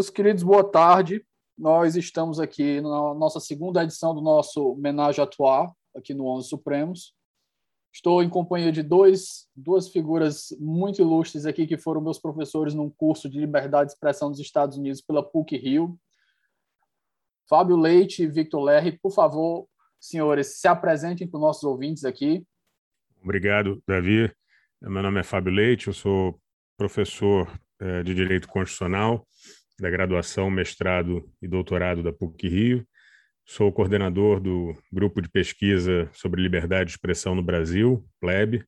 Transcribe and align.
Meus 0.00 0.08
queridos, 0.08 0.42
boa 0.42 0.64
tarde. 0.64 1.22
Nós 1.58 1.94
estamos 1.94 2.40
aqui 2.40 2.80
na 2.80 3.12
nossa 3.12 3.38
segunda 3.38 3.82
edição 3.82 4.14
do 4.14 4.22
nosso 4.22 4.72
homenagem 4.72 5.22
atual 5.22 5.76
aqui 5.94 6.14
no 6.14 6.26
Onze 6.26 6.48
Supremos. 6.48 7.14
Estou 7.92 8.22
em 8.22 8.30
companhia 8.30 8.72
de 8.72 8.82
dois, 8.82 9.46
duas 9.54 9.90
figuras 9.90 10.56
muito 10.58 11.02
ilustres 11.02 11.44
aqui 11.44 11.66
que 11.66 11.76
foram 11.76 12.00
meus 12.00 12.18
professores 12.18 12.72
num 12.72 12.88
curso 12.88 13.28
de 13.28 13.38
liberdade 13.38 13.88
de 13.88 13.92
expressão 13.92 14.30
dos 14.30 14.40
Estados 14.40 14.78
Unidos 14.78 15.02
pela 15.02 15.22
PUC 15.22 15.58
Rio. 15.58 16.00
Fábio 17.46 17.76
Leite 17.76 18.22
e 18.22 18.26
Victor 18.26 18.62
Lerre, 18.62 18.98
por 19.02 19.12
favor, 19.12 19.68
senhores, 20.00 20.60
se 20.60 20.66
apresentem 20.66 21.28
para 21.28 21.36
os 21.36 21.42
nossos 21.42 21.64
ouvintes 21.64 22.06
aqui. 22.06 22.42
Obrigado, 23.22 23.82
Davi. 23.86 24.32
Meu 24.80 25.02
nome 25.02 25.20
é 25.20 25.22
Fábio 25.22 25.52
Leite, 25.52 25.88
eu 25.88 25.92
sou 25.92 26.40
professor 26.74 27.52
eh, 27.78 28.02
de 28.02 28.14
Direito 28.14 28.48
Constitucional 28.48 29.26
da 29.80 29.88
graduação, 29.88 30.50
mestrado 30.50 31.28
e 31.40 31.48
doutorado 31.48 32.02
da 32.02 32.12
PUC 32.12 32.48
Rio. 32.48 32.86
Sou 33.46 33.72
coordenador 33.72 34.38
do 34.38 34.76
grupo 34.92 35.22
de 35.22 35.28
pesquisa 35.28 36.08
sobre 36.12 36.42
liberdade 36.42 36.88
de 36.88 36.90
expressão 36.92 37.34
no 37.34 37.42
Brasil, 37.42 38.06
PLEB, 38.20 38.62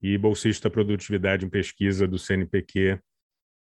e 0.00 0.16
bolsista 0.16 0.70
produtividade 0.70 1.44
em 1.44 1.50
pesquisa 1.50 2.06
do 2.06 2.18
CNPq, 2.18 3.00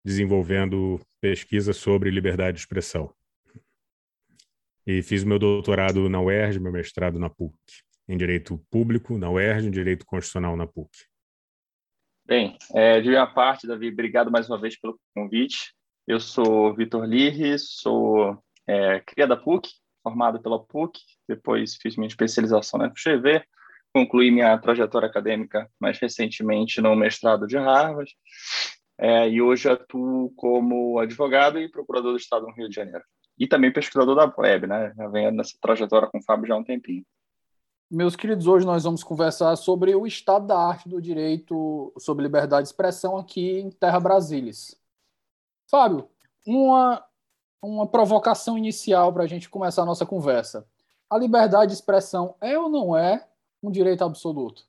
desenvolvendo 0.06 1.02
pesquisa 1.20 1.74
sobre 1.74 2.12
liberdade 2.12 2.58
de 2.58 2.62
expressão. 2.62 3.12
E 4.86 5.02
fiz 5.02 5.24
meu 5.24 5.40
doutorado 5.40 6.08
na 6.08 6.22
UERJ, 6.22 6.60
meu 6.60 6.72
mestrado 6.72 7.18
na 7.18 7.30
PUC, 7.30 7.58
em 8.08 8.16
Direito 8.16 8.64
Público 8.70 9.18
na 9.18 9.30
UERJ, 9.30 9.68
em 9.68 9.72
Direito 9.72 10.06
Constitucional 10.06 10.56
na 10.56 10.68
PUC. 10.68 10.90
Bem, 12.26 12.58
é, 12.74 13.02
de 13.02 13.10
minha 13.10 13.26
parte, 13.26 13.66
Davi, 13.66 13.88
obrigado 13.88 14.30
mais 14.30 14.48
uma 14.50 14.60
vez 14.60 14.80
pelo 14.80 15.00
convite. 15.16 15.77
Eu 16.08 16.22
sou 16.22 16.74
Vitor 16.74 17.04
Lirri, 17.04 17.60
sou 17.60 18.42
é, 18.66 19.04
da 19.28 19.36
PUC, 19.36 19.70
formado 20.02 20.40
pela 20.42 20.64
PUC, 20.64 21.02
depois 21.28 21.76
fiz 21.76 21.98
minha 21.98 22.08
especialização 22.08 22.80
na 22.80 22.90
FGV, 22.90 23.44
concluí 23.94 24.32
minha 24.32 24.58
trajetória 24.58 25.10
acadêmica 25.10 25.70
mais 25.78 26.00
recentemente 26.00 26.80
no 26.80 26.96
mestrado 26.96 27.46
de 27.46 27.58
Harvard, 27.58 28.10
é, 28.98 29.28
e 29.28 29.42
hoje 29.42 29.70
atuo 29.70 30.32
como 30.38 30.98
advogado 30.98 31.60
e 31.60 31.70
procurador 31.70 32.14
do 32.14 32.18
Estado 32.18 32.48
no 32.48 32.54
Rio 32.54 32.70
de 32.70 32.76
Janeiro. 32.76 33.04
E 33.38 33.46
também 33.46 33.74
pesquisador 33.74 34.16
da 34.16 34.34
web, 34.36 34.66
né? 34.66 34.94
Já 34.96 35.08
venho 35.10 35.32
nessa 35.32 35.58
trajetória 35.62 36.08
com 36.08 36.20
o 36.20 36.24
Fábio 36.24 36.48
já 36.48 36.54
há 36.56 36.58
um 36.58 36.64
tempinho. 36.64 37.06
Meus 37.92 38.16
queridos, 38.16 38.48
hoje 38.48 38.66
nós 38.66 38.86
vamos 38.86 39.04
conversar 39.04 39.56
sobre 39.58 39.94
o 39.94 40.08
estado 40.08 40.48
da 40.48 40.58
arte 40.58 40.88
do 40.88 41.02
direito 41.02 41.94
sobre 42.00 42.24
liberdade 42.24 42.64
de 42.64 42.70
expressão 42.70 43.18
aqui 43.18 43.60
em 43.60 43.70
Terra 43.70 44.00
Brasilis. 44.00 44.87
Fábio, 45.70 46.10
uma, 46.46 47.04
uma 47.62 47.88
provocação 47.88 48.58
inicial 48.58 49.14
para 49.14 49.24
a 49.24 49.28
gente 49.28 49.50
começar 49.50 49.84
a 49.84 49.86
nossa 49.86 50.06
conversa. 50.06 50.68
A 51.10 51.18
liberdade 51.18 51.72
de 51.72 51.78
expressão 51.78 52.36
é 52.42 52.58
ou 52.58 52.70
não 52.70 52.96
é 52.96 53.28
um 53.62 53.72
direito 53.72 54.04
absoluto? 54.04 54.64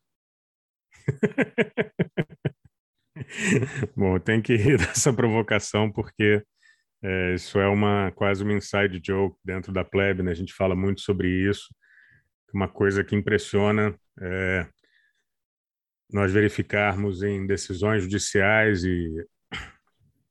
Bom, 3.97 4.19
tem 4.19 4.41
que 4.41 4.57
rir 4.57 4.79
dessa 4.79 5.13
provocação 5.13 5.91
porque 5.91 6.43
é, 7.03 7.35
isso 7.35 7.59
é 7.59 7.69
uma 7.69 8.13
quase 8.13 8.43
uma 8.43 8.53
inside 8.53 9.01
joke 9.05 9.37
dentro 9.45 9.73
da 9.73 9.85
plebe, 9.85 10.23
né? 10.23 10.33
A 10.33 10.35
gente 10.35 10.53
fala 10.53 10.75
muito 10.75 11.01
sobre 11.01 11.29
isso. 11.29 11.69
Uma 12.53 12.69
coisa 12.69 13.05
que 13.05 13.15
impressiona 13.15 13.95
é 14.21 14.67
nós 16.11 16.33
verificarmos 16.33 17.23
em 17.23 17.47
decisões 17.47 18.03
judiciais 18.03 18.83
e 18.83 19.27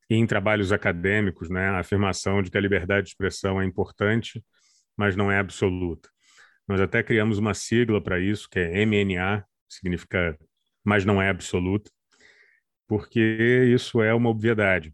e 0.09 0.15
em 0.15 0.25
trabalhos 0.25 0.71
acadêmicos, 0.71 1.49
né, 1.49 1.69
a 1.69 1.79
afirmação 1.79 2.41
de 2.41 2.49
que 2.49 2.57
a 2.57 2.61
liberdade 2.61 3.05
de 3.05 3.09
expressão 3.11 3.61
é 3.61 3.65
importante, 3.65 4.43
mas 4.95 5.15
não 5.15 5.31
é 5.31 5.37
absoluta. 5.37 6.09
Nós 6.67 6.81
até 6.81 7.03
criamos 7.03 7.37
uma 7.37 7.53
sigla 7.53 8.01
para 8.01 8.19
isso, 8.19 8.49
que 8.49 8.59
é 8.59 8.85
MNA, 8.85 9.45
significa 9.69 10.37
mas 10.83 11.03
não 11.03 11.21
é 11.21 11.27
absoluta, 11.27 11.91
porque 12.87 13.19
isso 13.73 14.01
é 14.01 14.13
uma 14.13 14.29
obviedade. 14.29 14.93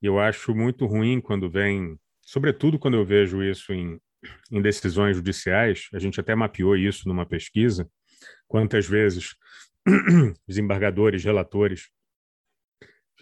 E 0.00 0.06
eu 0.06 0.20
acho 0.20 0.54
muito 0.54 0.86
ruim 0.86 1.20
quando 1.20 1.50
vem, 1.50 1.98
sobretudo 2.22 2.78
quando 2.78 2.96
eu 2.96 3.04
vejo 3.04 3.42
isso 3.42 3.72
em, 3.72 3.98
em 4.52 4.62
decisões 4.62 5.16
judiciais, 5.16 5.88
a 5.92 5.98
gente 5.98 6.20
até 6.20 6.34
mapeou 6.36 6.76
isso 6.76 7.08
numa 7.08 7.26
pesquisa, 7.26 7.90
quantas 8.46 8.86
vezes 8.86 9.34
desembargadores, 10.46 11.24
relatores 11.24 11.90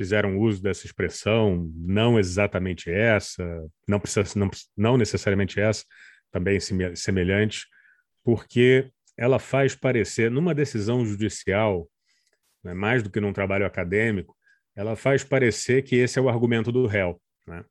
fizeram 0.02 0.36
uso 0.36 0.60
dessa 0.60 0.84
expressão, 0.84 1.70
não 1.76 2.18
exatamente 2.18 2.90
essa, 2.90 3.44
não 3.86 4.00
precisa, 4.00 4.36
não, 4.36 4.50
não 4.76 4.96
necessariamente 4.96 5.60
essa, 5.60 5.84
também 6.32 6.58
semelhante, 6.96 7.66
porque 8.24 8.90
ela 9.16 9.38
faz 9.38 9.76
parecer, 9.76 10.28
numa 10.28 10.52
decisão 10.52 11.06
judicial, 11.06 11.88
né, 12.64 12.74
mais 12.74 13.00
do 13.00 13.10
que 13.10 13.20
num 13.20 13.32
trabalho 13.32 13.64
acadêmico, 13.64 14.36
ela 14.74 14.96
faz 14.96 15.22
parecer 15.22 15.82
que 15.82 15.94
esse 15.94 16.18
é 16.18 16.22
o 16.22 16.28
argumento 16.28 16.72
do 16.72 16.86
réu, 16.86 17.20
né? 17.46 17.64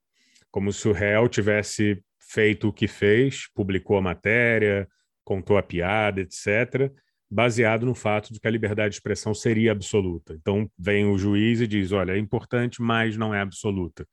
como 0.50 0.72
se 0.72 0.88
o 0.88 0.94
réu 0.94 1.28
tivesse 1.28 2.02
feito 2.20 2.70
o 2.70 2.74
que 2.74 2.88
fez, 2.88 3.52
publicou 3.54 3.98
a 3.98 4.02
matéria, 4.02 4.88
contou 5.24 5.58
a 5.58 5.64
piada, 5.64 6.22
etc., 6.22 6.90
baseado 7.32 7.86
no 7.86 7.96
fato 7.96 8.34
de 8.34 8.40
que 8.42 8.48
a 8.48 8.52
liberdade 8.52 8.90
de 8.90 8.96
expressão 8.96 9.34
seria 9.34 9.72
absoluta. 9.72 10.34
Então, 10.34 10.70
vem 10.78 11.06
o 11.06 11.18
juiz 11.18 11.62
e 11.62 11.68
diz: 11.68 11.94
olha, 11.94 12.12
é 12.12 12.18
importante, 12.18 12.82
mas 12.82 13.16
não 13.16 13.34
é 13.34 13.40
absoluta. 13.40 14.06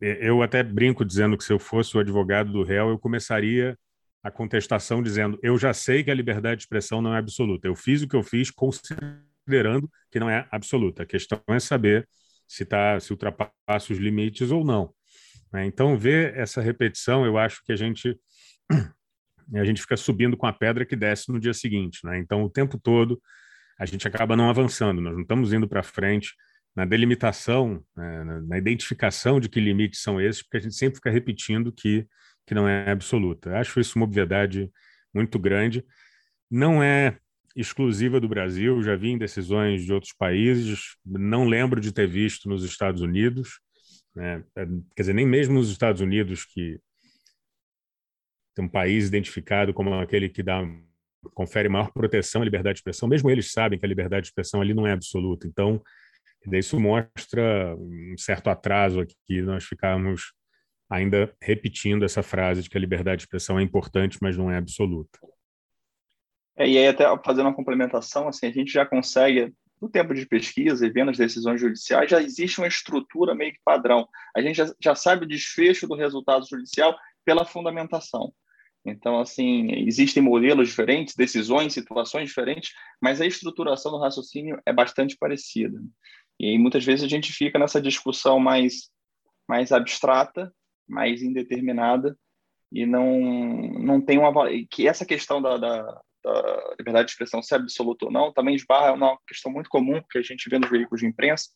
Eu 0.00 0.42
até 0.42 0.62
brinco 0.62 1.04
dizendo 1.04 1.36
que 1.36 1.44
se 1.44 1.52
eu 1.52 1.58
fosse 1.58 1.96
o 1.96 2.00
advogado 2.00 2.52
do 2.52 2.62
réu, 2.62 2.90
eu 2.90 2.98
começaria 2.98 3.76
a 4.22 4.30
contestação 4.30 5.02
dizendo: 5.02 5.38
eu 5.42 5.58
já 5.58 5.74
sei 5.74 6.04
que 6.04 6.10
a 6.10 6.14
liberdade 6.14 6.58
de 6.58 6.62
expressão 6.62 7.02
não 7.02 7.14
é 7.14 7.18
absoluta. 7.18 7.66
Eu 7.66 7.74
fiz 7.74 8.02
o 8.02 8.08
que 8.08 8.16
eu 8.16 8.22
fiz 8.22 8.50
considerando 8.50 9.90
que 10.10 10.20
não 10.20 10.30
é 10.30 10.46
absoluta. 10.50 11.02
A 11.02 11.06
questão 11.06 11.40
é 11.48 11.58
saber 11.58 12.08
se, 12.46 12.64
tá, 12.64 13.00
se 13.00 13.12
ultrapassa 13.12 13.92
os 13.92 13.98
limites 13.98 14.50
ou 14.52 14.64
não. 14.64 14.94
Né? 15.52 15.66
Então, 15.66 15.98
ver 15.98 16.36
essa 16.36 16.60
repetição, 16.60 17.24
eu 17.26 17.36
acho 17.36 17.62
que 17.64 17.72
a 17.72 17.76
gente 17.76 18.16
e 19.52 19.58
a 19.58 19.64
gente 19.64 19.80
fica 19.80 19.96
subindo 19.96 20.36
com 20.36 20.46
a 20.46 20.52
pedra 20.52 20.84
que 20.84 20.96
desce 20.96 21.30
no 21.32 21.40
dia 21.40 21.54
seguinte. 21.54 22.00
Né? 22.04 22.18
Então, 22.18 22.42
o 22.42 22.50
tempo 22.50 22.78
todo, 22.78 23.20
a 23.78 23.86
gente 23.86 24.06
acaba 24.06 24.36
não 24.36 24.50
avançando, 24.50 25.00
nós 25.00 25.14
não 25.14 25.22
estamos 25.22 25.52
indo 25.52 25.68
para 25.68 25.82
frente 25.82 26.34
na 26.74 26.84
delimitação, 26.84 27.84
né, 27.96 28.24
na 28.46 28.58
identificação 28.58 29.38
de 29.38 29.48
que 29.48 29.60
limites 29.60 30.00
são 30.00 30.20
esses, 30.20 30.42
porque 30.42 30.56
a 30.56 30.60
gente 30.60 30.74
sempre 30.74 30.96
fica 30.96 31.10
repetindo 31.10 31.70
que, 31.70 32.06
que 32.46 32.54
não 32.54 32.66
é 32.66 32.90
absoluta. 32.90 33.58
Acho 33.58 33.78
isso 33.78 33.98
uma 33.98 34.06
obviedade 34.06 34.70
muito 35.12 35.38
grande. 35.38 35.84
Não 36.50 36.82
é 36.82 37.18
exclusiva 37.54 38.18
do 38.18 38.28
Brasil, 38.28 38.82
já 38.82 38.96
vi 38.96 39.10
em 39.10 39.18
decisões 39.18 39.84
de 39.84 39.92
outros 39.92 40.14
países, 40.14 40.96
não 41.04 41.44
lembro 41.44 41.80
de 41.80 41.92
ter 41.92 42.06
visto 42.06 42.48
nos 42.48 42.64
Estados 42.64 43.02
Unidos, 43.02 43.60
né? 44.14 44.42
quer 44.96 45.02
dizer, 45.02 45.12
nem 45.12 45.26
mesmo 45.26 45.54
nos 45.54 45.70
Estados 45.70 46.00
Unidos, 46.00 46.46
que 46.46 46.80
um 48.58 48.68
país 48.68 49.06
identificado 49.08 49.72
como 49.72 49.94
aquele 49.94 50.28
que 50.28 50.42
dá 50.42 50.62
confere 51.34 51.68
maior 51.68 51.92
proteção 51.92 52.42
à 52.42 52.44
liberdade 52.44 52.74
de 52.74 52.80
expressão, 52.80 53.08
mesmo 53.08 53.30
eles 53.30 53.52
sabem 53.52 53.78
que 53.78 53.84
a 53.84 53.88
liberdade 53.88 54.22
de 54.22 54.28
expressão 54.28 54.60
ali 54.60 54.74
não 54.74 54.86
é 54.86 54.92
absoluta. 54.92 55.46
Então, 55.46 55.80
isso 56.50 56.78
mostra 56.80 57.76
um 57.76 58.14
certo 58.18 58.50
atraso 58.50 59.00
aqui, 59.00 59.40
nós 59.42 59.64
ficarmos 59.64 60.32
ainda 60.90 61.34
repetindo 61.40 62.04
essa 62.04 62.22
frase 62.22 62.62
de 62.62 62.68
que 62.68 62.76
a 62.76 62.80
liberdade 62.80 63.18
de 63.18 63.22
expressão 63.22 63.58
é 63.58 63.62
importante, 63.62 64.18
mas 64.20 64.36
não 64.36 64.50
é 64.50 64.56
absoluta. 64.56 65.18
É, 66.56 66.68
e 66.68 66.76
aí, 66.76 66.86
até 66.86 67.04
fazendo 67.24 67.46
uma 67.46 67.54
complementação, 67.54 68.28
assim, 68.28 68.46
a 68.46 68.52
gente 68.52 68.70
já 68.72 68.84
consegue, 68.84 69.54
no 69.80 69.88
tempo 69.88 70.12
de 70.12 70.26
pesquisa 70.26 70.86
e 70.86 70.90
vendo 70.90 71.10
as 71.10 71.16
decisões 71.16 71.60
judiciais, 71.60 72.10
já 72.10 72.20
existe 72.20 72.58
uma 72.58 72.66
estrutura 72.66 73.34
meio 73.34 73.52
que 73.52 73.60
padrão. 73.64 74.06
A 74.36 74.42
gente 74.42 74.56
já, 74.56 74.74
já 74.82 74.94
sabe 74.94 75.24
o 75.24 75.28
desfecho 75.28 75.86
do 75.86 75.94
resultado 75.94 76.46
judicial 76.46 76.94
pela 77.24 77.46
fundamentação. 77.46 78.32
Então, 78.84 79.20
assim, 79.20 79.70
existem 79.86 80.22
modelos 80.22 80.68
diferentes, 80.68 81.14
decisões, 81.14 81.72
situações 81.72 82.28
diferentes, 82.28 82.72
mas 83.00 83.20
a 83.20 83.26
estruturação 83.26 83.92
do 83.92 83.98
raciocínio 83.98 84.60
é 84.66 84.72
bastante 84.72 85.16
parecida. 85.16 85.80
E 86.38 86.46
aí, 86.46 86.58
muitas 86.58 86.84
vezes 86.84 87.04
a 87.04 87.08
gente 87.08 87.32
fica 87.32 87.58
nessa 87.58 87.80
discussão 87.80 88.40
mais, 88.40 88.90
mais 89.48 89.70
abstrata, 89.70 90.52
mais 90.88 91.22
indeterminada, 91.22 92.16
e 92.72 92.84
não, 92.86 93.20
não 93.78 94.00
tem 94.00 94.18
uma. 94.18 94.32
que 94.70 94.88
essa 94.88 95.04
questão 95.04 95.40
da, 95.40 95.56
da, 95.58 96.00
da 96.24 96.74
liberdade 96.78 97.06
de 97.06 97.12
expressão, 97.12 97.42
se 97.42 97.54
absoluta 97.54 98.06
ou 98.06 98.10
não, 98.10 98.32
também 98.32 98.54
esbarra 98.54 98.92
uma 98.92 99.16
questão 99.28 99.52
muito 99.52 99.68
comum 99.68 100.02
que 100.10 100.18
a 100.18 100.22
gente 100.22 100.48
vê 100.48 100.58
nos 100.58 100.70
veículos 100.70 101.00
de 101.00 101.06
imprensa, 101.06 101.50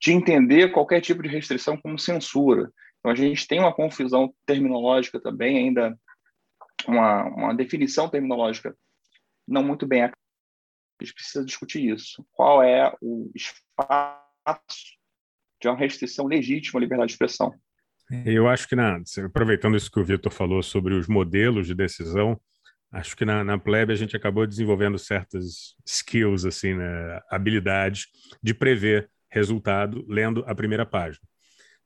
de 0.00 0.12
entender 0.12 0.72
qualquer 0.72 1.00
tipo 1.00 1.22
de 1.22 1.28
restrição 1.28 1.76
como 1.76 1.98
censura. 1.98 2.72
Então, 2.98 3.12
a 3.12 3.14
gente 3.14 3.46
tem 3.46 3.58
uma 3.58 3.74
confusão 3.74 4.32
terminológica 4.46 5.20
também, 5.20 5.58
ainda 5.58 5.98
uma, 6.88 7.24
uma 7.24 7.54
definição 7.54 8.08
terminológica 8.08 8.76
não 9.46 9.62
muito 9.62 9.86
bem. 9.86 10.04
A 10.04 10.12
gente 11.02 11.14
precisa 11.14 11.44
discutir 11.44 11.84
isso. 11.88 12.26
Qual 12.32 12.62
é 12.62 12.92
o 13.00 13.30
espaço 13.34 14.98
de 15.60 15.68
uma 15.68 15.76
restrição 15.76 16.26
legítima 16.26 16.78
à 16.78 16.82
liberdade 16.82 17.08
de 17.08 17.12
expressão? 17.14 17.54
Eu 18.24 18.48
acho 18.48 18.66
que, 18.66 18.74
na, 18.74 19.00
aproveitando 19.24 19.76
isso 19.76 19.90
que 19.90 20.00
o 20.00 20.04
Vitor 20.04 20.32
falou 20.32 20.62
sobre 20.62 20.94
os 20.94 21.06
modelos 21.06 21.66
de 21.66 21.74
decisão, 21.74 22.40
acho 22.90 23.14
que 23.14 23.24
na, 23.24 23.44
na 23.44 23.58
plebe 23.58 23.92
a 23.92 23.96
gente 23.96 24.16
acabou 24.16 24.46
desenvolvendo 24.46 24.98
certas 24.98 25.74
skills, 25.86 26.46
assim, 26.46 26.74
né, 26.74 27.20
habilidades 27.30 28.06
de 28.42 28.54
prever 28.54 29.10
resultado 29.30 30.06
lendo 30.08 30.42
a 30.46 30.54
primeira 30.54 30.86
página. 30.86 31.22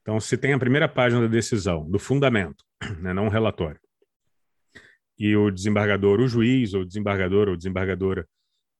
Então, 0.01 0.19
se 0.19 0.37
tem 0.37 0.53
a 0.53 0.59
primeira 0.59 0.87
página 0.87 1.21
da 1.21 1.27
decisão, 1.27 1.89
do 1.89 1.99
fundamento, 1.99 2.63
né, 2.99 3.13
não 3.13 3.25
um 3.25 3.29
relatório, 3.29 3.79
e 5.17 5.35
o 5.35 5.51
desembargador, 5.51 6.19
o 6.19 6.27
juiz, 6.27 6.73
ou 6.73 6.83
desembargador 6.83 7.49
ou 7.49 7.55
desembargadora, 7.55 8.27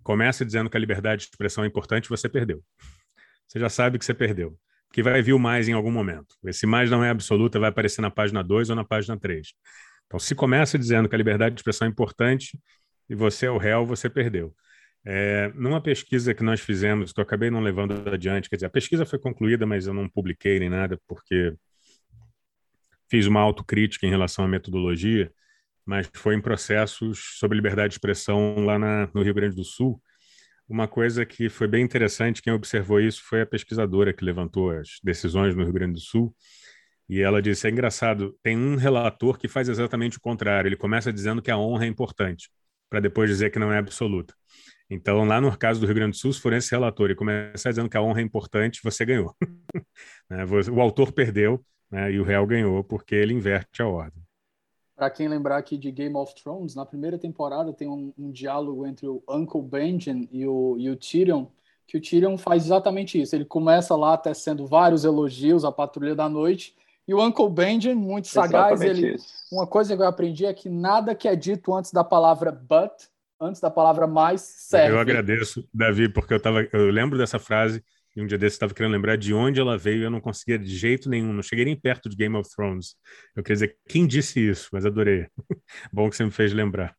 começa 0.03 0.45
dizendo 0.45 0.69
que 0.69 0.77
a 0.77 0.80
liberdade 0.80 1.24
de 1.24 1.30
expressão 1.30 1.63
é 1.63 1.68
importante, 1.68 2.09
você 2.09 2.27
perdeu. 2.27 2.63
Você 3.47 3.59
já 3.59 3.69
sabe 3.69 3.97
que 4.00 4.06
você 4.06 4.13
perdeu. 4.13 4.57
Que 4.91 5.01
vai 5.01 5.21
vir 5.21 5.33
o 5.33 5.39
mais 5.39 5.68
em 5.68 5.74
algum 5.74 5.91
momento. 5.91 6.35
Esse 6.45 6.65
mais 6.65 6.89
não 6.89 7.03
é 7.03 7.09
absoluta, 7.09 7.59
vai 7.59 7.69
aparecer 7.69 8.01
na 8.01 8.12
página 8.12 8.44
2 8.44 8.69
ou 8.69 8.75
na 8.75 8.83
página 8.83 9.18
3. 9.18 9.53
Então, 10.06 10.19
se 10.19 10.35
começa 10.35 10.77
dizendo 10.77 11.09
que 11.09 11.15
a 11.15 11.18
liberdade 11.18 11.56
de 11.56 11.62
expressão 11.62 11.88
é 11.88 11.89
importante 11.89 12.59
e 13.09 13.15
você 13.15 13.47
é 13.47 13.51
o 13.51 13.57
réu, 13.57 13.86
você 13.86 14.09
perdeu. 14.09 14.53
É, 15.06 15.51
numa 15.56 15.81
pesquisa 15.81 16.33
que 16.33 16.44
nós 16.44 16.62
fizemos, 16.62 17.12
que 17.12 17.19
eu 17.19 17.24
acabei 17.24 17.50
não 17.50 17.59
levando 17.59 18.09
adiante, 18.09 18.50
quer 18.50 18.56
dizer, 18.56 18.68
a 18.68 18.69
pesquisa 18.69 19.06
foi 19.06 19.19
concluída, 19.19 19.65
mas 19.65 19.86
eu 19.86 19.94
não 19.94 20.07
publiquei 20.07 20.59
nem 20.59 20.69
nada, 20.69 21.00
porque 21.07 21.53
fiz 23.09 23.27
uma 23.27 23.41
autocrítica 23.41 24.07
em 24.07 24.09
relação 24.09 24.45
à 24.45 24.47
metodologia, 24.47 25.31
mas 25.85 26.09
foi 26.13 26.35
em 26.35 26.41
processos 26.41 27.38
sobre 27.39 27.57
liberdade 27.57 27.89
de 27.89 27.95
expressão 27.95 28.56
lá 28.63 28.80
na, 28.80 29.09
no 29.13 29.21
Rio 29.21 29.33
Grande 29.33 29.56
do 29.56 29.63
Sul. 29.63 30.01
Uma 30.68 30.88
coisa 30.88 31.25
que 31.25 31.50
foi 31.50 31.68
bem 31.68 31.83
interessante, 31.83 32.41
quem 32.41 32.53
observou 32.53 33.00
isso 33.00 33.21
foi 33.24 33.41
a 33.41 33.45
pesquisadora 33.45 34.13
que 34.13 34.24
levantou 34.24 34.71
as 34.71 35.00
decisões 35.03 35.56
no 35.56 35.63
Rio 35.63 35.74
Grande 35.74 35.94
do 35.94 36.00
Sul, 36.00 36.33
e 37.07 37.21
ela 37.21 37.41
disse: 37.41 37.68
é 37.68 37.69
engraçado, 37.69 38.35
tem 38.41 38.57
um 38.57 38.75
relator 38.75 39.38
que 39.38 39.47
faz 39.47 39.69
exatamente 39.69 40.18
o 40.18 40.21
contrário. 40.21 40.68
Ele 40.68 40.75
começa 40.75 41.12
dizendo 41.12 41.41
que 41.41 41.51
a 41.51 41.57
honra 41.57 41.86
é 41.86 41.88
importante, 41.88 42.50
para 42.89 43.00
depois 43.00 43.29
dizer 43.29 43.51
que 43.51 43.59
não 43.59 43.71
é 43.71 43.77
absoluta. 43.77 44.33
Então, 44.89 45.24
lá 45.25 45.41
no 45.41 45.56
caso 45.57 45.79
do 45.79 45.86
Rio 45.86 45.95
Grande 45.95 46.12
do 46.12 46.18
Sul, 46.18 46.33
se 46.33 46.41
for 46.41 46.53
esse 46.53 46.71
relator 46.71 47.09
e 47.09 47.15
começar 47.15 47.69
dizendo 47.69 47.89
que 47.89 47.97
a 47.97 48.01
honra 48.01 48.21
é 48.21 48.24
importante, 48.24 48.79
você 48.83 49.06
ganhou. 49.06 49.36
Né, 50.29 50.45
o 50.71 50.79
autor 50.79 51.12
perdeu 51.12 51.63
né, 51.91 52.12
e 52.12 52.19
o 52.19 52.24
réu 52.24 52.47
ganhou, 52.47 52.83
porque 52.83 53.13
ele 53.13 53.33
inverte 53.33 53.81
a 53.81 53.88
ordem. 53.88 54.24
Para 54.95 55.10
quem 55.10 55.28
lembrar 55.28 55.57
aqui 55.57 55.78
de 55.78 55.92
Game 55.92 56.16
of 56.16 56.34
Thrones, 56.36 56.75
na 56.75 56.86
primeira 56.86 57.18
temporada 57.18 57.74
tem 57.74 57.88
um, 57.88 58.13
um 58.18 58.31
diálogo 58.31 58.86
entre 58.86 59.07
o 59.07 59.24
Uncle 59.28 59.62
Benjen 59.62 60.30
e 60.31 60.45
o, 60.48 60.75
e 60.78 60.90
o 60.90 60.95
Tyrion, 60.95 61.48
que 61.88 61.98
o 61.98 62.01
Tyrion 62.01 62.38
faz 62.38 62.66
exatamente 62.66 63.19
isso. 63.19 63.36
Ele 63.36 63.45
começa 63.45 63.95
lá 63.95 64.16
tecendo 64.18 64.68
vários 64.68 65.04
elogios 65.04 65.66
à 65.66 65.72
Patrulha 65.72 66.16
da 66.16 66.30
Noite, 66.30 66.75
e 67.07 67.13
o 67.13 67.22
Uncle 67.22 67.50
Benjen, 67.50 67.95
muito 67.95 68.28
sagaz, 68.30 68.81
ele, 68.81 69.18
uma 69.51 69.68
coisa 69.68 69.95
que 69.95 70.01
eu 70.01 70.07
aprendi 70.07 70.45
é 70.45 70.54
que 70.54 70.69
nada 70.69 71.13
que 71.13 71.28
é 71.28 71.36
dito 71.36 71.74
antes 71.74 71.92
da 71.92 72.04
palavra 72.04 72.51
but, 72.51 72.94
antes 73.39 73.60
da 73.60 73.69
palavra 73.69 74.07
mais, 74.07 74.42
serve. 74.42 74.96
Eu 74.96 75.00
agradeço, 75.00 75.68
Davi, 75.74 76.07
porque 76.07 76.34
eu, 76.34 76.39
tava, 76.39 76.66
eu 76.72 76.89
lembro 76.89 77.18
dessa 77.18 77.38
frase 77.38 77.84
e 78.15 78.21
um 78.21 78.27
dia 78.27 78.38
desse 78.38 78.56
estava 78.56 78.74
querendo 78.74 78.92
lembrar 78.92 79.18
de 79.18 79.33
onde 79.33 79.60
ela 79.60 79.77
veio 79.77 80.01
e 80.01 80.04
eu 80.04 80.12
não 80.12 80.21
conseguia 80.21 80.57
de 80.60 80.75
jeito 80.75 81.10
nenhum, 81.10 81.33
não 81.33 81.42
cheguei 81.42 81.65
nem 81.65 81.75
perto 81.75 82.10
de 82.10 82.15
Game 82.15 82.36
of 82.36 82.50
Thrones. 82.54 82.95
Eu 83.36 83.44
queria 83.44 83.56
dizer, 83.56 83.77
quem 83.88 84.06
disse 84.06 84.39
isso? 84.39 84.69
Mas 84.71 84.86
adorei. 84.86 85.27
Bom 85.92 86.10
que 86.10 86.15
você 86.15 86.24
me 86.24 86.31
fez 86.31 86.54
lembrar. 86.54 86.95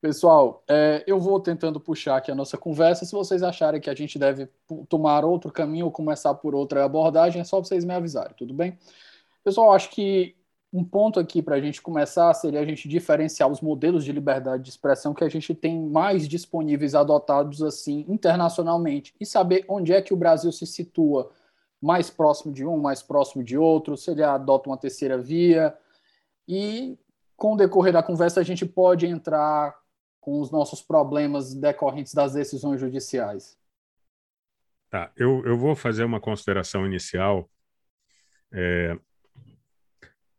Pessoal, 0.00 0.64
é, 0.68 1.04
eu 1.06 1.20
vou 1.20 1.38
tentando 1.38 1.78
puxar 1.78 2.16
aqui 2.16 2.30
a 2.30 2.34
nossa 2.34 2.58
conversa. 2.58 3.04
Se 3.04 3.12
vocês 3.12 3.42
acharem 3.42 3.80
que 3.80 3.88
a 3.88 3.94
gente 3.94 4.18
deve 4.18 4.48
tomar 4.88 5.24
outro 5.24 5.52
caminho 5.52 5.84
ou 5.84 5.92
começar 5.92 6.34
por 6.34 6.54
outra 6.54 6.84
abordagem, 6.84 7.40
é 7.40 7.44
só 7.44 7.60
vocês 7.60 7.84
me 7.84 7.94
avisarem, 7.94 8.34
tudo 8.36 8.52
bem? 8.52 8.76
Pessoal, 9.44 9.72
acho 9.72 9.90
que 9.90 10.34
um 10.72 10.82
ponto 10.82 11.20
aqui 11.20 11.42
para 11.42 11.56
a 11.56 11.60
gente 11.60 11.82
começar 11.82 12.32
seria 12.32 12.60
a 12.60 12.64
gente 12.64 12.88
diferenciar 12.88 13.50
os 13.50 13.60
modelos 13.60 14.04
de 14.04 14.10
liberdade 14.10 14.62
de 14.62 14.70
expressão 14.70 15.12
que 15.12 15.22
a 15.22 15.28
gente 15.28 15.54
tem 15.54 15.78
mais 15.78 16.26
disponíveis 16.26 16.94
adotados 16.94 17.62
assim 17.62 18.06
internacionalmente 18.08 19.14
e 19.20 19.26
saber 19.26 19.64
onde 19.68 19.92
é 19.92 20.00
que 20.00 20.14
o 20.14 20.16
Brasil 20.16 20.50
se 20.50 20.66
situa 20.66 21.30
mais 21.80 22.08
próximo 22.08 22.54
de 22.54 22.64
um, 22.64 22.78
mais 22.78 23.02
próximo 23.02 23.44
de 23.44 23.58
outro, 23.58 23.96
se 23.96 24.10
ele 24.10 24.22
adota 24.22 24.70
uma 24.70 24.78
terceira 24.78 25.18
via 25.18 25.76
e 26.48 26.96
com 27.36 27.52
o 27.52 27.56
decorrer 27.56 27.92
da 27.92 28.02
conversa 28.02 28.40
a 28.40 28.44
gente 28.44 28.64
pode 28.64 29.06
entrar 29.06 29.76
com 30.20 30.40
os 30.40 30.50
nossos 30.50 30.80
problemas 30.80 31.52
decorrentes 31.52 32.14
das 32.14 32.32
decisões 32.32 32.80
judiciais. 32.80 33.58
Tá, 34.88 35.10
eu, 35.16 35.44
eu 35.44 35.58
vou 35.58 35.74
fazer 35.74 36.04
uma 36.04 36.20
consideração 36.20 36.86
inicial 36.86 37.50
é, 38.52 38.96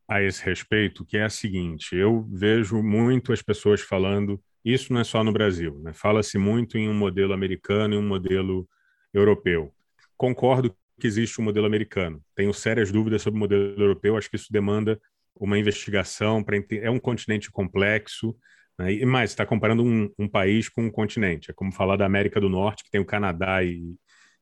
a 0.08 0.22
esse 0.22 0.44
respeito, 0.44 1.06
que 1.06 1.18
é 1.18 1.24
a 1.24 1.30
seguinte: 1.30 1.96
eu 1.96 2.28
vejo 2.32 2.82
muito 2.82 3.34
as 3.34 3.42
pessoas 3.42 3.82
falando, 3.82 4.42
isso 4.64 4.94
não 4.94 5.02
é 5.02 5.04
só 5.04 5.24
no 5.24 5.32
Brasil, 5.32 5.80
né? 5.80 5.94
fala-se 5.94 6.38
muito 6.38 6.78
em 6.78 6.90
um 6.90 6.94
modelo 6.94 7.34
americano 7.34 7.96
e 7.96 7.98
um 7.98 8.08
modelo 8.08 8.68
europeu. 9.14 9.74
Concordo 10.18 10.76
que 11.00 11.08
existe 11.08 11.42
um 11.42 11.44
modelo 11.44 11.66
americano, 11.66 12.22
tenho 12.36 12.54
sérias 12.54 12.92
dúvidas 12.92 13.22
sobre 13.22 13.38
o 13.38 13.40
modelo 13.40 13.82
europeu, 13.82 14.16
acho 14.16 14.30
que 14.30 14.36
isso 14.36 14.52
demanda 14.52 15.00
uma 15.36 15.58
investigação 15.58 16.44
para 16.44 16.58
é 16.72 16.90
um 16.90 17.00
continente 17.00 17.52
complexo, 17.52 18.36
né? 18.78 18.94
e 18.94 19.06
mais, 19.06 19.32
está 19.32 19.46
comparando 19.46 19.84
um, 19.84 20.10
um, 20.18 20.28
país 20.28 20.70
com 20.70 20.86
um 20.86 20.92
continente, 20.92 21.52
é 21.52 21.54
como 21.54 21.72
falar 21.72 21.98
da 21.98 22.06
América 22.06 22.40
do 22.40 22.50
Norte, 22.50 22.84
que 22.84 22.92
tem 22.92 23.02
o 23.02 23.06
Canadá 23.06 23.64
e, 23.64 23.96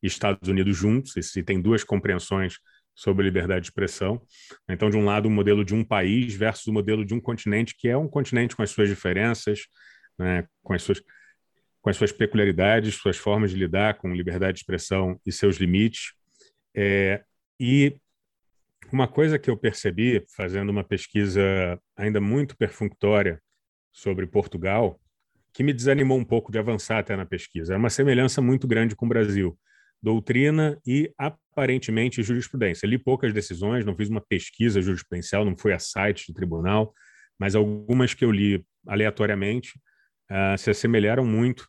e 0.03 0.07
Estados 0.07 0.49
Unidos 0.49 0.75
juntos, 0.75 1.35
e 1.35 1.43
tem 1.43 1.61
duas 1.61 1.83
compreensões 1.83 2.59
sobre 2.95 3.23
liberdade 3.23 3.61
de 3.61 3.67
expressão. 3.67 4.21
Então, 4.69 4.89
de 4.89 4.97
um 4.97 5.05
lado, 5.05 5.27
o 5.27 5.31
modelo 5.31 5.63
de 5.63 5.73
um 5.73 5.83
país 5.83 6.35
versus 6.35 6.67
o 6.67 6.73
modelo 6.73 7.05
de 7.05 7.13
um 7.13 7.19
continente, 7.19 7.75
que 7.77 7.87
é 7.87 7.97
um 7.97 8.07
continente 8.07 8.55
com 8.55 8.61
as 8.61 8.69
suas 8.69 8.89
diferenças, 8.89 9.61
né, 10.17 10.45
com, 10.63 10.73
as 10.73 10.83
suas, 10.83 11.01
com 11.81 11.89
as 11.89 11.97
suas 11.97 12.11
peculiaridades, 12.11 12.95
suas 12.95 13.17
formas 13.17 13.51
de 13.51 13.57
lidar 13.57 13.95
com 13.95 14.13
liberdade 14.13 14.53
de 14.53 14.59
expressão 14.59 15.19
e 15.25 15.31
seus 15.31 15.57
limites. 15.57 16.13
É, 16.75 17.23
e 17.59 17.97
uma 18.91 19.07
coisa 19.07 19.39
que 19.39 19.49
eu 19.49 19.57
percebi, 19.57 20.23
fazendo 20.35 20.69
uma 20.69 20.83
pesquisa 20.83 21.41
ainda 21.95 22.19
muito 22.19 22.57
perfunctória 22.57 23.41
sobre 23.91 24.27
Portugal, 24.27 24.99
que 25.53 25.63
me 25.63 25.73
desanimou 25.73 26.17
um 26.17 26.23
pouco 26.23 26.51
de 26.51 26.57
avançar 26.57 26.99
até 26.99 27.15
na 27.15 27.25
pesquisa, 27.25 27.73
é 27.73 27.77
uma 27.77 27.89
semelhança 27.89 28.41
muito 28.41 28.67
grande 28.67 28.95
com 28.95 29.05
o 29.05 29.09
Brasil 29.09 29.57
doutrina 30.01 30.79
e 30.85 31.13
aparentemente 31.17 32.23
jurisprudência. 32.23 32.87
Li 32.87 32.97
poucas 32.97 33.33
decisões, 33.33 33.85
não 33.85 33.95
fiz 33.95 34.09
uma 34.09 34.21
pesquisa 34.21 34.81
jurisprudencial, 34.81 35.45
não 35.45 35.55
fui 35.55 35.73
a 35.73 35.79
site 35.79 36.27
de 36.27 36.33
tribunal, 36.33 36.93
mas 37.39 37.55
algumas 37.55 38.13
que 38.13 38.25
eu 38.25 38.31
li 38.31 38.65
aleatoriamente 38.87 39.73
uh, 40.31 40.57
se 40.57 40.69
assemelharam 40.69 41.25
muito 41.25 41.67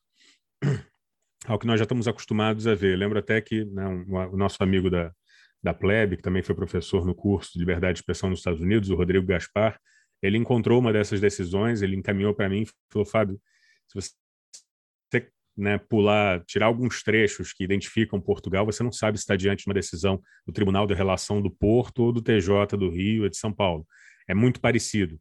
ao 1.47 1.59
que 1.59 1.67
nós 1.67 1.79
já 1.79 1.85
estamos 1.85 2.09
acostumados 2.09 2.67
a 2.67 2.75
ver. 2.75 2.97
lembro 2.97 3.19
até 3.19 3.41
que 3.41 3.65
né, 3.67 3.87
um, 3.87 4.15
o 4.33 4.37
nosso 4.37 4.63
amigo 4.63 4.89
da, 4.89 5.13
da 5.63 5.75
Plebe, 5.75 6.17
que 6.17 6.23
também 6.23 6.43
foi 6.43 6.55
professor 6.55 7.05
no 7.05 7.15
curso 7.15 7.53
de 7.53 7.59
Liberdade 7.59 7.95
de 7.95 8.01
Expressão 8.01 8.31
nos 8.31 8.41
Estados 8.41 8.61
Unidos, 8.61 8.91
o 8.91 8.97
Rodrigo 8.97 9.27
Gaspar, 9.27 9.79
ele 10.23 10.39
encontrou 10.39 10.79
uma 10.79 10.93
dessas 10.93 11.21
decisões, 11.21 11.83
ele 11.83 11.97
encaminhou 11.97 12.35
para 12.35 12.49
mim 12.49 12.63
e 12.63 12.67
falou, 12.93 13.05
Fábio, 13.05 13.41
se 13.89 13.95
você 13.95 14.11
né, 15.57 15.79
pular, 15.79 16.43
tirar 16.45 16.67
alguns 16.67 17.03
trechos 17.03 17.53
que 17.53 17.65
identificam 17.65 18.21
Portugal, 18.21 18.65
você 18.65 18.83
não 18.83 18.93
sabe 18.93 19.19
se 19.19 19.23
está 19.23 19.37
diante 19.37 19.65
de 19.65 19.69
uma 19.69 19.75
decisão 19.75 20.21
do 20.47 20.53
Tribunal 20.53 20.87
de 20.87 20.95
Relação 20.95 21.43
do 21.43 21.51
Porto 21.51 22.05
ou 22.05 22.13
do 22.13 22.23
TJ 22.23 22.77
do 22.79 22.91
Rio 22.91 23.25
ou 23.25 23.29
de 23.29 23.37
São 23.37 23.53
Paulo. 23.53 23.87
É 24.29 24.35
muito 24.35 24.61
parecido. 24.61 25.21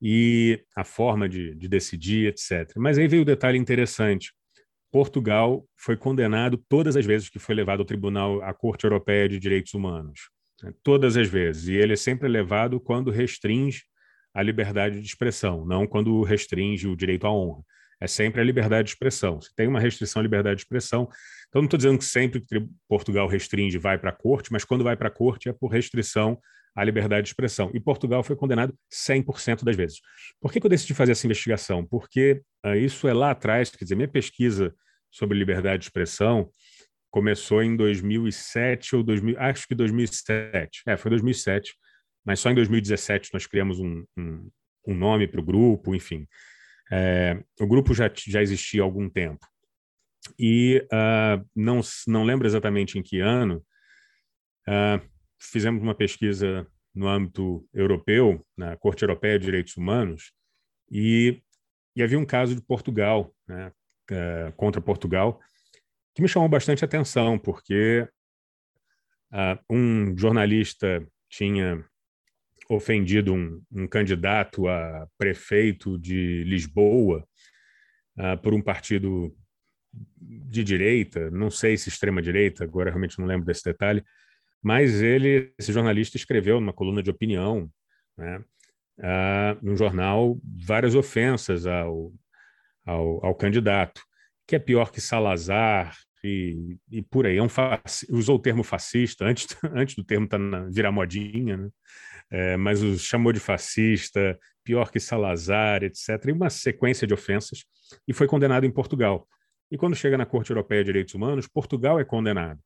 E 0.00 0.62
a 0.76 0.84
forma 0.84 1.28
de, 1.28 1.54
de 1.54 1.68
decidir, 1.68 2.28
etc. 2.28 2.72
Mas 2.76 2.98
aí 2.98 3.08
veio 3.08 3.22
o 3.22 3.24
um 3.24 3.26
detalhe 3.26 3.58
interessante. 3.58 4.32
Portugal 4.92 5.66
foi 5.76 5.96
condenado 5.96 6.56
todas 6.68 6.96
as 6.96 7.04
vezes 7.04 7.28
que 7.28 7.38
foi 7.38 7.54
levado 7.54 7.80
ao 7.80 7.86
Tribunal, 7.86 8.42
à 8.42 8.54
Corte 8.54 8.84
Europeia 8.84 9.28
de 9.28 9.38
Direitos 9.38 9.74
Humanos. 9.74 10.30
Né, 10.62 10.72
todas 10.82 11.16
as 11.16 11.28
vezes. 11.28 11.68
E 11.68 11.74
ele 11.74 11.92
é 11.92 11.96
sempre 11.96 12.28
levado 12.28 12.80
quando 12.80 13.10
restringe 13.10 13.82
a 14.34 14.42
liberdade 14.42 15.00
de 15.00 15.06
expressão, 15.06 15.64
não 15.64 15.86
quando 15.86 16.22
restringe 16.22 16.86
o 16.86 16.96
direito 16.96 17.26
à 17.26 17.32
honra. 17.32 17.62
É 18.00 18.06
sempre 18.06 18.40
a 18.40 18.44
liberdade 18.44 18.86
de 18.86 18.90
expressão. 18.90 19.40
Se 19.40 19.54
tem 19.54 19.66
uma 19.66 19.80
restrição 19.80 20.20
à 20.20 20.22
liberdade 20.22 20.56
de 20.56 20.62
expressão, 20.62 21.08
então 21.48 21.62
não 21.62 21.66
estou 21.66 21.78
dizendo 21.78 21.98
que 21.98 22.04
sempre 22.04 22.40
que 22.40 22.66
Portugal 22.88 23.26
restringe 23.26 23.78
vai 23.78 23.98
para 23.98 24.10
a 24.10 24.12
corte, 24.12 24.52
mas 24.52 24.64
quando 24.64 24.84
vai 24.84 24.96
para 24.96 25.08
a 25.08 25.10
corte 25.10 25.48
é 25.48 25.52
por 25.52 25.68
restrição 25.68 26.38
à 26.76 26.84
liberdade 26.84 27.24
de 27.24 27.30
expressão. 27.30 27.70
E 27.74 27.80
Portugal 27.80 28.22
foi 28.22 28.36
condenado 28.36 28.72
100% 28.92 29.64
das 29.64 29.74
vezes. 29.74 30.00
Por 30.40 30.52
que, 30.52 30.60
que, 30.60 30.66
eu 30.66 30.70
decidi 30.70 30.94
fazer 30.94 31.12
essa 31.12 31.26
investigação? 31.26 31.84
Porque 31.84 32.40
uh, 32.64 32.74
isso 32.74 33.08
é 33.08 33.12
lá 33.12 33.32
atrás, 33.32 33.70
quer 33.70 33.84
dizer, 33.84 33.96
minha 33.96 34.08
pesquisa 34.08 34.72
sobre 35.10 35.36
liberdade 35.36 35.80
de 35.80 35.86
expressão 35.86 36.50
começou 37.10 37.62
em 37.62 37.74
2007 37.74 38.96
ou 38.96 39.02
2000, 39.02 39.36
acho 39.38 39.66
que 39.66 39.74
2007. 39.74 40.82
É, 40.86 40.96
foi 40.96 41.10
2007, 41.10 41.74
mas 42.24 42.38
só 42.38 42.50
em 42.50 42.54
2017 42.54 43.30
nós 43.32 43.46
criamos 43.46 43.80
um, 43.80 44.04
um, 44.16 44.50
um 44.86 44.94
nome 44.94 45.26
para 45.26 45.40
o 45.40 45.44
grupo, 45.44 45.94
enfim. 45.94 46.26
É, 46.90 47.42
o 47.60 47.66
grupo 47.66 47.92
já, 47.94 48.10
já 48.14 48.40
existia 48.40 48.82
há 48.82 48.84
algum 48.84 49.08
tempo. 49.08 49.46
E 50.38 50.84
uh, 50.92 51.44
não, 51.54 51.80
não 52.06 52.24
lembro 52.24 52.46
exatamente 52.46 52.98
em 52.98 53.02
que 53.02 53.20
ano, 53.20 53.64
uh, 54.68 55.08
fizemos 55.40 55.82
uma 55.82 55.94
pesquisa 55.94 56.66
no 56.94 57.08
âmbito 57.08 57.66
europeu, 57.72 58.44
na 58.56 58.76
Corte 58.76 59.02
Europeia 59.02 59.38
de 59.38 59.44
Direitos 59.44 59.76
Humanos, 59.76 60.32
e, 60.90 61.42
e 61.94 62.02
havia 62.02 62.18
um 62.18 62.26
caso 62.26 62.54
de 62.54 62.62
Portugal, 62.62 63.32
né, 63.46 63.72
uh, 64.10 64.52
contra 64.56 64.80
Portugal, 64.80 65.40
que 66.14 66.22
me 66.22 66.28
chamou 66.28 66.48
bastante 66.48 66.84
atenção, 66.84 67.38
porque 67.38 68.08
um 69.70 70.16
jornalista 70.16 71.06
tinha 71.28 71.84
ofendido 72.68 73.34
um, 73.34 73.62
um, 73.72 73.86
candidato 73.86 74.68
a 74.68 75.06
prefeito 75.16 75.98
de 75.98 76.44
Lisboa 76.44 77.26
por 78.42 78.52
um 78.52 78.60
partido 78.60 79.32
de 79.92 80.64
direita, 80.64 81.30
não 81.30 81.50
sei 81.50 81.76
se 81.76 81.88
extrema 81.88 82.20
direita, 82.20 82.64
agora 82.64 82.90
realmente 82.90 83.18
não 83.18 83.26
lembro 83.26 83.46
desse 83.46 83.64
detalhe, 83.64 84.04
mas 84.62 85.00
ele, 85.02 85.52
esse 85.58 85.72
jornalista, 85.72 86.16
escreveu 86.16 86.60
numa 86.60 86.72
coluna 86.72 87.02
de 87.02 87.10
opinião, 87.10 87.70
né, 88.16 88.42
uh, 88.98 89.58
num 89.62 89.76
jornal, 89.76 90.38
várias 90.66 90.94
ofensas 90.94 91.66
ao, 91.66 92.12
ao, 92.84 93.24
ao, 93.26 93.34
candidato, 93.34 94.02
que 94.46 94.56
é 94.56 94.58
pior 94.58 94.90
que 94.90 95.00
Salazar 95.00 95.96
e, 96.24 96.76
e 96.90 97.02
por 97.02 97.26
aí. 97.26 97.36
É 97.36 97.42
um 97.42 97.48
usou 98.10 98.36
o 98.36 98.42
termo 98.42 98.64
fascista 98.64 99.24
antes, 99.24 99.46
antes 99.72 99.94
do 99.94 100.04
termo 100.04 100.26
tá 100.26 100.38
na, 100.38 100.68
virar 100.68 100.90
modinha, 100.90 101.56
né? 101.56 101.68
É, 102.30 102.56
mas 102.56 102.82
os 102.82 103.02
chamou 103.02 103.32
de 103.32 103.40
fascista, 103.40 104.38
pior 104.62 104.90
que 104.90 105.00
Salazar, 105.00 105.82
etc. 105.82 106.26
E 106.26 106.32
uma 106.32 106.50
sequência 106.50 107.06
de 107.06 107.14
ofensas, 107.14 107.64
e 108.06 108.12
foi 108.12 108.26
condenado 108.26 108.66
em 108.66 108.70
Portugal. 108.70 109.26
E 109.70 109.76
quando 109.76 109.96
chega 109.96 110.16
na 110.16 110.26
Corte 110.26 110.50
Europeia 110.50 110.82
de 110.82 110.86
Direitos 110.86 111.14
Humanos, 111.14 111.46
Portugal 111.46 111.98
é 111.98 112.04
condenado. 112.04 112.60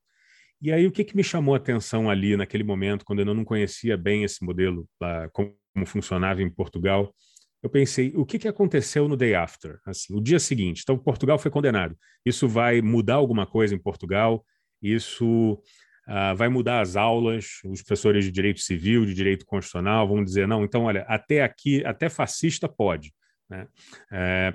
E 0.61 0.71
aí 0.71 0.87
o 0.87 0.91
que, 0.91 1.03
que 1.03 1.15
me 1.15 1.23
chamou 1.23 1.53
a 1.53 1.57
atenção 1.57 2.09
ali 2.09 2.37
naquele 2.37 2.63
momento, 2.63 3.03
quando 3.03 3.19
eu 3.19 3.25
não 3.25 3.43
conhecia 3.43 3.97
bem 3.97 4.23
esse 4.23 4.43
modelo, 4.43 4.87
lá, 4.99 5.29
como, 5.29 5.53
funcionava 5.85 6.41
em 6.41 6.49
Portugal, 6.49 7.13
eu 7.61 7.69
pensei, 7.69 8.13
o 8.15 8.25
que, 8.25 8.37
que 8.37 8.47
aconteceu 8.47 9.07
no 9.07 9.17
day 9.17 9.35
after? 9.35 9.79
Assim, 9.85 10.13
o 10.13 10.21
dia 10.21 10.39
seguinte. 10.39 10.81
Então, 10.83 10.97
Portugal 10.97 11.39
foi 11.39 11.49
condenado. 11.49 11.97
Isso 12.25 12.47
vai 12.47 12.81
mudar 12.81 13.15
alguma 13.15 13.45
coisa 13.45 13.73
em 13.73 13.77
Portugal? 13.77 14.45
Isso 14.81 15.61
uh, 16.07 16.35
vai 16.35 16.49
mudar 16.49 16.81
as 16.81 16.95
aulas? 16.95 17.59
Os 17.65 17.81
professores 17.81 18.25
de 18.25 18.31
direito 18.31 18.59
civil, 18.59 19.05
de 19.05 19.13
direito 19.13 19.45
constitucional 19.45 20.07
vão 20.07 20.23
dizer, 20.23 20.47
não, 20.47 20.63
então, 20.63 20.83
olha, 20.83 21.03
até 21.07 21.43
aqui, 21.43 21.83
até 21.85 22.09
fascista 22.09 22.67
pode. 22.67 23.13
Né? 23.49 23.67
É, 24.11 24.53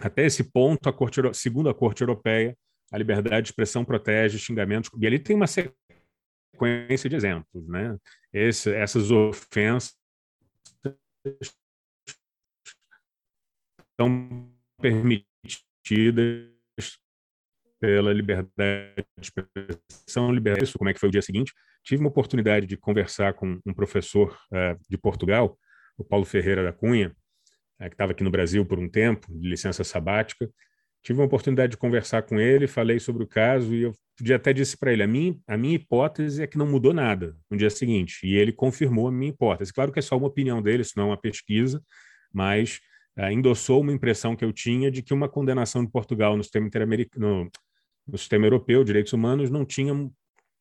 até 0.00 0.24
esse 0.26 0.44
ponto, 0.44 0.88
a 0.88 0.92
corte, 0.92 1.20
segundo 1.34 1.68
a 1.68 1.74
Corte 1.74 2.02
Europeia, 2.02 2.56
a 2.92 2.98
liberdade 2.98 3.42
de 3.42 3.48
expressão 3.50 3.84
protege 3.84 4.38
xingamentos. 4.38 4.90
E 4.98 5.06
ali 5.06 5.18
tem 5.18 5.34
uma 5.36 5.46
sequência 5.46 7.08
de 7.08 7.16
exemplos. 7.16 7.66
Né? 7.68 7.96
Esse, 8.32 8.72
essas 8.72 9.10
ofensas 9.10 9.96
estão 13.90 14.50
permitidas 14.80 16.55
pela 17.86 18.12
liberdade 18.12 19.06
de 19.16 19.28
expressão, 19.28 20.32
liberdade. 20.32 20.72
Como 20.76 20.90
é 20.90 20.92
que 20.92 20.98
foi 20.98 21.08
o 21.08 21.12
dia 21.12 21.22
seguinte? 21.22 21.52
Tive 21.84 22.00
uma 22.00 22.08
oportunidade 22.08 22.66
de 22.66 22.76
conversar 22.76 23.34
com 23.34 23.60
um 23.64 23.72
professor 23.72 24.36
uh, 24.50 24.76
de 24.90 24.98
Portugal, 24.98 25.56
o 25.96 26.02
Paulo 26.02 26.24
Ferreira 26.24 26.64
da 26.64 26.72
Cunha, 26.72 27.14
é, 27.78 27.88
que 27.88 27.94
estava 27.94 28.10
aqui 28.10 28.24
no 28.24 28.30
Brasil 28.30 28.66
por 28.66 28.80
um 28.80 28.88
tempo, 28.88 29.28
de 29.30 29.48
licença 29.48 29.84
sabática. 29.84 30.50
Tive 31.00 31.20
uma 31.20 31.26
oportunidade 31.26 31.70
de 31.70 31.76
conversar 31.76 32.22
com 32.22 32.40
ele, 32.40 32.66
falei 32.66 32.98
sobre 32.98 33.22
o 33.22 33.26
caso 33.26 33.72
e 33.72 33.82
eu 33.82 33.94
até 34.34 34.52
disse 34.52 34.76
para 34.76 34.92
ele: 34.92 35.04
a 35.04 35.06
minha, 35.06 35.36
a 35.46 35.56
minha 35.56 35.76
hipótese 35.76 36.42
é 36.42 36.46
que 36.48 36.58
não 36.58 36.66
mudou 36.66 36.92
nada 36.92 37.36
no 37.48 37.56
dia 37.56 37.70
seguinte. 37.70 38.18
E 38.26 38.34
ele 38.34 38.50
confirmou 38.50 39.06
a 39.06 39.12
minha 39.12 39.30
hipótese. 39.30 39.72
Claro 39.72 39.92
que 39.92 40.00
é 40.00 40.02
só 40.02 40.16
uma 40.16 40.26
opinião 40.26 40.60
dele, 40.60 40.82
isso 40.82 40.94
não 40.96 41.04
é 41.04 41.06
uma 41.10 41.20
pesquisa, 41.20 41.80
mas 42.34 42.80
é, 43.16 43.32
endossou 43.32 43.80
uma 43.80 43.92
impressão 43.92 44.34
que 44.34 44.44
eu 44.44 44.52
tinha 44.52 44.90
de 44.90 45.02
que 45.02 45.14
uma 45.14 45.28
condenação 45.28 45.84
de 45.84 45.90
Portugal 45.92 46.36
no 46.36 46.42
sistema, 46.42 46.68
no, 47.16 47.48
no 48.06 48.16
sistema 48.16 48.46
europeu, 48.46 48.84
direitos 48.84 49.12
humanos, 49.12 49.50
não 49.50 49.64
tinha 49.64 49.92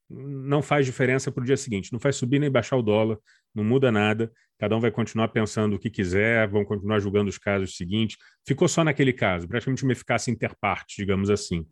não 0.10 0.62
faz 0.62 0.86
diferença 0.86 1.32
para 1.32 1.42
o 1.42 1.46
dia 1.46 1.58
seguinte, 1.58 1.92
não 1.92 2.00
faz 2.00 2.16
subir 2.16 2.40
nem 2.40 2.50
baixar 2.50 2.78
o 2.78 2.82
dólar, 2.82 3.18
não 3.54 3.64
muda 3.64 3.92
nada, 3.92 4.32
cada 4.60 4.76
um 4.76 4.80
vai 4.80 4.92
continuar 4.92 5.30
pensando 5.30 5.76
o 5.76 5.80
que 5.80 5.90
quiser, 5.90 6.48
vão 6.48 6.64
continuar 6.64 7.00
julgando 7.00 7.30
os 7.30 7.38
casos 7.38 7.76
seguintes. 7.76 8.18
Ficou 8.48 8.68
só 8.68 8.84
naquele 8.84 9.12
caso, 9.12 9.48
praticamente 9.48 9.84
uma 9.84 9.94
eficácia 9.94 10.32
interparte, 10.32 10.98
digamos 10.98 11.30
assim. 11.30 11.66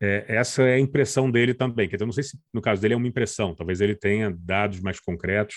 É, 0.00 0.24
essa 0.28 0.62
é 0.62 0.74
a 0.74 0.78
impressão 0.78 1.30
dele 1.30 1.54
também, 1.54 1.88
quer 1.88 1.96
dizer, 1.96 2.04
não 2.04 2.12
sei 2.12 2.22
se 2.22 2.38
no 2.52 2.60
caso 2.60 2.80
dele 2.80 2.94
é 2.94 2.96
uma 2.96 3.08
impressão, 3.08 3.54
talvez 3.54 3.80
ele 3.80 3.94
tenha 3.94 4.30
dados 4.38 4.80
mais 4.80 5.00
concretos, 5.00 5.56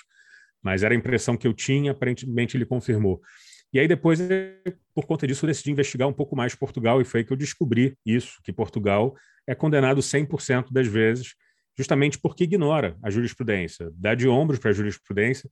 mas 0.63 0.82
era 0.82 0.94
a 0.94 0.98
impressão 0.98 1.38
que 1.38 1.48
eu 1.48 1.53
tinha, 1.53 1.91
aparentemente 1.91 2.56
ele 2.56 2.65
confirmou. 2.65 3.22
E 3.71 3.79
aí 3.79 3.88
depois, 3.88 4.19
por 4.93 5.05
conta 5.05 5.27
disso, 5.27 5.45
eu 5.45 5.47
decidi 5.47 5.71
investigar 5.71 6.07
um 6.07 6.13
pouco 6.13 6.35
mais 6.35 6.55
Portugal 6.55 7.01
e 7.01 7.05
foi 7.05 7.21
aí 7.21 7.25
que 7.25 7.31
eu 7.33 7.38
descobri 7.38 7.95
isso, 8.05 8.39
que 8.43 8.51
Portugal 8.51 9.15
é 9.47 9.53
condenado 9.53 10.01
100% 10.01 10.71
das 10.71 10.88
vezes 10.88 11.35
justamente 11.79 12.19
porque 12.19 12.43
ignora 12.43 12.97
a 13.01 13.09
jurisprudência, 13.09 13.89
dá 13.93 14.13
de 14.13 14.27
ombros 14.27 14.59
para 14.59 14.71
a 14.71 14.73
jurisprudência. 14.73 15.49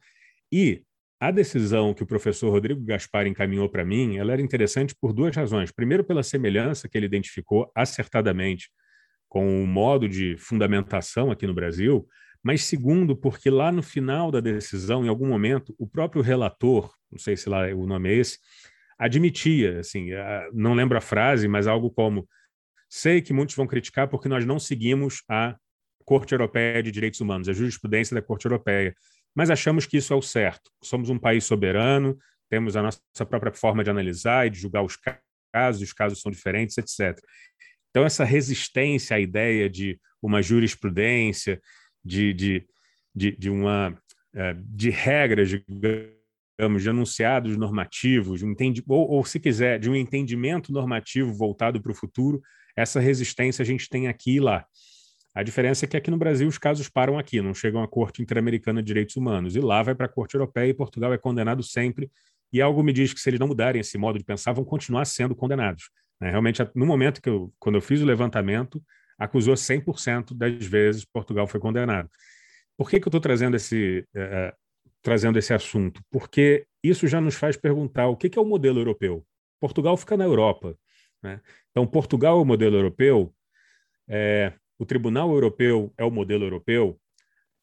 E 0.51 0.83
a 1.21 1.31
decisão 1.31 1.93
que 1.93 2.03
o 2.03 2.05
professor 2.05 2.49
Rodrigo 2.51 2.83
Gaspar 2.83 3.25
encaminhou 3.25 3.69
para 3.69 3.85
mim, 3.85 4.17
ela 4.17 4.33
era 4.33 4.41
interessante 4.41 4.93
por 4.93 5.13
duas 5.13 5.33
razões. 5.33 5.71
Primeiro, 5.71 6.03
pela 6.03 6.21
semelhança 6.21 6.89
que 6.89 6.97
ele 6.97 7.05
identificou 7.05 7.71
acertadamente 7.73 8.69
com 9.29 9.63
o 9.63 9.65
modo 9.65 10.09
de 10.09 10.35
fundamentação 10.35 11.31
aqui 11.31 11.47
no 11.47 11.53
Brasil, 11.53 12.05
mas 12.43 12.63
segundo, 12.63 13.15
porque 13.15 13.49
lá 13.49 13.71
no 13.71 13.83
final 13.83 14.31
da 14.31 14.39
decisão, 14.39 15.05
em 15.05 15.09
algum 15.09 15.27
momento, 15.27 15.75
o 15.77 15.87
próprio 15.87 16.21
relator, 16.21 16.93
não 17.11 17.19
sei 17.19 17.35
se 17.35 17.49
lá 17.49 17.67
o 17.73 17.85
nome 17.85 18.09
é 18.09 18.15
esse, 18.15 18.39
admitia, 18.97 19.79
assim, 19.79 20.09
não 20.53 20.73
lembro 20.73 20.97
a 20.97 21.01
frase, 21.01 21.47
mas 21.47 21.67
algo 21.67 21.89
como: 21.91 22.27
sei 22.89 23.21
que 23.21 23.33
muitos 23.33 23.55
vão 23.55 23.67
criticar 23.67 24.07
porque 24.07 24.29
nós 24.29 24.45
não 24.45 24.59
seguimos 24.59 25.23
a 25.29 25.55
Corte 26.05 26.33
Europeia 26.33 26.81
de 26.81 26.91
Direitos 26.91 27.19
Humanos, 27.19 27.49
a 27.49 27.53
jurisprudência 27.53 28.15
da 28.15 28.21
Corte 28.21 28.45
Europeia. 28.45 28.95
Mas 29.35 29.49
achamos 29.49 29.85
que 29.85 29.97
isso 29.97 30.13
é 30.13 30.15
o 30.15 30.21
certo. 30.21 30.71
Somos 30.81 31.09
um 31.09 31.19
país 31.19 31.43
soberano, 31.43 32.17
temos 32.49 32.75
a 32.75 32.81
nossa 32.81 33.25
própria 33.27 33.53
forma 33.53 33.83
de 33.83 33.89
analisar 33.89 34.47
e 34.47 34.49
de 34.49 34.57
julgar 34.57 34.83
os 34.83 34.97
casos, 35.53 35.81
os 35.81 35.93
casos 35.93 36.21
são 36.21 36.31
diferentes, 36.31 36.77
etc. 36.77 37.19
Então, 37.89 38.05
essa 38.05 38.23
resistência 38.23 39.17
à 39.17 39.19
ideia 39.19 39.69
de 39.69 39.99
uma 40.21 40.41
jurisprudência, 40.41 41.61
de, 42.03 42.33
de, 42.33 42.67
de, 43.15 43.31
de 43.37 43.49
uma 43.49 43.97
é, 44.33 44.55
de 44.59 44.89
regras, 44.89 45.49
digamos, 45.49 46.83
de 46.83 46.89
enunciados 46.89 47.57
normativos, 47.57 48.43
um 48.43 48.51
entendi, 48.51 48.83
ou, 48.87 49.09
ou, 49.09 49.25
se 49.25 49.39
quiser, 49.39 49.79
de 49.79 49.89
um 49.89 49.95
entendimento 49.95 50.71
normativo 50.71 51.33
voltado 51.33 51.81
para 51.81 51.91
o 51.91 51.95
futuro, 51.95 52.41
essa 52.75 52.99
resistência 52.99 53.63
a 53.63 53.65
gente 53.65 53.89
tem 53.89 54.07
aqui 54.07 54.35
e 54.35 54.39
lá. 54.39 54.65
A 55.33 55.43
diferença 55.43 55.85
é 55.85 55.87
que 55.87 55.95
aqui 55.95 56.09
no 56.09 56.17
Brasil 56.17 56.47
os 56.47 56.57
casos 56.57 56.89
param 56.89 57.17
aqui, 57.19 57.41
não 57.41 57.53
chegam 57.53 57.83
à 57.83 57.87
Corte 57.87 58.23
Interamericana 58.23 58.81
de 58.81 58.87
Direitos 58.87 59.15
Humanos. 59.15 59.55
E 59.55 59.59
lá 59.59 59.83
vai 59.83 59.93
para 59.93 60.07
a 60.07 60.09
Corte 60.09 60.33
Europeia 60.33 60.69
e 60.69 60.73
Portugal 60.73 61.13
é 61.13 61.17
condenado 61.17 61.61
sempre. 61.61 62.09
E 62.51 62.59
algo 62.59 62.81
me 62.81 62.91
diz 62.91 63.13
que 63.13 63.19
se 63.19 63.29
eles 63.29 63.39
não 63.39 63.47
mudarem 63.47 63.79
esse 63.79 63.99
modo 63.99 64.17
de 64.17 64.25
pensar, 64.25 64.53
vão 64.53 64.65
continuar 64.65 65.05
sendo 65.05 65.35
condenados. 65.35 65.91
Né? 66.19 66.31
Realmente, 66.31 66.67
no 66.73 66.87
momento 66.87 67.21
que 67.21 67.29
eu, 67.29 67.53
quando 67.59 67.75
eu 67.75 67.81
fiz 67.81 68.01
o 68.01 68.05
levantamento, 68.05 68.81
acusou 69.17 69.55
100% 69.55 70.33
das 70.33 70.65
vezes 70.65 71.05
Portugal 71.05 71.47
foi 71.47 71.59
condenado. 71.59 72.09
Por 72.77 72.89
que, 72.89 72.99
que 72.99 73.07
eu 73.07 73.09
estou 73.09 73.21
trazendo 73.21 73.55
esse, 73.55 74.05
uh, 74.15 74.55
trazendo 75.01 75.39
esse 75.39 75.53
assunto? 75.53 76.01
Porque 76.11 76.67
isso 76.83 77.07
já 77.07 77.19
nos 77.19 77.35
faz 77.35 77.57
perguntar 77.57 78.07
o 78.07 78.15
que, 78.15 78.29
que 78.29 78.37
é 78.37 78.41
o 78.41 78.45
modelo 78.45 78.79
europeu. 78.79 79.25
Portugal 79.59 79.97
fica 79.97 80.15
na 80.15 80.25
Europa. 80.25 80.77
Né? 81.23 81.41
Então, 81.71 81.87
Portugal 81.87 82.37
é 82.37 82.41
o 82.41 82.45
modelo 82.45 82.75
europeu. 82.75 83.33
É, 84.07 84.53
o 84.77 84.85
Tribunal 84.85 85.31
Europeu 85.31 85.91
é 85.97 86.05
o 86.05 86.11
modelo 86.11 86.45
europeu, 86.45 86.99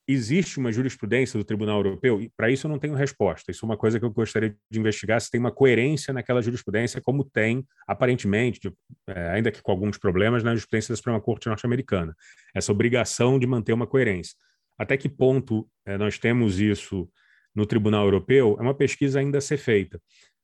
existe 0.06 0.58
uma 0.58 0.70
jurisprudência 0.70 1.38
do 1.38 1.44
Tribunal 1.44 1.78
Europeu? 1.78 2.20
E 2.20 2.30
para 2.36 2.50
isso 2.50 2.66
eu 2.66 2.70
não 2.70 2.78
tenho 2.78 2.94
resposta. 2.94 3.50
Isso 3.50 3.64
é 3.64 3.66
uma 3.66 3.76
coisa 3.76 3.98
que 3.98 4.04
eu 4.04 4.10
gostaria 4.10 4.54
de 4.70 4.78
investigar 4.78 5.20
se 5.20 5.30
tem 5.30 5.40
uma 5.40 5.50
coerência 5.50 6.12
naquela 6.12 6.42
jurisprudência, 6.42 7.00
como 7.00 7.24
tem, 7.24 7.66
aparentemente, 7.86 8.60
de, 8.60 8.72
é, 9.08 9.30
ainda 9.30 9.50
que 9.50 9.62
com 9.62 9.72
alguns 9.72 9.98
problemas, 9.98 10.42
na 10.42 10.50
jurisprudência 10.50 10.92
da 10.92 10.96
Suprema 10.96 11.20
Corte 11.20 11.48
norte-americana. 11.48 12.14
Essa 12.54 12.72
obrigação 12.72 13.38
de 13.38 13.46
manter 13.46 13.72
uma 13.72 13.86
coerência. 13.86 14.34
Até 14.78 14.96
que 14.96 15.08
ponto 15.08 15.68
é, 15.86 15.96
nós 15.96 16.18
temos 16.18 16.60
isso 16.60 17.08
no 17.54 17.64
Tribunal 17.64 18.04
Europeu 18.04 18.56
é 18.58 18.62
uma 18.62 18.74
pesquisa 18.74 19.20
ainda 19.20 19.38
a 19.38 19.40
ser 19.40 19.56
feita. 19.56 20.00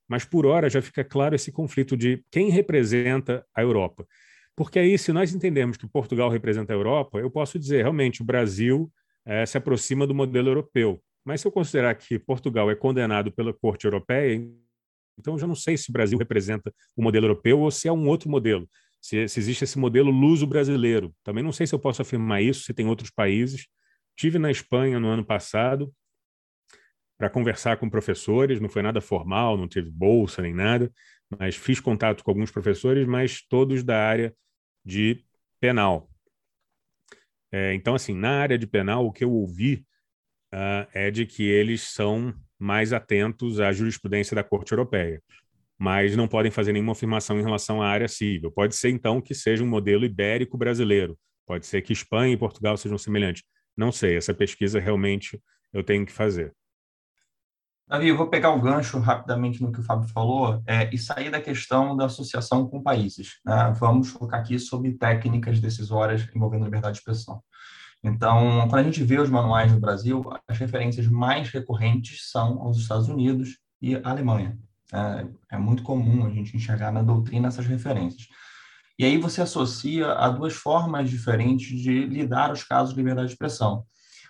Mas 0.09 0.25
por 0.25 0.47
hora 0.47 0.71
já 0.71 0.81
fica 0.81 1.05
claro 1.05 1.35
esse 1.35 1.53
conflito 1.53 1.97
de 1.97 2.25
quem 2.31 2.51
representa 2.51 3.45
a 3.55 3.63
Europa. 3.63 4.07
Porque 4.57 4.79
aí, 4.79 4.99
se 4.99 5.13
nós 5.13 5.35
entendermos 5.35 5.77
que 5.77 5.89
Portugal 5.89 6.29
representa 6.29 6.73
a 6.73 6.77
Europa, 6.77 7.19
eu 7.19 7.31
posso 7.31 7.59
dizer 7.59 7.83
realmente 7.83 8.21
o 8.21 8.25
Brasil 8.25 8.91
é, 9.25 9.45
se 9.47 9.59
aproxima 9.59 10.07
do 10.07 10.15
modelo 10.15 10.49
europeu. 10.49 11.03
Mas 11.25 11.41
se 11.41 11.47
eu 11.47 11.53
considerar 11.53 11.95
que 11.95 12.19
Portugal 12.19 12.71
é 12.71 12.75
condenado 12.75 13.31
pela 13.31 13.53
Corte 13.53 13.85
Europeia, 13.85 14.35
então 15.19 15.35
eu 15.35 15.39
já 15.39 15.47
não 15.47 15.55
sei 15.55 15.77
se 15.77 15.91
o 15.91 15.93
Brasil 15.93 16.19
representa 16.19 16.73
o 16.97 17.03
modelo 17.03 17.27
europeu 17.27 17.61
ou 17.61 17.71
se 17.71 17.89
é 17.89 17.93
um 17.93 18.09
outro 18.09 18.31
modelo. 18.31 18.69
Se, 19.01 19.29
se 19.29 19.41
existe 19.41 19.65
esse 19.65 19.79
modelo 19.79 20.11
luso-brasileiro. 20.11 21.15
Também 21.23 21.43
não 21.45 21.53
sei 21.53 21.67
se 21.67 21.75
eu 21.75 21.79
posso 21.79 22.03
afirmar 22.03 22.43
isso, 22.43 22.65
se 22.65 22.75
tem 22.75 22.87
outros 22.87 23.11
países. 23.11 23.67
Tive 24.17 24.39
na 24.39 24.51
Espanha 24.51 24.99
no 24.99 25.09
ano 25.09 25.25
passado 25.25 25.93
para 27.19 27.29
conversar 27.29 27.77
com 27.77 27.89
professores, 27.89 28.61
não 28.61 28.69
foi 28.69 28.81
nada 28.81 29.01
formal, 29.01 29.57
não 29.57 29.69
teve 29.69 29.91
bolsa 29.91 30.41
nem 30.41 30.55
nada, 30.55 30.91
mas 31.39 31.55
fiz 31.55 31.79
contato 31.79 32.25
com 32.25 32.31
alguns 32.31 32.51
professores, 32.51 33.07
mas 33.07 33.43
todos 33.47 33.83
da 33.83 33.99
área 34.03 34.35
de 34.85 35.23
penal. 35.61 36.11
É, 37.53 37.75
então, 37.75 37.95
assim, 37.95 38.15
na 38.15 38.41
área 38.41 38.59
de 38.59 38.67
penal, 38.67 39.05
o 39.07 39.13
que 39.13 39.25
eu 39.25 39.33
ouvi 39.33 39.85
uh, 40.55 40.87
é 40.93 41.11
de 41.11 41.27
que 41.27 41.43
eles 41.43 41.83
são 41.83 42.35
mais 42.59 42.93
atentos 42.93 43.61
à 43.61 43.73
jurisprudência 43.73 44.35
da 44.35 44.45
Corte 44.45 44.73
Europeia, 44.73 45.23
mas 45.79 46.15
não 46.15 46.29
podem 46.29 46.51
fazer 46.51 46.73
nenhuma 46.73 46.93
afirmação 46.93 47.41
em 47.41 47.43
relação 47.43 47.83
à 47.83 47.89
área 47.89 48.09
civil. 48.09 48.51
Pode 48.53 48.77
ser, 48.77 48.91
então, 48.91 49.21
que 49.21 49.35
seja 49.35 49.65
um 49.65 49.69
modelo 49.69 50.05
ibérico 50.05 50.59
brasileiro, 50.59 51.19
pode 51.47 51.67
ser 51.67 51.83
que 51.83 51.93
Espanha 51.93 52.35
e 52.35 52.37
Portugal 52.37 52.77
sejam 52.77 52.99
semelhantes. 52.99 53.43
Não 53.77 53.91
sei, 53.91 54.17
essa 54.17 54.35
pesquisa 54.35 54.79
realmente 54.79 55.41
eu 55.73 55.83
tenho 55.83 56.05
que 56.05 56.13
fazer. 56.13 56.53
Davi, 57.91 58.07
eu 58.07 58.17
vou 58.17 58.29
pegar 58.29 58.51
o 58.51 58.61
gancho 58.61 59.01
rapidamente 59.01 59.61
no 59.61 59.73
que 59.73 59.81
o 59.81 59.83
Fábio 59.83 60.09
falou 60.11 60.63
é, 60.65 60.89
e 60.95 60.97
sair 60.97 61.29
da 61.29 61.41
questão 61.41 61.97
da 61.97 62.05
associação 62.05 62.69
com 62.69 62.81
países. 62.81 63.41
Né? 63.45 63.75
Vamos 63.81 64.11
focar 64.11 64.39
aqui 64.39 64.61
sobre 64.61 64.93
técnicas 64.93 65.59
decisórias 65.59 66.25
envolvendo 66.33 66.67
liberdade 66.67 66.95
de 66.95 66.99
expressão. 67.01 67.43
Então, 68.01 68.69
quando 68.69 68.79
a 68.79 68.85
gente 68.85 69.03
vê 69.03 69.19
os 69.19 69.29
manuais 69.29 69.73
no 69.73 69.81
Brasil, 69.81 70.25
as 70.47 70.57
referências 70.57 71.09
mais 71.09 71.49
recorrentes 71.49 72.31
são 72.31 72.63
aos 72.63 72.79
Estados 72.79 73.09
Unidos 73.09 73.59
e 73.83 73.97
a 73.97 74.11
Alemanha. 74.11 74.57
É, 74.93 75.57
é 75.57 75.59
muito 75.59 75.83
comum 75.83 76.25
a 76.25 76.31
gente 76.31 76.57
enxergar 76.57 76.93
na 76.93 77.03
doutrina 77.03 77.49
essas 77.49 77.67
referências. 77.67 78.29
E 79.01 79.05
aí 79.05 79.19
você 79.19 79.43
associa 79.43 80.13
a 80.13 80.29
duas 80.29 80.55
formas 80.55 81.11
diferentes 81.11 81.77
de 81.77 82.07
lidar 82.07 82.53
os 82.53 82.63
casos 82.63 82.95
de 82.95 83.01
liberdade 83.01 83.27
de 83.27 83.33
expressão. 83.33 83.85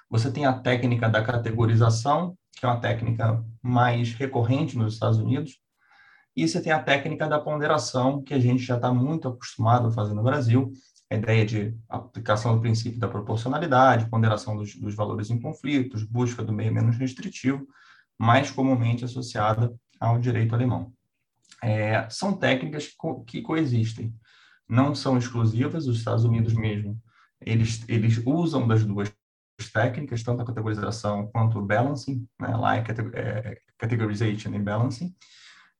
Você 0.08 0.32
tem 0.32 0.46
a 0.46 0.54
técnica 0.54 1.10
da 1.10 1.22
categorização 1.22 2.34
que 2.60 2.66
é 2.66 2.68
uma 2.68 2.80
técnica 2.80 3.42
mais 3.62 4.12
recorrente 4.12 4.76
nos 4.76 4.92
Estados 4.92 5.18
Unidos, 5.18 5.58
e 6.36 6.46
você 6.46 6.60
tem 6.60 6.72
a 6.72 6.82
técnica 6.82 7.26
da 7.26 7.40
ponderação, 7.40 8.22
que 8.22 8.34
a 8.34 8.38
gente 8.38 8.62
já 8.62 8.76
está 8.76 8.92
muito 8.92 9.26
acostumado 9.26 9.88
a 9.88 9.90
fazer 9.90 10.12
no 10.12 10.22
Brasil, 10.22 10.70
a 11.10 11.16
ideia 11.16 11.44
de 11.44 11.74
aplicação 11.88 12.54
do 12.54 12.60
princípio 12.60 13.00
da 13.00 13.08
proporcionalidade, 13.08 14.08
ponderação 14.08 14.56
dos, 14.56 14.76
dos 14.76 14.94
valores 14.94 15.30
em 15.30 15.40
conflitos, 15.40 16.04
busca 16.04 16.44
do 16.44 16.52
meio 16.52 16.72
menos 16.72 16.98
restritivo, 16.98 17.66
mais 18.18 18.50
comumente 18.50 19.04
associada 19.04 19.74
ao 19.98 20.18
direito 20.18 20.54
alemão. 20.54 20.92
É, 21.62 22.08
são 22.10 22.36
técnicas 22.36 22.88
que, 22.88 22.96
co 22.96 23.24
que 23.24 23.42
coexistem, 23.42 24.14
não 24.68 24.94
são 24.94 25.18
exclusivas, 25.18 25.86
os 25.86 25.98
Estados 25.98 26.24
Unidos 26.24 26.52
mesmo, 26.52 27.00
eles, 27.40 27.82
eles 27.88 28.22
usam 28.24 28.68
das 28.68 28.84
duas 28.84 29.10
técnicas, 29.68 30.22
tanto 30.22 30.42
a 30.42 30.46
categorização 30.46 31.26
quanto 31.26 31.58
o 31.58 31.66
balancing, 31.66 32.26
né? 32.40 32.56
lá 32.56 32.76
é, 32.76 32.84
é 33.14 33.58
categorization 33.76 34.54
e 34.54 34.58
balancing, 34.58 35.14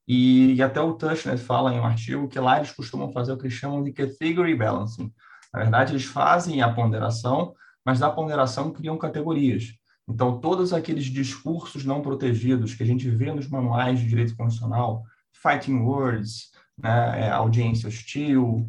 e, 0.07 0.55
e, 0.55 0.62
até 0.62 0.81
o 0.81 0.95
Tushnet 0.95 1.38
fala 1.38 1.73
em 1.73 1.79
um 1.79 1.85
artigo 1.85 2.27
que 2.27 2.38
lá 2.40 2.57
eles 2.57 2.73
costumam 2.73 3.12
fazer 3.12 3.33
o 3.33 3.37
que 3.37 3.45
eles 3.45 3.55
chamam 3.55 3.81
de 3.81 3.93
category 3.93 4.57
balancing. 4.57 5.12
Na 5.55 5.61
verdade, 5.61 5.93
eles 5.93 6.05
fazem 6.05 6.62
a 6.62 6.73
ponderação, 6.73 7.55
mas 7.85 8.01
da 8.01 8.11
ponderação 8.11 8.73
criam 8.73 8.99
categorias. 8.99 9.73
Então, 10.09 10.40
todos 10.40 10.73
aqueles 10.73 11.05
discursos 11.05 11.85
não 11.85 12.03
protegidos 12.03 12.75
que 12.75 12.83
a 12.83 12.87
gente 12.87 13.09
vê 13.09 13.33
nos 13.33 13.49
manuais 13.49 14.01
de 14.01 14.09
direito 14.09 14.37
constitucional, 14.37 15.05
fighting 15.33 15.79
words, 15.79 16.51
né, 16.77 17.27
é, 17.27 17.31
audiência 17.31 17.88
hostil, 17.88 18.69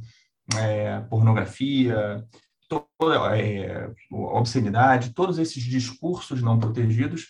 é, 0.55 0.99
pornografia, 1.01 2.23
toda 2.97 3.37
é, 3.37 3.91
obscenidade, 4.11 5.13
todos 5.13 5.37
esses 5.37 5.63
discursos 5.63 6.41
não 6.41 6.59
protegidos 6.59 7.27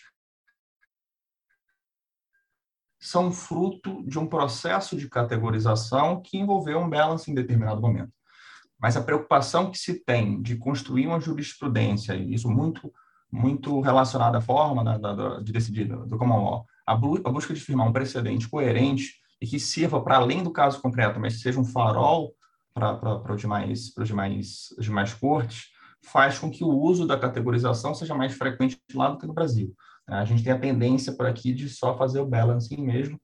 são 3.00 3.32
fruto 3.32 4.04
de 4.06 4.18
um 4.18 4.26
processo 4.26 4.96
de 4.96 5.08
categorização 5.08 6.22
que 6.22 6.38
envolveu 6.38 6.78
um 6.78 6.88
balance 6.88 7.28
em 7.30 7.34
determinado 7.34 7.80
momento. 7.80 8.12
Mas 8.80 8.96
a 8.96 9.02
preocupação 9.02 9.70
que 9.70 9.78
se 9.78 10.04
tem 10.04 10.40
de 10.40 10.56
construir 10.56 11.08
uma 11.08 11.20
jurisprudência, 11.20 12.14
e 12.14 12.34
isso 12.34 12.48
muito 12.48 12.92
muito 13.32 13.80
relacionado 13.80 14.36
à 14.36 14.42
forma 14.42 14.84
da, 14.84 14.98
da, 14.98 15.40
de 15.40 15.50
decidir 15.50 15.86
do 15.86 16.18
common 16.18 16.44
law, 16.44 16.66
a, 16.86 16.92
a 16.92 16.96
busca 17.32 17.54
de 17.54 17.60
firmar 17.60 17.88
um 17.88 17.92
precedente 17.92 18.46
coerente 18.46 19.14
e 19.40 19.46
que 19.46 19.58
sirva 19.58 20.02
para 20.02 20.16
além 20.16 20.42
do 20.42 20.52
caso 20.52 20.82
concreto, 20.82 21.18
mas 21.18 21.40
seja 21.40 21.58
um 21.58 21.64
farol 21.64 22.34
para 22.72 23.32
os 23.32 23.40
demais, 23.40 23.92
para 23.92 24.02
os 24.02 24.08
demais, 24.08 24.74
as 24.78 24.84
demais 24.84 25.14
cortes, 25.14 25.66
faz 26.02 26.38
com 26.38 26.50
que 26.50 26.64
o 26.64 26.70
uso 26.70 27.06
da 27.06 27.18
categorização 27.18 27.94
seja 27.94 28.14
mais 28.14 28.32
frequente 28.34 28.80
lá 28.94 29.10
do 29.10 29.18
que 29.18 29.26
no 29.26 29.32
Brasil. 29.32 29.74
A 30.06 30.24
gente 30.24 30.42
tem 30.42 30.52
a 30.52 30.58
tendência 30.58 31.12
por 31.12 31.26
aqui 31.26 31.52
de 31.52 31.68
só 31.68 31.96
fazer 31.96 32.20
o 32.20 32.26
balancing 32.26 32.82
mesmo, 32.82 33.20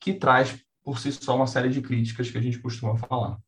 que 0.00 0.14
traz 0.14 0.58
por 0.82 0.98
si 0.98 1.12
só 1.12 1.36
uma 1.36 1.46
série 1.46 1.68
de 1.68 1.80
críticas 1.80 2.30
que 2.30 2.38
a 2.38 2.40
gente 2.40 2.60
costuma 2.60 2.96
falar. 2.96 3.38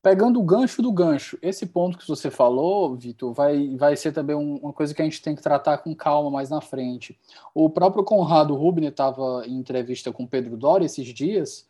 Pegando 0.00 0.40
o 0.40 0.44
gancho 0.44 0.80
do 0.80 0.92
gancho, 0.92 1.36
esse 1.42 1.66
ponto 1.66 1.98
que 1.98 2.06
você 2.06 2.30
falou, 2.30 2.96
Vitor, 2.96 3.32
vai, 3.32 3.76
vai 3.76 3.96
ser 3.96 4.12
também 4.12 4.36
um, 4.36 4.56
uma 4.56 4.72
coisa 4.72 4.94
que 4.94 5.02
a 5.02 5.04
gente 5.04 5.20
tem 5.20 5.34
que 5.34 5.42
tratar 5.42 5.78
com 5.78 5.94
calma 5.94 6.30
mais 6.30 6.48
na 6.48 6.60
frente. 6.60 7.18
O 7.52 7.68
próprio 7.68 8.04
Conrado 8.04 8.54
Rubner 8.54 8.90
estava 8.90 9.42
em 9.44 9.58
entrevista 9.58 10.12
com 10.12 10.26
Pedro 10.26 10.56
Doria 10.56 10.86
esses 10.86 11.06
dias, 11.08 11.68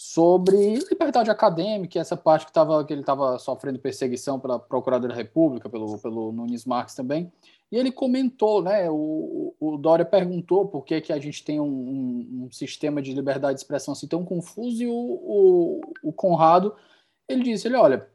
sobre 0.00 0.76
liberdade 0.88 1.28
acadêmica, 1.28 1.98
essa 1.98 2.16
parte 2.16 2.46
que, 2.46 2.52
tava, 2.52 2.84
que 2.84 2.92
ele 2.92 3.00
estava 3.00 3.36
sofrendo 3.36 3.80
perseguição 3.80 4.38
pela 4.38 4.56
Procuradoria 4.56 5.12
da 5.12 5.20
República, 5.20 5.68
pelo, 5.68 5.98
pelo 5.98 6.30
Nunes 6.30 6.64
Marques 6.64 6.94
também, 6.94 7.32
e 7.68 7.76
ele 7.76 7.90
comentou, 7.90 8.62
né, 8.62 8.88
o, 8.88 9.52
o 9.58 9.76
Dória 9.76 10.04
perguntou 10.04 10.68
por 10.68 10.84
que, 10.84 11.00
que 11.00 11.12
a 11.12 11.18
gente 11.18 11.42
tem 11.42 11.58
um, 11.58 11.64
um, 11.64 12.44
um 12.44 12.52
sistema 12.52 13.02
de 13.02 13.12
liberdade 13.12 13.54
de 13.54 13.60
expressão 13.62 13.90
assim 13.90 14.06
tão 14.06 14.24
confuso, 14.24 14.80
e 14.80 14.86
o, 14.86 14.92
o, 14.92 15.80
o 16.04 16.12
Conrado, 16.12 16.76
ele 17.26 17.42
disse, 17.42 17.66
ele, 17.66 17.74
olha, 17.74 18.08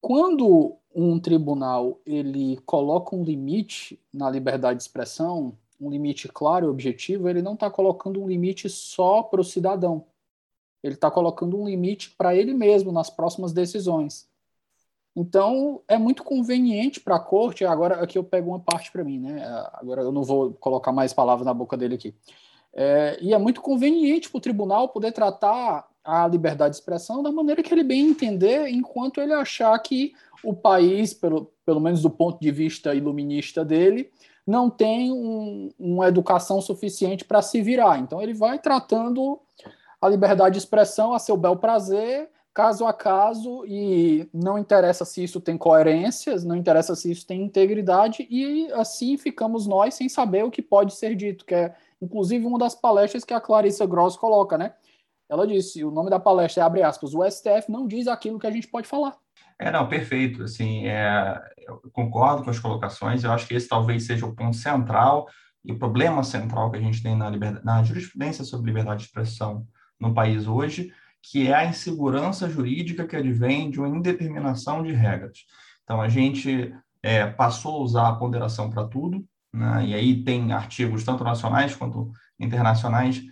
quando 0.00 0.76
um 0.94 1.18
tribunal 1.18 2.00
ele 2.06 2.58
coloca 2.64 3.16
um 3.16 3.24
limite 3.24 3.98
na 4.14 4.30
liberdade 4.30 4.76
de 4.76 4.84
expressão, 4.84 5.58
um 5.80 5.90
limite 5.90 6.28
claro 6.28 6.66
e 6.66 6.68
objetivo, 6.68 7.28
ele 7.28 7.42
não 7.42 7.54
está 7.54 7.68
colocando 7.68 8.22
um 8.22 8.28
limite 8.28 8.68
só 8.68 9.20
para 9.20 9.40
o 9.40 9.44
cidadão, 9.44 10.04
ele 10.82 10.94
está 10.94 11.10
colocando 11.10 11.58
um 11.58 11.66
limite 11.66 12.10
para 12.16 12.34
ele 12.34 12.52
mesmo 12.52 12.90
nas 12.90 13.08
próximas 13.08 13.52
decisões. 13.52 14.28
Então, 15.14 15.82
é 15.86 15.98
muito 15.98 16.24
conveniente 16.24 16.98
para 16.98 17.16
a 17.16 17.20
corte. 17.20 17.64
Agora, 17.64 17.96
aqui 18.02 18.16
eu 18.16 18.24
pego 18.24 18.50
uma 18.50 18.60
parte 18.60 18.90
para 18.90 19.04
mim, 19.04 19.18
né? 19.18 19.44
Agora 19.74 20.02
eu 20.02 20.10
não 20.10 20.22
vou 20.22 20.54
colocar 20.54 20.90
mais 20.90 21.12
palavras 21.12 21.44
na 21.44 21.52
boca 21.52 21.76
dele 21.76 21.96
aqui. 21.96 22.14
É, 22.74 23.18
e 23.20 23.34
é 23.34 23.38
muito 23.38 23.60
conveniente 23.60 24.30
para 24.30 24.38
o 24.38 24.40
tribunal 24.40 24.88
poder 24.88 25.12
tratar 25.12 25.86
a 26.02 26.26
liberdade 26.26 26.74
de 26.74 26.80
expressão 26.80 27.22
da 27.22 27.30
maneira 27.30 27.62
que 27.62 27.72
ele 27.72 27.84
bem 27.84 28.08
entender, 28.08 28.66
enquanto 28.68 29.20
ele 29.20 29.34
achar 29.34 29.78
que 29.78 30.14
o 30.42 30.54
país, 30.54 31.14
pelo, 31.14 31.52
pelo 31.64 31.78
menos 31.78 32.02
do 32.02 32.10
ponto 32.10 32.40
de 32.40 32.50
vista 32.50 32.94
iluminista 32.94 33.64
dele, 33.64 34.10
não 34.46 34.68
tem 34.68 35.12
um, 35.12 35.70
uma 35.78 36.08
educação 36.08 36.60
suficiente 36.60 37.24
para 37.24 37.42
se 37.42 37.62
virar. 37.62 37.98
Então, 37.98 38.20
ele 38.20 38.34
vai 38.34 38.58
tratando 38.58 39.38
a 40.02 40.08
liberdade 40.08 40.54
de 40.54 40.58
expressão 40.58 41.14
a 41.14 41.18
seu 41.20 41.36
bel 41.36 41.56
prazer, 41.56 42.28
caso 42.52 42.84
a 42.84 42.92
caso, 42.92 43.64
e 43.66 44.28
não 44.34 44.58
interessa 44.58 45.04
se 45.04 45.22
isso 45.22 45.40
tem 45.40 45.56
coerências, 45.56 46.44
não 46.44 46.56
interessa 46.56 46.96
se 46.96 47.10
isso 47.10 47.26
tem 47.26 47.42
integridade, 47.42 48.26
e 48.28 48.70
assim 48.72 49.16
ficamos 49.16 49.66
nós 49.66 49.94
sem 49.94 50.08
saber 50.08 50.44
o 50.44 50.50
que 50.50 50.60
pode 50.60 50.94
ser 50.94 51.14
dito, 51.14 51.44
que 51.44 51.54
é 51.54 51.74
inclusive 52.00 52.44
uma 52.44 52.58
das 52.58 52.74
palestras 52.74 53.24
que 53.24 53.32
a 53.32 53.40
Clarissa 53.40 53.86
Gross 53.86 54.16
coloca, 54.16 54.58
né? 54.58 54.74
Ela 55.30 55.46
disse, 55.46 55.84
o 55.84 55.90
nome 55.90 56.10
da 56.10 56.18
palestra 56.18 56.62
é, 56.62 56.66
abre 56.66 56.82
aspas, 56.82 57.14
o 57.14 57.24
STF 57.24 57.70
não 57.70 57.86
diz 57.86 58.06
aquilo 58.08 58.38
que 58.38 58.46
a 58.46 58.50
gente 58.50 58.68
pode 58.68 58.88
falar. 58.88 59.16
É, 59.58 59.70
não, 59.70 59.88
perfeito. 59.88 60.42
Assim, 60.42 60.86
é, 60.86 61.40
eu 61.66 61.80
concordo 61.92 62.42
com 62.42 62.50
as 62.50 62.58
colocações. 62.58 63.24
Eu 63.24 63.30
acho 63.30 63.46
que 63.46 63.54
esse 63.54 63.66
talvez 63.66 64.04
seja 64.04 64.26
o 64.26 64.34
ponto 64.34 64.56
central 64.56 65.26
e 65.64 65.72
o 65.72 65.78
problema 65.78 66.22
central 66.22 66.70
que 66.70 66.76
a 66.76 66.80
gente 66.80 67.02
tem 67.02 67.16
na, 67.16 67.30
liberdade, 67.30 67.64
na 67.64 67.82
jurisprudência 67.82 68.44
sobre 68.44 68.66
liberdade 68.66 69.02
de 69.02 69.06
expressão 69.06 69.66
no 70.02 70.12
país 70.12 70.46
hoje, 70.46 70.92
que 71.22 71.48
é 71.48 71.54
a 71.54 71.64
insegurança 71.64 72.50
jurídica 72.50 73.06
que 73.06 73.16
advém 73.16 73.70
de 73.70 73.78
uma 73.78 73.88
indeterminação 73.88 74.82
de 74.82 74.92
regras. 74.92 75.46
Então, 75.84 76.00
a 76.00 76.08
gente 76.08 76.74
é, 77.02 77.26
passou 77.26 77.76
a 77.76 77.82
usar 77.84 78.08
a 78.08 78.14
ponderação 78.16 78.68
para 78.68 78.86
tudo, 78.86 79.24
né? 79.52 79.86
e 79.86 79.94
aí 79.94 80.24
tem 80.24 80.52
artigos 80.52 81.04
tanto 81.04 81.22
nacionais 81.22 81.74
quanto 81.74 82.12
internacionais 82.38 83.22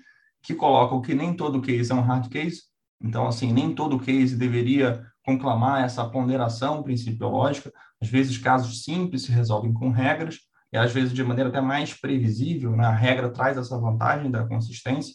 que 0.43 0.55
colocam 0.55 1.03
que 1.03 1.15
nem 1.15 1.35
todo 1.35 1.61
case 1.61 1.91
é 1.91 1.95
um 1.95 2.01
hard 2.01 2.29
case, 2.29 2.63
então, 3.03 3.27
assim, 3.27 3.53
nem 3.53 3.75
todo 3.75 3.99
case 3.99 4.37
deveria 4.37 5.05
conclamar 5.25 5.85
essa 5.85 6.05
ponderação 6.05 6.83
principiológica. 6.83 7.73
Às 8.01 8.09
vezes, 8.09 8.37
casos 8.37 8.85
simples 8.85 9.23
se 9.23 9.33
resolvem 9.33 9.73
com 9.73 9.91
regras, 9.91 10.39
e 10.73 10.77
às 10.77 10.93
vezes 10.93 11.13
de 11.13 11.25
maneira 11.25 11.51
até 11.51 11.61
mais 11.61 11.95
previsível, 11.95 12.77
né? 12.77 12.85
a 12.85 12.95
regra 12.95 13.31
traz 13.31 13.57
essa 13.57 13.79
vantagem 13.79 14.31
da 14.31 14.47
consistência, 14.47 15.15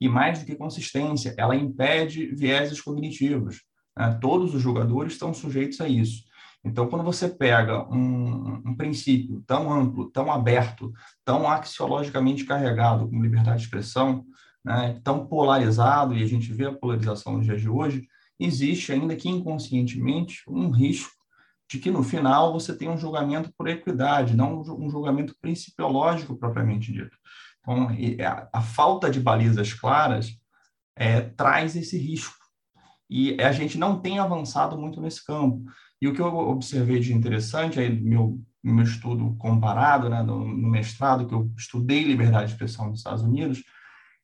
e 0.00 0.08
mais 0.08 0.38
do 0.38 0.46
que 0.46 0.54
consistência, 0.54 1.34
ela 1.38 1.56
impede 1.56 2.34
vieses 2.34 2.80
cognitivos. 2.80 3.62
Né? 3.96 4.18
Todos 4.20 4.54
os 4.54 4.62
jogadores 4.62 5.14
estão 5.14 5.32
sujeitos 5.32 5.80
a 5.80 5.88
isso. 5.88 6.24
Então, 6.64 6.88
quando 6.88 7.04
você 7.04 7.28
pega 7.28 7.88
um, 7.88 8.60
um, 8.66 8.74
princípio 8.74 9.42
tão 9.46 9.72
amplo, 9.72 10.10
tão 10.10 10.32
aberto, 10.32 10.92
tão 11.24 11.48
axiologicamente 11.48 12.44
carregado 12.44 13.08
como 13.08 13.22
liberdade 13.22 13.58
de 13.58 13.64
expressão, 13.64 14.24
né, 14.64 15.00
tão 15.04 15.26
polarizado, 15.28 16.12
e 16.12 16.24
a 16.24 16.26
gente 16.26 16.52
vê 16.52 16.66
a 16.66 16.74
polarização 16.74 17.36
nos 17.36 17.46
dias 17.46 17.60
de 17.60 17.68
hoje, 17.68 18.08
existe 18.38 18.92
ainda 18.92 19.14
que 19.14 19.28
inconscientemente 19.28 20.42
um 20.48 20.70
risco 20.70 21.14
de 21.70 21.78
que 21.78 21.90
no 21.90 22.02
final 22.02 22.52
você 22.52 22.76
tenha 22.76 22.90
um 22.90 22.98
julgamento 22.98 23.52
por 23.56 23.68
equidade, 23.68 24.36
não 24.36 24.60
um 24.60 24.90
julgamento 24.90 25.36
principiológico 25.40 26.36
propriamente 26.36 26.92
dito. 26.92 27.16
Então, 27.66 27.88
a, 28.24 28.58
a 28.58 28.62
falta 28.62 29.10
de 29.10 29.18
balizas 29.18 29.72
claras 29.72 30.30
é, 30.94 31.20
traz 31.20 31.74
esse 31.74 31.98
risco. 31.98 32.34
E 33.10 33.40
a 33.42 33.50
gente 33.50 33.76
não 33.76 34.00
tem 34.00 34.18
avançado 34.18 34.78
muito 34.78 35.00
nesse 35.00 35.24
campo. 35.24 35.64
E 36.00 36.06
o 36.06 36.14
que 36.14 36.20
eu 36.20 36.26
observei 36.26 37.00
de 37.00 37.12
interessante, 37.12 37.80
aí 37.80 37.90
meu, 37.90 38.40
meu 38.62 38.84
estudo 38.84 39.34
comparado, 39.36 40.08
né, 40.08 40.22
no, 40.22 40.46
no 40.46 40.68
mestrado, 40.68 41.26
que 41.26 41.34
eu 41.34 41.50
estudei 41.56 42.04
liberdade 42.04 42.46
de 42.46 42.52
expressão 42.52 42.88
nos 42.88 42.98
Estados 42.98 43.22
Unidos, 43.22 43.62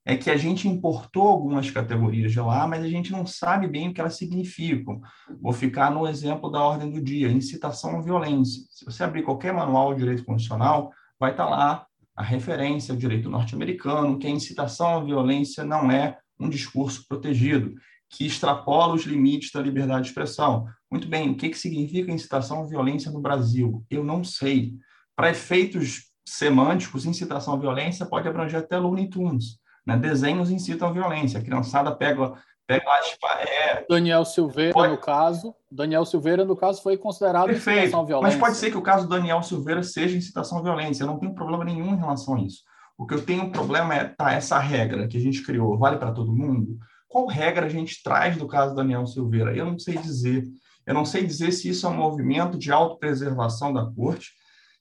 é 0.05 0.17
que 0.17 0.31
a 0.31 0.37
gente 0.37 0.69
importou 0.69 1.29
algumas 1.29 1.71
categorias 1.71 2.33
de 2.33 2.41
lá, 2.41 2.67
mas 2.67 2.83
a 2.83 2.89
gente 2.89 3.13
não 3.13 3.25
sabe 3.25 3.69
bem 3.69 3.89
o 3.89 3.95
que 3.95 4.01
elas 4.01 4.17
significam. 4.17 5.01
Vou 5.41 5.53
ficar 5.53 5.91
no 5.91 6.09
exemplo 6.09 6.51
da 6.51 6.61
ordem 6.61 6.91
do 6.91 7.01
dia, 7.01 7.31
incitação 7.31 7.99
à 7.99 8.03
violência. 8.03 8.65
Se 8.71 8.85
você 8.85 9.05
abrir 9.05 9.23
qualquer 9.23 9.53
manual 9.53 9.95
de 9.95 10.01
direito 10.01 10.25
constitucional, 10.25 10.91
vai 11.21 11.31
estar 11.31 11.49
lá 11.49 11.87
a 12.17 12.23
referência 12.23 12.93
ao 12.93 12.99
direito 12.99 13.31
norte-americano, 13.31 14.19
que 14.19 14.27
a 14.27 14.31
incitação 14.31 14.99
à 14.99 15.05
violência 15.05 15.65
não 15.65 15.91
é 15.91 16.19
um 16.39 16.49
discurso 16.49 17.05
protegido, 17.09 17.75
que 18.11 18.27
extrapola 18.27 18.95
os 18.95 19.05
limites 19.05 19.51
da 19.53 19.61
liberdade 19.61 20.03
de 20.03 20.09
expressão. 20.09 20.67
Muito 20.91 21.09
bem, 21.09 21.31
o 21.31 21.37
que, 21.37 21.49
que 21.49 21.59
significa 21.59 22.13
incitação 22.13 22.63
à 22.63 22.67
violência 22.67 23.11
no 23.11 23.21
Brasil? 23.21 23.85
Eu 23.91 24.05
não 24.05 24.23
sei. 24.23 24.75
Para 25.17 25.31
efeitos 25.31 26.11
semânticos, 26.27 27.07
incitação 27.07 27.55
à 27.55 27.57
violência 27.57 28.05
pode 28.05 28.29
abranger 28.29 28.61
até 28.61 28.77
Looney 28.77 29.09
Tunes. 29.09 29.59
Né? 29.87 29.97
Desenhos 29.97 30.51
incitam 30.51 30.93
violência. 30.93 31.41
A 31.41 31.43
criançada 31.43 31.95
pega. 31.95 32.35
É, 32.69 33.85
Daniel 33.89 34.25
Silveira, 34.25 34.73
pode... 34.73 34.93
no 34.93 34.99
caso. 34.99 35.55
Daniel 35.71 36.05
Silveira, 36.05 36.45
no 36.45 36.57
caso, 36.57 36.83
foi 36.83 36.97
considerado 36.97 37.47
Perfeito. 37.47 37.79
incitação 37.79 38.01
à 38.01 38.05
violência. 38.05 38.39
Mas 38.39 38.49
pode 38.49 38.57
ser 38.57 38.71
que 38.71 38.79
o 38.79 38.83
caso 38.83 39.07
do 39.07 39.11
Daniel 39.11 39.43
Silveira 39.43 39.83
seja 39.83 40.17
incitação 40.17 40.59
à 40.59 40.63
violência. 40.63 41.03
Eu 41.03 41.09
não 41.09 41.19
tenho 41.19 41.35
problema 41.35 41.65
nenhum 41.65 41.95
em 41.95 41.99
relação 41.99 42.37
a 42.37 42.41
isso. 42.41 42.63
O 42.97 43.07
que 43.07 43.15
eu 43.15 43.25
tenho 43.25 43.51
problema 43.51 43.95
é, 43.95 44.05
tá, 44.05 44.33
essa 44.33 44.59
regra 44.59 45.09
que 45.09 45.17
a 45.17 45.21
gente 45.21 45.43
criou, 45.43 45.77
vale 45.77 45.97
para 45.97 46.13
todo 46.13 46.35
mundo? 46.35 46.79
Qual 47.09 47.27
regra 47.27 47.67
a 47.67 47.69
gente 47.69 48.03
traz 48.03 48.37
do 48.37 48.47
caso 48.47 48.71
do 48.71 48.77
Daniel 48.77 49.07
Silveira? 49.07 49.55
Eu 49.55 49.67
não 49.67 49.79
sei 49.79 49.99
dizer. 49.99 50.45
Eu 50.87 50.95
não 50.95 51.05
sei 51.05 51.25
dizer 51.27 51.53
se 51.53 51.69
isso 51.69 51.87
é 51.87 51.91
um 51.91 51.97
movimento 51.97 52.59
de 52.59 52.73
autopreservação 52.73 53.73
da 53.73 53.85
corte, 53.85 54.33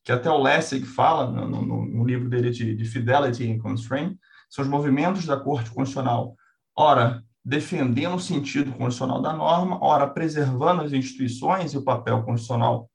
que 0.03 0.11
até 0.11 0.29
o 0.29 0.41
Lessig 0.41 0.85
fala 0.85 1.29
no, 1.29 1.61
no, 1.61 1.85
no 1.85 2.05
livro 2.05 2.29
dele 2.29 2.49
de, 2.49 2.75
de 2.75 2.85
Fidelity 2.85 3.51
and 3.51 3.59
Constraint, 3.59 4.15
são 4.49 4.63
os 4.63 4.69
movimentos 4.69 5.25
da 5.25 5.37
Corte 5.37 5.69
Constitucional, 5.69 6.35
ora 6.75 7.23
defendendo 7.43 8.15
o 8.15 8.19
sentido 8.19 8.71
constitucional 8.71 9.21
da 9.21 9.33
norma, 9.33 9.83
ora 9.83 10.07
preservando 10.07 10.83
as 10.83 10.93
instituições 10.93 11.73
e 11.73 11.77
o 11.77 11.83
papel 11.83 12.23
constitucional 12.23 12.89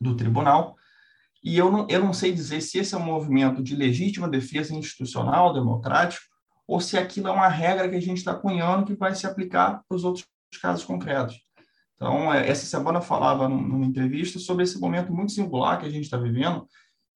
do 0.00 0.14
tribunal. 0.14 0.76
E 1.42 1.56
eu 1.56 1.70
não, 1.72 1.86
eu 1.88 2.00
não 2.00 2.12
sei 2.12 2.32
dizer 2.32 2.60
se 2.60 2.78
esse 2.78 2.94
é 2.94 2.98
um 2.98 3.04
movimento 3.04 3.62
de 3.62 3.74
legítima 3.74 4.28
defesa 4.28 4.74
institucional, 4.74 5.54
democrático, 5.54 6.22
ou 6.66 6.80
se 6.80 6.98
aquilo 6.98 7.28
é 7.28 7.32
uma 7.32 7.48
regra 7.48 7.88
que 7.88 7.96
a 7.96 8.00
gente 8.00 8.18
está 8.18 8.34
cunhando 8.34 8.84
que 8.84 8.94
vai 8.94 9.14
se 9.14 9.26
aplicar 9.26 9.82
para 9.88 9.96
os 9.96 10.04
outros 10.04 10.26
casos 10.60 10.84
concretos. 10.84 11.40
Então, 11.96 12.32
é, 12.32 12.48
essa 12.48 12.66
semana 12.66 12.98
eu 12.98 13.02
falava 13.02 13.48
numa 13.48 13.84
entrevista 13.84 14.38
sobre 14.38 14.64
esse 14.64 14.78
momento 14.78 15.12
muito 15.12 15.32
singular 15.32 15.80
que 15.80 15.86
a 15.86 15.90
gente 15.90 16.04
está 16.04 16.16
vivendo 16.16 16.66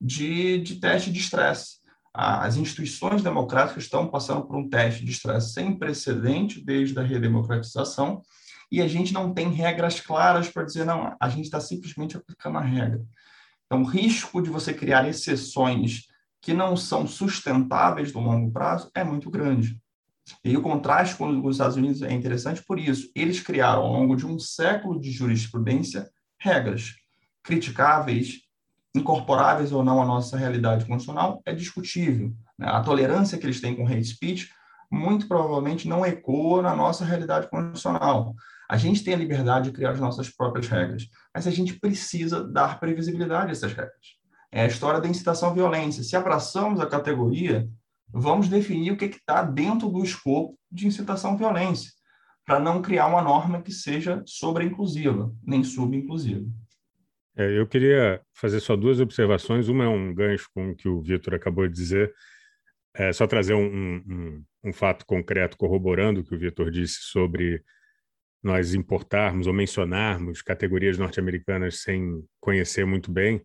de, 0.01 0.59
de 0.59 0.77
teste 0.77 1.13
de 1.13 1.21
estresse 1.21 1.84
as 2.15 2.57
instituições 2.57 3.23
democráticas 3.23 3.85
estão 3.85 4.07
passando 4.07 4.47
por 4.47 4.57
um 4.57 4.69
teste 4.69 5.05
de 5.05 5.11
estresse 5.11 5.53
sem 5.53 5.77
precedente 5.77 6.65
desde 6.65 6.97
a 6.99 7.03
redemocratização 7.03 8.23
e 8.71 8.81
a 8.81 8.87
gente 8.87 9.13
não 9.13 9.35
tem 9.35 9.51
regras 9.51 10.01
claras 10.01 10.49
para 10.49 10.63
dizer, 10.63 10.85
não, 10.85 11.17
a 11.21 11.29
gente 11.29 11.45
está 11.45 11.61
simplesmente 11.61 12.17
aplicando 12.17 12.59
a 12.59 12.63
regra. 12.63 13.03
Então, 13.67 13.83
o 13.83 13.87
risco 13.87 14.41
de 14.41 14.49
você 14.49 14.73
criar 14.73 15.09
exceções 15.09 16.07
que 16.41 16.55
não 16.55 16.77
são 16.77 17.07
sustentáveis 17.07 18.13
no 18.13 18.21
longo 18.21 18.53
prazo 18.53 18.91
é 18.95 19.03
muito 19.03 19.31
grande. 19.31 19.77
E 20.43 20.57
o 20.57 20.63
contraste 20.63 21.17
com 21.17 21.29
os 21.45 21.57
Estados 21.57 21.77
Unidos 21.77 22.03
é 22.03 22.13
interessante 22.13 22.63
por 22.63 22.79
isso. 22.79 23.11
Eles 23.15 23.41
criaram, 23.41 23.83
ao 23.83 23.93
longo 23.93 24.17
de 24.17 24.27
um 24.27 24.39
século 24.39 25.01
de 25.01 25.11
jurisprudência, 25.11 26.09
regras 26.39 26.95
criticáveis, 27.43 28.41
incorporáveis 28.95 29.73
ou 29.73 29.85
não 29.85 30.01
à 30.01 30.07
nossa 30.07 30.37
realidade 30.37 30.85
constitucional 30.87 31.43
é 31.45 31.53
discutível. 31.53 32.33
Né? 32.59 32.69
A 32.69 32.81
tolerância 32.81 33.37
que 33.37 33.45
eles 33.45 33.61
têm 33.61 33.75
com 33.75 33.87
hate 33.87 34.05
speech 34.05 34.51
muito 34.91 35.27
provavelmente 35.27 35.89
não 35.89 36.07
ecoa 36.07 36.63
na 36.63 36.77
nossa 36.77 37.05
realidade 37.05 37.49
constitucional. 37.49 38.35
A 38.71 38.77
gente 38.77 39.03
tem 39.03 39.15
a 39.15 39.19
liberdade 39.19 39.71
de 39.71 39.77
criar 39.77 39.91
as 39.91 40.01
nossas 40.01 40.31
próprias 40.31 40.69
regras, 40.69 41.09
mas 41.35 41.47
a 41.47 41.51
gente 41.51 41.79
precisa 41.79 42.43
dar 42.43 42.79
previsibilidade 42.79 43.49
a 43.49 43.53
essas 43.53 43.73
regras. 43.73 44.25
É 44.51 44.63
a 44.63 44.67
história 44.67 45.01
da 45.01 45.09
incitação 45.09 45.51
à 45.51 45.53
violência. 45.53 46.05
Se 46.05 46.17
abraçamos 46.17 46.81
a 46.81 46.87
categoria, 46.87 47.69
vamos 48.09 48.49
definir 48.49 48.93
o 48.93 48.97
que 48.97 49.07
está 49.07 49.43
dentro 49.43 49.89
do 49.89 50.05
escopo 50.05 50.57
de 50.71 50.87
incitação 50.87 51.33
à 51.33 51.37
violência, 51.37 51.91
para 52.47 52.61
não 52.61 52.81
criar 52.81 53.09
uma 53.09 53.23
norma 53.23 53.61
que 53.61 53.73
seja 53.73 54.23
sobre-inclusiva, 54.25 55.33
nem 55.43 55.65
subinclusiva. 55.65 56.47
É, 57.37 57.59
eu 57.59 57.67
queria 57.67 58.21
fazer 58.33 58.61
só 58.61 58.77
duas 58.77 59.01
observações. 59.01 59.69
Uma 59.69 59.85
é 59.85 59.89
um 59.89 60.15
gancho 60.15 60.49
com 60.55 60.71
o 60.71 60.77
que 60.77 60.89
o 60.89 61.01
Vitor 61.01 61.35
acabou 61.35 61.67
de 61.67 61.75
dizer. 61.75 62.15
É 62.95 63.13
só 63.13 63.27
trazer 63.27 63.55
um, 63.55 63.97
um, 63.97 64.45
um 64.65 64.73
fato 64.73 65.05
concreto 65.05 65.57
corroborando 65.57 66.21
o 66.21 66.25
que 66.25 66.35
o 66.35 66.39
Vitor 66.39 66.71
disse 66.71 67.01
sobre 67.01 67.63
nós 68.43 68.75
importarmos 68.75 69.47
ou 69.47 69.53
mencionarmos 69.53 70.43
categorias 70.43 70.99
norte-americanas 70.99 71.81
sem 71.81 72.23
conhecer 72.41 72.85
muito 72.85 73.11
bem. 73.11 73.43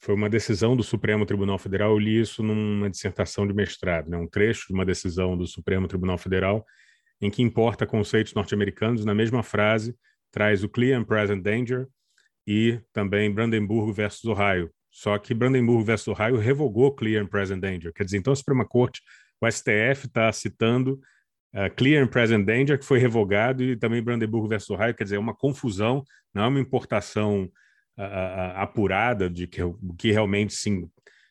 Foi 0.00 0.14
uma 0.14 0.28
decisão 0.28 0.76
do 0.76 0.82
Supremo 0.82 1.26
Tribunal 1.26 1.58
Federal. 1.58 1.92
Eu 1.92 1.98
li 1.98 2.20
isso 2.20 2.42
numa 2.42 2.90
dissertação 2.90 3.46
de 3.46 3.52
mestrado, 3.52 4.08
né? 4.08 4.16
um 4.16 4.26
trecho 4.26 4.68
de 4.68 4.74
uma 4.74 4.84
decisão 4.84 5.36
do 5.36 5.46
Supremo 5.46 5.86
Tribunal 5.86 6.18
Federal 6.18 6.64
em 7.20 7.30
que 7.30 7.42
importa 7.42 7.86
conceitos 7.86 8.32
norte-americanos 8.34 9.04
na 9.04 9.14
mesma 9.14 9.42
frase, 9.42 9.96
traz 10.30 10.62
o 10.62 10.68
clear 10.68 11.00
and 11.00 11.04
present 11.04 11.42
danger 11.42 11.88
e 12.48 12.80
também 12.94 13.30
Brandenburgo 13.30 13.92
versus 13.92 14.24
Ohio. 14.24 14.70
Só 14.90 15.18
que 15.18 15.34
Brandenburgo 15.34 15.84
versus 15.84 16.08
Ohio 16.08 16.38
revogou 16.38 16.94
Clear 16.94 17.22
and 17.22 17.26
Present 17.26 17.60
Danger. 17.60 17.92
Quer 17.92 18.04
dizer, 18.04 18.16
então 18.16 18.32
a 18.32 18.36
Suprema 18.36 18.66
Corte, 18.66 19.02
o 19.38 19.46
STF 19.46 20.06
está 20.06 20.32
citando 20.32 20.98
uh, 21.54 21.70
Clear 21.76 22.02
and 22.02 22.06
Present 22.06 22.46
Danger, 22.46 22.78
que 22.78 22.86
foi 22.86 22.98
revogado, 22.98 23.62
e 23.62 23.76
também 23.76 24.02
Brandenburgo 24.02 24.48
versus 24.48 24.70
Ohio. 24.70 24.94
Quer 24.94 25.04
dizer, 25.04 25.16
é 25.16 25.18
uma 25.18 25.36
confusão, 25.36 26.02
não 26.32 26.44
é 26.44 26.46
uma 26.46 26.58
importação 26.58 27.42
uh, 27.42 28.02
uh, 28.02 28.56
apurada 28.56 29.28
de 29.28 29.46
que, 29.46 29.60
que 29.98 30.10
realmente 30.10 30.54
sim, 30.54 30.88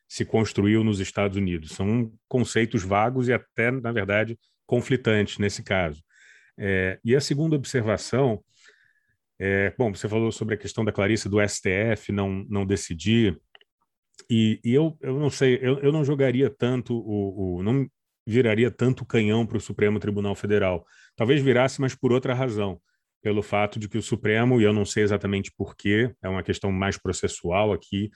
se 0.07 0.23
construiu 0.23 0.83
nos 0.83 0.99
Estados 0.99 1.35
Unidos. 1.35 1.71
São 1.71 2.13
conceitos 2.27 2.83
vagos 2.83 3.27
e 3.27 3.33
até, 3.33 3.71
na 3.71 3.91
verdade, 3.91 4.37
conflitantes 4.67 5.39
nesse 5.39 5.63
caso. 5.63 6.03
É, 6.59 6.99
e 7.03 7.15
a 7.15 7.21
segunda 7.21 7.55
observação 7.55 8.43
é, 9.39 9.73
bom, 9.77 9.93
você 9.93 10.07
falou 10.07 10.31
sobre 10.31 10.55
a 10.55 10.57
questão 10.57 10.83
da 10.83 10.91
Clarice 10.91 11.29
do 11.29 11.37
STF 11.47 12.11
não, 12.11 12.45
não 12.49 12.65
decidir, 12.65 13.39
e, 14.29 14.59
e 14.63 14.73
eu, 14.73 14.97
eu 15.01 15.19
não 15.19 15.29
sei, 15.29 15.59
eu, 15.61 15.79
eu 15.79 15.91
não 15.91 16.03
jogaria 16.03 16.49
tanto 16.49 16.97
o, 16.97 17.57
o 17.57 17.63
não 17.63 17.87
viraria 18.25 18.69
tanto 18.69 19.05
canhão 19.05 19.45
para 19.45 19.57
o 19.57 19.61
Supremo 19.61 19.99
Tribunal 19.99 20.35
Federal. 20.35 20.85
Talvez 21.15 21.41
virasse, 21.41 21.79
mas 21.79 21.95
por 21.95 22.11
outra 22.11 22.33
razão, 22.33 22.79
pelo 23.21 23.41
fato 23.41 23.79
de 23.79 23.87
que 23.87 23.97
o 23.97 24.01
Supremo, 24.01 24.59
e 24.59 24.65
eu 24.65 24.73
não 24.73 24.83
sei 24.83 25.03
exatamente 25.03 25.51
porquê, 25.55 26.13
é 26.21 26.27
uma 26.27 26.43
questão 26.43 26.71
mais 26.71 26.97
processual 26.97 27.71
aqui, 27.71 28.09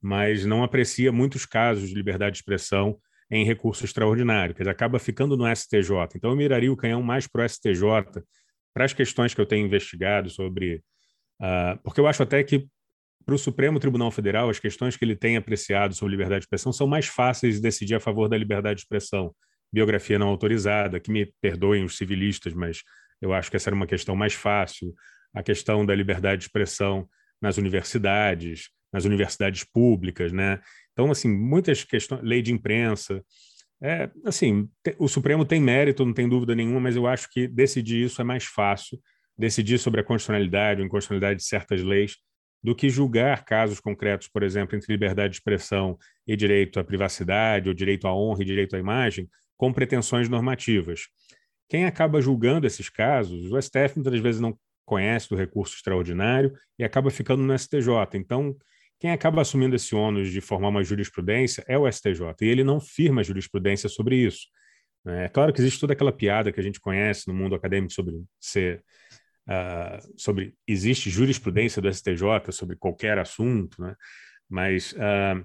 mas 0.00 0.46
não 0.46 0.62
aprecia 0.62 1.12
muitos 1.12 1.44
casos 1.44 1.90
de 1.90 1.94
liberdade 1.94 2.32
de 2.32 2.38
expressão 2.38 2.98
em 3.30 3.44
recurso 3.44 3.84
extraordinário, 3.84 4.54
quer 4.54 4.62
dizer, 4.62 4.70
acaba 4.70 4.98
ficando 4.98 5.36
no 5.36 5.44
STJ. 5.54 6.16
Então, 6.16 6.30
eu 6.30 6.36
miraria 6.36 6.72
o 6.72 6.76
canhão 6.76 7.02
mais 7.02 7.26
para 7.26 7.44
o 7.44 7.48
STJ, 7.48 7.84
para 8.74 8.84
as 8.84 8.92
questões 8.92 9.34
que 9.34 9.40
eu 9.40 9.46
tenho 9.46 9.66
investigado 9.66 10.30
sobre. 10.30 10.82
Uh, 11.40 11.78
porque 11.82 12.00
eu 12.00 12.06
acho 12.06 12.22
até 12.22 12.42
que 12.42 12.68
para 13.24 13.34
o 13.34 13.38
Supremo 13.38 13.78
Tribunal 13.78 14.10
Federal, 14.10 14.48
as 14.48 14.58
questões 14.58 14.96
que 14.96 15.04
ele 15.04 15.14
tem 15.14 15.36
apreciado 15.36 15.94
sobre 15.94 16.12
liberdade 16.12 16.40
de 16.40 16.44
expressão 16.46 16.72
são 16.72 16.86
mais 16.86 17.06
fáceis 17.06 17.56
de 17.56 17.60
decidir 17.60 17.94
a 17.94 18.00
favor 18.00 18.26
da 18.26 18.38
liberdade 18.38 18.76
de 18.76 18.82
expressão. 18.84 19.34
Biografia 19.70 20.18
não 20.18 20.28
autorizada, 20.28 20.98
que 20.98 21.10
me 21.10 21.30
perdoem 21.40 21.84
os 21.84 21.98
civilistas, 21.98 22.54
mas 22.54 22.82
eu 23.20 23.34
acho 23.34 23.50
que 23.50 23.56
essa 23.56 23.68
era 23.68 23.76
uma 23.76 23.86
questão 23.86 24.16
mais 24.16 24.32
fácil. 24.32 24.94
A 25.34 25.42
questão 25.42 25.84
da 25.84 25.94
liberdade 25.94 26.40
de 26.40 26.44
expressão 26.46 27.06
nas 27.40 27.58
universidades, 27.58 28.70
nas 28.90 29.04
universidades 29.04 29.62
públicas, 29.62 30.32
né? 30.32 30.58
Então, 30.92 31.10
assim, 31.10 31.28
muitas 31.28 31.84
questões, 31.84 32.22
lei 32.22 32.40
de 32.40 32.52
imprensa, 32.52 33.22
é, 33.80 34.10
assim, 34.24 34.68
o 34.98 35.08
Supremo 35.08 35.44
tem 35.44 35.60
mérito, 35.60 36.04
não 36.04 36.12
tem 36.12 36.28
dúvida 36.28 36.54
nenhuma, 36.54 36.80
mas 36.80 36.96
eu 36.96 37.06
acho 37.06 37.30
que 37.30 37.46
decidir 37.46 38.04
isso 38.04 38.20
é 38.20 38.24
mais 38.24 38.44
fácil, 38.44 38.98
decidir 39.36 39.78
sobre 39.78 40.00
a 40.00 40.04
constitucionalidade 40.04 40.80
ou 40.80 40.86
inconstitucionalidade 40.86 41.40
de 41.40 41.46
certas 41.46 41.82
leis, 41.82 42.16
do 42.62 42.74
que 42.74 42.90
julgar 42.90 43.44
casos 43.44 43.78
concretos, 43.78 44.26
por 44.26 44.42
exemplo, 44.42 44.76
entre 44.76 44.92
liberdade 44.92 45.30
de 45.30 45.36
expressão 45.36 45.96
e 46.26 46.36
direito 46.36 46.80
à 46.80 46.84
privacidade, 46.84 47.68
ou 47.68 47.74
direito 47.74 48.08
à 48.08 48.14
honra 48.14 48.42
e 48.42 48.44
direito 48.44 48.74
à 48.74 48.78
imagem, 48.80 49.28
com 49.56 49.72
pretensões 49.72 50.28
normativas. 50.28 51.02
Quem 51.68 51.84
acaba 51.84 52.20
julgando 52.20 52.66
esses 52.66 52.88
casos, 52.88 53.52
o 53.52 53.60
STF 53.60 53.96
muitas 53.96 54.18
vezes 54.20 54.40
não 54.40 54.58
conhece 54.84 55.28
do 55.28 55.36
recurso 55.36 55.76
extraordinário 55.76 56.52
e 56.78 56.82
acaba 56.82 57.10
ficando 57.10 57.42
no 57.42 57.56
STJ. 57.56 57.88
Então, 58.14 58.56
quem 58.98 59.10
acaba 59.10 59.40
assumindo 59.40 59.76
esse 59.76 59.94
ônus 59.94 60.30
de 60.30 60.40
formar 60.40 60.68
uma 60.68 60.82
jurisprudência 60.82 61.64
é 61.68 61.78
o 61.78 61.90
STJ, 61.90 62.34
e 62.42 62.46
ele 62.46 62.64
não 62.64 62.80
firma 62.80 63.22
jurisprudência 63.22 63.88
sobre 63.88 64.16
isso. 64.16 64.48
É 65.06 65.28
claro 65.28 65.52
que 65.52 65.60
existe 65.60 65.80
toda 65.80 65.92
aquela 65.92 66.12
piada 66.12 66.52
que 66.52 66.60
a 66.60 66.62
gente 66.62 66.80
conhece 66.80 67.28
no 67.28 67.34
mundo 67.34 67.54
acadêmico 67.54 67.92
sobre 67.92 68.14
ser 68.40 68.82
uh, 69.48 70.12
sobre 70.16 70.54
existe 70.66 71.08
jurisprudência 71.08 71.80
do 71.80 71.92
STJ 71.92 72.50
sobre 72.50 72.76
qualquer 72.76 73.18
assunto, 73.18 73.80
né? 73.80 73.94
mas 74.48 74.92
uh, 74.92 75.44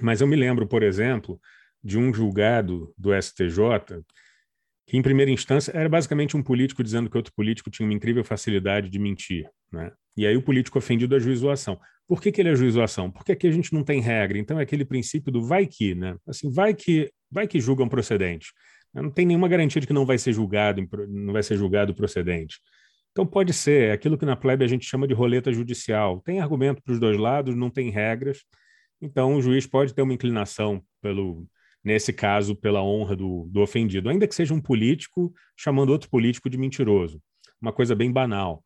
mas 0.00 0.20
eu 0.20 0.26
me 0.26 0.36
lembro, 0.36 0.66
por 0.66 0.82
exemplo, 0.82 1.40
de 1.82 1.98
um 1.98 2.12
julgado 2.12 2.92
do 2.96 3.10
STJ 3.20 4.02
que, 4.86 4.96
em 4.96 5.02
primeira 5.02 5.30
instância, 5.30 5.72
era 5.72 5.88
basicamente 5.88 6.36
um 6.36 6.42
político 6.42 6.82
dizendo 6.82 7.08
que 7.08 7.16
outro 7.16 7.32
político 7.34 7.70
tinha 7.70 7.86
uma 7.86 7.94
incrível 7.94 8.24
facilidade 8.24 8.88
de 8.88 8.98
mentir. 8.98 9.48
Né? 9.72 9.92
E 10.16 10.26
aí 10.26 10.36
o 10.36 10.42
político 10.42 10.78
ofendido 10.78 11.14
ajuizou 11.14 11.50
a 11.50 11.54
ação. 11.54 11.78
Por 12.06 12.20
que, 12.20 12.30
que 12.30 12.40
ele 12.40 12.50
ajuizou 12.50 12.82
a 12.82 12.84
ação? 12.84 13.10
Porque 13.10 13.32
aqui 13.32 13.46
a 13.46 13.50
gente 13.50 13.72
não 13.72 13.82
tem 13.82 14.00
regra. 14.00 14.38
Então 14.38 14.58
é 14.58 14.62
aquele 14.62 14.84
princípio 14.84 15.32
do 15.32 15.42
vai 15.42 15.66
que, 15.66 15.94
né? 15.94 16.16
Assim, 16.26 16.50
vai 16.50 16.74
que, 16.74 17.10
vai 17.30 17.46
que 17.46 17.60
julgam 17.60 17.88
procedente. 17.88 18.52
Não 18.92 19.10
tem 19.10 19.26
nenhuma 19.26 19.48
garantia 19.48 19.80
de 19.80 19.86
que 19.86 19.92
não 19.92 20.06
vai 20.06 20.18
ser 20.18 20.32
julgado, 20.32 20.86
não 21.08 21.32
vai 21.32 21.42
ser 21.42 21.56
julgado 21.56 21.94
procedente. 21.94 22.58
Então 23.10 23.26
pode 23.26 23.52
ser, 23.52 23.90
é 23.90 23.92
aquilo 23.92 24.18
que 24.18 24.26
na 24.26 24.36
plebe 24.36 24.64
a 24.64 24.68
gente 24.68 24.86
chama 24.86 25.06
de 25.06 25.14
roleta 25.14 25.52
judicial. 25.52 26.20
Tem 26.20 26.40
argumento 26.40 26.82
para 26.82 26.92
os 26.92 27.00
dois 27.00 27.16
lados, 27.16 27.54
não 27.54 27.70
tem 27.70 27.90
regras. 27.90 28.40
Então 29.00 29.36
o 29.36 29.42
juiz 29.42 29.66
pode 29.66 29.94
ter 29.94 30.02
uma 30.02 30.12
inclinação 30.12 30.82
pelo, 31.00 31.46
nesse 31.84 32.12
caso, 32.12 32.56
pela 32.56 32.82
honra 32.82 33.14
do, 33.14 33.46
do 33.50 33.60
ofendido, 33.60 34.08
ainda 34.08 34.26
que 34.26 34.34
seja 34.34 34.54
um 34.54 34.60
político 34.60 35.32
chamando 35.56 35.90
outro 35.90 36.08
político 36.08 36.48
de 36.48 36.56
mentiroso. 36.56 37.20
Uma 37.60 37.72
coisa 37.72 37.94
bem 37.94 38.10
banal. 38.10 38.63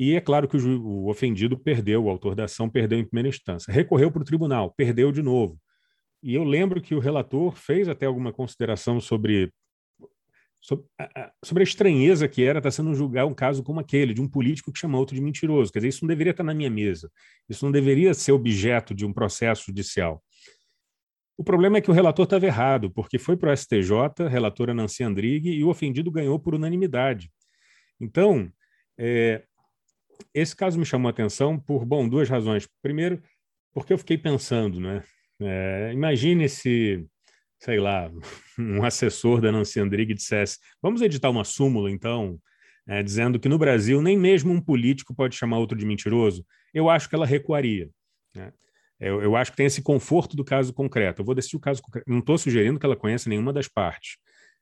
E 0.00 0.14
é 0.14 0.20
claro 0.20 0.46
que 0.46 0.56
o, 0.56 0.80
o 0.80 1.10
ofendido 1.10 1.58
perdeu, 1.58 2.04
o 2.04 2.08
autor 2.08 2.36
da 2.36 2.44
ação 2.44 2.70
perdeu 2.70 3.00
em 3.00 3.04
primeira 3.04 3.28
instância. 3.28 3.72
Recorreu 3.72 4.12
para 4.12 4.22
o 4.22 4.24
tribunal, 4.24 4.72
perdeu 4.76 5.10
de 5.10 5.20
novo. 5.20 5.60
E 6.22 6.36
eu 6.36 6.44
lembro 6.44 6.80
que 6.80 6.94
o 6.94 7.00
relator 7.00 7.56
fez 7.56 7.88
até 7.88 8.06
alguma 8.06 8.32
consideração 8.32 9.00
sobre, 9.00 9.52
sobre, 10.60 10.86
a, 11.00 11.32
sobre 11.44 11.62
a 11.62 11.64
estranheza 11.64 12.28
que 12.28 12.44
era 12.44 12.60
estar 12.60 12.70
sendo 12.70 12.94
julgar 12.94 13.26
um 13.26 13.34
caso 13.34 13.60
como 13.64 13.80
aquele, 13.80 14.14
de 14.14 14.20
um 14.20 14.28
político 14.28 14.72
que 14.72 14.78
chama 14.78 14.96
outro 14.96 15.16
de 15.16 15.20
mentiroso. 15.20 15.72
Quer 15.72 15.80
dizer, 15.80 15.88
isso 15.88 16.04
não 16.04 16.08
deveria 16.08 16.30
estar 16.30 16.44
na 16.44 16.54
minha 16.54 16.70
mesa. 16.70 17.10
Isso 17.48 17.64
não 17.64 17.72
deveria 17.72 18.14
ser 18.14 18.30
objeto 18.30 18.94
de 18.94 19.04
um 19.04 19.12
processo 19.12 19.64
judicial. 19.66 20.22
O 21.36 21.42
problema 21.42 21.78
é 21.78 21.80
que 21.80 21.90
o 21.90 21.94
relator 21.94 22.22
estava 22.22 22.46
errado, 22.46 22.88
porque 22.88 23.18
foi 23.18 23.36
para 23.36 23.52
o 23.52 23.56
STJ, 23.56 24.28
relatora 24.30 24.72
Nancy 24.72 25.02
Andrighi, 25.02 25.50
e 25.50 25.64
o 25.64 25.68
ofendido 25.68 26.08
ganhou 26.08 26.38
por 26.38 26.54
unanimidade. 26.54 27.32
Então, 28.00 28.48
é, 28.96 29.42
esse 30.34 30.54
caso 30.54 30.78
me 30.78 30.84
chamou 30.84 31.08
a 31.08 31.10
atenção 31.10 31.58
por, 31.58 31.84
bom, 31.84 32.08
duas 32.08 32.28
razões. 32.28 32.68
Primeiro, 32.82 33.22
porque 33.72 33.92
eu 33.92 33.98
fiquei 33.98 34.18
pensando, 34.18 34.80
né? 34.80 35.02
É, 35.40 35.90
imagine 35.92 36.48
se, 36.48 37.06
sei 37.60 37.78
lá, 37.78 38.10
um 38.58 38.84
assessor 38.84 39.40
da 39.40 39.52
Nancy 39.52 39.80
Andrighi 39.80 40.14
dissesse: 40.14 40.58
vamos 40.82 41.02
editar 41.02 41.30
uma 41.30 41.44
súmula, 41.44 41.90
então, 41.90 42.38
é, 42.86 43.02
dizendo 43.02 43.38
que 43.38 43.48
no 43.48 43.58
Brasil 43.58 44.00
nem 44.02 44.18
mesmo 44.18 44.52
um 44.52 44.60
político 44.60 45.14
pode 45.14 45.36
chamar 45.36 45.58
outro 45.58 45.76
de 45.76 45.86
mentiroso. 45.86 46.44
Eu 46.72 46.88
acho 46.88 47.08
que 47.08 47.14
ela 47.14 47.26
recuaria. 47.26 47.88
Né? 48.34 48.52
Eu, 48.98 49.22
eu, 49.22 49.36
acho 49.36 49.52
que 49.52 49.56
tem 49.56 49.66
esse 49.66 49.82
conforto 49.82 50.36
do 50.36 50.44
caso 50.44 50.72
concreto. 50.72 51.20
Eu 51.20 51.24
vou 51.24 51.34
decidir 51.34 51.56
o 51.56 51.60
caso 51.60 51.80
concreto. 51.80 52.10
Não 52.10 52.18
estou 52.18 52.36
sugerindo 52.36 52.80
que 52.80 52.86
ela 52.86 52.96
conheça 52.96 53.28
nenhuma 53.28 53.52
das 53.52 53.68
partes, 53.68 54.16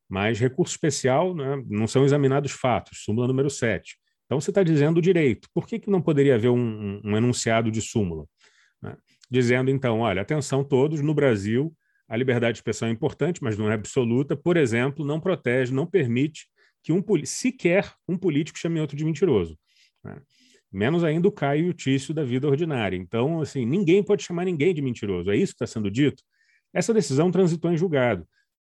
mas 0.08 0.38
recurso 0.38 0.72
especial 0.74 1.34
né, 1.34 1.62
não 1.66 1.86
são 1.86 2.04
examinados 2.04 2.52
fatos, 2.52 3.02
súmula 3.02 3.26
número 3.26 3.48
7. 3.48 3.96
Então, 4.26 4.40
você 4.40 4.50
está 4.50 4.62
dizendo 4.62 4.98
o 4.98 5.02
direito. 5.02 5.48
Por 5.54 5.66
que, 5.66 5.78
que 5.78 5.90
não 5.90 6.02
poderia 6.02 6.34
haver 6.34 6.50
um, 6.50 7.00
um 7.04 7.16
enunciado 7.16 7.70
de 7.70 7.80
súmula? 7.80 8.26
Né? 8.82 8.96
Dizendo, 9.30 9.70
então, 9.70 10.00
olha, 10.00 10.22
atenção 10.22 10.62
todos, 10.62 11.00
no 11.00 11.14
Brasil, 11.14 11.74
a 12.08 12.16
liberdade 12.16 12.54
de 12.54 12.58
expressão 12.58 12.88
é 12.88 12.90
importante, 12.90 13.42
mas 13.42 13.56
não 13.56 13.70
é 13.70 13.74
absoluta. 13.74 14.36
Por 14.36 14.56
exemplo, 14.56 15.04
não 15.04 15.20
protege, 15.20 15.72
não 15.72 15.86
permite 15.86 16.46
que 16.82 16.92
um 16.92 17.02
sequer 17.24 17.92
um 18.08 18.16
político 18.16 18.58
chame 18.58 18.80
outro 18.80 18.96
de 18.96 19.04
mentiroso. 19.04 19.58
Né? 20.04 20.20
Menos 20.72 21.02
ainda 21.04 21.26
o 21.26 21.32
Caio 21.32 21.66
e 21.66 21.70
o 21.70 21.74
Tício 21.74 22.14
da 22.14 22.22
vida 22.22 22.46
ordinária. 22.46 22.96
Então, 22.96 23.40
assim, 23.40 23.64
ninguém 23.64 24.02
pode 24.02 24.22
chamar 24.22 24.44
ninguém 24.44 24.74
de 24.74 24.82
mentiroso. 24.82 25.30
É 25.30 25.36
isso 25.36 25.52
que 25.52 25.64
está 25.64 25.66
sendo 25.66 25.90
dito? 25.90 26.22
Essa 26.72 26.92
decisão 26.92 27.30
transitou 27.30 27.72
em 27.72 27.76
julgado. 27.76 28.26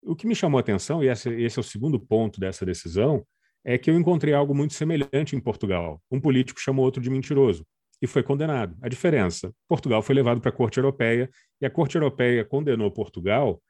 O 0.02 0.16
que 0.16 0.26
me 0.26 0.34
chamou 0.34 0.58
a 0.58 0.60
atenção, 0.60 1.04
e 1.04 1.08
esse, 1.08 1.28
esse 1.28 1.58
é 1.58 1.60
o 1.60 1.64
segundo 1.64 2.00
ponto 2.00 2.40
dessa 2.40 2.64
decisão, 2.64 3.24
é 3.64 3.76
que 3.78 3.90
eu 3.90 3.98
encontrei 3.98 4.34
algo 4.34 4.54
muito 4.54 4.74
semelhante 4.74 5.36
em 5.36 5.40
Portugal. 5.40 6.00
Um 6.10 6.20
político 6.20 6.60
chamou 6.60 6.84
outro 6.84 7.02
de 7.02 7.10
mentiroso 7.10 7.66
e 8.00 8.06
foi 8.06 8.22
condenado. 8.22 8.76
A 8.80 8.88
diferença: 8.88 9.52
Portugal 9.68 10.02
foi 10.02 10.14
levado 10.14 10.40
para 10.40 10.50
a 10.50 10.54
Corte 10.54 10.78
Europeia 10.78 11.28
e 11.60 11.66
a 11.66 11.70
Corte 11.70 11.96
Europeia 11.96 12.44
condenou 12.44 12.90
Portugal 12.90 13.60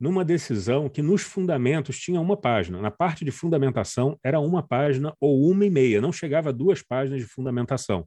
numa 0.00 0.24
decisão 0.24 0.88
que 0.88 1.02
nos 1.02 1.22
fundamentos 1.22 1.98
tinha 1.98 2.20
uma 2.20 2.36
página. 2.36 2.80
Na 2.80 2.90
parte 2.90 3.24
de 3.24 3.30
fundamentação 3.30 4.18
era 4.22 4.38
uma 4.38 4.62
página 4.62 5.12
ou 5.20 5.50
uma 5.50 5.66
e 5.66 5.70
meia, 5.70 6.00
não 6.00 6.12
chegava 6.12 6.50
a 6.50 6.52
duas 6.52 6.82
páginas 6.82 7.20
de 7.20 7.26
fundamentação. 7.26 8.06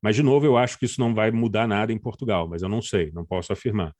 Mas, 0.00 0.14
de 0.14 0.22
novo, 0.22 0.44
eu 0.44 0.56
acho 0.56 0.78
que 0.78 0.84
isso 0.84 1.00
não 1.00 1.14
vai 1.14 1.30
mudar 1.30 1.66
nada 1.66 1.92
em 1.92 1.98
Portugal, 1.98 2.46
mas 2.46 2.62
eu 2.62 2.68
não 2.68 2.82
sei, 2.82 3.10
não 3.12 3.24
posso 3.24 3.52
afirmar. 3.52 3.92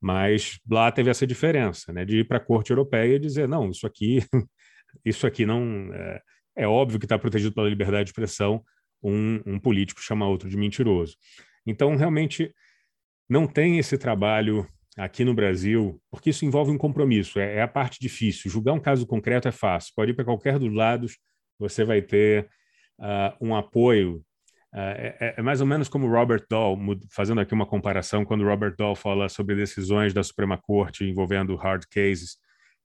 Mas 0.00 0.58
lá 0.68 0.90
teve 0.90 1.10
essa 1.10 1.26
diferença, 1.26 1.92
né, 1.92 2.04
de 2.04 2.18
ir 2.18 2.28
para 2.28 2.38
a 2.38 2.40
Corte 2.40 2.70
Europeia 2.70 3.16
e 3.16 3.18
dizer: 3.18 3.48
não, 3.48 3.70
isso 3.70 3.86
aqui 3.86 4.18
isso 5.04 5.26
aqui 5.26 5.46
não. 5.46 5.92
É, 5.92 6.20
é 6.56 6.68
óbvio 6.68 6.98
que 6.98 7.06
está 7.06 7.18
protegido 7.18 7.54
pela 7.54 7.68
liberdade 7.68 8.04
de 8.04 8.10
expressão 8.10 8.62
um, 9.02 9.40
um 9.44 9.58
político 9.58 10.00
chamar 10.00 10.28
outro 10.28 10.48
de 10.48 10.56
mentiroso. 10.56 11.16
Então, 11.66 11.94
realmente, 11.96 12.54
não 13.28 13.46
tem 13.46 13.78
esse 13.78 13.98
trabalho 13.98 14.66
aqui 14.96 15.24
no 15.24 15.34
Brasil, 15.34 16.00
porque 16.10 16.30
isso 16.30 16.44
envolve 16.44 16.70
um 16.70 16.78
compromisso, 16.78 17.38
é, 17.38 17.56
é, 17.56 17.62
a 17.62 17.68
parte 17.68 17.98
difícil. 18.00 18.50
Julgar 18.50 18.72
um 18.72 18.80
caso 18.80 19.06
concreto 19.06 19.48
é 19.48 19.52
fácil, 19.52 19.92
pode 19.94 20.12
ir 20.12 20.14
para 20.14 20.24
qualquer 20.24 20.58
dos 20.58 20.72
lados, 20.72 21.18
você 21.58 21.84
vai 21.84 22.00
ter 22.00 22.48
uh, 22.98 23.36
um 23.40 23.54
apoio. 23.54 24.24
Uh, 24.72 24.94
é, 25.20 25.34
é, 25.38 25.42
mais 25.42 25.60
ou 25.60 25.66
menos 25.66 25.88
como 25.88 26.08
Robert 26.08 26.44
Dahl, 26.48 26.76
fazendo 27.10 27.40
aqui 27.40 27.54
uma 27.54 27.66
comparação, 27.66 28.24
quando 28.24 28.44
Robert 28.44 28.74
Dahl 28.76 28.94
fala 28.94 29.28
sobre 29.28 29.54
decisões 29.54 30.12
da 30.12 30.22
Suprema 30.22 30.58
Corte 30.58 31.04
envolvendo 31.04 31.56
hard 31.56 31.84
cases 31.90 32.36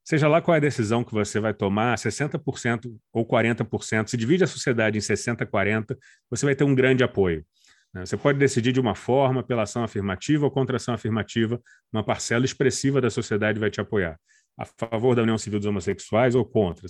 seja 0.03 0.27
lá 0.27 0.41
qual 0.41 0.55
é 0.55 0.57
a 0.57 0.61
decisão 0.61 1.03
que 1.03 1.13
você 1.13 1.39
vai 1.39 1.53
tomar, 1.53 1.97
60% 1.97 2.91
ou 3.13 3.25
40%, 3.25 4.07
se 4.07 4.17
divide 4.17 4.43
a 4.43 4.47
sociedade 4.47 4.97
em 4.97 5.01
60% 5.01 5.45
40%, 5.45 5.97
você 6.29 6.45
vai 6.45 6.55
ter 6.55 6.63
um 6.63 6.73
grande 6.73 7.03
apoio. 7.03 7.45
Né? 7.93 8.05
Você 8.05 8.17
pode 8.17 8.37
decidir 8.37 8.71
de 8.71 8.79
uma 8.79 8.95
forma, 8.95 9.43
pela 9.43 9.63
ação 9.63 9.83
afirmativa 9.83 10.45
ou 10.45 10.51
contra 10.51 10.77
ação 10.77 10.93
afirmativa, 10.93 11.61
uma 11.91 12.03
parcela 12.03 12.45
expressiva 12.45 13.01
da 13.01 13.09
sociedade 13.09 13.59
vai 13.59 13.69
te 13.69 13.81
apoiar, 13.81 14.19
a 14.57 14.65
favor 14.65 15.15
da 15.15 15.21
união 15.21 15.37
civil 15.37 15.59
dos 15.59 15.67
homossexuais 15.67 16.35
ou 16.35 16.45
contra. 16.45 16.87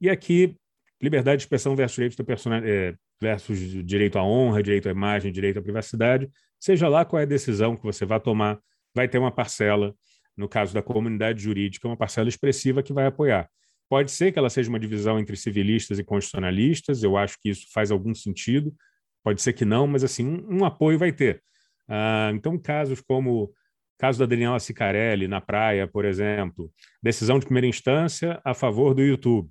E 0.00 0.10
aqui, 0.10 0.56
liberdade 1.00 1.38
de 1.38 1.42
expressão 1.44 1.76
versus 1.76 1.96
direito, 1.96 2.24
é, 2.64 2.94
versus 3.20 3.58
direito 3.84 4.18
à 4.18 4.24
honra, 4.24 4.62
direito 4.62 4.88
à 4.88 4.92
imagem, 4.92 5.32
direito 5.32 5.58
à 5.58 5.62
privacidade, 5.62 6.28
seja 6.58 6.88
lá 6.88 7.04
qual 7.04 7.20
é 7.20 7.22
a 7.24 7.26
decisão 7.26 7.76
que 7.76 7.82
você 7.82 8.04
vai 8.04 8.20
tomar, 8.20 8.58
vai 8.94 9.08
ter 9.08 9.18
uma 9.18 9.30
parcela 9.30 9.94
no 10.36 10.48
caso 10.48 10.74
da 10.74 10.82
comunidade 10.82 11.42
jurídica, 11.42 11.88
uma 11.88 11.96
parcela 11.96 12.28
expressiva 12.28 12.82
que 12.82 12.92
vai 12.92 13.06
apoiar. 13.06 13.48
Pode 13.88 14.10
ser 14.10 14.32
que 14.32 14.38
ela 14.38 14.50
seja 14.50 14.68
uma 14.68 14.80
divisão 14.80 15.18
entre 15.18 15.36
civilistas 15.36 15.98
e 15.98 16.04
constitucionalistas, 16.04 17.02
eu 17.02 17.16
acho 17.16 17.36
que 17.40 17.50
isso 17.50 17.66
faz 17.72 17.90
algum 17.90 18.14
sentido. 18.14 18.74
Pode 19.22 19.40
ser 19.40 19.52
que 19.52 19.64
não, 19.64 19.86
mas 19.86 20.02
assim, 20.02 20.26
um, 20.26 20.60
um 20.60 20.64
apoio 20.64 20.98
vai 20.98 21.12
ter. 21.12 21.42
Ah, 21.88 22.30
então, 22.34 22.58
casos 22.58 23.00
como 23.00 23.52
caso 23.98 24.18
da 24.18 24.26
Daniela 24.26 24.58
Sicarelli 24.58 25.28
na 25.28 25.40
praia, 25.40 25.86
por 25.86 26.04
exemplo, 26.04 26.70
decisão 27.02 27.38
de 27.38 27.46
primeira 27.46 27.66
instância 27.66 28.40
a 28.44 28.52
favor 28.54 28.94
do 28.94 29.02
YouTube. 29.02 29.48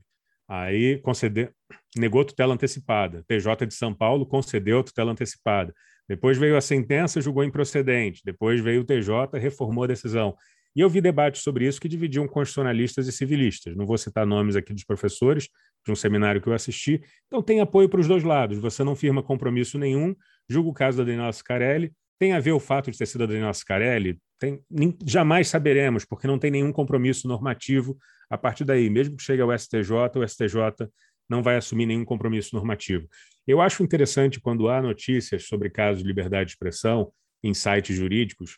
Aí 0.48 1.00
concedeu, 1.00 1.50
negou 1.96 2.26
tutela 2.26 2.54
antecipada. 2.54 3.24
TJ 3.28 3.65
de 3.65 3.74
São 3.74 3.93
Paulo 3.93 4.26
concedeu 4.26 4.84
tutela 4.84 5.12
antecipada. 5.12 5.74
Depois 6.08 6.38
veio 6.38 6.58
a 6.58 6.62
sentença, 6.62 7.22
julgou 7.22 7.43
improcedente. 7.43 8.22
Depois 8.26 8.60
veio 8.62 8.82
o 8.82 8.86
TJ, 8.86 9.39
reformou 9.39 9.86
a 9.86 9.88
decisão. 9.88 10.36
E 10.75 10.81
eu 10.81 10.89
vi 10.89 11.01
debates 11.01 11.41
sobre 11.41 11.67
isso 11.67 11.79
que 11.79 11.88
dividiam 11.88 12.27
constitucionalistas 12.27 13.07
e 13.07 13.12
civilistas. 13.12 13.75
Não 13.75 13.86
vou 13.86 13.97
citar 13.97 14.25
nomes 14.25 14.55
aqui 14.55 14.73
dos 14.73 14.83
professores 14.83 15.47
de 15.86 15.91
um 15.91 15.95
seminário 15.95 16.41
que 16.41 16.47
eu 16.47 16.53
assisti. 16.53 17.01
Então 17.27 17.41
tem 17.41 17.59
apoio 17.59 17.88
para 17.88 17.99
os 17.99 18.07
dois 18.07 18.23
lados. 18.23 18.57
Você 18.59 18.83
não 18.83 18.95
firma 18.95 19.21
compromisso 19.21 19.77
nenhum. 19.77 20.15
Julga 20.49 20.69
o 20.69 20.73
caso 20.73 20.97
da 20.97 21.03
Daniela 21.03 21.31
Scarelli. 21.31 21.91
Tem 22.19 22.33
a 22.33 22.39
ver 22.39 22.53
o 22.53 22.59
fato 22.59 22.89
de 22.89 22.97
ter 22.97 23.05
sido 23.05 23.23
a 23.23 23.27
Daniela 23.27 23.53
Scarelli? 23.53 24.17
Tem, 24.39 24.59
nem, 24.69 24.97
jamais 25.05 25.47
saberemos, 25.47 26.05
porque 26.05 26.27
não 26.27 26.39
tem 26.39 26.51
nenhum 26.51 26.71
compromisso 26.71 27.27
normativo 27.27 27.97
a 28.29 28.38
partir 28.38 28.63
daí. 28.63 28.89
Mesmo 28.89 29.15
que 29.15 29.23
chegue 29.23 29.41
ao 29.41 29.57
STJ, 29.57 29.91
o 30.15 30.27
STJ 30.27 30.88
não 31.29 31.43
vai 31.43 31.55
assumir 31.55 31.86
nenhum 31.86 32.05
compromisso 32.05 32.55
normativo. 32.55 33.07
Eu 33.45 33.62
acho 33.62 33.83
interessante 33.83 34.39
quando 34.39 34.69
há 34.69 34.81
notícias 34.81 35.47
sobre 35.47 35.69
casos 35.69 36.01
de 36.01 36.07
liberdade 36.07 36.47
de 36.47 36.51
expressão 36.53 37.12
em 37.43 37.53
sites 37.53 37.95
jurídicos, 37.95 38.57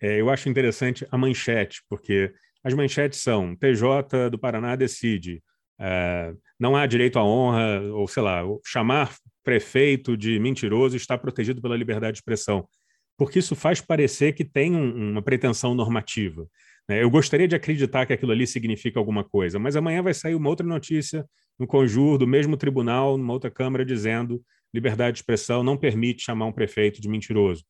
é, 0.00 0.20
eu 0.20 0.30
acho 0.30 0.48
interessante 0.48 1.06
a 1.10 1.18
manchete, 1.18 1.82
porque 1.88 2.32
as 2.64 2.74
manchetes 2.74 3.20
são 3.20 3.56
TJ 3.56 4.30
do 4.30 4.38
Paraná 4.38 4.76
decide, 4.76 5.42
é, 5.78 6.32
não 6.58 6.76
há 6.76 6.86
direito 6.86 7.18
à 7.18 7.24
honra, 7.24 7.80
ou 7.92 8.06
sei 8.06 8.22
lá, 8.22 8.42
chamar 8.66 9.14
prefeito 9.42 10.16
de 10.16 10.38
mentiroso 10.38 10.96
está 10.96 11.16
protegido 11.16 11.60
pela 11.60 11.76
liberdade 11.76 12.14
de 12.14 12.18
expressão, 12.18 12.66
porque 13.16 13.38
isso 13.38 13.54
faz 13.54 13.80
parecer 13.80 14.32
que 14.32 14.44
tem 14.44 14.74
um, 14.74 15.12
uma 15.12 15.22
pretensão 15.22 15.74
normativa. 15.74 16.46
Né? 16.88 17.02
Eu 17.02 17.10
gostaria 17.10 17.48
de 17.48 17.54
acreditar 17.54 18.06
que 18.06 18.12
aquilo 18.12 18.32
ali 18.32 18.46
significa 18.46 18.98
alguma 18.98 19.24
coisa, 19.24 19.58
mas 19.58 19.76
amanhã 19.76 20.02
vai 20.02 20.14
sair 20.14 20.34
uma 20.34 20.48
outra 20.48 20.66
notícia 20.66 21.24
no 21.58 21.66
conjuro 21.66 22.18
do 22.18 22.26
mesmo 22.26 22.56
tribunal, 22.56 23.16
numa 23.16 23.32
outra 23.32 23.50
Câmara, 23.50 23.84
dizendo 23.84 24.42
liberdade 24.72 25.14
de 25.14 25.18
expressão 25.18 25.62
não 25.62 25.76
permite 25.76 26.22
chamar 26.22 26.46
um 26.46 26.52
prefeito 26.52 27.00
de 27.00 27.08
mentiroso. 27.08 27.64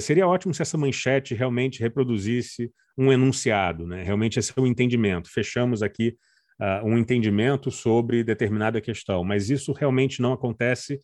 Seria 0.00 0.26
ótimo 0.26 0.52
se 0.54 0.62
essa 0.62 0.78
manchete 0.78 1.34
realmente 1.34 1.80
reproduzisse 1.80 2.70
um 2.96 3.12
enunciado, 3.12 3.86
né? 3.86 4.02
realmente 4.02 4.38
esse 4.38 4.52
é 4.56 4.60
o 4.60 4.66
entendimento. 4.66 5.30
Fechamos 5.30 5.82
aqui 5.82 6.16
uh, 6.60 6.86
um 6.86 6.98
entendimento 6.98 7.70
sobre 7.70 8.22
determinada 8.22 8.80
questão, 8.80 9.24
mas 9.24 9.50
isso 9.50 9.72
realmente 9.72 10.20
não 10.20 10.32
acontece 10.32 11.00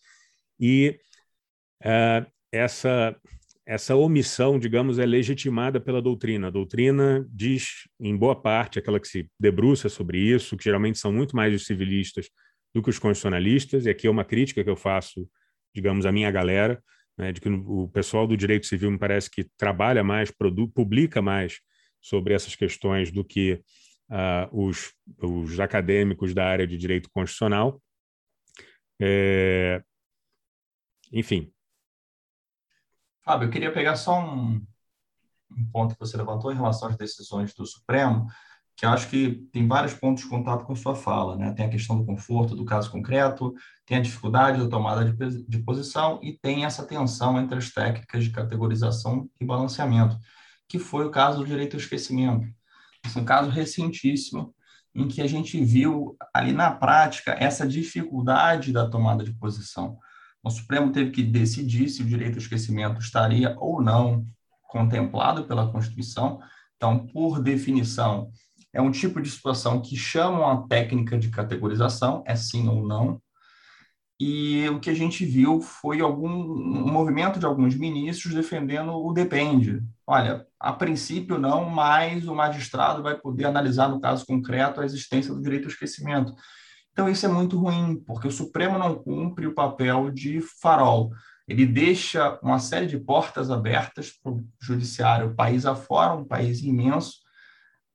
e 0.61 0.99
uh, 1.85 2.27
essa 2.53 3.17
essa 3.69 3.95
omissão, 3.95 4.59
digamos, 4.59 4.99
é 4.99 5.05
legitimada 5.05 5.79
pela 5.79 6.01
doutrina. 6.01 6.47
A 6.47 6.51
doutrina 6.51 7.29
diz, 7.31 7.87
em 8.01 8.17
boa 8.17 8.35
parte, 8.35 8.79
aquela 8.79 8.99
que 8.99 9.07
se 9.07 9.31
debruça 9.39 9.91
sobre 9.91 10.19
isso, 10.19 10.57
que 10.57 10.65
geralmente 10.65 10.99
são 10.99 11.13
muito 11.13 11.37
mais 11.37 11.55
os 11.55 11.67
civilistas 11.67 12.31
do 12.75 12.83
que 12.83 12.89
os 12.89 12.99
constitucionalistas, 12.99 13.85
e 13.85 13.91
aqui 13.91 14.07
é 14.07 14.11
uma 14.11 14.25
crítica 14.25 14.65
que 14.65 14.71
eu 14.71 14.75
faço, 14.75 15.29
digamos, 15.75 16.07
à 16.07 16.13
minha 16.13 16.31
galera, 16.31 16.83
né, 17.19 17.33
de 17.33 17.41
que 17.41 17.49
o 17.49 17.89
pessoal 17.89 18.27
do 18.27 18.37
direito 18.37 18.67
civil 18.67 18.91
me 18.91 18.99
parece 18.99 19.29
que 19.29 19.45
trabalha 19.57 20.05
mais, 20.05 20.33
publica 20.75 21.21
mais 21.21 21.61
sobre 22.01 22.33
essas 22.33 22.55
questões 22.55 23.11
do 23.11 23.25
que 23.25 23.61
uh, 24.09 24.49
os, 24.67 24.95
os 25.21 25.59
acadêmicos 25.59 26.33
da 26.33 26.47
área 26.47 26.67
de 26.67 26.79
direito 26.79 27.11
constitucional. 27.11 27.83
É... 29.01 29.83
Enfim, 31.13 31.53
Fábio, 33.29 33.47
eu 33.47 33.51
queria 33.51 33.71
pegar 33.71 33.95
só 33.95 34.19
um, 34.25 34.67
um 35.51 35.71
ponto 35.71 35.93
que 35.93 36.01
você 36.01 36.17
levantou 36.17 36.51
em 36.51 36.57
relação 36.57 36.89
às 36.89 36.97
decisões 36.97 37.53
do 37.53 37.67
Supremo, 37.67 38.27
que 38.79 38.87
acho 38.87 39.11
que 39.11 39.45
tem 39.53 39.67
vários 39.67 39.93
pontos 39.93 40.23
de 40.23 40.31
contato 40.31 40.65
com 40.65 40.77
sua 40.77 40.95
fala, 40.95 41.37
né? 41.37 41.53
Tem 41.53 41.67
a 41.67 41.69
questão 41.69 41.99
do 41.99 42.07
conforto 42.07 42.55
do 42.55 42.65
caso 42.65 42.89
concreto, 42.93 43.53
tem 43.85 43.99
a 43.99 44.01
dificuldade 44.01 44.63
da 44.63 44.69
tomada 44.69 45.05
de, 45.05 45.43
de 45.49 45.59
posição 45.65 46.21
e 46.23 46.39
tem 46.39 46.65
essa 46.65 46.87
tensão 46.87 47.41
entre 47.41 47.59
as 47.59 47.73
técnicas 47.73 48.23
de 48.23 48.31
categorização 48.31 49.29
e 49.41 49.45
balanceamento, 49.45 50.17
que 50.69 50.79
foi 50.79 51.05
o 51.05 51.11
caso 51.11 51.39
do 51.39 51.45
direito 51.45 51.75
ao 51.75 51.81
esquecimento. 51.81 52.47
Esse 53.05 53.19
é 53.19 53.21
um 53.21 53.25
caso 53.25 53.51
recentíssimo 53.51 54.55
em 54.95 55.09
que 55.09 55.21
a 55.21 55.27
gente 55.27 55.61
viu 55.61 56.17
ali 56.33 56.53
na 56.53 56.71
prática 56.71 57.33
essa 57.33 57.67
dificuldade 57.67 58.73
da 58.73 58.89
tomada 58.89 59.25
de 59.25 59.33
posição. 59.33 59.99
O 60.41 60.51
Supremo 60.51 60.93
teve 60.93 61.11
que 61.11 61.25
decidir 61.25 61.89
se 61.89 62.03
o 62.03 62.07
direito 62.07 62.35
ao 62.35 62.43
esquecimento 62.43 63.01
estaria 63.01 63.57
ou 63.59 63.83
não 63.83 64.25
contemplado 64.69 65.47
pela 65.47 65.69
Constituição. 65.69 66.39
Então, 66.77 67.09
por 67.09 67.43
definição, 67.43 68.31
é 68.79 68.81
um 68.81 68.93
tipo 68.93 69.21
de 69.21 69.29
situação 69.29 69.83
que 69.83 69.97
chamam 69.97 70.49
a 70.49 70.69
técnica 70.69 71.19
de 71.19 71.31
categorização, 71.31 72.23
é 72.25 72.37
sim 72.37 72.69
ou 72.69 72.87
não. 72.87 73.21
E 74.21 74.69
o 74.69 74.79
que 74.79 74.89
a 74.89 74.95
gente 74.95 75.25
viu 75.25 75.61
foi 75.61 76.01
algum 76.01 76.29
um 76.29 76.93
movimento 76.93 77.41
de 77.41 77.47
alguns 77.47 77.75
ministros 77.75 78.35
defendendo 78.35 78.93
o 78.93 79.13
depende. 79.13 79.83
Olha, 80.07 80.47
a 80.61 80.73
princípio 80.73 81.41
não, 81.41 81.69
mas 81.69 82.29
o 82.29 82.35
magistrado 82.37 83.03
vai 83.03 83.19
poder 83.19 83.47
analisar 83.47 83.89
no 83.89 84.01
caso 84.01 84.25
concreto 84.25 84.81
a 84.81 84.85
existência 84.85 85.35
do 85.35 85.43
direito 85.43 85.65
ao 85.65 85.73
esquecimento. 85.73 86.33
Então, 86.93 87.09
isso 87.09 87.27
é 87.27 87.29
muito 87.29 87.59
ruim, 87.59 88.01
porque 88.07 88.29
o 88.29 88.33
Supremo 88.33 88.79
não 88.79 88.95
cumpre 88.95 89.45
o 89.49 89.55
papel 89.55 90.09
de 90.09 90.41
farol. 90.61 91.11
Ele 91.49 91.67
deixa 91.67 92.39
uma 92.45 92.61
série 92.61 92.87
de 92.87 92.99
portas 92.99 93.51
abertas 93.51 94.13
para 94.23 94.33
o 94.33 94.45
judiciário, 94.63 95.35
país 95.35 95.67
afora, 95.67 96.15
um 96.15 96.25
país 96.25 96.63
imenso, 96.63 97.27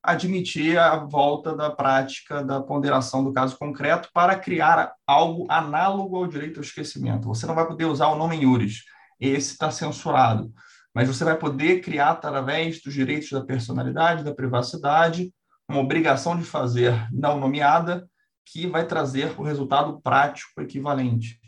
admitir 0.03 0.77
a 0.77 0.97
volta 0.97 1.55
da 1.55 1.71
prática 1.71 2.43
da 2.43 2.61
ponderação 2.61 3.23
do 3.23 3.31
caso 3.31 3.57
concreto 3.57 4.09
para 4.13 4.35
criar 4.35 4.93
algo 5.07 5.45
análogo 5.49 6.17
ao 6.17 6.27
direito 6.27 6.57
ao 6.57 6.63
esquecimento. 6.63 7.27
Você 7.27 7.45
não 7.45 7.55
vai 7.55 7.65
poder 7.65 7.85
usar 7.85 8.07
o 8.07 8.17
nome 8.17 8.41
iuris, 8.41 8.83
esse 9.19 9.53
está 9.53 9.71
censurado, 9.71 10.51
mas 10.93 11.07
você 11.07 11.23
vai 11.23 11.37
poder 11.37 11.79
criar, 11.79 12.09
através 12.09 12.81
dos 12.81 12.93
direitos 12.93 13.31
da 13.31 13.45
personalidade, 13.45 14.23
da 14.23 14.35
privacidade, 14.35 15.33
uma 15.69 15.79
obrigação 15.79 16.37
de 16.37 16.43
fazer 16.43 17.07
não 17.11 17.39
nomeada, 17.39 18.05
que 18.45 18.67
vai 18.67 18.85
trazer 18.85 19.33
o 19.39 19.43
resultado 19.43 20.01
prático 20.01 20.61
equivalente. 20.61 21.39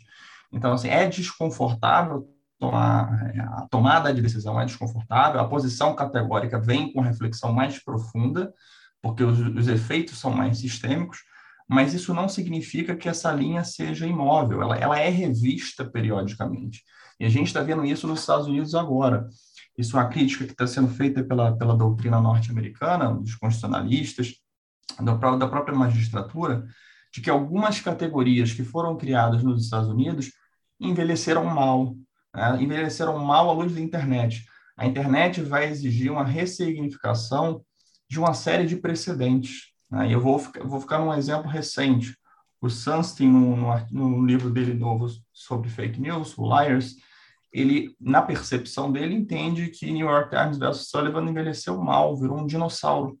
Então, 0.50 0.72
assim, 0.72 0.88
é 0.88 1.06
desconfortável 1.06 2.26
a 2.60 3.66
tomada 3.70 4.12
de 4.12 4.22
decisão 4.22 4.60
é 4.60 4.64
desconfortável, 4.64 5.40
a 5.40 5.48
posição 5.48 5.94
categórica 5.94 6.58
vem 6.58 6.92
com 6.92 7.00
reflexão 7.00 7.52
mais 7.52 7.82
profunda, 7.82 8.52
porque 9.02 9.22
os, 9.22 9.38
os, 9.38 9.68
efeitos 9.68 10.18
são 10.18 10.30
mais 10.30 10.58
sistêmicos, 10.58 11.18
mas 11.68 11.92
isso 11.92 12.14
não 12.14 12.28
significa 12.28 12.96
que 12.96 13.08
essa 13.08 13.30
linha 13.32 13.62
seja 13.62 14.06
imóvel, 14.06 14.62
ela, 14.62 14.76
ela 14.76 14.98
é 14.98 15.08
revista 15.10 15.84
periodicamente. 15.84 16.82
E 17.20 17.24
a 17.24 17.28
gente 17.28 17.48
está 17.48 17.60
vendo 17.62 17.84
isso 17.84 18.06
nos 18.06 18.20
Estados 18.20 18.46
Unidos 18.46 18.74
agora. 18.74 19.28
Isso 19.76 19.96
é 19.96 20.00
uma 20.00 20.08
crítica 20.08 20.44
que 20.44 20.52
está 20.52 20.66
sendo 20.66 20.88
feita 20.88 21.22
pela, 21.22 21.56
pela 21.56 21.76
doutrina 21.76 22.20
norte-americana, 22.20 23.12
dos 23.12 23.34
constitucionalistas, 23.34 24.34
da, 25.00 25.14
da 25.14 25.48
própria 25.48 25.76
magistratura, 25.76 26.66
de 27.12 27.20
que 27.20 27.30
algumas 27.30 27.80
categorias 27.80 28.52
que 28.52 28.64
foram 28.64 28.96
criadas 28.96 29.42
nos 29.42 29.62
Estados 29.64 29.88
Unidos 29.88 30.32
envelheceram 30.80 31.44
mal, 31.44 31.94
né? 32.36 32.62
envelheceram 32.62 33.18
mal 33.18 33.48
à 33.48 33.52
luz 33.52 33.74
da 33.74 33.80
internet. 33.80 34.44
A 34.76 34.86
internet 34.86 35.40
vai 35.40 35.68
exigir 35.68 36.12
uma 36.12 36.24
ressignificação 36.24 37.64
de 38.08 38.18
uma 38.18 38.34
série 38.34 38.66
de 38.66 38.76
precedentes. 38.76 39.72
Né? 39.90 40.12
Eu 40.12 40.20
vou, 40.20 40.38
vou 40.64 40.80
ficar 40.80 40.98
num 40.98 41.14
exemplo 41.14 41.50
recente. 41.50 42.16
O 42.60 42.68
Sunstein, 42.68 43.28
no, 43.28 43.56
no, 43.56 43.86
no 43.90 44.26
livro 44.26 44.50
dele 44.50 44.74
novo 44.74 45.06
sobre 45.32 45.68
fake 45.68 46.00
news, 46.00 46.36
o 46.36 46.44
Liars, 46.46 46.94
ele, 47.52 47.96
na 48.00 48.20
percepção 48.20 48.92
dele, 48.92 49.14
entende 49.14 49.68
que 49.68 49.90
New 49.90 50.08
York 50.08 50.30
Times 50.30 50.58
versus 50.58 50.88
Sullivan 50.88 51.28
envelheceu 51.28 51.82
mal, 51.82 52.16
virou 52.16 52.38
um 52.38 52.46
dinossauro 52.46 53.18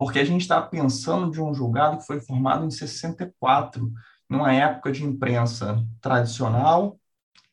porque 0.00 0.18
a 0.18 0.24
gente 0.24 0.40
está 0.40 0.62
pensando 0.62 1.30
de 1.30 1.42
um 1.42 1.52
julgado 1.52 1.98
que 1.98 2.06
foi 2.06 2.22
formado 2.22 2.64
em 2.64 2.70
64, 2.70 3.92
numa 4.26 4.50
época 4.50 4.90
de 4.90 5.04
imprensa 5.04 5.86
tradicional, 6.00 6.98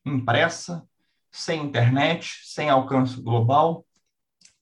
impressa, 0.08 0.84
sem 1.32 1.64
internet, 1.64 2.42
sem 2.46 2.70
alcance 2.70 3.22
global, 3.22 3.86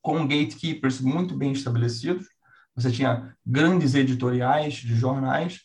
com 0.02 0.28
gatekeepers 0.28 1.00
muito 1.00 1.36
bem 1.36 1.52
estabelecidos. 1.52 2.28
Você 2.76 2.92
tinha 2.92 3.36
grandes 3.46 3.96
editoriais 3.96 4.74
de 4.76 4.96
jornais, 4.96 5.62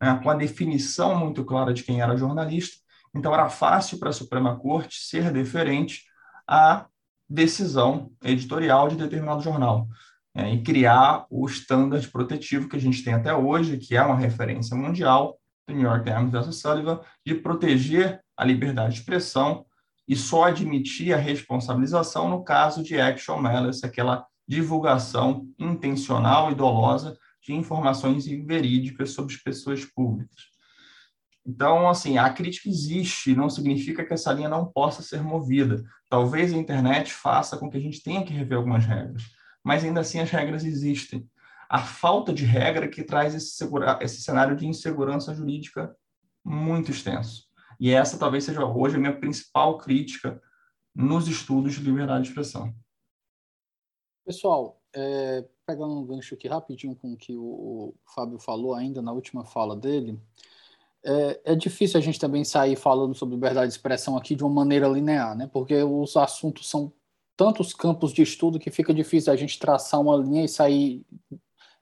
né, 0.00 0.20
com 0.22 0.30
a 0.30 0.34
definição 0.34 1.18
muito 1.18 1.44
clara 1.44 1.74
de 1.74 1.82
quem 1.82 2.00
era 2.00 2.16
jornalista. 2.16 2.76
Então, 3.14 3.34
era 3.34 3.50
fácil 3.50 3.98
para 3.98 4.10
a 4.10 4.12
Suprema 4.12 4.58
Corte 4.58 5.00
ser 5.00 5.32
deferente 5.32 6.04
à 6.46 6.86
decisão 7.28 8.12
editorial 8.22 8.88
de 8.88 8.96
determinado 8.96 9.42
jornal. 9.42 9.88
é, 10.34 10.54
e 10.54 10.62
criar 10.62 11.26
o 11.30 11.46
standard 11.46 12.08
protetivo 12.08 12.68
que 12.68 12.76
a 12.76 12.80
gente 12.80 13.04
tem 13.04 13.12
até 13.14 13.34
hoje, 13.34 13.76
que 13.76 13.96
é 13.96 14.02
uma 14.02 14.16
referência 14.16 14.76
mundial, 14.76 15.38
do 15.66 15.74
New 15.74 15.82
York 15.82 16.04
Times 16.04 16.32
versus 16.32 16.60
Sullivan, 16.60 17.00
de 17.24 17.34
proteger 17.34 18.20
a 18.42 18.44
liberdade 18.44 18.94
de 18.94 19.00
expressão 19.00 19.64
e 20.06 20.16
só 20.16 20.44
admitir 20.44 21.14
a 21.14 21.16
responsabilização 21.16 22.28
no 22.28 22.42
caso 22.42 22.82
de 22.82 23.00
action 23.00 23.38
malice, 23.38 23.86
aquela 23.86 24.26
divulgação 24.46 25.48
intencional 25.58 26.50
e 26.50 26.54
dolosa 26.54 27.16
de 27.40 27.54
informações 27.54 28.26
inverídicas 28.26 29.10
sobre 29.10 29.36
pessoas 29.38 29.84
públicas. 29.84 30.52
Então, 31.44 31.88
assim, 31.88 32.18
a 32.18 32.30
crítica 32.30 32.68
existe, 32.68 33.34
não 33.34 33.50
significa 33.50 34.04
que 34.04 34.12
essa 34.12 34.32
linha 34.32 34.48
não 34.48 34.66
possa 34.66 35.02
ser 35.02 35.22
movida. 35.22 35.82
Talvez 36.08 36.52
a 36.52 36.56
internet 36.56 37.12
faça 37.12 37.56
com 37.56 37.68
que 37.68 37.76
a 37.76 37.80
gente 37.80 38.02
tenha 38.02 38.24
que 38.24 38.32
rever 38.32 38.58
algumas 38.58 38.84
regras, 38.84 39.24
mas 39.62 39.84
ainda 39.84 40.00
assim 40.00 40.20
as 40.20 40.30
regras 40.30 40.64
existem. 40.64 41.26
A 41.68 41.78
falta 41.78 42.32
de 42.32 42.44
regra 42.44 42.86
que 42.86 43.02
traz 43.02 43.34
esse, 43.34 43.64
esse 44.00 44.22
cenário 44.22 44.54
de 44.54 44.66
insegurança 44.66 45.34
jurídica 45.34 45.94
muito 46.44 46.90
extenso. 46.90 47.51
E 47.82 47.90
essa 47.90 48.16
talvez 48.16 48.44
seja 48.44 48.64
hoje 48.64 48.94
a 48.94 48.98
minha 49.00 49.18
principal 49.18 49.76
crítica 49.76 50.40
nos 50.94 51.26
estudos 51.26 51.74
de 51.74 51.80
liberdade 51.80 52.22
de 52.22 52.28
expressão. 52.28 52.72
Pessoal, 54.24 54.80
é, 54.94 55.44
pegando 55.66 55.98
um 55.98 56.06
gancho 56.06 56.36
aqui 56.36 56.46
rapidinho 56.46 56.94
com 56.94 57.12
o 57.12 57.16
que 57.16 57.36
o, 57.36 57.42
o 57.42 57.94
Fábio 58.14 58.38
falou 58.38 58.72
ainda 58.72 59.02
na 59.02 59.10
última 59.10 59.44
fala 59.44 59.74
dele, 59.74 60.16
é, 61.04 61.40
é, 61.44 61.54
difícil 61.56 61.98
a 61.98 62.00
gente 62.00 62.20
também 62.20 62.44
sair 62.44 62.76
falando 62.76 63.16
sobre 63.16 63.34
liberdade 63.34 63.66
de 63.66 63.72
expressão 63.72 64.16
aqui 64.16 64.36
de 64.36 64.44
uma 64.44 64.54
maneira 64.54 64.86
linear, 64.86 65.36
né? 65.36 65.50
Porque 65.52 65.74
os 65.82 66.16
assuntos 66.16 66.70
são 66.70 66.92
tantos 67.36 67.74
campos 67.74 68.12
de 68.12 68.22
estudo 68.22 68.60
que 68.60 68.70
fica 68.70 68.94
difícil 68.94 69.32
a 69.32 69.36
gente 69.36 69.58
traçar 69.58 70.00
uma 70.00 70.16
linha 70.16 70.44
e 70.44 70.48
sair 70.48 71.04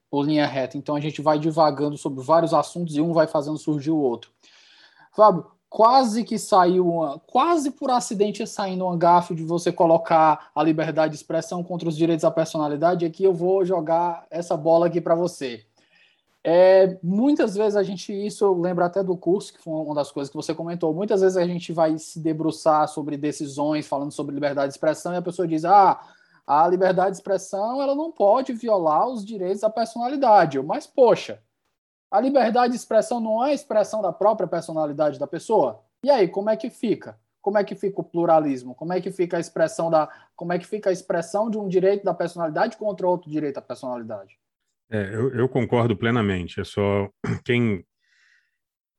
por 0.09 0.25
linha 0.25 0.47
reta. 0.47 0.79
Então 0.79 0.97
a 0.97 1.01
gente 1.01 1.21
vai 1.21 1.39
divagando 1.39 1.99
sobre 1.99 2.25
vários 2.25 2.55
assuntos 2.55 2.97
e 2.97 3.03
um 3.03 3.13
vai 3.13 3.27
fazendo 3.27 3.59
surgir 3.59 3.91
o 3.91 3.99
outro. 3.99 4.33
Fábio, 5.13 5.60
quase 5.71 6.25
que 6.25 6.37
saiu 6.37 6.89
uma, 6.89 7.21
quase 7.21 7.71
por 7.71 7.93
acidente 7.93 8.45
saindo 8.45 8.85
um 8.85 8.99
gafe 8.99 9.37
de 9.37 9.45
você 9.45 9.71
colocar 9.71 10.51
a 10.53 10.63
liberdade 10.65 11.13
de 11.13 11.17
expressão 11.19 11.63
contra 11.63 11.89
os 11.89 11.97
direitos 11.97 12.23
da 12.23 12.31
personalidade. 12.31 13.07
Aqui 13.07 13.23
eu 13.23 13.33
vou 13.33 13.65
jogar 13.65 14.27
essa 14.31 14.57
bola 14.57 14.89
aqui 14.89 15.01
para 15.01 15.15
você. 15.15 15.65
É, 16.43 16.99
muitas 17.03 17.55
vezes 17.55 17.77
a 17.77 17.85
gente, 17.85 18.13
isso 18.13 18.45
eu 18.45 18.59
lembro 18.59 18.85
até 18.85 19.03
do 19.03 19.17
curso, 19.17 19.53
que 19.53 19.63
foi 19.63 19.73
uma 19.73 19.95
das 19.95 20.11
coisas 20.11 20.29
que 20.29 20.37
você 20.37 20.53
comentou, 20.53 20.93
muitas 20.93 21.21
vezes 21.21 21.37
a 21.37 21.47
gente 21.47 21.73
vai 21.73 21.97
se 21.99 22.19
debruçar 22.19 22.89
sobre 22.89 23.17
decisões, 23.17 23.87
falando 23.87 24.11
sobre 24.11 24.35
liberdade 24.35 24.69
de 24.69 24.75
expressão, 24.75 25.13
e 25.13 25.19
a 25.19 25.23
pessoa 25.23 25.47
diz, 25.47 25.65
ah, 25.65 26.01
a 26.47 26.67
liberdade 26.67 27.11
de 27.11 27.19
expressão 27.19 27.81
ela 27.81 27.95
não 27.95 28.11
pode 28.11 28.53
violar 28.55 29.07
os 29.07 29.25
direitos 29.25 29.61
da 29.61 29.71
personalidade. 29.71 30.61
Mas, 30.63 30.87
poxa, 30.87 31.41
a 32.11 32.21
liberdade 32.21 32.73
de 32.73 32.79
expressão 32.79 33.21
não 33.21 33.45
é 33.45 33.51
a 33.51 33.55
expressão 33.55 34.03
da 34.03 34.13
própria 34.13 34.49
personalidade 34.49 35.19
da 35.19 35.27
pessoa? 35.27 35.83
E 36.03 36.11
aí, 36.11 36.27
como 36.29 36.51
é 36.51 36.57
que 36.57 36.71
fica? 36.71 37.19
Como 37.41 37.57
é 37.57 37.65
que 37.65 37.75
fica 37.75 38.01
o 38.01 38.05
pluralismo? 38.05 38.75
Como 38.75 38.93
é 38.93 39.01
que 39.01 39.11
fica 39.11 39.37
a 39.37 39.41
expressão 39.41 39.91
da, 39.91 40.09
como 40.35 40.53
é 40.53 40.59
que 40.59 40.67
fica 40.67 40.91
a 40.91 40.93
expressão 40.93 41.51
de 41.51 41.59
um 41.59 41.69
direito 41.69 42.05
da 42.05 42.13
personalidade 42.13 42.77
contra 42.77 43.07
outro 43.07 43.31
direito 43.31 43.55
da 43.55 43.63
personalidade? 43.63 44.39
É, 44.91 45.15
eu, 45.15 45.33
eu, 45.35 45.49
concordo 45.49 45.97
plenamente. 45.97 46.61
É 46.61 46.65
só 46.65 47.09
quem 47.45 47.85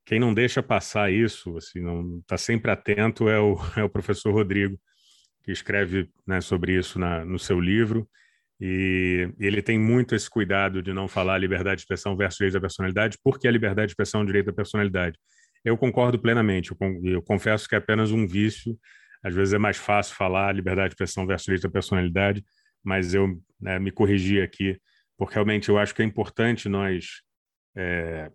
quem 0.05 0.19
não 0.19 0.33
deixa 0.33 0.63
passar 0.63 1.11
isso, 1.11 1.55
assim, 1.57 1.79
não 1.79 2.19
está 2.19 2.37
sempre 2.37 2.71
atento 2.71 3.29
é 3.29 3.39
o, 3.39 3.55
é 3.77 3.83
o 3.83 3.89
professor 3.89 4.33
Rodrigo, 4.33 4.77
que 5.43 5.51
escreve 5.51 6.09
né, 6.25 6.41
sobre 6.41 6.77
isso 6.77 6.99
na, 6.99 7.23
no 7.23 7.37
seu 7.37 7.59
livro. 7.59 8.09
E, 8.61 9.27
e, 9.39 9.45
ele 9.47 9.61
tem 9.61 9.79
muito 9.79 10.13
esse 10.13 10.29
cuidado 10.29 10.81
de 10.83 10.93
não 10.93 11.07
falar 11.07 11.37
liberdade 11.39 11.77
de 11.77 11.81
expressão 11.81 12.15
versus 12.15 12.37
direito 12.37 12.53
da 12.53 12.61
personalidade, 12.61 13.17
porque 13.23 13.47
a 13.47 13.51
liberdade 13.51 13.87
de 13.87 13.93
expressão 13.93 14.21
é 14.21 14.23
um 14.23 14.27
direito 14.27 14.45
da 14.45 14.53
personalidade. 14.53 15.17
Eu 15.65 15.77
concordo 15.77 16.19
plenamente. 16.19 16.71
Eu, 16.71 16.77
eu 17.03 17.21
confesso 17.21 17.67
que 17.67 17.75
é 17.75 17.79
apenas 17.79 18.11
um 18.11 18.27
vício. 18.27 18.77
Às 19.23 19.33
vezes 19.33 19.53
é 19.53 19.57
mais 19.57 19.77
fácil 19.77 20.15
falar 20.15 20.53
liberdade 20.53 20.89
de 20.89 20.93
expressão 20.93 21.25
versus 21.25 21.45
direito 21.45 21.63
da 21.63 21.69
personalidade, 21.69 22.43
mas 22.83 23.13
eu 23.13 23.41
né, 23.59 23.79
me 23.79 23.91
corrigi 23.91 24.41
aqui 24.41 24.79
porque 25.21 25.35
realmente 25.35 25.69
eu 25.69 25.77
acho 25.77 25.93
que 25.93 26.01
é 26.01 26.05
importante 26.05 26.67
nós. 26.67 27.21
É, 27.75 28.31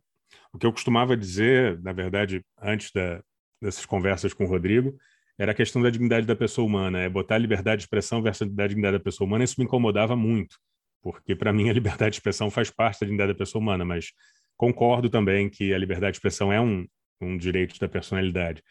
o 0.52 0.58
que 0.58 0.64
eu 0.64 0.72
costumava 0.72 1.16
dizer, 1.16 1.82
na 1.82 1.92
verdade, 1.92 2.46
antes 2.62 2.92
da, 2.92 3.20
dessas 3.60 3.84
conversas 3.84 4.32
com 4.32 4.44
o 4.44 4.46
Rodrigo, 4.46 4.96
era 5.39 5.53
a 5.53 5.55
questão 5.55 5.82
da 5.82 5.91
dignidade 5.91 6.26
da 6.26 6.34
pessoa 6.34 6.66
humana, 6.66 7.01
é 7.01 7.09
botar 7.09 7.34
a 7.34 7.39
liberdade 7.39 7.80
de 7.80 7.84
expressão 7.84 8.22
versus 8.22 8.43
a 8.43 8.66
dignidade 8.66 8.99
da 8.99 9.05
pessoa 9.05 9.26
humana. 9.26 9.45
Isso 9.45 9.57
me 9.59 9.64
incomodava 9.64 10.16
muito, 10.16 10.57
porque 11.03 11.34
para 11.34 11.53
mim 11.53 11.68
a 11.68 11.72
liberdade 11.74 12.12
de 12.12 12.16
expressão 12.16 12.51
faz 12.51 12.70
parte 12.70 13.01
da 13.01 13.07
dignidade 13.07 13.32
da 13.32 13.39
pessoa 13.39 13.61
humana, 13.61 13.84
mas 13.84 14.12
concordo 14.57 15.11
também 15.11 15.49
que 15.49 15.74
a 15.74 15.78
liberdade 15.78 16.12
de 16.12 16.18
expressão 16.18 16.53
é 16.53 16.61
um, 16.61 16.87
um 17.20 17.37
direito 17.37 17.78
da 17.78 17.89
personalidade. 17.89 18.62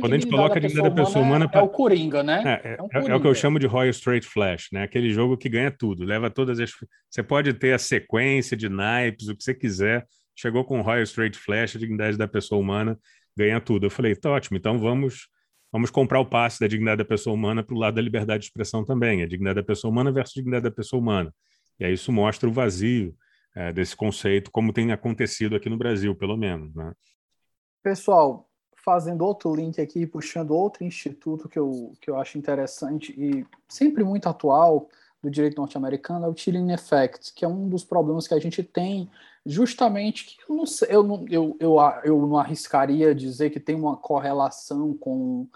Quando 0.00 0.12
a 0.12 0.18
gente 0.18 0.30
coloca 0.30 0.58
a 0.58 0.60
dignidade 0.60 0.94
da 0.94 1.04
pessoa 1.04 1.24
humana. 1.24 1.50
É, 1.52 1.58
é, 1.58 1.62
o 1.62 1.68
Coringa, 1.68 2.22
né? 2.22 2.60
É, 2.64 2.68
é, 2.74 2.82
um 2.82 2.88
Coringa. 2.88 3.12
é, 3.12 3.14
o 3.16 3.20
que 3.20 3.26
eu 3.26 3.34
chamo 3.34 3.58
de 3.58 3.66
Royal 3.66 3.90
Straight 3.90 4.26
Flash, 4.26 4.68
né? 4.72 4.84
Aquele 4.84 5.10
jogo 5.10 5.36
que 5.36 5.48
ganha 5.48 5.70
tudo, 5.70 6.04
leva 6.04 6.30
todas 6.30 6.60
as. 6.60 6.70
Você 7.10 7.22
pode 7.22 7.52
ter 7.54 7.72
a 7.72 7.78
sequência 7.78 8.56
de 8.56 8.68
naipes, 8.68 9.28
o 9.28 9.36
que 9.36 9.42
você 9.42 9.54
quiser. 9.54 10.06
Chegou 10.36 10.64
com 10.64 10.78
o 10.78 10.82
Royal 10.82 11.02
Straight 11.02 11.36
Flash, 11.36 11.76
a 11.76 11.78
dignidade 11.78 12.16
da 12.16 12.28
pessoa 12.28 12.60
humana 12.60 12.96
ganha 13.36 13.60
tudo. 13.60 13.86
Eu 13.86 13.90
falei, 13.90 14.14
tá 14.14 14.30
ótimo, 14.30 14.56
então 14.56 14.78
vamos. 14.78 15.28
Vamos 15.72 15.90
comprar 15.90 16.20
o 16.20 16.26
passe 16.26 16.60
da 16.60 16.66
dignidade 16.66 16.98
da 16.98 17.04
pessoa 17.04 17.34
humana 17.34 17.62
para 17.62 17.74
o 17.74 17.78
lado 17.78 17.94
da 17.94 18.02
liberdade 18.02 18.40
de 18.40 18.46
expressão 18.46 18.84
também, 18.84 19.22
a 19.22 19.26
dignidade 19.26 19.56
da 19.56 19.62
pessoa 19.62 19.90
humana 19.90 20.12
versus 20.12 20.36
a 20.36 20.40
dignidade 20.40 20.64
da 20.64 20.70
pessoa 20.70 21.00
humana. 21.00 21.34
E 21.80 21.84
aí 21.84 21.94
isso 21.94 22.12
mostra 22.12 22.46
o 22.46 22.52
vazio 22.52 23.16
é, 23.56 23.72
desse 23.72 23.96
conceito, 23.96 24.50
como 24.50 24.72
tem 24.72 24.92
acontecido 24.92 25.56
aqui 25.56 25.70
no 25.70 25.78
Brasil, 25.78 26.14
pelo 26.14 26.36
menos. 26.36 26.74
Né? 26.74 26.92
Pessoal, 27.82 28.48
fazendo 28.84 29.24
outro 29.24 29.54
link 29.54 29.80
aqui, 29.80 30.06
puxando 30.06 30.50
outro 30.50 30.84
instituto 30.84 31.48
que 31.48 31.58
eu, 31.58 31.94
que 32.00 32.10
eu 32.10 32.18
acho 32.18 32.36
interessante 32.36 33.12
e 33.16 33.46
sempre 33.68 34.04
muito 34.04 34.28
atual 34.28 34.88
do 35.22 35.30
direito 35.30 35.56
norte-americano, 35.56 36.26
é 36.26 36.28
o 36.28 36.36
Chilling 36.36 36.72
Effect, 36.72 37.32
que 37.34 37.44
é 37.44 37.48
um 37.48 37.68
dos 37.68 37.84
problemas 37.84 38.26
que 38.26 38.34
a 38.34 38.40
gente 38.40 38.62
tem, 38.62 39.08
justamente 39.44 40.26
que 40.26 40.50
eu 40.50 40.56
não, 40.56 40.66
sei, 40.66 40.88
eu 40.90 41.02
não, 41.02 41.24
eu, 41.28 41.56
eu, 41.58 41.76
eu 42.04 42.26
não 42.26 42.38
arriscaria 42.38 43.14
dizer 43.14 43.50
que 43.50 43.60
tem 43.60 43.74
uma 43.74 43.96
correlação 43.96 44.94
com 44.94 45.48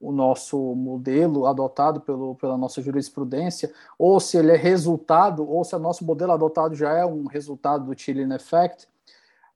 o 0.00 0.12
nosso 0.12 0.74
modelo 0.74 1.46
adotado 1.46 2.00
pelo, 2.00 2.34
pela 2.34 2.58
nossa 2.58 2.82
jurisprudência, 2.82 3.72
ou 3.98 4.20
se 4.20 4.36
ele 4.36 4.52
é 4.52 4.56
resultado, 4.56 5.48
ou 5.48 5.64
se 5.64 5.74
o 5.74 5.78
nosso 5.78 6.04
modelo 6.04 6.32
adotado 6.32 6.74
já 6.74 6.92
é 6.92 7.06
um 7.06 7.26
resultado 7.26 7.86
do 7.86 7.98
Chilling 7.98 8.34
Effect, 8.34 8.88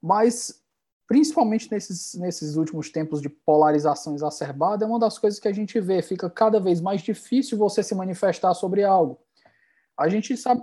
mas 0.01 0.63
principalmente 1.07 1.71
nesses, 1.71 2.13
nesses 2.15 2.55
últimos 2.55 2.91
tempos 2.91 3.19
de 3.21 3.29
polarização 3.29 4.13
exacerbada, 4.13 4.85
é 4.85 4.87
uma 4.87 4.99
das 4.99 5.17
coisas 5.17 5.39
que 5.39 5.47
a 5.47 5.53
gente 5.53 5.79
vê. 5.79 6.03
Fica 6.03 6.29
cada 6.29 6.59
vez 6.59 6.79
mais 6.79 7.01
difícil 7.01 7.57
você 7.57 7.81
se 7.81 7.95
manifestar 7.95 8.53
sobre 8.53 8.83
algo. 8.83 9.19
A 9.97 10.07
gente 10.07 10.37
sabe, 10.37 10.61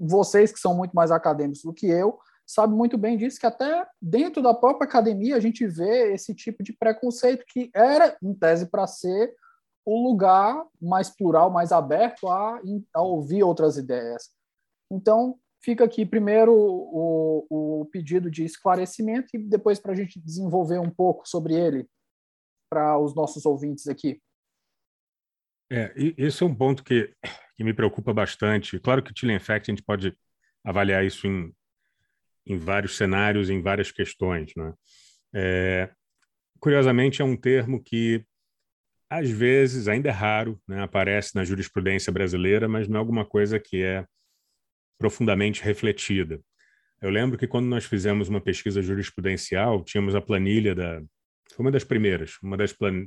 vocês 0.00 0.52
que 0.52 0.58
são 0.58 0.74
muito 0.74 0.92
mais 0.92 1.10
acadêmicos 1.10 1.62
do 1.62 1.72
que 1.72 1.86
eu, 1.86 2.18
sabe 2.52 2.74
muito 2.74 2.98
bem 2.98 3.16
disso, 3.16 3.40
que 3.40 3.46
até 3.46 3.86
dentro 4.00 4.42
da 4.42 4.52
própria 4.52 4.86
academia 4.86 5.36
a 5.36 5.40
gente 5.40 5.66
vê 5.66 6.12
esse 6.12 6.34
tipo 6.34 6.62
de 6.62 6.72
preconceito 6.72 7.44
que 7.48 7.70
era, 7.74 8.16
em 8.22 8.34
tese, 8.34 8.70
para 8.70 8.86
ser 8.86 9.34
o 9.86 10.06
lugar 10.06 10.64
mais 10.80 11.08
plural, 11.08 11.50
mais 11.50 11.72
aberto 11.72 12.28
a, 12.28 12.60
a 12.94 13.00
ouvir 13.00 13.42
outras 13.42 13.78
ideias. 13.78 14.30
Então, 14.90 15.38
fica 15.64 15.84
aqui 15.84 16.04
primeiro 16.04 16.52
o, 16.54 17.46
o 17.80 17.86
pedido 17.86 18.30
de 18.30 18.44
esclarecimento 18.44 19.28
e 19.34 19.38
depois 19.38 19.80
para 19.80 19.92
a 19.92 19.96
gente 19.96 20.20
desenvolver 20.20 20.78
um 20.78 20.90
pouco 20.90 21.26
sobre 21.26 21.54
ele 21.54 21.88
para 22.70 22.98
os 22.98 23.14
nossos 23.14 23.46
ouvintes 23.46 23.88
aqui. 23.88 24.20
É, 25.70 25.90
esse 26.18 26.42
é 26.42 26.46
um 26.46 26.54
ponto 26.54 26.84
que, 26.84 27.14
que 27.56 27.64
me 27.64 27.72
preocupa 27.72 28.12
bastante. 28.12 28.78
Claro 28.78 29.02
que 29.02 29.10
o 29.10 29.14
Chilling 29.16 29.36
Effect 29.36 29.70
a 29.70 29.74
gente 29.74 29.82
pode 29.82 30.14
avaliar 30.62 31.04
isso 31.04 31.26
em, 31.26 31.52
em 32.46 32.56
vários 32.56 32.96
cenários, 32.96 33.50
em 33.50 33.60
várias 33.60 33.90
questões. 33.90 34.52
Né? 34.56 34.72
É, 35.34 35.90
curiosamente, 36.60 37.22
é 37.22 37.24
um 37.24 37.36
termo 37.36 37.82
que 37.82 38.24
às 39.12 39.28
vezes, 39.28 39.88
ainda 39.88 40.08
é 40.08 40.12
raro, 40.12 40.58
né? 40.66 40.82
aparece 40.82 41.34
na 41.34 41.44
jurisprudência 41.44 42.10
brasileira, 42.10 42.66
mas 42.66 42.88
não 42.88 42.96
é 42.96 42.98
alguma 42.98 43.26
coisa 43.26 43.60
que 43.60 43.82
é 43.82 44.06
profundamente 44.98 45.62
refletida. 45.62 46.40
Eu 46.98 47.10
lembro 47.10 47.36
que 47.36 47.46
quando 47.46 47.66
nós 47.66 47.84
fizemos 47.84 48.30
uma 48.30 48.40
pesquisa 48.40 48.80
jurisprudencial, 48.80 49.84
tínhamos 49.84 50.14
a 50.14 50.20
planilha 50.20 50.74
da. 50.74 51.02
Foi 51.54 51.66
uma 51.66 51.70
das 51.70 51.84
primeiras, 51.84 52.38
uma 52.42 52.56
das 52.56 52.72
plan, 52.72 53.04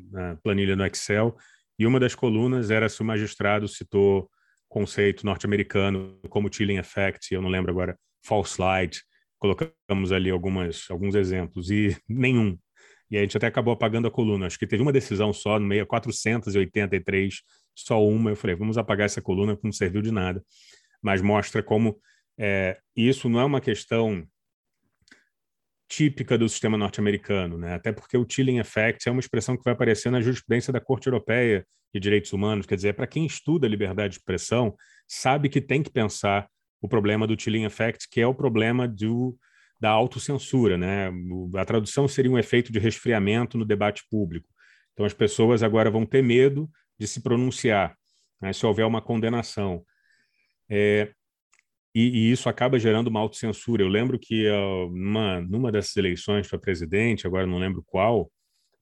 no 0.76 0.86
Excel, 0.86 1.36
e 1.80 1.88
uma 1.88 2.00
das 2.00 2.14
colunas 2.14 2.70
era 2.70 2.88
se 2.88 3.02
o 3.02 3.06
magistrado 3.06 3.68
citou 3.68 4.30
conceito 4.70 5.26
norte-americano 5.26 6.20
como 6.30 6.54
chilling 6.54 6.78
effect, 6.78 7.34
eu 7.34 7.42
não 7.42 7.50
lembro 7.50 7.72
agora, 7.72 7.98
false 8.24 8.62
light. 8.62 9.02
Colocamos 9.46 10.12
ali 10.12 10.30
algumas, 10.30 10.86
alguns 10.90 11.16
exemplos, 11.16 11.70
e 11.70 11.96
nenhum. 12.10 12.58
E 13.10 13.18
a 13.18 13.22
gente 13.22 13.38
até 13.38 13.48
acabou 13.48 13.74
apagando 13.74 14.08
a 14.08 14.12
coluna. 14.12 14.48
Acho 14.48 14.58
que 14.58 14.66
teve 14.66 14.82
uma 14.82 14.92
decisão 14.92 15.32
só, 15.32 15.60
no 15.60 15.68
meio 15.68 15.86
483, 15.86 17.42
só 17.76 18.04
uma. 18.04 18.32
Eu 18.32 18.36
falei, 18.36 18.56
vamos 18.56 18.78
apagar 18.78 19.06
essa 19.06 19.22
coluna, 19.22 19.56
que 19.56 19.64
não 19.64 19.72
serviu 19.72 20.02
de 20.02 20.12
nada. 20.12 20.44
mas 21.02 21.22
mostra 21.22 21.62
como 21.62 22.00
é, 22.38 22.78
isso 22.96 23.30
não 23.30 23.40
é 23.40 23.46
uma 23.46 23.62
questão 23.62 24.28
típica 25.88 26.38
do 26.38 26.50
sistema 26.50 26.78
norte-americano, 26.78 27.58
né? 27.58 27.76
até 27.76 27.92
porque 27.92 28.18
o 28.18 28.26
chilling 28.28 28.58
effect 28.58 29.08
é 29.08 29.12
uma 29.12 29.20
expressão 29.20 29.56
que 29.56 29.64
vai 29.64 29.74
aparecer 29.74 30.12
na 30.12 30.20
jurisprudência 30.20 30.74
da 30.74 30.82
Corte 30.82 31.08
Europeia 31.08 31.66
de 31.94 32.00
Direitos 32.00 32.34
Humanos, 32.34 32.66
quer 32.66 32.76
dizer, 32.76 32.90
é 32.90 32.94
para 32.94 33.08
quem 33.08 33.26
estuda 33.26 33.68
liberdade 33.68 34.14
de 34.14 34.20
expressão, 34.20 34.76
sabe 35.08 35.48
que 35.48 35.62
tem 35.62 35.84
que 35.84 35.92
pensar 35.92 36.50
o 36.82 36.88
problema 36.88 37.26
do 37.26 37.40
chilling 37.40 37.66
effect, 37.66 38.08
que 38.10 38.22
é 38.22 38.28
o 38.28 38.34
problema 38.34 38.88
do, 38.88 39.38
da 39.80 39.90
autocensura. 39.90 40.78
Né? 40.78 41.12
A 41.56 41.66
tradução 41.66 42.08
seria 42.08 42.32
um 42.32 42.38
efeito 42.38 42.72
de 42.72 42.80
resfriamento 42.80 43.58
no 43.58 43.66
debate 43.66 44.04
público. 44.10 44.48
Então, 44.94 45.06
as 45.06 45.14
pessoas 45.14 45.62
agora 45.62 45.92
vão 45.92 46.06
ter 46.06 46.24
medo 46.24 46.70
de 46.98 47.06
se 47.08 47.22
pronunciar, 47.22 47.96
né, 48.42 48.54
se 48.54 48.66
houver 48.66 48.86
uma 48.86 49.02
condenação. 49.02 49.84
É, 50.70 51.12
e, 51.94 52.28
e, 52.28 52.32
isso 52.32 52.50
acaba 52.50 52.80
gerando 52.80 53.08
uma 53.08 53.20
autocensura. 53.20 53.84
Eu 53.84 53.88
lembro 53.88 54.18
que 54.18 54.50
uh, 54.50 54.90
numa, 54.92 55.42
numa 55.42 55.72
dessas 55.72 55.96
eleições 55.98 56.48
para 56.48 56.60
presidente, 56.60 57.28
agora 57.28 57.46
não 57.46 57.58
lembro 57.58 57.84
qual, 57.86 58.32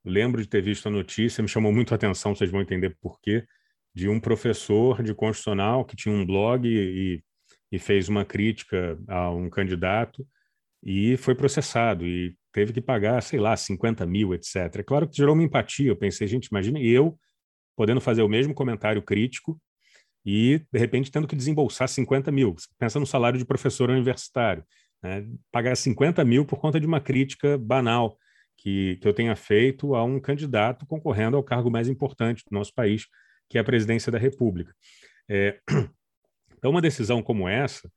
lembro 0.05 0.41
de 0.41 0.47
ter 0.47 0.61
visto 0.61 0.87
a 0.87 0.91
notícia, 0.91 1.41
me 1.41 1.47
chamou 1.47 1.71
muito 1.71 1.93
a 1.93 1.95
atenção, 1.95 2.35
vocês 2.35 2.51
vão 2.51 2.61
entender 2.61 2.95
por 3.01 3.19
quê, 3.19 3.45
de 3.93 4.09
um 4.09 4.19
professor 4.19 5.03
de 5.03 5.13
constitucional 5.13 5.85
que 5.85 5.95
tinha 5.95 6.13
um 6.13 6.25
blog 6.25 6.67
e 6.67 7.23
fez 7.79 8.09
uma 8.09 8.23
crítica 8.25 8.97
a 9.07 9.31
um 9.31 9.49
candidato 9.49 10.25
e 10.83 11.17
foi 11.17 11.33
processado 11.33 12.05
e 12.05 12.35
teve 12.51 12.73
que 12.73 12.81
pagar, 12.81 13.21
sei 13.23 13.39
lá, 13.39 13.55
50 13.55 14.05
mil, 14.05 14.33
etc. 14.33 14.55
É 14.79 14.83
claro 14.83 15.07
que 15.07 15.17
gerou 15.17 15.33
uma 15.33 15.43
empatia. 15.43 15.89
Eu 15.89 15.95
pensei, 15.95 16.27
gente, 16.27 16.47
imagina 16.47 16.79
eu 16.79 17.17
podendo 17.75 17.99
fazer 17.99 18.21
o 18.21 18.29
mesmo 18.29 18.53
comentário 18.53 19.01
crítico 19.01 19.59
e, 20.25 20.61
de 20.71 20.79
repente, 20.79 21.11
tendo 21.11 21.27
que 21.27 21.35
desembolsar 21.35 21.87
50 21.87 22.31
mil. 22.31 22.55
Pensa 22.77 22.99
no 22.99 23.05
salário 23.05 23.39
de 23.39 23.45
professor 23.45 23.89
universitário. 23.89 24.63
Né? 25.01 25.25
Pagar 25.51 25.75
50 25.75 26.23
mil 26.23 26.45
por 26.45 26.59
conta 26.59 26.79
de 26.79 26.85
uma 26.85 27.01
crítica 27.01 27.57
banal 27.57 28.17
que, 28.57 28.97
que 29.01 29.07
eu 29.07 29.13
tenha 29.13 29.35
feito 29.35 29.95
a 29.95 30.03
um 30.03 30.19
candidato 30.19 30.85
concorrendo 30.85 31.35
ao 31.35 31.43
cargo 31.43 31.71
mais 31.71 31.89
importante 31.89 32.43
do 32.49 32.53
nosso 32.53 32.73
país, 32.73 33.07
que 33.49 33.57
é 33.57 33.61
a 33.61 33.63
presidência 33.63 34.11
da 34.11 34.17
República. 34.17 34.73
É, 35.29 35.59
então, 36.63 36.71
uma 36.71 36.79
decisão 36.79 37.21
como 37.21 37.49
essa 37.49 37.91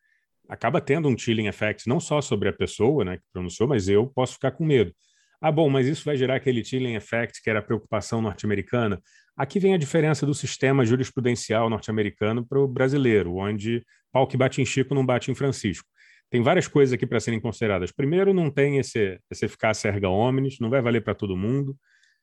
acaba 0.48 0.80
tendo 0.80 1.08
um 1.08 1.16
chilling 1.16 1.46
effect 1.46 1.88
não 1.88 2.00
só 2.00 2.20
sobre 2.20 2.48
a 2.48 2.52
pessoa 2.52 3.04
né, 3.04 3.16
que 3.18 3.22
pronunciou, 3.32 3.68
mas 3.68 3.88
eu 3.88 4.08
posso 4.08 4.32
ficar 4.32 4.50
com 4.50 4.64
medo. 4.64 4.92
Ah, 5.40 5.52
bom, 5.52 5.70
mas 5.70 5.86
isso 5.86 6.04
vai 6.04 6.16
gerar 6.16 6.34
aquele 6.34 6.64
chilling 6.64 6.96
effect 6.96 7.40
que 7.40 7.48
era 7.48 7.60
a 7.60 7.62
preocupação 7.62 8.20
norte-americana. 8.20 9.00
Aqui 9.36 9.60
vem 9.60 9.72
a 9.72 9.76
diferença 9.76 10.26
do 10.26 10.34
sistema 10.34 10.84
jurisprudencial 10.84 11.70
norte-americano 11.70 12.44
para 12.44 12.58
o 12.58 12.66
brasileiro, 12.66 13.36
onde 13.36 13.84
pau 14.10 14.26
que 14.26 14.36
bate 14.36 14.60
em 14.60 14.66
Chico 14.66 14.96
não 14.96 15.06
bate 15.06 15.30
em 15.30 15.34
Francisco. 15.36 15.86
Tem 16.28 16.42
várias 16.42 16.66
coisas 16.66 16.92
aqui 16.92 17.06
para 17.06 17.20
serem 17.20 17.38
consideradas. 17.38 17.92
Primeiro, 17.92 18.34
não 18.34 18.50
tem 18.50 18.78
esse, 18.78 19.20
esse 19.30 19.44
eficácia 19.44 19.86
erga 19.90 20.08
omnes, 20.08 20.58
não 20.58 20.70
vai 20.70 20.82
valer 20.82 21.04
para 21.04 21.14
todo 21.14 21.36
mundo. 21.36 21.76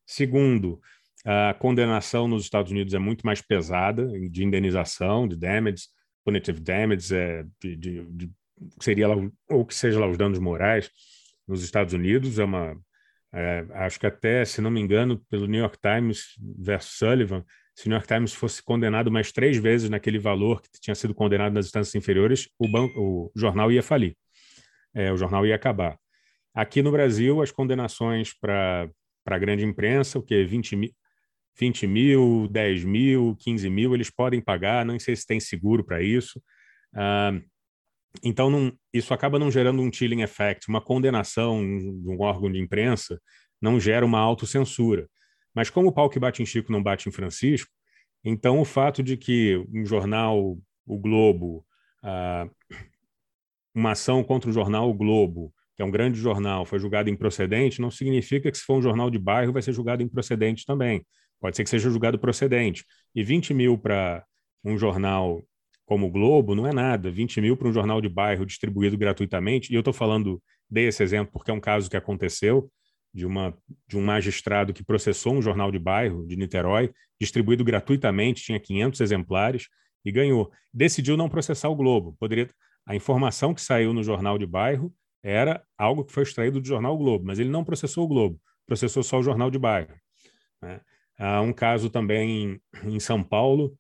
Segundo, 0.05 0.81
a 1.25 1.53
condenação 1.53 2.27
nos 2.27 2.43
Estados 2.43 2.69
Unidos 2.69 2.93
é 2.93 2.99
muito 2.99 3.25
mais 3.25 3.41
pesada, 3.41 4.05
de 4.29 4.43
indenização, 4.43 5.25
de 5.25 5.37
damage, 5.37 5.83
punitive 6.24 6.59
damage, 6.59 7.15
é, 7.15 7.43
de, 7.61 7.76
de, 7.76 8.05
de, 8.05 8.32
seria 8.82 9.07
lá, 9.07 9.15
ou 9.49 9.65
que 9.65 9.76
seja 9.76 9.99
lá 9.99 10.07
os 10.07 10.17
danos 10.17 10.39
morais 10.39 10.89
nos 11.47 11.63
Estados 11.63 11.93
Unidos, 11.93 12.39
é 12.39 12.43
uma 12.43 12.78
é, 13.34 13.65
acho 13.71 13.99
que 13.99 14.05
até, 14.05 14.45
se 14.45 14.61
não 14.61 14.69
me 14.69 14.80
engano, 14.80 15.19
pelo 15.28 15.47
New 15.47 15.59
York 15.59 15.80
Times 15.82 16.36
versus 16.39 16.99
Sullivan, 16.99 17.43
se 17.76 17.88
o 17.88 17.89
New 17.89 17.95
York 17.95 18.07
Times 18.07 18.32
fosse 18.32 18.61
condenado 18.61 19.11
mais 19.11 19.32
três 19.32 19.57
vezes 19.57 19.89
naquele 19.89 20.19
valor 20.19 20.61
que 20.61 20.69
tinha 20.80 20.93
sido 20.93 21.15
condenado 21.15 21.53
nas 21.53 21.65
instâncias 21.65 21.95
inferiores, 21.95 22.47
o, 22.59 22.67
banco, 22.67 22.93
o 22.99 23.32
jornal 23.36 23.71
ia 23.71 23.82
falir, 23.82 24.15
é, 24.93 25.11
o 25.11 25.17
jornal 25.17 25.43
ia 25.47 25.55
acabar. 25.55 25.97
Aqui 26.53 26.84
no 26.84 26.91
Brasil, 26.91 27.41
as 27.41 27.51
condenações 27.51 28.38
para 28.39 28.88
a 29.26 29.39
grande 29.39 29.65
imprensa, 29.65 30.19
o 30.19 30.21
que 30.21 30.45
20 30.45 30.76
mil, 30.76 30.91
20 31.57 31.87
mil, 31.87 32.47
10 32.49 32.83
mil, 32.83 33.35
15 33.39 33.69
mil, 33.69 33.93
eles 33.93 34.09
podem 34.09 34.41
pagar, 34.41 34.85
não 34.85 34.99
sei 34.99 35.15
se 35.15 35.25
tem 35.25 35.39
seguro 35.39 35.83
para 35.83 36.01
isso. 36.01 36.41
Ah, 36.95 37.39
então, 38.23 38.49
não, 38.49 38.71
isso 38.93 39.13
acaba 39.13 39.39
não 39.39 39.49
gerando 39.49 39.81
um 39.81 39.91
chilling 39.91 40.21
effect, 40.21 40.67
uma 40.69 40.81
condenação 40.81 41.61
de 41.61 42.09
um 42.09 42.21
órgão 42.21 42.51
de 42.51 42.59
imprensa 42.59 43.19
não 43.61 43.79
gera 43.79 44.05
uma 44.05 44.19
autocensura. 44.19 45.09
Mas 45.55 45.69
como 45.69 45.89
o 45.89 45.91
pau 45.93 46.09
que 46.09 46.19
bate 46.19 46.41
em 46.41 46.45
Chico 46.45 46.71
não 46.71 46.83
bate 46.83 47.07
em 47.07 47.11
Francisco, 47.11 47.71
então 48.23 48.59
o 48.59 48.65
fato 48.65 49.01
de 49.01 49.15
que 49.15 49.57
um 49.73 49.85
jornal, 49.85 50.57
o 50.85 50.97
Globo, 50.97 51.65
ah, 52.03 52.47
uma 53.73 53.91
ação 53.91 54.23
contra 54.23 54.49
o 54.49 54.53
jornal 54.53 54.89
O 54.89 54.93
Globo, 54.93 55.53
que 55.75 55.81
é 55.81 55.85
um 55.85 55.91
grande 55.91 56.19
jornal, 56.19 56.65
foi 56.65 56.77
julgado 56.77 57.09
improcedente, 57.09 57.81
não 57.81 57.89
significa 57.89 58.51
que 58.51 58.57
se 58.57 58.63
for 58.63 58.77
um 58.77 58.81
jornal 58.81 59.09
de 59.09 59.17
bairro 59.17 59.53
vai 59.53 59.61
ser 59.61 59.73
julgado 59.73 60.03
improcedente 60.03 60.65
também. 60.65 61.03
Pode 61.43 61.57
ser 61.57 61.65
que 61.65 61.69
seja 61.69 61.89
julgado 61.89 62.17
procedente. 62.17 62.85
E 63.13 63.21
20 63.21 63.53
mil 63.53 63.77
para 63.77 64.25
um 64.63 64.77
jornal 64.77 65.43
como 65.85 66.07
o 66.07 66.09
Globo 66.09 66.55
não 66.55 66.65
é 66.65 66.71
nada. 66.71 67.11
20 67.11 67.41
mil 67.41 67.57
para 67.57 67.67
um 67.67 67.73
jornal 67.73 67.99
de 67.99 68.07
bairro 68.07 68.45
distribuído 68.45 68.97
gratuitamente. 68.97 69.69
E 69.69 69.75
eu 69.75 69.81
estou 69.81 69.93
falando 69.93 70.41
desse 70.69 71.03
exemplo 71.03 71.33
porque 71.33 71.51
é 71.51 71.53
um 71.53 71.59
caso 71.59 71.89
que 71.89 71.97
aconteceu 71.97 72.71
de, 73.13 73.25
uma, 73.25 73.53
de 73.85 73.97
um 73.97 74.01
magistrado 74.01 74.71
que 74.71 74.85
processou 74.85 75.33
um 75.33 75.41
jornal 75.41 75.69
de 75.69 75.77
bairro 75.77 76.25
de 76.25 76.37
Niterói, 76.37 76.93
distribuído 77.19 77.65
gratuitamente, 77.65 78.41
tinha 78.41 78.57
500 78.57 79.01
exemplares 79.01 79.67
e 80.05 80.13
ganhou. 80.13 80.49
Decidiu 80.73 81.17
não 81.17 81.27
processar 81.27 81.67
o 81.67 81.75
Globo. 81.75 82.15
Poderia 82.21 82.49
a 82.85 82.95
informação 82.95 83.53
que 83.53 83.59
saiu 83.59 83.91
no 83.91 84.01
jornal 84.01 84.37
de 84.37 84.45
bairro 84.45 84.93
era 85.21 85.61
algo 85.77 86.05
que 86.05 86.13
foi 86.13 86.23
extraído 86.23 86.61
do 86.61 86.65
jornal 86.65 86.97
Globo, 86.97 87.25
mas 87.25 87.37
ele 87.37 87.49
não 87.49 87.65
processou 87.65 88.05
o 88.05 88.07
Globo, 88.07 88.39
processou 88.65 89.03
só 89.03 89.19
o 89.19 89.23
jornal 89.23 89.51
de 89.51 89.59
bairro. 89.59 89.93
Né? 90.61 90.79
Há 91.26 91.41
um 91.41 91.53
caso 91.53 91.89
também 91.89 92.61
em 92.84 92.99
São 92.99 93.24
Paulo 93.24 93.78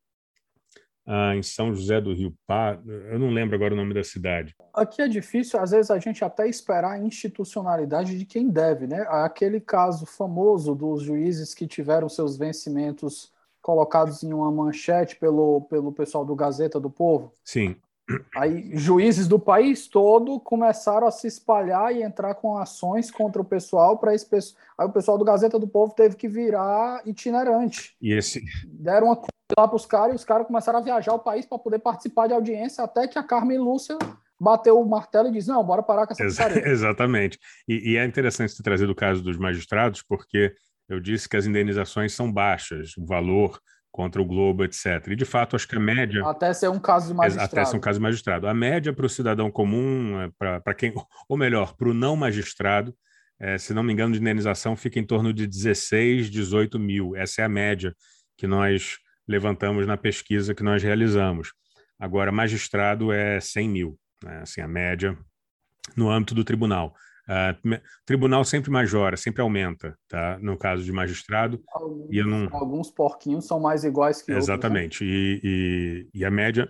ah, 1.05 1.35
em 1.35 1.43
São 1.43 1.73
José 1.73 1.99
do 1.99 2.13
Rio 2.13 2.33
Pardo, 2.47 2.89
eu 2.89 3.19
não 3.19 3.29
lembro 3.29 3.55
agora 3.55 3.73
o 3.73 3.77
nome 3.77 3.93
da 3.93 4.03
cidade. 4.03 4.55
Aqui 4.73 5.01
é 5.01 5.07
difícil, 5.07 5.59
às 5.59 5.71
vezes, 5.71 5.91
a 5.91 5.99
gente 5.99 6.23
até 6.23 6.47
esperar 6.47 6.93
a 6.93 6.99
institucionalidade 6.99 8.17
de 8.17 8.25
quem 8.25 8.49
deve, 8.49 8.87
né? 8.87 9.05
Aquele 9.09 9.59
caso 9.59 10.05
famoso 10.05 10.73
dos 10.73 11.03
juízes 11.03 11.53
que 11.53 11.67
tiveram 11.67 12.07
seus 12.07 12.37
vencimentos 12.37 13.31
colocados 13.61 14.23
em 14.23 14.33
uma 14.33 14.49
manchete 14.49 15.17
pelo, 15.17 15.61
pelo 15.61 15.91
pessoal 15.91 16.25
do 16.25 16.35
Gazeta 16.35 16.79
do 16.79 16.89
Povo. 16.89 17.33
Sim. 17.43 17.75
Aí 18.35 18.71
juízes 18.77 19.27
do 19.27 19.39
país 19.39 19.87
todo 19.87 20.39
começaram 20.39 21.07
a 21.07 21.11
se 21.11 21.27
espalhar 21.27 21.95
e 21.95 22.03
entrar 22.03 22.35
com 22.35 22.57
ações 22.57 23.09
contra 23.09 23.41
o 23.41 23.45
pessoal 23.45 23.97
para 23.97 24.13
esse 24.13 24.25
pessoal. 24.25 24.61
Aí 24.77 24.87
o 24.87 24.91
pessoal 24.91 25.17
do 25.17 25.23
Gazeta 25.23 25.57
do 25.57 25.67
Povo 25.67 25.93
teve 25.95 26.15
que 26.15 26.27
virar 26.27 27.01
itinerante. 27.05 27.95
E 28.01 28.11
esse 28.11 28.43
deram 28.65 29.07
uma 29.07 29.21
lá 29.57 29.67
para 29.67 29.75
os 29.75 29.85
caras 29.85 30.13
e 30.13 30.15
os 30.15 30.25
caras 30.25 30.47
começaram 30.47 30.79
a 30.79 30.81
viajar 30.81 31.13
o 31.13 31.19
país 31.19 31.45
para 31.45 31.59
poder 31.59 31.79
participar 31.79 32.27
de 32.27 32.33
audiência 32.33 32.83
até 32.83 33.07
que 33.07 33.19
a 33.19 33.23
Carmen 33.23 33.57
Lúcia 33.57 33.97
bateu 34.39 34.79
o 34.79 34.85
martelo 34.85 35.29
e 35.29 35.31
disse: 35.31 35.47
não, 35.47 35.63
bora 35.63 35.81
parar 35.81 36.05
com 36.05 36.13
essa 36.13 36.23
Ex 36.23 36.37
Exatamente. 36.65 37.39
E, 37.67 37.93
e, 37.93 37.97
é 37.97 38.05
interessante 38.05 38.55
ter 38.55 38.63
trazido 38.63 38.91
o 38.91 38.95
caso 38.95 39.21
dos 39.21 39.37
magistrados, 39.37 40.01
porque 40.01 40.53
eu 40.89 40.99
disse 40.99 41.29
que 41.29 41.37
as 41.37 41.45
indenizações 41.45 42.13
são 42.13 42.31
baixas, 42.31 42.97
o 42.97 43.05
valor 43.05 43.59
contra 43.93 44.19
o 44.19 44.25
Globo, 44.25 44.63
etc. 44.63 45.07
E, 45.07 45.15
de 45.15 45.23
fato, 45.23 45.55
acho 45.55 45.67
que 45.67 45.75
a 45.75 45.79
média... 45.79 46.27
Até 46.27 46.51
ser 46.51 46.67
um 46.67 46.79
caso 46.79 47.09
de 47.09 47.13
magistrado. 47.13 47.53
Até 47.53 47.63
ser 47.63 47.77
um 47.77 47.79
caso 47.79 47.99
de 47.99 48.03
magistrado. 48.03 48.47
A 48.47 48.53
média 48.53 48.91
para 48.91 49.05
o 49.05 49.09
cidadão 49.09 49.51
comum, 49.51 50.19
é, 50.19 50.31
para 50.59 50.73
quem... 50.73 50.91
Ou 51.29 51.37
melhor, 51.37 51.75
para 51.75 51.87
o 51.87 51.93
não 51.93 52.15
magistrado, 52.15 52.93
é, 53.39 53.55
se 53.59 53.71
não 53.71 53.83
me 53.83 53.93
engano, 53.93 54.13
de 54.13 54.19
indenização 54.19 54.75
fica 54.75 54.99
em 54.99 55.05
torno 55.05 55.31
de 55.31 55.45
16, 55.45 56.31
18 56.31 56.79
mil. 56.79 57.15
Essa 57.15 57.43
é 57.43 57.45
a 57.45 57.49
média 57.49 57.95
que 58.35 58.47
nós 58.47 58.97
levantamos 59.27 59.85
na 59.85 59.95
pesquisa 59.95 60.55
que 60.55 60.63
nós 60.63 60.81
realizamos. 60.81 61.53
Agora, 61.99 62.31
magistrado 62.31 63.11
é 63.11 63.39
100 63.39 63.69
mil, 63.69 63.99
né? 64.23 64.39
assim, 64.41 64.59
a 64.59 64.67
média 64.67 65.15
no 65.95 66.09
âmbito 66.09 66.33
do 66.33 66.43
tribunal. 66.43 66.95
Uh, 67.23 67.79
tribunal 68.05 68.43
sempre 68.43 68.69
majora, 68.69 69.15
sempre 69.15 69.41
aumenta, 69.41 69.97
tá? 70.07 70.37
No 70.39 70.57
caso 70.57 70.83
de 70.83 70.91
magistrado. 70.91 71.63
Alguns, 71.71 72.09
e 72.11 72.23
não... 72.23 72.49
alguns 72.51 72.91
porquinhos 72.91 73.47
são 73.47 73.59
mais 73.59 73.83
iguais 73.83 74.21
que 74.21 74.31
Exatamente. 74.31 75.01
outros. 75.01 75.01
Exatamente. 75.01 75.03
Né? 75.03 75.39
E, 75.43 76.09
e, 76.13 76.19
e, 76.19 76.25
a 76.25 76.31
média 76.31 76.69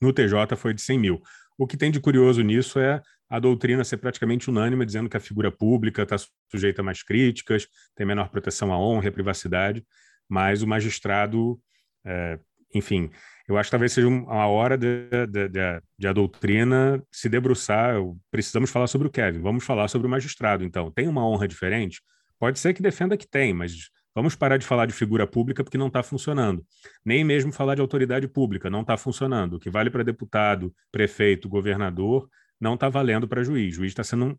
no 0.00 0.12
TJ 0.12 0.56
foi 0.56 0.74
de 0.74 0.82
100 0.82 0.98
mil. 0.98 1.22
O 1.58 1.66
que 1.66 1.76
tem 1.76 1.90
de 1.90 2.00
curioso 2.00 2.42
nisso 2.42 2.78
é 2.78 3.02
a 3.28 3.38
doutrina 3.38 3.84
ser 3.84 3.98
praticamente 3.98 4.50
unânime, 4.50 4.84
dizendo 4.84 5.08
que 5.08 5.16
a 5.16 5.20
figura 5.20 5.50
pública 5.50 6.02
está 6.02 6.16
sujeita 6.50 6.82
a 6.82 6.84
mais 6.84 7.02
críticas, 7.02 7.66
tem 7.94 8.06
menor 8.06 8.28
proteção 8.28 8.72
à 8.72 8.78
honra 8.78 9.04
e 9.06 9.08
à 9.08 9.12
privacidade 9.12 9.84
mas 10.30 10.62
o 10.62 10.66
magistrado, 10.66 11.60
é, 12.06 12.38
enfim, 12.72 13.10
eu 13.50 13.58
acho 13.58 13.68
que 13.68 13.72
talvez 13.72 13.92
seja 13.92 14.08
uma 14.08 14.46
hora 14.46 14.78
de, 14.78 15.08
de, 15.26 15.48
de, 15.48 15.82
de, 15.98 16.06
a 16.06 16.12
doutrina 16.12 17.02
se 17.10 17.28
debruçar. 17.28 17.96
Precisamos 18.30 18.70
falar 18.70 18.86
sobre 18.86 19.08
o 19.08 19.10
Kevin, 19.10 19.40
vamos 19.40 19.64
falar 19.64 19.88
sobre 19.88 20.06
o 20.06 20.10
magistrado, 20.10 20.64
então. 20.64 20.90
Tem 20.90 21.08
uma 21.08 21.26
honra 21.26 21.48
diferente? 21.48 22.00
Pode 22.38 22.58
ser 22.58 22.72
que 22.72 22.82
defenda 22.82 23.16
que 23.16 23.26
tem, 23.26 23.52
mas 23.52 23.90
Vamos 24.14 24.34
parar 24.34 24.56
de 24.56 24.66
falar 24.66 24.86
de 24.86 24.92
figura 24.92 25.26
pública 25.26 25.62
porque 25.62 25.78
não 25.78 25.86
está 25.86 26.02
funcionando. 26.02 26.66
Nem 27.04 27.22
mesmo 27.22 27.52
falar 27.52 27.76
de 27.76 27.80
autoridade 27.80 28.26
pública 28.26 28.68
não 28.68 28.80
está 28.80 28.96
funcionando. 28.96 29.54
O 29.54 29.60
que 29.60 29.70
vale 29.70 29.88
para 29.88 30.02
deputado, 30.02 30.74
prefeito, 30.90 31.48
governador 31.48 32.28
não 32.60 32.74
está 32.74 32.88
valendo 32.88 33.28
para 33.28 33.44
juiz. 33.44 33.74
Juiz 33.74 33.92
está 33.92 34.02
sendo 34.02 34.24
um, 34.26 34.36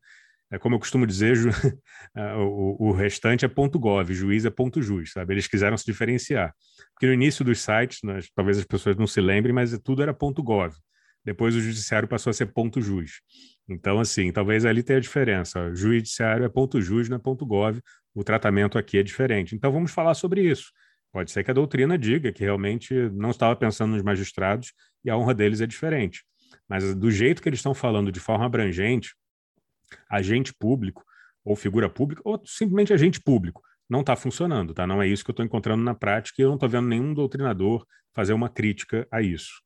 é 0.52 0.60
como 0.60 0.76
eu 0.76 0.80
costumo 0.80 1.08
dizer, 1.08 1.36
ju, 1.36 1.50
o, 2.38 2.90
o, 2.90 2.92
restante 2.92 3.46
é 3.46 3.48
ponto 3.48 3.80
.gov, 3.80 4.14
juiz 4.14 4.44
é 4.46 4.50
ponto 4.50 4.82
.jus, 4.82 5.14
sabe? 5.14 5.34
Eles 5.34 5.48
quiseram 5.48 5.78
se 5.78 5.86
diferenciar. 5.86 6.54
Porque 6.94 7.08
no 7.08 7.14
início 7.14 7.46
dos 7.46 7.62
sites, 7.62 8.00
nós, 8.04 8.30
talvez 8.36 8.58
as 8.58 8.66
pessoas 8.66 8.98
não 8.98 9.08
se 9.08 9.22
lembrem, 9.22 9.54
mas 9.54 9.78
tudo 9.80 10.02
era 10.02 10.14
ponto 10.14 10.44
.gov. 10.44 10.76
Depois 11.24 11.56
o 11.56 11.62
judiciário 11.62 12.08
passou 12.08 12.32
a 12.32 12.34
ser 12.34 12.48
ponto 12.48 12.82
.jus. 12.82 13.22
Então, 13.70 14.00
assim, 14.00 14.32
talvez 14.32 14.66
ali 14.66 14.84
tenha 14.84 14.98
a 14.98 15.02
diferença. 15.02 15.74
Judiciário 15.74 16.44
é 16.44 16.50
ponto 16.50 16.82
.jus, 16.82 17.08
não 17.08 17.16
é 17.16 17.20
ponto 17.20 17.46
.gov. 17.46 17.80
O 18.14 18.24
tratamento 18.24 18.78
aqui 18.78 18.98
é 18.98 19.04
diferente. 19.04 19.56
Então, 19.56 19.72
vamos 19.72 19.92
falar 19.92 20.16
sobre 20.16 20.42
isso. 20.42 20.72
Pode 21.14 21.32
ser 21.32 21.44
que 21.44 21.52
a 21.52 21.54
doutrina 21.54 21.98
diga 21.98 22.32
que 22.32 22.44
realmente 22.44 22.94
não 23.12 23.32
estava 23.32 23.56
pensando 23.56 23.92
nos 23.92 24.02
magistrados 24.02 24.74
e 25.04 25.10
a 25.10 25.18
honra 25.18 25.34
deles 25.34 25.62
é 25.62 25.68
diferente. 25.68 26.24
Mas 26.68 26.96
do 26.96 27.12
jeito 27.12 27.42
que 27.42 27.50
eles 27.50 27.60
estão 27.60 27.74
falando 27.74 28.12
de 28.12 28.20
forma 28.20 28.46
abrangente, 28.46 29.14
agente 30.10 30.54
público 30.54 31.04
ou 31.44 31.56
figura 31.56 31.90
pública, 31.90 32.22
ou 32.24 32.42
simplesmente 32.46 32.94
agente 32.94 33.20
público, 33.20 33.62
não 33.90 34.02
está 34.02 34.16
funcionando, 34.16 34.74
tá? 34.74 34.86
Não 34.88 35.02
é 35.02 35.08
isso 35.08 35.24
que 35.24 35.32
eu 35.32 35.34
estou 35.34 35.46
encontrando 35.46 35.84
na 35.84 35.96
prática 35.96 36.42
e 36.42 36.44
eu 36.44 36.50
não 36.50 36.56
estou 36.56 36.70
vendo 36.70 36.88
nenhum 36.88 37.14
doutrinador 37.14 37.86
fazer 38.14 38.34
uma 38.34 38.50
crítica 38.50 39.08
a 39.12 39.22
isso. 39.22 39.62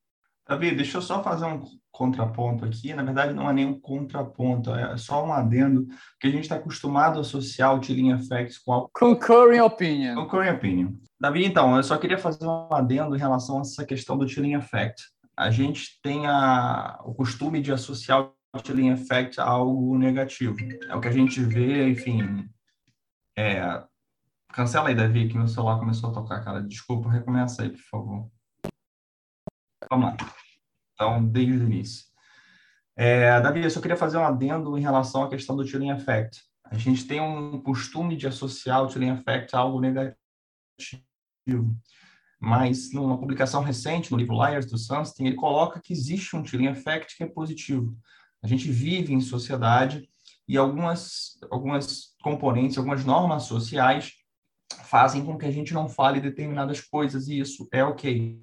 Davi, 0.48 0.76
deixa 0.76 1.00
eu 1.00 1.02
só 1.02 1.24
fazer 1.24 1.46
um 1.46 1.64
contraponto 1.92 2.66
aqui. 2.66 2.94
Na 2.94 3.04
verdade, 3.04 3.34
não 3.34 3.50
é 3.50 3.54
nenhum 3.54 3.80
contraponto, 3.80 4.74
é 4.74 4.96
só 4.96 5.26
um 5.26 5.34
adendo, 5.34 5.88
que 6.20 6.28
a 6.28 6.30
gente 6.30 6.44
está 6.44 6.56
acostumado 6.56 7.18
a 7.18 7.22
associar 7.22 7.78
o 7.78 7.82
Chilling 7.82 8.12
Effects 8.12 8.60
com 8.60 8.74
a... 8.74 8.88
Concurring 8.94 9.62
Opinion. 9.62 10.16
Concurring 10.16 10.50
Opinion. 10.50 10.94
Davi, 11.20 11.46
então, 11.46 11.76
eu 11.76 11.84
só 11.84 11.98
queria 11.98 12.18
fazer 12.18 12.46
um 12.46 12.72
adendo 12.72 13.16
em 13.16 13.20
relação 13.20 13.58
a 13.58 13.62
essa 13.62 13.86
questão 13.86 14.18
do 14.18 14.28
Chilling 14.28 14.54
Effect. 14.54 15.04
A 15.36 15.50
gente 15.50 16.00
tem 16.02 16.28
a, 16.28 17.00
o 17.04 17.14
costume 17.14 17.60
de 17.60 17.72
associar 17.72 18.30
chilling 18.64 18.92
effect 18.92 19.40
algo 19.40 19.98
negativo. 19.98 20.56
É 20.90 20.96
o 20.96 21.02
que 21.02 21.08
a 21.08 21.12
gente 21.12 21.42
vê, 21.42 21.90
enfim. 21.90 22.50
É... 23.38 23.84
Cancela 24.54 24.90
aí, 24.90 24.96
Davi, 24.96 25.28
que 25.28 25.38
meu 25.38 25.48
celular 25.48 25.80
começou 25.80 26.10
a 26.10 26.14
tocar, 26.14 26.44
cara. 26.44 26.62
Desculpa, 26.62 27.10
recomeça 27.10 27.64
aí, 27.64 27.70
por 27.70 27.82
favor. 27.82 28.32
Vamos 29.90 30.06
lá. 30.06 30.18
Então, 30.94 31.26
desde 31.26 31.54
o 31.54 31.66
início. 31.66 32.06
É, 32.96 33.42
Davi, 33.42 33.62
eu 33.62 33.70
só 33.70 33.82
queria 33.82 33.98
fazer 33.98 34.18
um 34.18 34.24
adendo 34.24 34.78
em 34.78 34.82
relação 34.82 35.24
à 35.24 35.30
questão 35.30 35.56
do 35.56 35.68
chilling 35.68 35.92
effect. 35.92 36.42
A 36.64 36.78
gente 36.78 37.06
tem 37.06 37.20
um 37.20 37.62
costume 37.62 38.16
de 38.16 38.28
associar 38.28 38.82
o 38.84 38.90
chilling 38.90 39.12
effect 39.12 39.54
a 39.56 39.60
algo 39.60 39.82
negativo. 39.82 40.16
Mas, 42.40 42.92
numa 42.94 43.18
publicação 43.18 43.62
recente, 43.62 44.12
no 44.12 44.18
livro 44.18 44.36
Liars 44.36 44.66
do 44.66 44.78
Sunstein, 44.78 45.28
ele 45.28 45.36
coloca 45.36 45.82
que 45.82 45.94
existe 45.94 46.36
um 46.36 46.46
chilling 46.46 46.68
effect 46.68 47.18
que 47.18 47.24
é 47.24 47.28
positivo. 47.28 47.96
A 48.46 48.48
gente 48.48 48.72
vive 48.72 49.12
em 49.12 49.20
sociedade 49.22 50.08
e 50.48 50.56
algumas, 50.56 51.32
algumas 51.50 52.16
componentes, 52.22 52.78
algumas 52.78 53.04
normas 53.04 53.46
sociais 53.46 54.12
fazem 54.84 55.26
com 55.26 55.36
que 55.36 55.48
a 55.48 55.52
gente 55.52 55.74
não 55.74 55.90
fale 55.90 56.22
determinadas 56.22 56.80
coisas 56.80 57.28
e 57.28 57.40
isso 57.40 57.68
é 57.72 57.84
ok. 57.84 58.40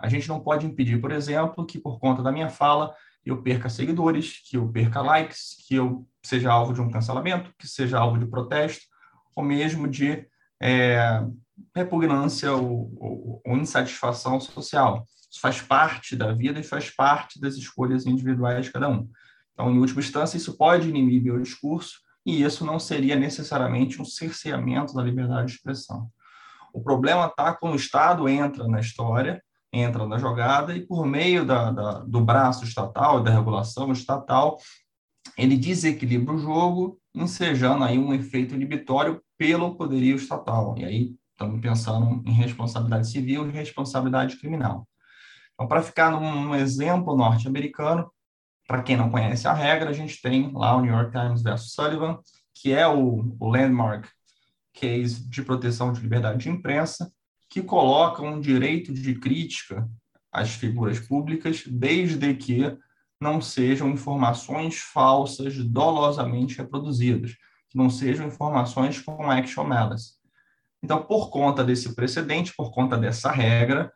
A 0.00 0.08
gente 0.08 0.26
não 0.26 0.40
pode 0.40 0.64
impedir, 0.64 0.98
por 1.02 1.12
exemplo, 1.12 1.66
que 1.66 1.78
por 1.78 1.98
conta 1.98 2.22
da 2.22 2.32
minha 2.32 2.48
fala 2.48 2.94
eu 3.26 3.42
perca 3.42 3.68
seguidores, 3.68 4.40
que 4.42 4.56
eu 4.56 4.72
perca 4.72 5.02
likes, 5.02 5.56
que 5.68 5.74
eu 5.74 6.08
seja 6.24 6.50
alvo 6.50 6.72
de 6.72 6.80
um 6.80 6.90
cancelamento, 6.90 7.52
que 7.58 7.68
seja 7.68 7.98
alvo 7.98 8.18
de 8.18 8.24
protesto, 8.26 8.86
ou 9.34 9.44
mesmo 9.44 9.86
de 9.86 10.26
é, 10.62 11.22
repugnância 11.74 12.54
ou, 12.54 12.90
ou, 12.96 13.42
ou, 13.44 13.56
insatisfação 13.58 14.40
social. 14.40 15.04
Isso 15.30 15.42
faz 15.42 15.60
parte 15.60 16.16
da 16.16 16.32
vida 16.32 16.58
e 16.58 16.62
faz 16.62 16.88
parte 16.88 17.38
das 17.38 17.54
escolhas 17.56 18.06
individuais 18.06 18.64
de 18.64 18.72
cada 18.72 18.88
um. 18.88 19.06
Então, 19.56 19.70
em 19.70 19.78
última 19.78 20.00
instância, 20.00 20.36
isso 20.36 20.54
pode 20.58 20.90
inibir 20.90 21.32
o 21.32 21.42
discurso 21.42 22.00
e 22.26 22.42
isso 22.42 22.62
não 22.62 22.78
seria 22.78 23.16
necessariamente 23.16 24.02
um 24.02 24.04
cerceamento 24.04 24.92
da 24.92 25.02
liberdade 25.02 25.46
de 25.46 25.52
expressão. 25.54 26.10
O 26.74 26.82
problema 26.82 27.24
está 27.24 27.54
quando 27.54 27.72
o 27.72 27.76
Estado 27.76 28.28
entra 28.28 28.68
na 28.68 28.80
história, 28.80 29.42
entra 29.72 30.06
na 30.06 30.18
jogada 30.18 30.76
e, 30.76 30.86
por 30.86 31.06
meio 31.06 31.42
da, 31.46 31.70
da, 31.70 31.92
do 32.00 32.20
braço 32.20 32.64
estatal, 32.64 33.22
da 33.22 33.30
regulação 33.30 33.90
estatal, 33.92 34.58
ele 35.38 35.56
desequilibra 35.56 36.34
o 36.34 36.38
jogo, 36.38 37.00
ensejando 37.14 37.82
aí 37.82 37.98
um 37.98 38.12
efeito 38.12 38.54
inibitório 38.54 39.22
pelo 39.38 39.74
poderio 39.74 40.16
estatal. 40.16 40.74
E 40.76 40.84
aí 40.84 41.14
estamos 41.30 41.60
pensando 41.62 42.22
em 42.26 42.32
responsabilidade 42.32 43.08
civil 43.08 43.48
e 43.48 43.52
responsabilidade 43.52 44.36
criminal. 44.36 44.86
Então, 45.54 45.66
para 45.66 45.82
ficar 45.82 46.10
num, 46.10 46.42
num 46.42 46.54
exemplo 46.54 47.16
norte-americano, 47.16 48.10
para 48.66 48.82
quem 48.82 48.96
não 48.96 49.10
conhece 49.10 49.46
a 49.46 49.52
regra, 49.52 49.90
a 49.90 49.92
gente 49.92 50.20
tem 50.20 50.50
lá 50.52 50.76
o 50.76 50.80
New 50.80 50.92
York 50.92 51.12
Times 51.12 51.42
versus 51.42 51.72
Sullivan, 51.72 52.18
que 52.54 52.72
é 52.72 52.86
o, 52.86 53.36
o 53.38 53.48
landmark 53.48 54.08
case 54.72 55.28
de 55.28 55.42
proteção 55.42 55.92
de 55.92 56.00
liberdade 56.00 56.38
de 56.38 56.50
imprensa, 56.50 57.12
que 57.48 57.62
coloca 57.62 58.22
um 58.22 58.40
direito 58.40 58.92
de 58.92 59.14
crítica 59.14 59.88
às 60.32 60.50
figuras 60.50 60.98
públicas, 60.98 61.62
desde 61.66 62.34
que 62.34 62.76
não 63.20 63.40
sejam 63.40 63.88
informações 63.88 64.78
falsas 64.78 65.56
dolosamente 65.64 66.58
reproduzidas, 66.58 67.32
que 67.70 67.78
não 67.78 67.88
sejam 67.88 68.26
informações 68.26 69.00
com 69.00 69.30
action 69.30 69.64
malice. 69.64 70.16
Então, 70.82 71.02
por 71.02 71.30
conta 71.30 71.64
desse 71.64 71.94
precedente, 71.94 72.52
por 72.54 72.70
conta 72.70 72.98
dessa 72.98 73.30
regra, 73.30 73.92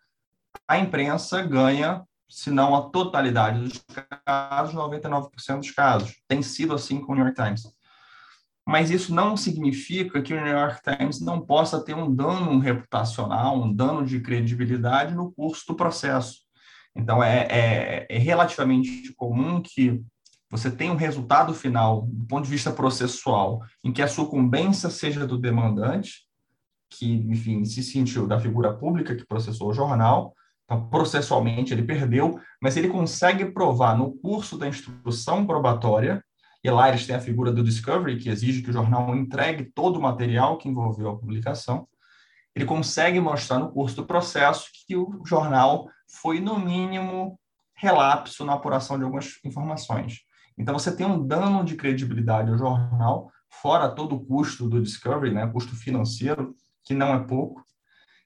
a 0.66 0.78
imprensa 0.78 1.42
ganha 1.42 2.02
se 2.30 2.50
não 2.50 2.76
a 2.76 2.82
totalidade 2.82 3.60
dos 3.60 3.84
casos, 4.24 4.74
99% 4.74 5.58
dos 5.58 5.70
casos. 5.72 6.16
Tem 6.28 6.40
sido 6.42 6.74
assim 6.74 7.00
com 7.00 7.12
o 7.12 7.14
New 7.16 7.24
York 7.24 7.42
Times. 7.42 7.62
Mas 8.66 8.90
isso 8.90 9.12
não 9.12 9.36
significa 9.36 10.22
que 10.22 10.32
o 10.32 10.40
New 10.40 10.52
York 10.52 10.80
Times 10.82 11.20
não 11.20 11.40
possa 11.40 11.82
ter 11.84 11.94
um 11.94 12.14
dano 12.14 12.58
reputacional, 12.60 13.60
um 13.60 13.72
dano 13.72 14.04
de 14.04 14.20
credibilidade 14.20 15.14
no 15.14 15.32
curso 15.32 15.64
do 15.66 15.74
processo. 15.74 16.38
Então, 16.94 17.22
é, 17.22 17.46
é, 17.50 18.06
é 18.08 18.18
relativamente 18.18 19.12
comum 19.14 19.60
que 19.60 20.00
você 20.48 20.70
tenha 20.70 20.92
um 20.92 20.96
resultado 20.96 21.52
final, 21.52 22.02
do 22.08 22.26
ponto 22.26 22.44
de 22.44 22.50
vista 22.50 22.72
processual, 22.72 23.60
em 23.84 23.92
que 23.92 24.02
a 24.02 24.08
sucumbência 24.08 24.90
seja 24.90 25.26
do 25.26 25.38
demandante, 25.38 26.26
que, 26.88 27.12
enfim, 27.12 27.64
se 27.64 27.82
sentiu 27.82 28.26
da 28.26 28.38
figura 28.38 28.72
pública 28.72 29.14
que 29.14 29.26
processou 29.26 29.70
o 29.70 29.74
jornal, 29.74 30.34
então, 30.70 30.88
processualmente, 30.88 31.74
ele 31.74 31.82
perdeu, 31.82 32.38
mas 32.62 32.76
ele 32.76 32.86
consegue 32.86 33.44
provar 33.46 33.98
no 33.98 34.12
curso 34.18 34.56
da 34.56 34.68
instrução 34.68 35.44
probatória, 35.44 36.24
e 36.62 36.70
lá 36.70 36.88
eles 36.88 37.04
têm 37.04 37.16
a 37.16 37.20
figura 37.20 37.50
do 37.50 37.64
discovery, 37.64 38.18
que 38.18 38.28
exige 38.28 38.62
que 38.62 38.70
o 38.70 38.72
jornal 38.72 39.12
entregue 39.16 39.64
todo 39.74 39.96
o 39.96 40.02
material 40.02 40.58
que 40.58 40.68
envolveu 40.68 41.10
a 41.10 41.18
publicação, 41.18 41.88
ele 42.54 42.64
consegue 42.64 43.18
mostrar 43.18 43.58
no 43.58 43.72
curso 43.72 43.96
do 43.96 44.06
processo 44.06 44.68
que 44.86 44.94
o 44.96 45.20
jornal 45.26 45.88
foi, 46.06 46.38
no 46.38 46.56
mínimo, 46.56 47.36
relapso 47.74 48.44
na 48.44 48.52
apuração 48.52 48.96
de 48.96 49.02
algumas 49.02 49.40
informações. 49.44 50.20
Então, 50.56 50.78
você 50.78 50.94
tem 50.94 51.04
um 51.04 51.26
dano 51.26 51.64
de 51.64 51.74
credibilidade 51.74 52.48
ao 52.48 52.58
jornal, 52.58 53.32
fora 53.48 53.88
todo 53.88 54.14
o 54.14 54.24
custo 54.24 54.68
do 54.68 54.80
discovery, 54.80 55.34
né, 55.34 55.48
custo 55.48 55.74
financeiro, 55.74 56.54
que 56.84 56.94
não 56.94 57.12
é 57.12 57.18
pouco, 57.18 57.64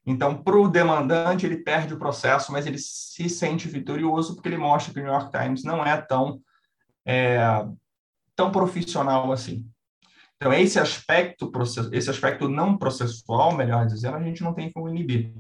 então, 0.07 0.37
para 0.43 0.57
o 0.57 0.69
demandante, 0.69 1.47
ele 1.47 1.57
perde 1.57 1.95
o 1.95 1.99
processo, 1.99 2.53
mas 2.53 2.67
ele 2.67 2.79
se 2.79 3.29
sente 3.29 3.69
vitorioso 3.69 4.35
porque 4.35 4.49
ele 4.49 4.59
mostra 4.59 4.93
que 4.93 5.01
o 5.01 5.03
New 5.03 5.13
York 5.13 5.31
Times 5.31 5.65
não 5.65 5.85
é 5.85 5.97
tão, 5.97 6.41
é, 7.07 7.39
tão 8.37 8.53
profissional 8.53 9.33
assim. 9.33 9.67
Então, 10.37 10.53
esse 10.53 10.79
aspecto, 10.79 11.51
esse 11.93 12.11
aspecto 12.11 12.49
não 12.49 12.77
processual, 12.77 13.57
melhor 13.57 13.87
dizendo, 13.87 14.17
a 14.17 14.23
gente 14.23 14.43
não 14.43 14.53
tem 14.53 14.71
como 14.71 14.91
inibir. 14.91 15.33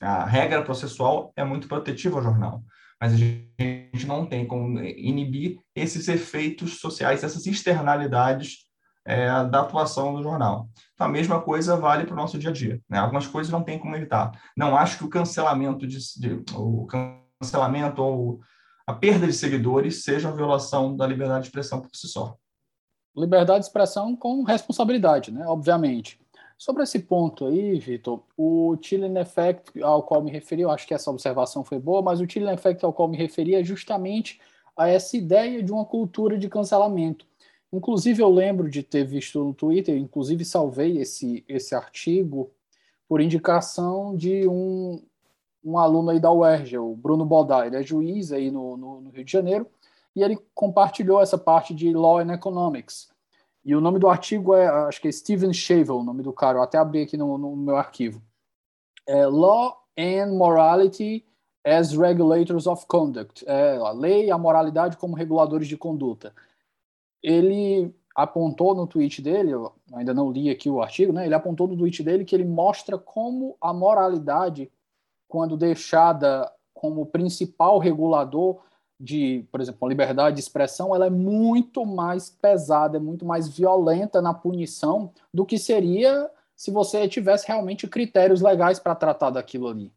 A 0.00 0.24
regra 0.24 0.62
processual 0.62 1.32
é 1.34 1.44
muito 1.44 1.66
protetiva 1.66 2.18
ao 2.18 2.22
jornal, 2.22 2.62
mas 3.00 3.14
a 3.14 3.16
gente 3.16 4.06
não 4.06 4.24
tem 4.24 4.46
como 4.46 4.80
inibir 4.80 5.58
esses 5.74 6.06
efeitos 6.06 6.78
sociais, 6.78 7.24
essas 7.24 7.46
externalidades 7.46 8.66
é, 9.04 9.26
da 9.44 9.60
atuação 9.60 10.14
do 10.14 10.22
jornal. 10.22 10.68
Então, 10.94 11.06
a 11.06 11.10
mesma 11.10 11.40
coisa 11.40 11.76
vale 11.76 12.04
para 12.04 12.14
o 12.14 12.16
nosso 12.16 12.38
dia 12.38 12.50
a 12.50 12.52
dia. 12.52 12.80
Né? 12.88 12.98
Algumas 12.98 13.26
coisas 13.26 13.52
não 13.52 13.62
tem 13.62 13.78
como 13.78 13.96
evitar. 13.96 14.30
Não 14.56 14.76
acho 14.76 14.98
que 14.98 15.04
o 15.04 15.08
cancelamento, 15.08 15.86
de, 15.86 15.98
de, 16.18 16.44
o 16.54 16.86
cancelamento 16.86 18.02
ou 18.02 18.40
a 18.86 18.92
perda 18.92 19.26
de 19.26 19.32
seguidores 19.32 20.04
seja 20.04 20.28
uma 20.28 20.36
violação 20.36 20.96
da 20.96 21.06
liberdade 21.06 21.42
de 21.42 21.46
expressão 21.48 21.80
por 21.80 21.90
si 21.94 22.08
só. 22.08 22.36
Liberdade 23.16 23.60
de 23.60 23.66
expressão 23.66 24.16
com 24.16 24.42
responsabilidade, 24.42 25.30
né? 25.30 25.46
obviamente. 25.46 26.20
Sobre 26.56 26.84
esse 26.84 27.00
ponto 27.00 27.46
aí, 27.46 27.78
Vitor, 27.80 28.22
o 28.36 28.76
chilling 28.80 29.18
effect 29.18 29.82
ao 29.82 30.04
qual 30.04 30.22
me 30.22 30.30
referi, 30.30 30.62
eu 30.62 30.70
acho 30.70 30.86
que 30.86 30.94
essa 30.94 31.10
observação 31.10 31.64
foi 31.64 31.78
boa, 31.80 32.00
mas 32.00 32.20
o 32.20 32.28
chilling 32.28 32.52
effect 32.52 32.84
ao 32.84 32.92
qual 32.92 33.08
me 33.08 33.16
referi 33.16 33.56
é 33.56 33.64
justamente 33.64 34.40
a 34.76 34.88
essa 34.88 35.16
ideia 35.16 35.60
de 35.60 35.72
uma 35.72 35.84
cultura 35.84 36.38
de 36.38 36.48
cancelamento. 36.48 37.26
Inclusive, 37.72 38.22
eu 38.22 38.28
lembro 38.28 38.68
de 38.68 38.82
ter 38.82 39.04
visto 39.04 39.42
no 39.42 39.54
Twitter, 39.54 39.96
inclusive 39.96 40.44
salvei 40.44 40.98
esse, 40.98 41.44
esse 41.48 41.74
artigo 41.74 42.50
por 43.08 43.20
indicação 43.20 44.14
de 44.14 44.46
um, 44.46 45.02
um 45.64 45.78
aluno 45.78 46.10
aí 46.10 46.20
da 46.20 46.30
UERJ, 46.30 46.78
o 46.78 46.94
Bruno 46.94 47.24
Bodai, 47.24 47.68
ele 47.68 47.76
é 47.76 47.82
juiz 47.82 48.32
aí 48.32 48.50
no, 48.50 48.76
no, 48.76 49.00
no 49.00 49.10
Rio 49.10 49.24
de 49.24 49.32
Janeiro, 49.32 49.66
e 50.14 50.22
ele 50.22 50.38
compartilhou 50.54 51.20
essa 51.20 51.38
parte 51.38 51.74
de 51.74 51.92
Law 51.92 52.18
and 52.18 52.32
Economics. 52.32 53.10
E 53.64 53.74
o 53.74 53.80
nome 53.80 53.98
do 53.98 54.08
artigo 54.08 54.54
é, 54.54 54.66
acho 54.66 55.00
que 55.00 55.08
é 55.08 55.12
Steven 55.12 55.52
Shavel, 55.52 55.98
o 55.98 56.02
nome 56.02 56.22
do 56.22 56.32
cara, 56.32 56.58
eu 56.58 56.62
até 56.62 56.78
abri 56.78 57.02
aqui 57.02 57.16
no, 57.16 57.38
no 57.38 57.56
meu 57.56 57.76
arquivo. 57.76 58.20
É 59.06 59.26
Law 59.26 59.82
and 59.96 60.34
Morality 60.34 61.24
as 61.64 61.92
Regulators 61.96 62.66
of 62.66 62.86
Conduct, 62.86 63.44
é, 63.46 63.76
a 63.76 63.90
lei 63.90 64.26
e 64.26 64.30
a 64.30 64.38
moralidade 64.38 64.96
como 64.96 65.14
reguladores 65.14 65.68
de 65.68 65.76
conduta. 65.76 66.34
Ele 67.22 67.94
apontou 68.14 68.74
no 68.74 68.86
tweet 68.86 69.22
dele, 69.22 69.52
eu 69.52 69.72
ainda 69.92 70.12
não 70.12 70.30
li 70.30 70.50
aqui 70.50 70.68
o 70.68 70.82
artigo, 70.82 71.12
né? 71.12 71.24
Ele 71.24 71.34
apontou 71.34 71.66
no 71.66 71.76
tweet 71.76 72.02
dele 72.02 72.24
que 72.24 72.34
ele 72.34 72.44
mostra 72.44 72.98
como 72.98 73.56
a 73.60 73.72
moralidade, 73.72 74.70
quando 75.28 75.56
deixada 75.56 76.50
como 76.74 77.06
principal 77.06 77.78
regulador 77.78 78.60
de, 79.00 79.44
por 79.50 79.60
exemplo, 79.60 79.86
a 79.86 79.88
liberdade 79.88 80.36
de 80.36 80.42
expressão, 80.42 80.94
ela 80.94 81.06
é 81.06 81.10
muito 81.10 81.84
mais 81.84 82.30
pesada, 82.30 82.98
é 82.98 83.00
muito 83.00 83.24
mais 83.24 83.48
violenta 83.48 84.22
na 84.22 84.32
punição 84.32 85.12
do 85.34 85.44
que 85.44 85.58
seria 85.58 86.30
se 86.54 86.70
você 86.70 87.08
tivesse 87.08 87.48
realmente 87.48 87.88
critérios 87.88 88.40
legais 88.40 88.78
para 88.78 88.94
tratar 88.94 89.30
daquilo 89.30 89.68
ali. 89.68 89.92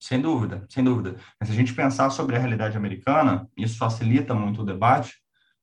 Sem 0.00 0.20
dúvida, 0.20 0.64
sem 0.68 0.82
dúvida. 0.82 1.14
Mas 1.38 1.48
se 1.48 1.54
a 1.54 1.58
gente 1.58 1.74
pensar 1.74 2.10
sobre 2.10 2.34
a 2.34 2.38
realidade 2.38 2.76
americana, 2.76 3.48
isso 3.56 3.78
facilita 3.78 4.34
muito 4.34 4.62
o 4.62 4.64
debate, 4.64 5.20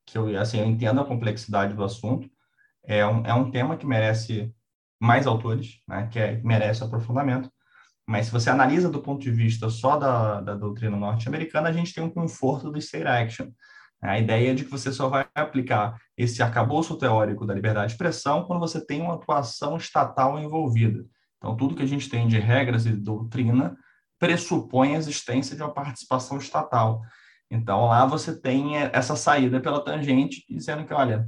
que 0.07 0.17
eu, 0.17 0.39
assim, 0.39 0.59
eu 0.59 0.65
entendo 0.65 1.01
a 1.01 1.05
complexidade 1.05 1.73
do 1.73 1.83
assunto. 1.83 2.27
É 2.83 3.05
um, 3.05 3.25
é 3.25 3.33
um 3.33 3.51
tema 3.51 3.75
que 3.75 3.85
merece 3.85 4.51
mais 4.99 5.27
autores, 5.27 5.81
né, 5.87 6.07
que 6.09 6.17
é, 6.17 6.41
merece 6.43 6.83
aprofundamento. 6.83 7.51
Mas 8.07 8.27
se 8.27 8.31
você 8.31 8.49
analisa 8.49 8.89
do 8.89 9.01
ponto 9.01 9.21
de 9.21 9.29
vista 9.29 9.69
só 9.69 9.97
da, 9.97 10.39
da 10.39 10.55
doutrina 10.55 10.95
norte-americana, 10.95 11.67
a 11.67 11.73
gente 11.73 11.93
tem 11.93 12.01
um 12.01 12.09
conforto 12.09 12.71
do 12.71 12.77
state 12.79 13.05
action. 13.05 13.49
A 14.01 14.17
ideia 14.17 14.55
de 14.55 14.63
que 14.63 14.71
você 14.71 14.93
só 14.93 15.09
vai 15.09 15.27
aplicar 15.35 15.99
esse 16.15 16.41
arcabouço 16.41 16.97
teórico 16.97 17.45
da 17.45 17.53
liberdade 17.53 17.87
de 17.87 17.93
expressão 17.93 18.45
quando 18.45 18.61
você 18.61 18.83
tem 18.83 19.01
uma 19.01 19.15
atuação 19.15 19.75
estatal 19.75 20.39
envolvida. 20.39 21.05
Então, 21.37 21.57
tudo 21.57 21.75
que 21.75 21.83
a 21.83 21.87
gente 21.87 22.09
tem 22.09 22.27
de 22.27 22.39
regras 22.39 22.85
e 22.85 22.91
doutrina 22.91 23.75
pressupõe 24.17 24.95
a 24.95 24.97
existência 24.97 25.55
de 25.55 25.61
uma 25.61 25.73
participação 25.73 26.37
estatal. 26.37 27.01
Então, 27.49 27.85
lá 27.85 28.05
você 28.05 28.39
tem 28.39 28.77
essa 28.77 29.15
saída 29.15 29.59
pela 29.59 29.83
tangente, 29.83 30.43
dizendo 30.49 30.85
que, 30.85 30.93
olha, 30.93 31.27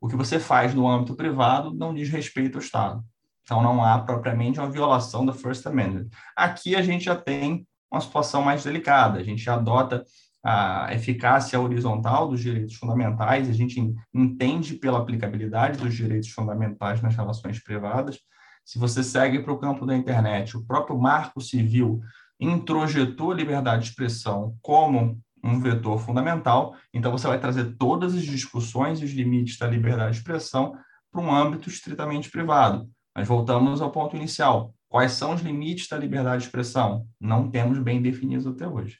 o 0.00 0.08
que 0.08 0.16
você 0.16 0.38
faz 0.38 0.74
no 0.74 0.88
âmbito 0.88 1.16
privado 1.16 1.72
não 1.72 1.94
diz 1.94 2.08
respeito 2.10 2.58
ao 2.58 2.62
Estado. 2.62 3.02
Então, 3.42 3.62
não 3.62 3.84
há 3.84 3.98
propriamente 3.98 4.58
uma 4.58 4.70
violação 4.70 5.24
da 5.24 5.32
First 5.32 5.66
Amendment. 5.66 6.08
Aqui 6.36 6.74
a 6.76 6.82
gente 6.82 7.04
já 7.04 7.16
tem 7.16 7.66
uma 7.90 8.00
situação 8.00 8.42
mais 8.42 8.64
delicada, 8.64 9.18
a 9.18 9.22
gente 9.22 9.48
adota 9.48 10.04
a 10.44 10.92
eficácia 10.92 11.58
horizontal 11.58 12.28
dos 12.28 12.40
direitos 12.40 12.74
fundamentais, 12.74 13.48
a 13.48 13.52
gente 13.52 13.80
entende 14.12 14.74
pela 14.74 14.98
aplicabilidade 14.98 15.78
dos 15.78 15.94
direitos 15.94 16.28
fundamentais 16.28 17.00
nas 17.00 17.16
relações 17.16 17.62
privadas. 17.62 18.18
Se 18.62 18.78
você 18.78 19.02
segue 19.02 19.42
para 19.42 19.52
o 19.52 19.58
campo 19.58 19.86
da 19.86 19.96
internet, 19.96 20.56
o 20.56 20.64
próprio 20.64 20.98
marco 20.98 21.40
civil 21.40 22.00
introjetou 22.38 23.32
a 23.32 23.34
liberdade 23.34 23.84
de 23.84 23.88
expressão 23.90 24.54
como 24.60 25.18
um 25.44 25.60
vetor 25.60 25.98
fundamental, 25.98 26.74
então 26.92 27.12
você 27.12 27.26
vai 27.26 27.38
trazer 27.38 27.76
todas 27.76 28.14
as 28.14 28.22
discussões 28.22 29.00
e 29.00 29.04
os 29.04 29.12
limites 29.12 29.58
da 29.58 29.66
liberdade 29.66 30.12
de 30.12 30.18
expressão 30.18 30.76
para 31.12 31.20
um 31.20 31.32
âmbito 31.32 31.68
estritamente 31.68 32.30
privado. 32.30 32.88
Mas 33.14 33.28
voltamos 33.28 33.82
ao 33.82 33.92
ponto 33.92 34.16
inicial. 34.16 34.74
Quais 34.88 35.12
são 35.12 35.34
os 35.34 35.42
limites 35.42 35.86
da 35.88 35.98
liberdade 35.98 36.42
de 36.42 36.46
expressão? 36.46 37.06
Não 37.20 37.50
temos 37.50 37.78
bem 37.78 38.00
definidos 38.00 38.46
até 38.46 38.66
hoje. 38.66 38.98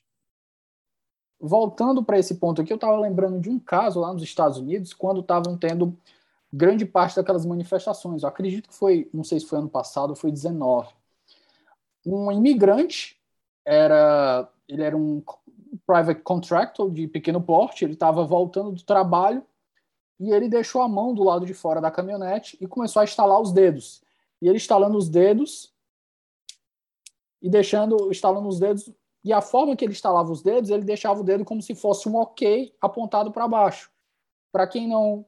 Voltando 1.40 2.04
para 2.04 2.18
esse 2.18 2.36
ponto 2.36 2.60
aqui, 2.60 2.72
eu 2.72 2.76
estava 2.76 2.98
lembrando 3.00 3.40
de 3.40 3.48
um 3.48 3.58
caso 3.58 4.00
lá 4.00 4.12
nos 4.12 4.22
Estados 4.22 4.58
Unidos, 4.58 4.92
quando 4.92 5.20
estavam 5.20 5.56
tendo 5.56 5.96
grande 6.52 6.84
parte 6.84 7.16
daquelas 7.16 7.44
manifestações. 7.44 8.22
Eu 8.22 8.28
acredito 8.28 8.68
que 8.68 8.74
foi, 8.74 9.08
não 9.12 9.24
sei 9.24 9.40
se 9.40 9.46
foi 9.46 9.58
ano 9.58 9.68
passado 9.68 10.14
foi 10.14 10.30
19. 10.30 10.88
Um 12.06 12.30
imigrante 12.30 13.16
era 13.64 14.48
ele 14.68 14.82
era 14.82 14.96
um 14.96 15.22
private 15.86 16.22
contractor 16.22 16.90
de 16.90 17.06
pequeno 17.06 17.40
porte, 17.40 17.84
ele 17.84 17.94
estava 17.94 18.24
voltando 18.24 18.72
do 18.72 18.82
trabalho 18.82 19.44
e 20.18 20.30
ele 20.30 20.48
deixou 20.48 20.82
a 20.82 20.88
mão 20.88 21.14
do 21.14 21.24
lado 21.24 21.44
de 21.44 21.54
fora 21.54 21.80
da 21.80 21.90
caminhonete 21.90 22.56
e 22.60 22.66
começou 22.66 23.00
a 23.00 23.04
instalar 23.04 23.40
os 23.40 23.52
dedos. 23.52 24.02
E 24.40 24.48
ele 24.48 24.56
instalando 24.56 24.96
os 24.96 25.08
dedos 25.08 25.72
e 27.42 27.48
deixando, 27.48 28.10
instalando 28.10 28.48
os 28.48 28.58
dedos, 28.58 28.90
e 29.24 29.32
a 29.32 29.40
forma 29.40 29.74
que 29.74 29.84
ele 29.84 29.92
instalava 29.92 30.30
os 30.30 30.42
dedos, 30.42 30.70
ele 30.70 30.84
deixava 30.84 31.20
o 31.20 31.24
dedo 31.24 31.44
como 31.44 31.62
se 31.62 31.74
fosse 31.74 32.08
um 32.08 32.16
OK 32.16 32.74
apontado 32.80 33.32
para 33.32 33.48
baixo. 33.48 33.90
Para 34.52 34.66
quem 34.66 34.88
não 34.88 35.24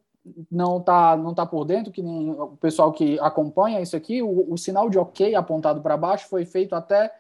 não 0.50 0.80
tá 0.80 1.16
não 1.16 1.32
tá 1.32 1.46
por 1.46 1.64
dentro, 1.64 1.92
que 1.92 2.02
nem 2.02 2.30
o 2.30 2.56
pessoal 2.56 2.92
que 2.92 3.18
acompanha 3.20 3.80
isso 3.80 3.96
aqui, 3.96 4.22
o, 4.22 4.52
o 4.52 4.58
sinal 4.58 4.90
de 4.90 4.98
OK 4.98 5.34
apontado 5.34 5.80
para 5.80 5.96
baixo 5.96 6.28
foi 6.28 6.44
feito 6.44 6.74
até 6.74 7.12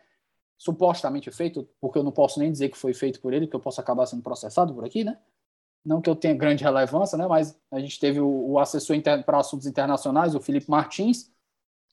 supostamente 0.58 1.30
feito, 1.30 1.68
porque 1.80 1.98
eu 1.98 2.02
não 2.02 2.12
posso 2.12 2.38
nem 2.40 2.50
dizer 2.50 2.70
que 2.70 2.78
foi 2.78 2.94
feito 2.94 3.20
por 3.20 3.32
ele, 3.32 3.46
que 3.46 3.54
eu 3.54 3.60
posso 3.60 3.80
acabar 3.80 4.06
sendo 4.06 4.22
processado 4.22 4.74
por 4.74 4.84
aqui, 4.84 5.04
né? 5.04 5.18
Não 5.84 6.00
que 6.00 6.10
eu 6.10 6.16
tenha 6.16 6.34
grande 6.34 6.64
relevância, 6.64 7.16
né? 7.16 7.26
Mas 7.26 7.58
a 7.70 7.78
gente 7.78 8.00
teve 8.00 8.20
o, 8.20 8.50
o 8.50 8.58
assessor 8.58 8.96
para 9.24 9.38
assuntos 9.38 9.66
internacionais, 9.66 10.34
o 10.34 10.40
Felipe 10.40 10.70
Martins, 10.70 11.30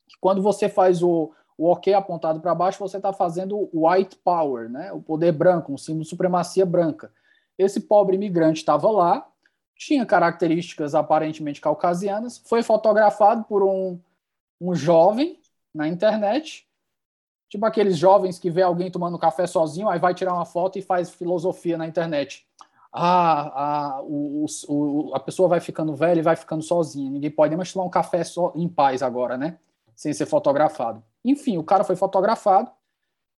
que 0.07 0.17
quando 0.19 0.41
você 0.41 0.67
faz 0.69 1.03
o, 1.03 1.31
o 1.57 1.69
OK 1.69 1.93
apontado 1.93 2.39
para 2.39 2.55
baixo, 2.55 2.79
você 2.79 2.97
está 2.97 3.13
fazendo 3.13 3.69
white 3.73 4.15
power, 4.23 4.69
né? 4.69 4.91
O 4.93 5.01
poder 5.01 5.31
branco, 5.33 5.71
um 5.71 5.77
símbolo 5.77 6.03
de 6.03 6.09
supremacia 6.09 6.65
branca. 6.65 7.11
Esse 7.57 7.81
pobre 7.81 8.15
imigrante 8.15 8.59
estava 8.59 8.89
lá, 8.89 9.27
tinha 9.75 10.05
características 10.05 10.95
aparentemente 10.95 11.61
caucasianas, 11.61 12.41
foi 12.45 12.63
fotografado 12.63 13.43
por 13.43 13.61
um, 13.61 13.99
um 14.59 14.73
jovem 14.73 15.39
na 15.73 15.87
internet 15.87 16.67
Tipo 17.53 17.67
aqueles 17.67 17.99
jovens 17.99 18.39
que 18.39 18.49
vê 18.49 18.63
alguém 18.63 18.89
tomando 18.89 19.15
café 19.15 19.45
sozinho, 19.45 19.87
aí 19.87 19.99
vai 19.99 20.15
tirar 20.15 20.33
uma 20.33 20.43
foto 20.43 20.79
e 20.79 20.81
faz 20.81 21.11
filosofia 21.11 21.77
na 21.77 21.85
internet. 21.85 22.47
Ah, 22.91 23.97
a, 23.97 24.01
o, 24.01 24.47
o, 24.69 25.11
a 25.13 25.19
pessoa 25.19 25.47
vai 25.47 25.59
ficando 25.59 25.93
velha 25.93 26.17
e 26.17 26.23
vai 26.23 26.35
ficando 26.35 26.63
sozinha. 26.63 27.11
Ninguém 27.11 27.29
pode 27.29 27.55
mais 27.55 27.71
tomar 27.71 27.85
um 27.85 27.91
café 27.91 28.23
só, 28.23 28.51
em 28.55 28.67
paz 28.67 29.03
agora, 29.03 29.37
né? 29.37 29.59
Sem 29.95 30.11
ser 30.13 30.25
fotografado. 30.25 31.03
Enfim, 31.23 31.59
o 31.59 31.63
cara 31.63 31.83
foi 31.83 31.95
fotografado, 31.95 32.71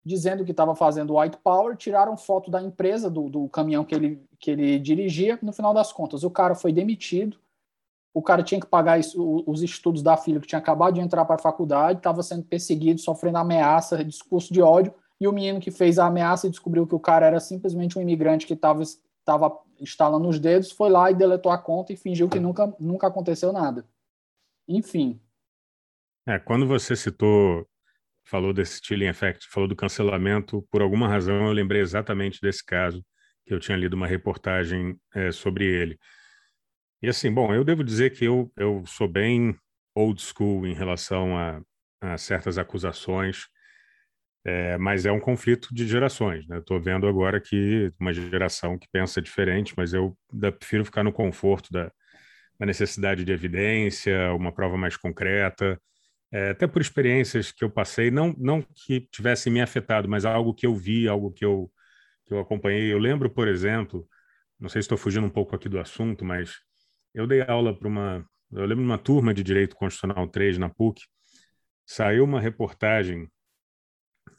dizendo 0.02 0.46
que 0.46 0.50
estava 0.50 0.74
fazendo 0.74 1.18
white 1.18 1.36
power, 1.44 1.76
tiraram 1.76 2.16
foto 2.16 2.50
da 2.50 2.62
empresa, 2.62 3.10
do, 3.10 3.28
do 3.28 3.46
caminhão 3.50 3.84
que 3.84 3.94
ele, 3.94 4.26
que 4.38 4.50
ele 4.50 4.78
dirigia. 4.78 5.38
No 5.42 5.52
final 5.52 5.74
das 5.74 5.92
contas, 5.92 6.24
o 6.24 6.30
cara 6.30 6.54
foi 6.54 6.72
demitido, 6.72 7.36
o 8.16 8.22
cara 8.22 8.42
tinha 8.42 8.58
que 8.58 8.66
pagar 8.66 8.98
isso, 8.98 9.44
os 9.46 9.62
estudos 9.62 10.02
da 10.02 10.16
filha 10.16 10.40
que 10.40 10.46
tinha 10.46 10.58
acabado 10.58 10.94
de 10.94 11.00
entrar 11.00 11.26
para 11.26 11.34
a 11.34 11.38
faculdade, 11.38 11.98
estava 11.98 12.22
sendo 12.22 12.44
perseguido, 12.44 12.98
sofrendo 12.98 13.36
ameaça, 13.36 14.02
discurso 14.02 14.54
de 14.54 14.62
ódio, 14.62 14.94
e 15.20 15.28
o 15.28 15.32
menino 15.32 15.60
que 15.60 15.70
fez 15.70 15.98
a 15.98 16.06
ameaça 16.06 16.46
e 16.46 16.50
descobriu 16.50 16.86
que 16.86 16.94
o 16.94 16.98
cara 16.98 17.26
era 17.26 17.38
simplesmente 17.38 17.98
um 17.98 18.00
imigrante 18.00 18.46
que 18.46 18.54
estava 18.54 18.82
estava 18.82 19.60
instalando 19.78 20.28
os 20.28 20.38
dedos, 20.38 20.70
foi 20.70 20.88
lá 20.88 21.10
e 21.10 21.14
deletou 21.14 21.52
a 21.52 21.58
conta 21.58 21.92
e 21.92 21.96
fingiu 21.96 22.26
que 22.26 22.40
nunca, 22.40 22.74
nunca 22.80 23.08
aconteceu 23.08 23.52
nada. 23.52 23.84
Enfim. 24.66 25.20
É, 26.26 26.38
quando 26.38 26.66
você 26.66 26.96
citou, 26.96 27.68
falou 28.24 28.54
desse 28.54 28.80
chilling 28.82 29.08
effect, 29.08 29.46
falou 29.46 29.68
do 29.68 29.76
cancelamento, 29.76 30.66
por 30.70 30.80
alguma 30.80 31.06
razão 31.06 31.48
eu 31.48 31.52
lembrei 31.52 31.82
exatamente 31.82 32.40
desse 32.40 32.64
caso, 32.64 33.04
que 33.44 33.52
eu 33.52 33.60
tinha 33.60 33.76
lido 33.76 33.94
uma 33.94 34.06
reportagem 34.06 34.98
é, 35.14 35.30
sobre 35.30 35.66
ele. 35.66 35.98
E 37.02 37.08
assim, 37.08 37.32
bom, 37.32 37.54
eu 37.54 37.64
devo 37.64 37.84
dizer 37.84 38.10
que 38.10 38.24
eu, 38.24 38.50
eu 38.56 38.82
sou 38.86 39.06
bem 39.08 39.54
old 39.94 40.20
school 40.20 40.66
em 40.66 40.74
relação 40.74 41.36
a, 41.36 41.60
a 42.00 42.18
certas 42.18 42.58
acusações, 42.58 43.46
é, 44.44 44.78
mas 44.78 45.04
é 45.06 45.12
um 45.12 45.20
conflito 45.20 45.74
de 45.74 45.86
gerações. 45.86 46.46
Né? 46.46 46.58
Estou 46.58 46.80
vendo 46.80 47.06
agora 47.06 47.40
que 47.40 47.92
uma 48.00 48.12
geração 48.12 48.78
que 48.78 48.88
pensa 48.92 49.20
diferente, 49.20 49.74
mas 49.76 49.92
eu 49.92 50.16
prefiro 50.58 50.84
ficar 50.84 51.02
no 51.02 51.12
conforto 51.12 51.72
da, 51.72 51.90
da 52.58 52.66
necessidade 52.66 53.24
de 53.24 53.32
evidência, 53.32 54.32
uma 54.34 54.52
prova 54.52 54.76
mais 54.76 54.96
concreta, 54.96 55.80
é, 56.32 56.50
até 56.50 56.66
por 56.66 56.80
experiências 56.82 57.52
que 57.52 57.64
eu 57.64 57.70
passei, 57.70 58.10
não, 58.10 58.34
não 58.38 58.62
que 58.62 59.02
tivessem 59.12 59.52
me 59.52 59.60
afetado, 59.60 60.08
mas 60.08 60.24
algo 60.24 60.54
que 60.54 60.66
eu 60.66 60.74
vi, 60.74 61.08
algo 61.08 61.32
que 61.32 61.44
eu, 61.44 61.70
que 62.26 62.34
eu 62.34 62.40
acompanhei. 62.40 62.92
Eu 62.92 62.98
lembro, 62.98 63.30
por 63.30 63.48
exemplo, 63.48 64.06
não 64.58 64.68
sei 64.68 64.82
se 64.82 64.86
estou 64.86 64.98
fugindo 64.98 65.26
um 65.26 65.30
pouco 65.30 65.54
aqui 65.56 65.68
do 65.68 65.78
assunto, 65.78 66.24
mas 66.24 66.56
eu 67.16 67.26
dei 67.26 67.40
aula 67.40 67.74
para 67.76 67.88
uma. 67.88 68.28
Eu 68.52 68.66
lembro 68.66 68.84
de 68.84 68.90
uma 68.90 68.98
turma 68.98 69.32
de 69.32 69.42
Direito 69.42 69.74
Constitucional 69.74 70.28
3 70.28 70.58
na 70.58 70.68
PUC, 70.68 71.02
saiu 71.84 72.24
uma 72.24 72.38
reportagem 72.38 73.28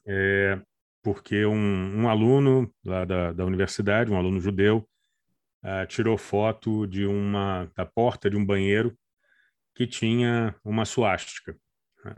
é, 0.06 0.62
porque 1.04 1.44
um, 1.46 2.02
um, 2.04 2.08
aluno 2.08 2.72
lá 2.86 3.04
da, 3.04 3.34
da 3.34 3.46
universidade, 3.46 4.12
um 4.12 4.16
aluno 4.16 4.40
judeu, 4.40 4.88
uh, 5.64 5.88
tirou 5.88 6.18
foto 6.18 6.86
de 6.86 7.06
uma 7.06 7.70
da 7.76 7.86
porta 7.86 8.30
de 8.30 8.38
um 8.38 8.46
banheiro 8.46 8.98
que 9.76 9.88
tinha 9.88 10.56
uma 10.64 10.86
suástica. 10.86 11.58
Né? 12.06 12.16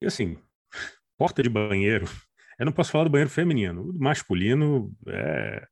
E 0.00 0.06
assim, 0.06 0.38
porta 1.18 1.42
de 1.42 1.50
banheiro, 1.50 2.06
eu 2.58 2.64
não 2.64 2.72
posso 2.72 2.90
falar 2.90 3.04
do 3.04 3.10
banheiro 3.10 3.30
feminino, 3.30 3.90
o 3.90 3.98
masculino 3.98 4.90
é 5.06 5.68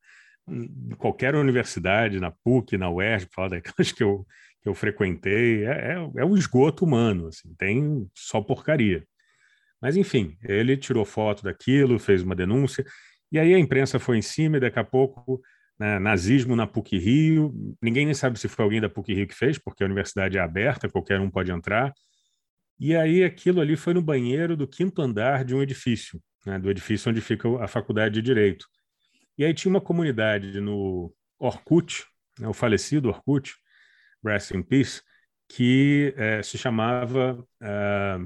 qualquer 0.97 1.35
universidade, 1.35 2.21
na 2.21 2.31
PUC, 2.31 2.77
na 2.77 2.91
UERJ, 2.91 3.29
falar 3.33 3.49
daquelas 3.61 3.93
que 3.93 4.03
eu, 4.03 4.27
que 4.63 4.69
eu 4.69 4.75
frequentei, 4.75 5.65
é, 5.65 5.95
é, 5.95 6.11
é 6.17 6.25
um 6.25 6.37
esgoto 6.37 6.85
humano, 6.85 7.29
assim, 7.29 7.55
tem 7.57 8.09
só 8.15 8.41
porcaria. 8.41 9.05
Mas, 9.81 9.97
enfim, 9.97 10.37
ele 10.43 10.77
tirou 10.77 11.05
foto 11.05 11.43
daquilo, 11.43 11.99
fez 11.99 12.23
uma 12.23 12.35
denúncia, 12.35 12.85
e 13.31 13.39
aí 13.39 13.55
a 13.55 13.59
imprensa 13.59 13.99
foi 13.99 14.19
em 14.19 14.23
cima, 14.23 14.57
e 14.57 14.61
daqui 14.61 14.79
a 14.79 14.85
pouco, 14.85 15.41
né, 15.79 15.99
nazismo 15.99 16.57
na 16.57 16.67
PUC 16.67 16.99
Rio, 16.99 17.55
ninguém 17.81 18.05
nem 18.05 18.15
sabe 18.15 18.39
se 18.39 18.49
foi 18.49 18.65
alguém 18.65 18.81
da 18.81 18.89
PUC 18.89 19.15
Rio 19.15 19.29
que 19.29 19.35
fez, 19.35 19.59
porque 19.59 19.83
a 19.83 19.87
universidade 19.87 20.39
é 20.39 20.41
aberta, 20.41 20.89
qualquer 20.89 21.21
um 21.21 21.31
pode 21.31 21.53
entrar, 21.53 21.93
e 22.81 22.95
aí 22.97 23.25
aquilo 23.25 23.61
ali 23.61 23.77
foi 23.77 23.93
no 23.93 24.03
banheiro 24.03 24.57
do 24.57 24.67
quinto 24.67 25.03
andar 25.03 25.45
de 25.45 25.55
um 25.55 25.63
edifício, 25.63 26.21
né, 26.47 26.59
do 26.59 26.71
edifício 26.71 27.11
onde 27.11 27.21
fica 27.21 27.49
a 27.63 27.69
faculdade 27.69 28.15
de 28.15 28.23
Direito. 28.23 28.67
E 29.39 29.45
aí 29.45 29.55
tinha 29.55 29.71
uma 29.71 29.81
comunidade 29.81 30.61
no 30.61 31.15
Orkut, 31.39 32.05
né, 32.41 32.49
o 32.49 32.53
falecido 32.53 33.09
Orkut, 33.09 33.55
Rest 34.25 34.51
in 34.51 34.63
Peace, 34.63 35.01
que 35.49 36.13
é, 36.17 36.43
se 36.43 36.59
chamava, 36.59 37.47
é, 37.63 38.19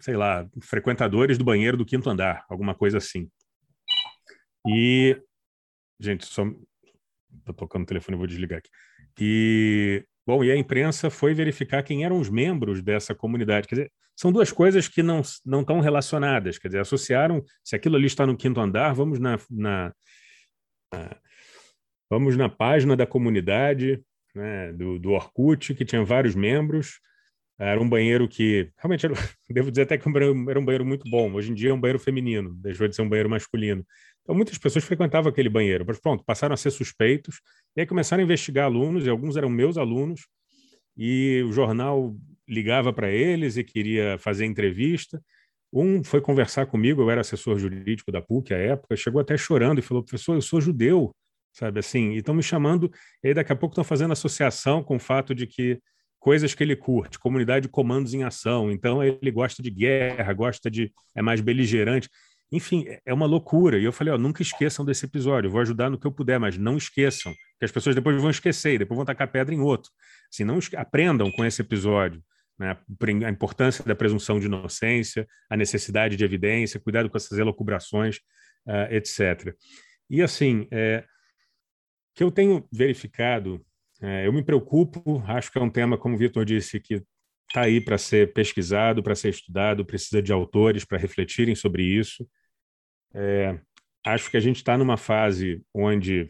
sei 0.00 0.16
lá, 0.16 0.48
frequentadores 0.62 1.36
do 1.36 1.44
banheiro 1.44 1.76
do 1.76 1.84
quinto 1.84 2.08
andar, 2.08 2.44
alguma 2.48 2.74
coisa 2.74 2.96
assim. 2.96 3.30
E, 4.66 5.20
gente, 6.00 6.24
só 6.24 6.44
estou 7.38 7.54
tocando 7.54 7.82
o 7.82 7.86
telefone, 7.86 8.16
vou 8.16 8.26
desligar 8.26 8.58
aqui. 8.58 8.70
E, 9.20 10.04
bom, 10.26 10.42
e 10.42 10.50
a 10.50 10.56
imprensa 10.56 11.10
foi 11.10 11.34
verificar 11.34 11.82
quem 11.82 12.04
eram 12.04 12.18
os 12.18 12.30
membros 12.30 12.82
dessa 12.82 13.14
comunidade. 13.14 13.68
Quer 13.68 13.74
dizer, 13.74 13.92
são 14.16 14.32
duas 14.32 14.50
coisas 14.50 14.88
que 14.88 15.02
não, 15.02 15.20
não 15.44 15.60
estão 15.60 15.80
relacionadas. 15.80 16.58
Quer 16.58 16.68
dizer, 16.68 16.80
associaram, 16.80 17.44
se 17.62 17.76
aquilo 17.76 17.96
ali 17.96 18.06
está 18.06 18.26
no 18.26 18.36
quinto 18.36 18.58
andar, 18.58 18.94
vamos 18.94 19.20
na, 19.20 19.38
na 19.50 19.94
vamos 22.10 22.36
na 22.36 22.48
página 22.48 22.96
da 22.96 23.06
comunidade 23.06 24.02
né, 24.34 24.72
do, 24.72 24.98
do 24.98 25.10
Orkut, 25.12 25.74
que 25.74 25.84
tinha 25.84 26.04
vários 26.04 26.34
membros. 26.34 27.00
Era 27.58 27.80
um 27.80 27.88
banheiro 27.88 28.28
que, 28.28 28.70
realmente, 28.76 29.06
era, 29.06 29.14
devo 29.48 29.70
dizer 29.70 29.82
até 29.82 29.96
que 29.96 30.08
era 30.08 30.60
um 30.60 30.64
banheiro 30.64 30.84
muito 30.84 31.08
bom. 31.10 31.32
Hoje 31.32 31.50
em 31.50 31.54
dia 31.54 31.70
é 31.70 31.74
um 31.74 31.80
banheiro 31.80 31.98
feminino, 31.98 32.54
deixou 32.56 32.86
de 32.86 32.94
ser 32.94 33.02
um 33.02 33.08
banheiro 33.08 33.30
masculino. 33.30 33.84
Então, 34.22 34.34
muitas 34.34 34.58
pessoas 34.58 34.84
frequentavam 34.84 35.30
aquele 35.30 35.48
banheiro. 35.48 35.84
Mas, 35.86 35.98
pronto, 35.98 36.22
passaram 36.24 36.52
a 36.52 36.56
ser 36.56 36.70
suspeitos. 36.70 37.40
E 37.74 37.80
aí 37.80 37.86
começaram 37.86 38.20
a 38.20 38.24
investigar 38.24 38.66
alunos, 38.66 39.06
e 39.06 39.08
alguns 39.08 39.36
eram 39.36 39.48
meus 39.48 39.78
alunos. 39.78 40.26
E 40.96 41.42
o 41.46 41.52
jornal 41.52 42.14
ligava 42.48 42.92
para 42.92 43.10
eles 43.10 43.56
e 43.56 43.64
queria 43.64 44.18
fazer 44.18 44.44
entrevista. 44.44 45.22
Um 45.72 46.02
foi 46.04 46.20
conversar 46.20 46.66
comigo, 46.66 47.02
eu 47.02 47.10
era 47.10 47.20
assessor 47.20 47.58
jurídico 47.58 48.12
da 48.12 48.22
PUC 48.22 48.54
à 48.54 48.58
época, 48.58 48.96
chegou 48.96 49.20
até 49.20 49.36
chorando 49.36 49.78
e 49.78 49.82
falou: 49.82 50.02
professor, 50.02 50.34
eu 50.34 50.42
sou 50.42 50.60
judeu, 50.60 51.14
sabe 51.52 51.80
assim? 51.80 52.12
E 52.12 52.18
estão 52.18 52.34
me 52.34 52.42
chamando, 52.42 52.90
e 53.22 53.28
aí 53.28 53.34
daqui 53.34 53.52
a 53.52 53.56
pouco 53.56 53.72
estão 53.72 53.84
fazendo 53.84 54.12
associação 54.12 54.82
com 54.82 54.96
o 54.96 55.00
fato 55.00 55.34
de 55.34 55.46
que 55.46 55.78
coisas 56.18 56.54
que 56.54 56.62
ele 56.62 56.76
curte, 56.76 57.18
comunidade 57.18 57.66
de 57.66 57.68
comandos 57.68 58.14
em 58.14 58.24
ação, 58.24 58.70
então 58.70 59.02
ele 59.02 59.30
gosta 59.30 59.62
de 59.62 59.70
guerra, 59.70 60.32
gosta 60.32 60.70
de. 60.70 60.92
é 61.14 61.22
mais 61.22 61.40
beligerante. 61.40 62.08
Enfim, 62.52 62.84
é 63.04 63.12
uma 63.12 63.26
loucura. 63.26 63.78
E 63.78 63.84
eu 63.84 63.92
falei: 63.92 64.14
ó, 64.14 64.18
nunca 64.18 64.42
esqueçam 64.42 64.84
desse 64.84 65.04
episódio, 65.04 65.48
eu 65.48 65.52
vou 65.52 65.60
ajudar 65.60 65.90
no 65.90 65.98
que 65.98 66.06
eu 66.06 66.12
puder, 66.12 66.38
mas 66.38 66.56
não 66.56 66.76
esqueçam, 66.76 67.32
que 67.58 67.64
as 67.64 67.72
pessoas 67.72 67.94
depois 67.94 68.20
vão 68.20 68.30
esquecer 68.30 68.78
depois 68.78 68.96
vão 68.96 69.04
tacar 69.04 69.30
pedra 69.30 69.54
em 69.54 69.60
outro. 69.60 69.90
Assim, 70.32 70.44
não 70.44 70.58
aprendam 70.76 71.30
com 71.32 71.44
esse 71.44 71.60
episódio 71.60 72.22
né, 72.58 72.76
a 73.26 73.30
importância 73.30 73.84
da 73.84 73.94
presunção 73.94 74.40
de 74.40 74.46
inocência, 74.46 75.26
a 75.48 75.56
necessidade 75.56 76.16
de 76.16 76.24
evidência, 76.24 76.80
cuidado 76.80 77.10
com 77.10 77.16
essas 77.16 77.38
elocubrações, 77.38 78.16
uh, 78.66 78.92
etc. 78.92 79.54
E 80.08 80.22
assim, 80.22 80.66
é, 80.70 81.04
que 82.14 82.24
eu 82.24 82.30
tenho 82.30 82.66
verificado, 82.72 83.64
é, 84.00 84.26
eu 84.26 84.32
me 84.32 84.42
preocupo, 84.42 85.22
acho 85.26 85.50
que 85.52 85.58
é 85.58 85.62
um 85.62 85.70
tema, 85.70 85.98
como 85.98 86.14
o 86.14 86.18
Vitor 86.18 86.44
disse, 86.44 86.80
que 86.80 87.02
está 87.48 87.62
aí 87.62 87.80
para 87.80 87.98
ser 87.98 88.32
pesquisado, 88.32 89.02
para 89.02 89.14
ser 89.14 89.30
estudado, 89.30 89.84
precisa 89.84 90.22
de 90.22 90.32
autores 90.32 90.84
para 90.84 90.98
refletirem 90.98 91.54
sobre 91.54 91.84
isso. 91.84 92.28
É, 93.14 93.58
acho 94.04 94.30
que 94.30 94.36
a 94.36 94.40
gente 94.40 94.56
está 94.56 94.76
numa 94.76 94.96
fase 94.96 95.62
onde 95.74 96.28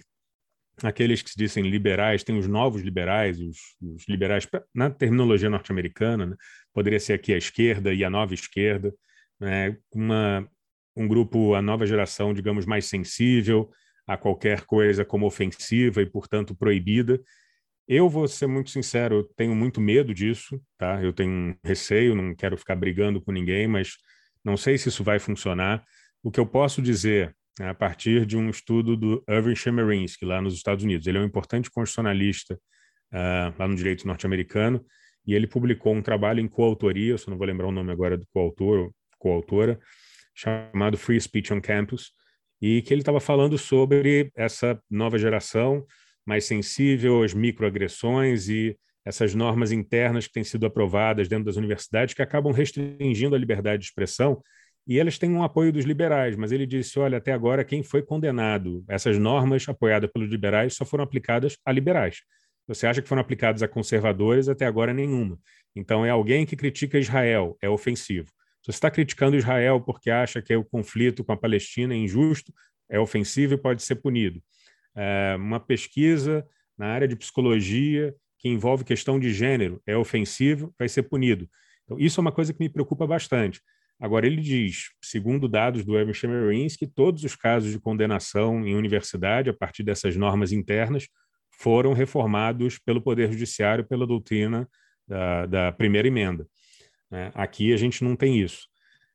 aqueles 0.83 1.23
que 1.23 1.31
se 1.31 1.37
dizem 1.37 1.65
liberais, 1.69 2.23
tem 2.23 2.37
os 2.37 2.47
novos 2.47 2.83
liberais, 2.83 3.41
os, 3.41 3.59
os 3.81 4.07
liberais, 4.09 4.47
na 4.75 4.91
terminologia 4.91 5.49
norte-americana, 5.49 6.27
né? 6.27 6.37
poderia 6.73 7.01
ser 7.01 7.15
aqui 7.15 7.33
a 7.33 7.39
esquerda 7.39 7.95
e 7.95 8.05
a 8.05 8.11
nova 8.11 8.35
esquerda, 8.35 8.95
né? 9.41 9.77
uma, 9.95 10.49
um 10.95 11.09
grupo, 11.09 11.55
a 11.55 11.63
nova 11.63 11.87
geração, 11.87 12.35
digamos, 12.35 12.67
mais 12.67 12.87
sensível 12.87 13.71
a 14.07 14.17
qualquer 14.17 14.63
coisa 14.63 15.05
como 15.05 15.27
ofensiva 15.27 16.01
e, 16.01 16.07
portanto, 16.07 16.55
proibida. 16.55 17.21
Eu 17.89 18.09
vou 18.09 18.27
ser 18.29 18.47
muito 18.47 18.71
sincero, 18.71 19.17
eu 19.17 19.25
tenho 19.37 19.55
muito 19.55 19.81
medo 19.81 20.13
disso, 20.15 20.61
tá? 20.77 21.03
Eu 21.03 21.13
tenho 21.13 21.57
receio, 21.65 22.15
não 22.15 22.35
quero 22.35 22.57
ficar 22.57 22.77
brigando 22.77 23.21
com 23.21 23.33
ninguém, 23.33 23.67
mas 23.67 23.97
não 24.45 24.57
sei 24.57 24.79
se 24.79 24.89
isso 24.89 25.05
vai 25.05 25.19
funcionar. 25.19 25.85
O 26.23 26.31
que 26.31 26.41
eu 26.41 26.47
posso 26.47 26.83
dizer 26.83 27.35
a 27.61 27.75
partir 27.75 28.27
de 28.27 28.37
um 28.37 28.51
estudo 28.51 28.97
do 28.97 29.25
Irving 29.29 29.55
Chemerinsky, 29.55 30.25
lá 30.25 30.41
nos 30.41 30.55
Estados 30.55 30.85
Unidos. 30.85 31.07
Ele 31.07 31.19
é 31.19 31.21
um 31.21 31.25
importante 31.25 31.71
constitucionalista 31.71 32.55
uh, 33.13 33.55
lá 33.59 33.67
no 33.67 33.75
direito 33.75 34.07
norte-americano, 34.07 34.85
e 35.27 35.35
ele 35.35 35.47
publicou 35.47 35.95
um 35.95 36.03
trabalho 36.03 36.41
em 36.41 36.47
coautoria, 36.47 37.13
eu 37.13 37.19
só 37.19 37.31
não 37.31 37.39
vou 37.39 37.47
lembrar 37.47 37.67
o 37.67 37.73
nome 37.73 37.91
agora 37.91 38.17
do 38.17 38.27
coautor, 38.33 38.93
coautora, 39.19 39.79
chamado 40.35 40.97
Free 40.97 41.21
Speech 41.21 41.53
on 41.53 41.61
Campus, 41.61 42.13
e 42.61 42.83
que 42.83 42.93
ele 42.93 43.01
estava 43.01 43.21
falando 43.21 43.59
sobre 43.59 44.31
essa 44.37 44.81
nova 44.91 45.19
geração 45.19 45.85
mais 46.25 46.45
sensível 46.45 47.23
às 47.23 47.33
microagressões 47.35 48.49
e 48.49 48.77
essas 49.05 49.35
normas 49.35 49.71
internas 49.71 50.27
que 50.27 50.33
têm 50.33 50.45
sido 50.45 50.67
aprovadas 50.67 51.29
dentro 51.29 51.45
das 51.45 51.57
universidades 51.57 52.13
que 52.13 52.23
acabam 52.23 52.53
restringindo 52.53 53.37
a 53.37 53.39
liberdade 53.39 53.83
de 53.83 53.89
expressão 53.89 54.43
e 54.87 54.99
elas 54.99 55.19
têm 55.19 55.31
um 55.31 55.43
apoio 55.43 55.73
dos 55.73 55.85
liberais, 55.85 56.37
mas 56.37 56.53
ele 56.53 56.67
disse: 56.67 56.99
olha, 56.99 57.19
até 57.19 57.33
agora 57.33 57.65
quem 57.65 57.83
foi 57.83 58.03
condenado, 58.03 58.85
essas 58.89 59.19
normas 59.19 59.69
apoiadas 59.69 60.11
pelos 60.11 60.29
liberais 60.29 60.75
só 60.75 60.85
foram 60.85 61.03
aplicadas 61.03 61.57
a 61.65 61.73
liberais. 61.73 62.23
Você 62.69 62.87
acha 62.87 63.03
que 63.03 63.09
foram 63.09 63.21
aplicadas 63.21 63.63
a 63.63 63.69
conservadores? 63.69 64.49
Até 64.49 64.67
agora 64.67 64.93
nenhuma. 64.93 65.39
Então 65.75 66.05
é 66.05 66.11
alguém 66.11 66.47
que 66.47 66.57
critica 66.57 66.99
Israel, 66.99 67.57
é 67.61 67.69
ofensivo. 67.69 68.29
Se 68.63 68.73
você 68.73 68.77
está 68.77 68.91
criticando 68.91 69.37
Israel 69.37 69.81
porque 69.81 70.11
acha 70.11 70.43
que 70.43 70.55
o 70.55 70.65
conflito 70.65 71.23
com 71.23 71.33
a 71.33 71.37
Palestina 71.37 71.95
é 71.95 71.97
injusto, 71.97 72.53
é 72.89 72.99
ofensivo 72.99 73.55
e 73.55 73.59
pode 73.59 73.83
ser 73.83 73.97
punido. 73.97 74.43
É 74.97 75.37
uma 75.37 75.61
pesquisa 75.61 76.47
na 76.77 76.89
área 76.89 77.07
de 77.07 77.15
psicologia 77.17 78.15
que 78.39 78.49
envolve 78.49 78.85
questão 78.85 79.19
de 79.19 79.33
gênero 79.33 79.81
é 79.87 79.97
ofensivo, 79.97 80.75
vai 80.79 80.89
ser 80.89 81.05
punido. 81.05 81.49
Então, 81.85 81.99
isso 81.99 82.21
é 82.21 82.23
uma 82.23 82.33
coisa 82.33 82.53
que 82.53 82.61
me 82.61 82.69
preocupa 82.69 83.07
bastante. 83.07 83.61
Agora, 83.99 84.27
ele 84.27 84.43
diz, 84.43 84.91
segundo 85.01 85.49
dados 85.49 85.85
do 85.85 85.99
Evan 85.99 86.13
Chemerinsky, 86.13 86.87
que 86.87 86.93
todos 86.93 87.25
os 87.25 87.35
casos 87.35 87.73
de 87.73 87.81
condenação 87.81 88.67
em 88.67 88.75
universidade, 88.75 89.49
a 89.49 89.55
partir 89.55 89.83
dessas 89.83 90.17
normas 90.17 90.53
internas, 90.53 91.09
foram 91.51 91.95
reformados 91.95 92.79
pelo 92.79 93.01
Poder 93.01 93.33
Judiciário 93.33 93.87
pela 93.87 94.07
doutrina 94.07 94.69
da, 95.09 95.47
da 95.47 95.73
primeira 95.73 96.07
emenda. 96.07 96.47
É, 97.11 97.31
aqui 97.35 97.73
a 97.73 97.77
gente 97.77 98.05
não 98.05 98.15
tem 98.15 98.39
isso. 98.39 98.69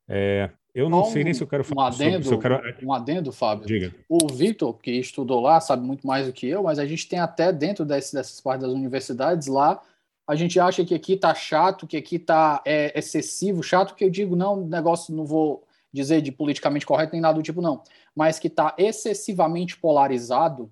É, 0.07 0.49
eu 0.73 0.89
não 0.89 1.03
sei 1.05 1.23
nem 1.23 1.33
se 1.33 1.43
eu 1.43 1.47
quero 1.47 1.63
falar 1.63 1.83
um 1.83 1.87
adendo, 1.87 2.25
sobre, 2.25 2.41
quero... 2.41 2.85
Um 2.87 2.93
adendo, 2.93 3.31
Fábio. 3.31 3.67
Diga. 3.67 3.93
O 4.09 4.27
Vitor, 4.33 4.73
que 4.79 4.91
estudou 4.91 5.41
lá, 5.41 5.59
sabe 5.59 5.85
muito 5.85 6.07
mais 6.07 6.25
do 6.25 6.33
que 6.33 6.47
eu, 6.47 6.63
mas 6.63 6.79
a 6.79 6.85
gente 6.85 7.07
tem 7.07 7.19
até 7.19 7.51
dentro 7.51 7.85
desse, 7.85 8.13
dessas 8.13 8.39
partes 8.41 8.65
das 8.65 8.73
universidades 8.73 9.47
lá 9.47 9.79
a 10.27 10.35
gente 10.35 10.59
acha 10.59 10.85
que 10.85 10.93
aqui 10.93 11.13
está 11.13 11.33
chato, 11.33 11.87
que 11.87 11.97
aqui 11.97 12.15
está 12.15 12.61
é, 12.65 12.97
excessivo, 12.97 13.63
chato 13.63 13.95
que 13.95 14.03
eu 14.03 14.09
digo, 14.09 14.35
não, 14.35 14.55
negócio 14.55 15.13
não 15.13 15.25
vou 15.25 15.63
dizer 15.91 16.21
de 16.21 16.31
politicamente 16.31 16.85
correto 16.85 17.11
nem 17.13 17.21
nada 17.21 17.35
do 17.35 17.43
tipo, 17.43 17.61
não, 17.61 17.83
mas 18.15 18.39
que 18.39 18.47
está 18.47 18.73
excessivamente 18.77 19.77
polarizado, 19.77 20.71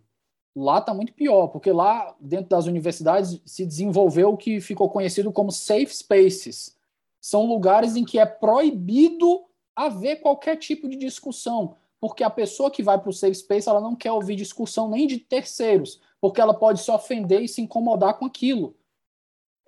lá 0.56 0.80
está 0.80 0.94
muito 0.94 1.14
pior, 1.14 1.48
porque 1.48 1.72
lá 1.72 2.16
dentro 2.20 2.50
das 2.50 2.66
universidades 2.66 3.42
se 3.46 3.66
desenvolveu 3.66 4.32
o 4.32 4.38
que 4.38 4.62
ficou 4.62 4.90
conhecido 4.90 5.32
como 5.32 5.52
safe 5.52 5.96
spaces. 5.96 6.78
São 7.22 7.46
lugares 7.46 7.96
em 7.96 8.06
que 8.06 8.18
é 8.18 8.26
proibido 8.26 9.46
haver 9.76 10.18
qualquer 10.18 10.58
tipo 10.58 10.88
de 10.88 10.98
discussão, 10.98 11.76
porque 12.00 12.24
a 12.24 12.30
pessoa 12.30 12.72
que 12.72 12.84
vai 12.84 12.98
para 12.98 13.10
o 13.10 13.14
safe 13.14 13.36
space 13.36 13.68
ela 13.68 13.82
não 13.82 13.96
quer 13.96 14.12
ouvir 14.12 14.36
discussão 14.36 14.90
nem 14.90 15.06
de 15.06 15.18
terceiros, 15.18 16.00
porque 16.22 16.40
ela 16.40 16.54
pode 16.54 16.82
se 16.82 16.92
ofender 16.92 17.42
e 17.42 17.48
se 17.48 17.62
incomodar 17.62 18.18
com 18.18 18.26
aquilo. 18.26 18.76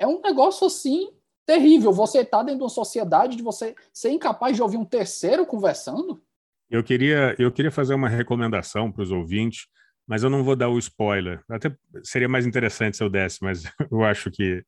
É 0.01 0.07
um 0.07 0.19
negócio 0.19 0.65
assim 0.65 1.11
terrível. 1.45 1.93
Você 1.93 2.21
está 2.21 2.39
dentro 2.39 2.57
de 2.57 2.63
uma 2.63 2.69
sociedade 2.69 3.37
de 3.37 3.43
você 3.43 3.75
ser 3.93 4.09
incapaz 4.09 4.55
de 4.55 4.61
ouvir 4.63 4.77
um 4.77 4.83
terceiro 4.83 5.45
conversando. 5.45 6.19
Eu 6.71 6.83
queria, 6.83 7.35
eu 7.37 7.51
queria 7.51 7.69
fazer 7.69 7.93
uma 7.93 8.09
recomendação 8.09 8.91
para 8.91 9.03
os 9.03 9.11
ouvintes, 9.11 9.67
mas 10.07 10.23
eu 10.23 10.29
não 10.29 10.43
vou 10.43 10.55
dar 10.55 10.69
o 10.69 10.79
spoiler. 10.79 11.43
Até 11.47 11.71
seria 12.03 12.27
mais 12.27 12.47
interessante 12.47 12.97
se 12.97 13.03
eu 13.03 13.09
desse, 13.11 13.43
mas 13.43 13.61
eu 13.91 14.03
acho 14.03 14.31
que 14.31 14.63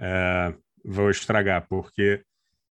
é, 0.00 0.54
vou 0.82 1.10
estragar, 1.10 1.66
porque 1.68 2.24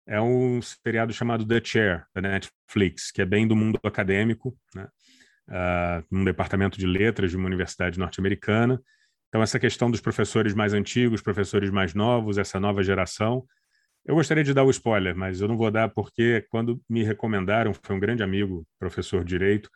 é 0.05 0.19
um 0.19 0.61
seriado 0.61 1.13
chamado 1.13 1.47
The 1.47 1.61
Chair, 1.63 2.05
da 2.13 2.21
Netflix, 2.21 3.09
que 3.09 3.21
é 3.21 3.25
bem 3.25 3.47
do 3.47 3.55
mundo 3.55 3.79
acadêmico, 3.83 4.53
né? 4.75 4.87
Uh, 5.47 6.03
num 6.09 6.25
departamento 6.25 6.77
de 6.77 6.87
letras 6.87 7.29
de 7.29 7.37
uma 7.37 7.45
universidade 7.45 7.99
norte-americana. 7.99 8.81
Então, 9.27 9.41
essa 9.41 9.59
questão 9.59 9.91
dos 9.91 10.01
professores 10.01 10.53
mais 10.53 10.73
antigos, 10.73 11.21
professores 11.21 11.69
mais 11.69 11.93
novos, 11.93 12.37
essa 12.37 12.59
nova 12.59 12.83
geração. 12.83 13.45
Eu 14.05 14.15
gostaria 14.15 14.43
de 14.43 14.53
dar 14.53 14.63
o 14.63 14.69
spoiler, 14.69 15.15
mas 15.15 15.41
eu 15.41 15.47
não 15.47 15.57
vou 15.57 15.71
dar 15.71 15.89
porque, 15.89 16.45
quando 16.49 16.81
me 16.87 17.03
recomendaram, 17.03 17.73
foi 17.73 17.95
um 17.95 17.99
grande 17.99 18.23
amigo, 18.23 18.65
professor 18.79 19.23
de 19.23 19.29
direito, 19.29 19.69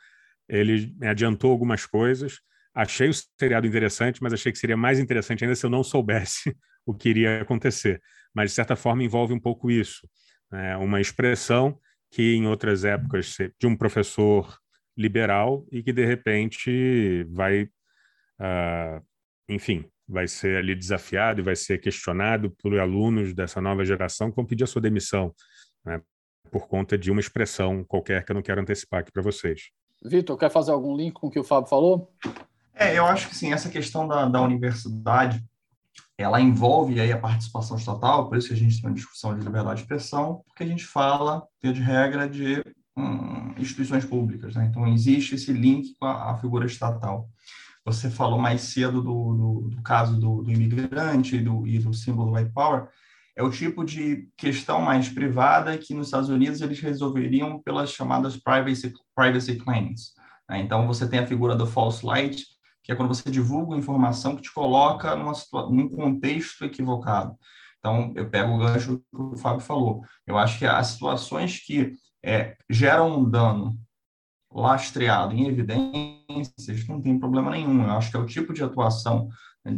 ele 0.47 0.93
me 0.99 1.07
adiantou 1.07 1.51
algumas 1.51 1.85
coisas. 1.85 2.39
Achei 2.73 3.09
o 3.09 3.13
seriado 3.39 3.67
interessante, 3.67 4.21
mas 4.21 4.33
achei 4.33 4.51
que 4.51 4.57
seria 4.57 4.77
mais 4.77 4.99
interessante 4.99 5.43
ainda 5.43 5.55
se 5.55 5.65
eu 5.65 5.69
não 5.69 5.83
soubesse 5.83 6.55
o 6.85 6.93
que 6.93 7.09
iria 7.09 7.41
acontecer. 7.41 8.01
Mas, 8.33 8.51
de 8.51 8.55
certa 8.55 8.75
forma, 8.75 9.03
envolve 9.03 9.33
um 9.33 9.39
pouco 9.39 9.71
isso. 9.71 10.07
Né? 10.51 10.77
Uma 10.77 11.01
expressão 11.01 11.79
que, 12.11 12.35
em 12.35 12.47
outras 12.47 12.83
épocas, 12.83 13.35
de 13.59 13.67
um 13.67 13.75
professor 13.75 14.57
liberal 14.97 15.65
e 15.71 15.81
que, 15.81 15.93
de 15.93 16.05
repente, 16.05 17.23
vai, 17.31 17.63
uh, 17.63 19.01
enfim, 19.49 19.83
vai 20.07 20.27
ser 20.27 20.57
ali 20.57 20.75
desafiado 20.75 21.41
e 21.41 21.43
vai 21.43 21.55
ser 21.55 21.79
questionado 21.79 22.51
por 22.61 22.77
alunos 22.79 23.33
dessa 23.33 23.59
nova 23.59 23.83
geração 23.83 24.29
que 24.29 24.35
vão 24.35 24.45
pedir 24.45 24.63
a 24.63 24.67
sua 24.67 24.81
demissão, 24.81 25.33
né? 25.83 26.01
por 26.51 26.67
conta 26.67 26.97
de 26.97 27.11
uma 27.11 27.19
expressão 27.19 27.83
qualquer 27.83 28.23
que 28.23 28.31
eu 28.31 28.35
não 28.35 28.41
quero 28.41 28.61
antecipar 28.61 29.01
aqui 29.01 29.11
para 29.11 29.23
vocês. 29.23 29.69
Vitor, 30.03 30.37
quer 30.37 30.49
fazer 30.49 30.71
algum 30.71 30.95
link 30.95 31.13
com 31.13 31.27
o 31.27 31.31
que 31.31 31.39
o 31.39 31.43
Fábio 31.43 31.69
falou? 31.69 32.11
É, 32.73 32.97
eu 32.97 33.05
acho 33.05 33.27
que 33.27 33.35
sim, 33.35 33.51
essa 33.51 33.69
questão 33.69 34.07
da, 34.07 34.25
da 34.25 34.41
universidade, 34.41 35.43
ela 36.17 36.39
envolve 36.39 36.99
aí 36.99 37.11
a 37.11 37.17
participação 37.17 37.75
estatal, 37.75 38.29
por 38.29 38.37
isso 38.37 38.47
que 38.47 38.53
a 38.53 38.57
gente 38.57 38.79
tem 38.79 38.89
uma 38.89 38.95
discussão 38.95 39.37
de 39.37 39.43
liberdade 39.43 39.75
de 39.75 39.81
expressão, 39.81 40.41
porque 40.47 40.63
a 40.63 40.67
gente 40.67 40.85
fala, 40.85 41.45
via 41.61 41.73
de 41.73 41.81
regra, 41.81 42.29
de 42.29 42.63
hum, 42.97 43.53
instituições 43.57 44.05
públicas, 44.05 44.55
né? 44.55 44.65
Então, 44.69 44.87
existe 44.87 45.35
esse 45.35 45.51
link 45.51 45.93
com 45.99 46.05
a, 46.05 46.31
a 46.31 46.37
figura 46.37 46.65
estatal. 46.65 47.29
Você 47.91 48.09
falou 48.09 48.37
mais 48.37 48.61
cedo 48.61 49.01
do, 49.01 49.33
do, 49.33 49.69
do 49.75 49.81
caso 49.81 50.19
do, 50.19 50.43
do 50.43 50.51
imigrante 50.51 51.37
e 51.37 51.41
do, 51.41 51.65
e 51.65 51.79
do 51.79 51.91
símbolo 51.91 52.35
white 52.35 52.51
power, 52.51 52.87
é 53.35 53.41
o 53.41 53.49
tipo 53.49 53.83
de 53.83 54.29
questão 54.37 54.81
mais 54.81 55.09
privada 55.09 55.75
que 55.77 55.93
nos 55.93 56.07
Estados 56.07 56.29
Unidos 56.29 56.61
eles 56.61 56.79
resolveriam 56.79 57.59
pelas 57.63 57.89
chamadas 57.89 58.37
privacy, 58.37 58.93
privacy 59.15 59.55
claims. 59.55 60.13
Né? 60.47 60.59
Então, 60.59 60.85
você 60.85 61.07
tem 61.07 61.19
a 61.19 61.25
figura 61.25 61.55
do 61.55 61.65
false 61.65 62.05
light, 62.05 62.45
que 62.83 62.91
é 62.91 62.95
quando 62.95 63.07
você 63.07 63.31
divulga 63.31 63.75
informação 63.75 64.35
que 64.35 64.43
te 64.43 64.53
coloca 64.53 65.15
numa, 65.15 65.33
num 65.71 65.89
contexto 65.89 66.63
equivocado. 66.63 67.35
Então, 67.79 68.13
eu 68.15 68.29
pego 68.29 68.53
o 68.53 68.59
gancho 68.59 68.97
que 68.97 69.21
o 69.21 69.37
Fábio 69.37 69.61
falou. 69.61 70.03
Eu 70.27 70.37
acho 70.37 70.59
que 70.59 70.65
as 70.65 70.87
situações 70.87 71.59
que 71.65 71.93
é, 72.23 72.55
geram 72.69 73.19
um 73.19 73.29
dano 73.29 73.79
lastreado 74.51 75.33
em 75.33 75.47
evidências 75.47 76.87
não 76.87 77.01
tem 77.01 77.19
problema 77.19 77.51
nenhum. 77.51 77.83
Eu 77.83 77.91
acho 77.91 78.09
que 78.09 78.17
é 78.17 78.19
o 78.19 78.25
tipo 78.25 78.53
de 78.53 78.63
atuação, 78.63 79.29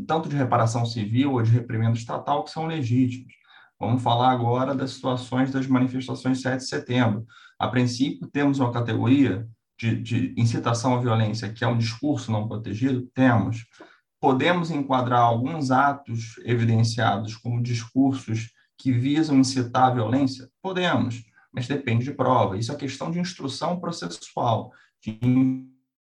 tanto 0.08 0.30
de 0.30 0.36
reparação 0.36 0.86
civil 0.86 1.34
ou 1.34 1.42
de 1.42 1.52
reprimenda 1.52 1.98
estatal, 1.98 2.44
que 2.44 2.52
são 2.52 2.68
legítimos. 2.68 3.34
Vamos 3.80 4.04
falar 4.04 4.32
agora 4.32 4.76
das 4.76 4.92
situações 4.92 5.52
das 5.52 5.68
manifestações 5.68 6.42
7 6.42 6.60
de 6.60 6.68
setembro. 6.68 7.26
A 7.58 7.68
princípio, 7.68 8.28
temos 8.28 8.60
uma 8.60 8.72
categoria 8.72 9.48
de, 9.80 9.96
de 10.00 10.34
incitação 10.38 10.96
à 10.96 11.00
violência, 11.00 11.52
que 11.52 11.64
é 11.64 11.68
um 11.68 11.78
discurso 11.78 12.32
não 12.32 12.48
protegido? 12.48 13.10
Temos. 13.14 13.66
Podemos 14.20 14.70
enquadrar 14.70 15.22
alguns 15.22 15.72
atos 15.72 16.36
evidenciados 16.46 17.36
como 17.36 17.62
discursos 17.62 18.52
que 18.78 18.92
visam 18.92 19.40
incitar 19.40 19.90
a 19.90 19.94
violência? 19.96 20.48
Podemos, 20.62 21.24
mas 21.52 21.68
depende 21.68 22.06
de 22.06 22.14
prova. 22.14 22.58
Isso 22.58 22.72
é 22.72 22.76
questão 22.76 23.12
de 23.12 23.20
instrução 23.20 23.80
processual, 23.80 24.72
de 25.02 25.20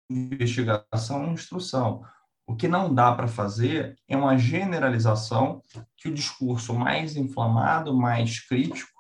investigação 0.10 1.28
e 1.28 1.34
instrução. 1.34 2.04
O 2.46 2.56
que 2.56 2.68
não 2.68 2.94
dá 2.94 3.14
para 3.14 3.28
fazer 3.28 3.98
é 4.08 4.16
uma 4.16 4.38
generalização 4.38 5.62
que 5.98 6.08
o 6.08 6.14
discurso 6.14 6.74
mais 6.74 7.16
inflamado, 7.16 7.96
mais 7.96 8.40
crítico, 8.40 8.98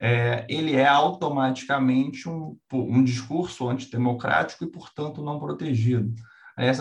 é, 0.00 0.44
ele 0.48 0.74
é 0.74 0.86
automaticamente 0.86 2.28
um, 2.28 2.58
um 2.72 3.02
discurso 3.02 3.68
antidemocrático 3.68 4.64
e, 4.64 4.70
portanto, 4.70 5.22
não 5.22 5.38
protegido. 5.38 6.12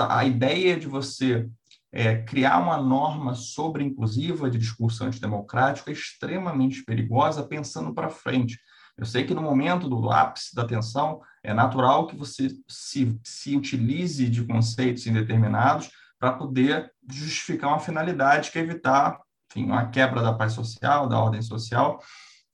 A 0.10 0.26
ideia 0.26 0.78
de 0.78 0.88
você 0.88 1.48
é, 1.92 2.18
criar 2.24 2.58
uma 2.58 2.78
norma 2.78 3.36
sobre 3.36 3.84
inclusiva 3.84 4.50
de 4.50 4.58
discurso 4.58 5.04
antidemocrático 5.04 5.90
é 5.90 5.94
extremamente 5.94 6.84
perigosa 6.84 7.44
pensando 7.44 7.94
para 7.94 8.10
frente. 8.10 8.60
Eu 8.98 9.06
sei 9.06 9.24
que 9.24 9.34
no 9.34 9.42
momento 9.42 9.90
do 9.90 10.12
ápice 10.12 10.56
da 10.56 10.66
tensão 10.66 11.22
é 11.44 11.54
natural 11.54 12.08
que 12.08 12.16
você 12.16 12.50
se, 12.68 13.20
se 13.24 13.56
utilize 13.56 14.30
de 14.30 14.46
conceitos 14.46 15.08
indeterminados 15.08 15.92
para 16.20 16.34
poder 16.34 16.92
justificar 17.10 17.70
uma 17.70 17.80
finalidade 17.80 18.52
que 18.52 18.60
é 18.60 18.62
evitar 18.62 19.20
enfim, 19.52 19.66
uma 19.66 19.88
quebra 19.90 20.22
da 20.22 20.34
paz 20.34 20.54
social, 20.54 21.08
da 21.08 21.20
ordem 21.20 21.42
social, 21.42 22.02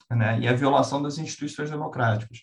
né, 0.09 0.39
e 0.39 0.47
a 0.47 0.53
violação 0.53 1.01
das 1.01 1.17
instituições 1.17 1.69
democráticas. 1.69 2.39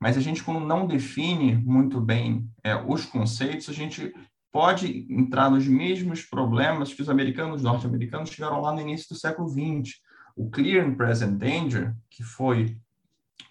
Mas 0.00 0.16
a 0.16 0.20
gente, 0.20 0.42
quando 0.42 0.66
não 0.66 0.86
define 0.86 1.54
muito 1.56 2.00
bem 2.00 2.48
é, 2.64 2.74
os 2.74 3.04
conceitos, 3.04 3.68
a 3.68 3.72
gente 3.72 4.12
pode 4.50 5.06
entrar 5.08 5.50
nos 5.50 5.66
mesmos 5.66 6.22
problemas 6.22 6.92
que 6.92 7.02
os 7.02 7.08
americanos, 7.08 7.62
norte-americanos, 7.62 8.30
tiveram 8.30 8.60
lá 8.60 8.72
no 8.72 8.80
início 8.80 9.08
do 9.08 9.18
século 9.18 9.48
XX. 9.48 9.94
O 10.36 10.50
Clear 10.50 10.86
and 10.86 10.94
Present 10.94 11.38
Danger, 11.38 11.94
que 12.10 12.22
foi 12.22 12.76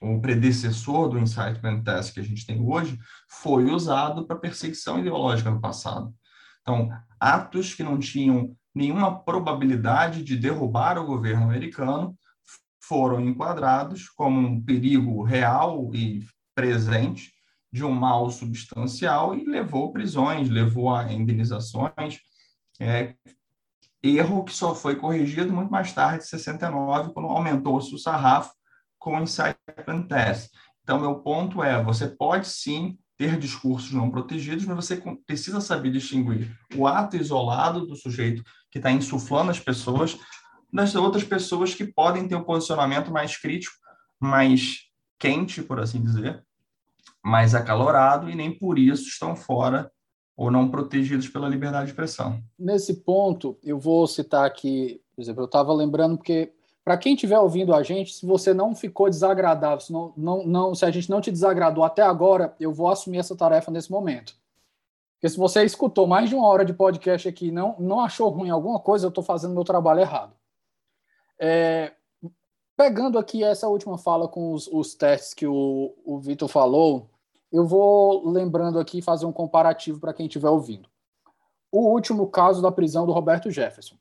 o 0.01 0.19
predecessor 0.19 1.09
do 1.09 1.19
Incitement 1.19 1.83
Test 1.83 2.13
que 2.13 2.19
a 2.19 2.23
gente 2.23 2.45
tem 2.45 2.59
hoje, 2.59 2.97
foi 3.29 3.65
usado 3.65 4.25
para 4.25 4.35
perseguição 4.35 4.99
ideológica 4.99 5.51
no 5.51 5.61
passado. 5.61 6.13
Então, 6.61 6.89
atos 7.19 7.75
que 7.75 7.83
não 7.83 7.99
tinham 7.99 8.55
nenhuma 8.73 9.23
probabilidade 9.23 10.23
de 10.23 10.35
derrubar 10.35 10.97
o 10.97 11.05
governo 11.05 11.43
americano 11.43 12.17
foram 12.81 13.21
enquadrados 13.21 14.09
como 14.09 14.39
um 14.39 14.61
perigo 14.61 15.23
real 15.23 15.91
e 15.93 16.25
presente 16.55 17.31
de 17.71 17.85
um 17.85 17.91
mal 17.91 18.29
substancial 18.29 19.35
e 19.35 19.45
levou 19.45 19.93
prisões, 19.93 20.49
levou 20.49 20.93
a 20.93 21.11
indenizações, 21.13 22.19
é, 22.79 23.15
erro 24.03 24.43
que 24.43 24.53
só 24.53 24.73
foi 24.73 24.95
corrigido 24.95 25.53
muito 25.53 25.71
mais 25.71 25.93
tarde, 25.93 26.23
em 26.23 26.27
69, 26.27 27.13
quando 27.13 27.29
aumentou-se 27.29 27.93
o 27.93 27.99
sarrafo 27.99 28.51
com 29.01 29.17
o 29.17 29.23
incitement 29.23 30.03
test. 30.07 30.51
Então, 30.83 30.99
meu 30.99 31.15
ponto 31.15 31.61
é, 31.63 31.83
você 31.83 32.07
pode 32.07 32.47
sim 32.47 32.97
ter 33.17 33.37
discursos 33.37 33.91
não 33.91 34.09
protegidos, 34.09 34.65
mas 34.65 34.75
você 34.75 35.03
precisa 35.25 35.59
saber 35.59 35.91
distinguir 35.91 36.55
o 36.75 36.87
ato 36.87 37.17
isolado 37.17 37.85
do 37.85 37.95
sujeito 37.95 38.43
que 38.69 38.77
está 38.77 38.91
insuflando 38.91 39.51
as 39.51 39.59
pessoas 39.59 40.17
das 40.71 40.95
outras 40.95 41.23
pessoas 41.23 41.73
que 41.73 41.83
podem 41.83 42.27
ter 42.27 42.35
um 42.35 42.43
posicionamento 42.43 43.11
mais 43.11 43.35
crítico, 43.35 43.75
mais 44.19 44.87
quente, 45.19 45.61
por 45.61 45.79
assim 45.79 46.01
dizer, 46.01 46.45
mais 47.23 47.53
acalorado, 47.53 48.29
e 48.29 48.35
nem 48.35 48.57
por 48.57 48.79
isso 48.79 49.09
estão 49.09 49.35
fora 49.35 49.91
ou 50.37 50.49
não 50.49 50.69
protegidos 50.69 51.27
pela 51.27 51.49
liberdade 51.49 51.85
de 51.85 51.91
expressão. 51.91 52.41
Nesse 52.57 53.03
ponto, 53.03 53.59
eu 53.61 53.77
vou 53.77 54.07
citar 54.07 54.45
aqui, 54.45 55.01
por 55.13 55.21
exemplo, 55.21 55.41
eu 55.41 55.45
estava 55.45 55.73
lembrando 55.73 56.17
porque 56.17 56.53
para 56.83 56.97
quem 56.97 57.13
estiver 57.13 57.39
ouvindo 57.39 57.73
a 57.73 57.83
gente, 57.83 58.13
se 58.13 58.25
você 58.25 58.53
não 58.53 58.73
ficou 58.73 59.09
desagradável, 59.09 59.79
se, 59.79 59.93
não, 59.93 60.13
não, 60.17 60.45
não, 60.45 60.75
se 60.75 60.83
a 60.83 60.91
gente 60.91 61.09
não 61.09 61.21
te 61.21 61.31
desagradou 61.31 61.83
até 61.83 62.01
agora, 62.01 62.55
eu 62.59 62.73
vou 62.73 62.89
assumir 62.89 63.19
essa 63.19 63.35
tarefa 63.35 63.69
nesse 63.69 63.91
momento. 63.91 64.35
Porque 65.13 65.29
se 65.29 65.37
você 65.37 65.63
escutou 65.63 66.07
mais 66.07 66.29
de 66.29 66.35
uma 66.35 66.47
hora 66.47 66.65
de 66.65 66.73
podcast 66.73 67.27
aqui 67.27 67.47
e 67.47 67.51
não, 67.51 67.75
não 67.77 67.99
achou 67.99 68.29
ruim 68.29 68.49
alguma 68.49 68.79
coisa, 68.79 69.05
eu 69.05 69.09
estou 69.09 69.23
fazendo 69.23 69.53
meu 69.53 69.63
trabalho 69.63 69.99
errado. 69.99 70.33
É, 71.39 71.93
pegando 72.75 73.19
aqui 73.19 73.43
essa 73.43 73.67
última 73.67 73.99
fala 73.99 74.27
com 74.27 74.51
os, 74.53 74.67
os 74.67 74.95
testes 74.95 75.35
que 75.35 75.45
o, 75.45 75.93
o 76.03 76.19
Vitor 76.19 76.49
falou, 76.49 77.07
eu 77.51 77.67
vou 77.67 78.27
lembrando 78.27 78.79
aqui 78.79 79.01
fazer 79.01 79.27
um 79.27 79.31
comparativo 79.31 79.99
para 79.99 80.13
quem 80.13 80.25
estiver 80.25 80.49
ouvindo. 80.49 80.89
O 81.71 81.89
último 81.91 82.27
caso 82.27 82.61
da 82.61 82.71
prisão 82.71 83.05
do 83.05 83.11
Roberto 83.11 83.51
Jefferson. 83.51 83.95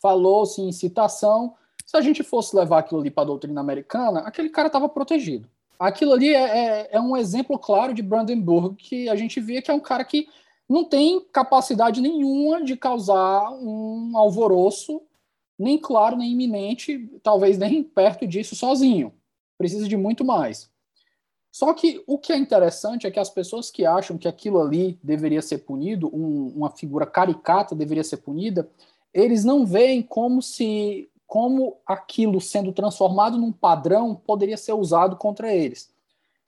Falou-se 0.00 0.60
em 0.60 0.70
citação. 0.70 1.54
Se 1.84 1.96
a 1.96 2.00
gente 2.00 2.22
fosse 2.22 2.56
levar 2.56 2.78
aquilo 2.78 3.00
ali 3.00 3.10
para 3.10 3.24
a 3.24 3.26
doutrina 3.26 3.60
americana, 3.60 4.20
aquele 4.20 4.48
cara 4.48 4.68
estava 4.68 4.88
protegido. 4.88 5.48
Aquilo 5.78 6.12
ali 6.12 6.34
é, 6.34 6.58
é, 6.58 6.88
é, 6.92 7.00
um 7.00 7.16
exemplo 7.16 7.58
claro 7.58 7.92
de 7.92 8.02
Brandenburg, 8.02 8.76
que 8.76 9.08
a 9.08 9.16
gente 9.16 9.40
vê 9.40 9.60
que 9.60 9.70
é 9.70 9.74
um 9.74 9.80
cara 9.80 10.04
que 10.04 10.26
não 10.68 10.84
tem 10.84 11.20
capacidade 11.32 12.00
nenhuma 12.00 12.64
de 12.64 12.76
causar 12.76 13.50
um 13.52 14.16
alvoroço 14.16 15.02
nem 15.58 15.78
claro, 15.78 16.16
nem 16.16 16.32
iminente, 16.32 17.08
talvez 17.22 17.56
nem 17.56 17.82
perto 17.82 18.26
disso 18.26 18.54
sozinho. 18.54 19.12
Precisa 19.56 19.88
de 19.88 19.96
muito 19.96 20.24
mais. 20.24 20.70
Só 21.50 21.72
que 21.72 22.02
o 22.06 22.18
que 22.18 22.32
é 22.32 22.36
interessante 22.36 23.06
é 23.06 23.10
que 23.10 23.18
as 23.18 23.30
pessoas 23.30 23.70
que 23.70 23.86
acham 23.86 24.18
que 24.18 24.28
aquilo 24.28 24.60
ali 24.60 24.98
deveria 25.02 25.40
ser 25.40 25.58
punido, 25.58 26.14
um, 26.14 26.48
uma 26.54 26.70
figura 26.70 27.06
caricata 27.06 27.74
deveria 27.74 28.04
ser 28.04 28.18
punida, 28.18 28.68
eles 29.14 29.42
não 29.42 29.64
veem 29.64 30.02
como 30.02 30.42
se 30.42 31.08
como 31.26 31.78
aquilo 31.84 32.40
sendo 32.40 32.72
transformado 32.72 33.36
num 33.36 33.52
padrão 33.52 34.14
poderia 34.14 34.56
ser 34.56 34.72
usado 34.72 35.16
contra 35.16 35.52
eles. 35.52 35.92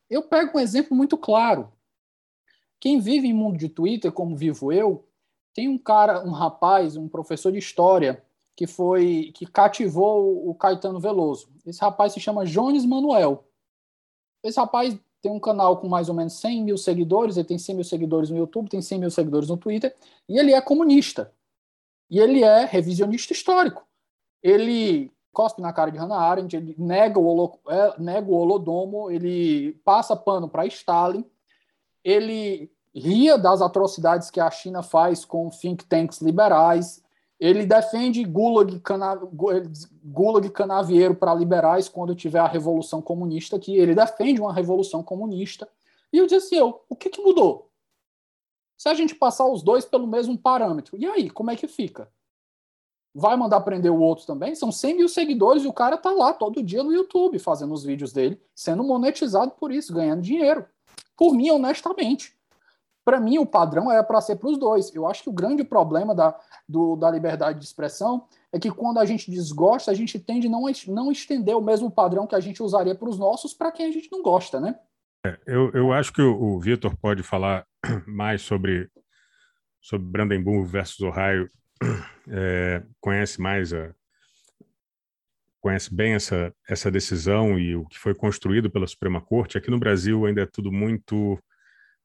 Eu 0.08 0.22
pego 0.22 0.56
um 0.56 0.60
exemplo 0.60 0.96
muito 0.96 1.16
claro. 1.18 1.72
Quem 2.80 3.00
vive 3.00 3.26
em 3.26 3.32
mundo 3.32 3.58
de 3.58 3.68
Twitter, 3.68 4.12
como 4.12 4.36
vivo 4.36 4.72
eu, 4.72 5.04
tem 5.52 5.68
um 5.68 5.76
cara, 5.76 6.24
um 6.24 6.30
rapaz, 6.30 6.96
um 6.96 7.08
professor 7.08 7.50
de 7.50 7.58
história 7.58 8.22
que 8.54 8.66
foi 8.66 9.32
que 9.34 9.46
cativou 9.46 10.48
o 10.48 10.54
Caetano 10.54 11.00
Veloso. 11.00 11.48
Esse 11.66 11.80
rapaz 11.80 12.12
se 12.12 12.20
chama 12.20 12.46
Jones 12.46 12.84
Manuel. 12.84 13.44
Esse 14.42 14.58
rapaz 14.58 14.98
tem 15.20 15.32
um 15.32 15.40
canal 15.40 15.78
com 15.78 15.88
mais 15.88 16.08
ou 16.08 16.14
menos 16.14 16.34
100 16.34 16.62
mil 16.62 16.76
seguidores, 16.78 17.36
ele 17.36 17.46
tem 17.46 17.58
100 17.58 17.74
mil 17.74 17.84
seguidores 17.84 18.30
no 18.30 18.36
YouTube, 18.36 18.68
tem 18.68 18.80
100 18.80 19.00
mil 19.00 19.10
seguidores 19.10 19.48
no 19.48 19.56
Twitter, 19.56 19.94
e 20.28 20.38
ele 20.38 20.52
é 20.52 20.60
comunista. 20.60 21.32
E 22.10 22.18
ele 22.18 22.42
é 22.42 22.64
revisionista 22.64 23.32
histórico. 23.32 23.87
Ele 24.42 25.12
cospe 25.32 25.62
na 25.62 25.72
cara 25.72 25.90
de 25.90 25.98
Hannah 25.98 26.18
Arendt, 26.18 26.56
ele 26.56 26.74
nega 26.78 27.18
o, 27.18 27.24
holo, 27.24 27.60
é, 27.68 28.00
nega 28.00 28.28
o 28.28 28.34
Holodomo, 28.34 29.10
ele 29.10 29.72
passa 29.84 30.16
pano 30.16 30.48
para 30.48 30.66
Stalin, 30.66 31.24
ele 32.02 32.70
ria 32.94 33.38
das 33.38 33.62
atrocidades 33.62 34.30
que 34.30 34.40
a 34.40 34.50
China 34.50 34.82
faz 34.82 35.24
com 35.24 35.48
think 35.50 35.84
tanks 35.84 36.20
liberais, 36.20 37.04
ele 37.38 37.64
defende 37.64 38.24
gulag, 38.24 38.80
cana, 38.80 39.14
gulag 40.04 40.50
canavieiro 40.50 41.14
para 41.14 41.34
liberais 41.34 41.88
quando 41.88 42.14
tiver 42.14 42.40
a 42.40 42.48
revolução 42.48 43.00
comunista 43.00 43.56
aqui. 43.56 43.76
Ele 43.76 43.94
defende 43.94 44.40
uma 44.40 44.52
revolução 44.52 45.04
comunista. 45.04 45.68
E 46.12 46.18
eu 46.18 46.26
disse 46.26 46.56
eu, 46.56 46.84
o 46.88 46.96
que, 46.96 47.08
que 47.08 47.22
mudou? 47.22 47.70
Se 48.76 48.88
a 48.88 48.94
gente 48.94 49.14
passar 49.14 49.46
os 49.46 49.62
dois 49.62 49.84
pelo 49.84 50.06
mesmo 50.06 50.36
parâmetro, 50.36 50.96
e 50.96 51.06
aí, 51.06 51.30
como 51.30 51.50
é 51.50 51.56
que 51.56 51.68
fica? 51.68 52.10
Vai 53.14 53.36
mandar 53.36 53.60
prender 53.62 53.90
o 53.90 54.00
outro 54.00 54.26
também? 54.26 54.54
São 54.54 54.70
100 54.70 54.96
mil 54.96 55.08
seguidores 55.08 55.64
e 55.64 55.66
o 55.66 55.72
cara 55.72 55.96
tá 55.96 56.10
lá 56.10 56.32
todo 56.32 56.62
dia 56.62 56.82
no 56.82 56.92
YouTube 56.92 57.38
fazendo 57.38 57.72
os 57.72 57.84
vídeos 57.84 58.12
dele, 58.12 58.40
sendo 58.54 58.84
monetizado 58.84 59.52
por 59.52 59.72
isso, 59.72 59.94
ganhando 59.94 60.22
dinheiro. 60.22 60.64
Por 61.16 61.34
mim, 61.34 61.50
honestamente. 61.50 62.36
Para 63.04 63.18
mim, 63.18 63.38
o 63.38 63.46
padrão 63.46 63.90
era 63.90 64.04
para 64.04 64.20
ser 64.20 64.36
para 64.36 64.50
os 64.50 64.58
dois. 64.58 64.94
Eu 64.94 65.06
acho 65.06 65.22
que 65.22 65.30
o 65.30 65.32
grande 65.32 65.64
problema 65.64 66.14
da, 66.14 66.38
do, 66.68 66.94
da 66.94 67.10
liberdade 67.10 67.58
de 67.58 67.64
expressão 67.64 68.26
é 68.52 68.58
que 68.58 68.70
quando 68.70 68.98
a 68.98 69.04
gente 69.06 69.30
desgosta, 69.30 69.90
a 69.90 69.94
gente 69.94 70.18
tende 70.18 70.46
a 70.46 70.50
não, 70.50 70.64
não 70.88 71.10
estender 71.10 71.56
o 71.56 71.60
mesmo 71.62 71.90
padrão 71.90 72.26
que 72.26 72.34
a 72.34 72.40
gente 72.40 72.62
usaria 72.62 72.94
para 72.94 73.08
os 73.08 73.18
nossos 73.18 73.54
para 73.54 73.72
quem 73.72 73.86
a 73.86 73.90
gente 73.90 74.12
não 74.12 74.22
gosta, 74.22 74.60
né? 74.60 74.78
É, 75.24 75.38
eu, 75.46 75.70
eu 75.72 75.92
acho 75.92 76.12
que 76.12 76.22
o, 76.22 76.38
o 76.38 76.60
Vitor 76.60 76.94
pode 76.96 77.22
falar 77.22 77.66
mais 78.06 78.42
sobre, 78.42 78.90
sobre 79.80 80.06
Brandenburg 80.06 80.68
versus 80.68 81.00
Ohio, 81.00 81.50
é, 82.28 82.82
conhece 83.00 83.40
mais 83.40 83.72
a, 83.72 83.94
conhece 85.60 85.94
bem 85.94 86.14
essa, 86.14 86.54
essa 86.68 86.90
decisão 86.90 87.58
e 87.58 87.76
o 87.76 87.84
que 87.86 87.98
foi 87.98 88.14
construído 88.14 88.70
pela 88.70 88.86
Suprema 88.86 89.20
Corte. 89.20 89.58
Aqui 89.58 89.70
no 89.70 89.78
Brasil 89.78 90.24
ainda 90.26 90.42
é 90.42 90.46
tudo 90.46 90.72
muito 90.72 91.38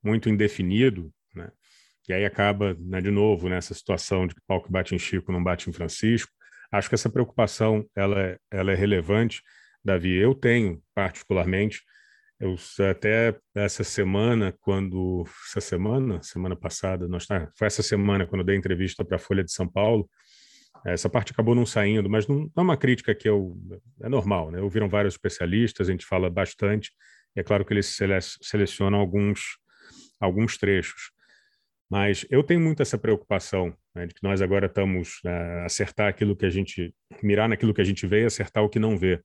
muito 0.03 0.27
indefinido, 0.27 1.13
né? 1.33 1.49
E 2.09 2.13
aí 2.13 2.25
acaba, 2.25 2.75
né, 2.77 2.99
de 2.99 3.09
novo, 3.09 3.47
nessa 3.47 3.73
situação 3.73 4.27
de 4.27 4.35
que 4.35 4.41
pau 4.45 4.61
que 4.61 4.69
bate 4.69 4.93
em 4.93 4.99
Chico 4.99 5.31
não 5.31 5.41
bate 5.41 5.69
em 5.69 5.73
Francisco. 5.73 6.29
Acho 6.69 6.89
que 6.89 6.95
essa 6.95 7.09
preocupação 7.09 7.87
ela 7.95 8.19
é, 8.19 8.37
ela 8.51 8.73
é 8.73 8.75
relevante, 8.75 9.41
Davi. 9.83 10.13
Eu 10.13 10.35
tenho, 10.35 10.83
particularmente, 10.93 11.81
eu 12.39 12.55
até 12.89 13.37
essa 13.55 13.83
semana, 13.83 14.53
quando 14.59 15.23
essa 15.47 15.61
semana, 15.61 16.21
semana 16.21 16.55
passada, 16.55 17.07
nós 17.07 17.25
tá, 17.25 17.49
foi 17.57 17.67
essa 17.67 17.83
semana 17.83 18.25
quando 18.25 18.41
eu 18.41 18.45
dei 18.45 18.55
entrevista 18.55 19.05
para 19.05 19.15
a 19.15 19.19
Folha 19.19 19.43
de 19.43 19.51
São 19.51 19.67
Paulo. 19.67 20.09
Essa 20.85 21.09
parte 21.09 21.31
acabou 21.31 21.55
não 21.55 21.65
saindo, 21.65 22.09
mas 22.09 22.27
não, 22.27 22.39
não 22.39 22.51
é 22.57 22.61
uma 22.61 22.77
crítica 22.77 23.15
que 23.15 23.29
eu 23.29 23.57
é 24.01 24.09
normal, 24.09 24.51
né? 24.51 24.59
Ouviram 24.59 24.89
vários 24.89 25.13
especialistas, 25.13 25.87
a 25.87 25.91
gente 25.91 26.05
fala 26.05 26.29
bastante. 26.29 26.91
E 27.35 27.39
é 27.39 27.43
claro 27.43 27.63
que 27.63 27.73
eles 27.73 27.97
selecionam 28.41 28.99
alguns 28.99 29.57
alguns 30.19 30.57
trechos. 30.57 31.11
Mas 31.89 32.25
eu 32.29 32.43
tenho 32.43 32.59
muito 32.59 32.81
essa 32.81 32.97
preocupação 32.97 33.75
né, 33.93 34.07
de 34.07 34.13
que 34.13 34.23
nós 34.23 34.41
agora 34.41 34.65
estamos 34.65 35.19
a 35.23 35.29
né, 35.29 35.65
acertar 35.65 36.07
aquilo 36.07 36.35
que 36.35 36.45
a 36.45 36.49
gente, 36.49 36.93
mirar 37.21 37.47
naquilo 37.47 37.73
que 37.73 37.81
a 37.81 37.83
gente 37.83 38.07
vê 38.07 38.23
e 38.23 38.25
acertar 38.25 38.63
o 38.63 38.69
que 38.69 38.79
não 38.79 38.97
vê. 38.97 39.21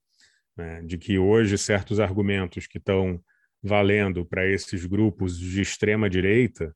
Né, 0.59 0.81
de 0.81 0.97
que 0.97 1.17
hoje 1.17 1.57
certos 1.57 2.01
argumentos 2.01 2.67
que 2.67 2.79
estão 2.79 3.17
valendo 3.63 4.25
para 4.25 4.45
esses 4.45 4.85
grupos 4.85 5.39
de 5.39 5.61
extrema 5.61 6.09
direita 6.09 6.75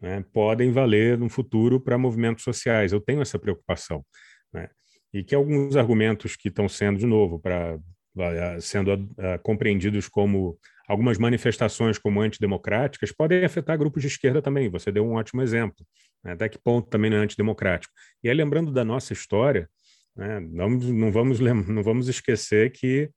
né, 0.00 0.24
podem 0.32 0.72
valer 0.72 1.16
no 1.16 1.28
futuro 1.28 1.80
para 1.80 1.96
movimentos 1.96 2.42
sociais. 2.42 2.90
Eu 2.90 3.00
tenho 3.00 3.22
essa 3.22 3.38
preocupação. 3.38 4.04
Né, 4.52 4.68
e 5.14 5.22
que 5.22 5.36
alguns 5.36 5.76
argumentos 5.76 6.34
que 6.34 6.48
estão 6.48 6.68
sendo, 6.68 6.98
de 6.98 7.06
novo, 7.06 7.38
para 7.38 7.78
sendo 8.60 8.92
uh, 8.92 9.40
compreendidos 9.40 10.08
como 10.08 10.58
algumas 10.88 11.16
manifestações 11.16 11.98
como 11.98 12.20
antidemocráticas 12.20 13.12
podem 13.12 13.44
afetar 13.44 13.78
grupos 13.78 14.02
de 14.02 14.08
esquerda 14.08 14.42
também. 14.42 14.68
Você 14.68 14.90
deu 14.90 15.06
um 15.06 15.12
ótimo 15.12 15.42
exemplo. 15.42 15.86
Né? 16.24 16.32
Até 16.32 16.48
que 16.48 16.58
ponto 16.58 16.90
também 16.90 17.08
não 17.08 17.18
é 17.18 17.20
antidemocrático? 17.20 17.94
E 18.20 18.28
aí, 18.28 18.34
lembrando 18.34 18.72
da 18.72 18.84
nossa 18.84 19.12
história, 19.12 19.70
né? 20.16 20.40
não, 20.40 20.70
não, 20.70 21.12
vamos, 21.12 21.40
não 21.40 21.82
vamos 21.82 22.08
esquecer 22.08 22.70
que 22.70 23.10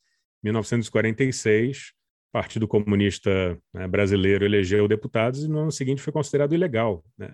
1946 0.44 1.94
o 2.30 2.32
Partido 2.32 2.68
Comunista 2.68 3.58
né, 3.74 3.88
Brasileiro 3.88 4.46
elegeu 4.46 4.88
deputados 4.88 5.44
e 5.44 5.48
no 5.48 5.60
ano 5.60 5.72
seguinte 5.72 6.02
foi 6.02 6.14
considerado 6.14 6.54
ilegal. 6.54 7.04
Né? 7.18 7.32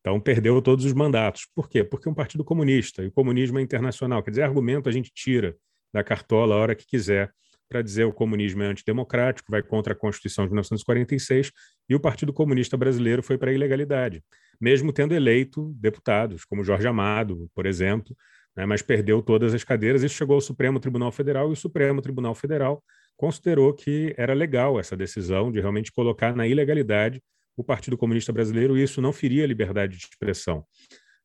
Então 0.00 0.20
perdeu 0.20 0.60
todos 0.60 0.84
os 0.84 0.92
mandatos. 0.92 1.48
Por 1.54 1.68
quê? 1.68 1.82
Porque 1.82 2.08
é 2.08 2.10
um 2.10 2.14
partido 2.14 2.44
comunista 2.44 3.02
e 3.02 3.08
o 3.08 3.12
comunismo 3.12 3.58
é 3.58 3.62
internacional. 3.62 4.22
Quer 4.22 4.30
dizer, 4.30 4.42
argumento 4.42 4.88
a 4.88 4.92
gente 4.92 5.10
tira 5.12 5.56
da 5.92 6.04
cartola 6.04 6.54
a 6.54 6.58
hora 6.58 6.74
que 6.74 6.86
quiser 6.86 7.32
para 7.68 7.82
dizer 7.82 8.04
o 8.04 8.12
comunismo 8.12 8.62
é 8.62 8.66
antidemocrático, 8.66 9.50
vai 9.50 9.62
contra 9.62 9.94
a 9.94 9.96
Constituição 9.96 10.44
de 10.44 10.50
1946, 10.50 11.50
e 11.88 11.94
o 11.94 12.00
Partido 12.00 12.32
Comunista 12.32 12.76
Brasileiro 12.76 13.22
foi 13.22 13.38
para 13.38 13.50
a 13.50 13.54
ilegalidade, 13.54 14.22
mesmo 14.60 14.92
tendo 14.92 15.14
eleito 15.14 15.72
deputados, 15.74 16.44
como 16.44 16.62
Jorge 16.62 16.86
Amado, 16.86 17.50
por 17.54 17.66
exemplo, 17.66 18.14
né, 18.56 18.66
mas 18.66 18.82
perdeu 18.82 19.22
todas 19.22 19.54
as 19.54 19.64
cadeiras 19.64 20.02
e 20.02 20.08
chegou 20.08 20.34
ao 20.34 20.40
Supremo 20.40 20.78
Tribunal 20.80 21.10
Federal, 21.12 21.50
e 21.50 21.52
o 21.52 21.56
Supremo 21.56 22.00
Tribunal 22.00 22.34
Federal 22.34 22.82
considerou 23.16 23.72
que 23.72 24.14
era 24.16 24.34
legal 24.34 24.78
essa 24.78 24.96
decisão 24.96 25.50
de 25.50 25.60
realmente 25.60 25.92
colocar 25.92 26.34
na 26.34 26.46
ilegalidade 26.46 27.22
o 27.56 27.62
Partido 27.62 27.96
Comunista 27.96 28.32
Brasileiro, 28.32 28.76
e 28.76 28.82
isso 28.82 29.00
não 29.00 29.12
feria 29.12 29.44
a 29.44 29.46
liberdade 29.46 29.96
de 29.96 30.04
expressão. 30.04 30.64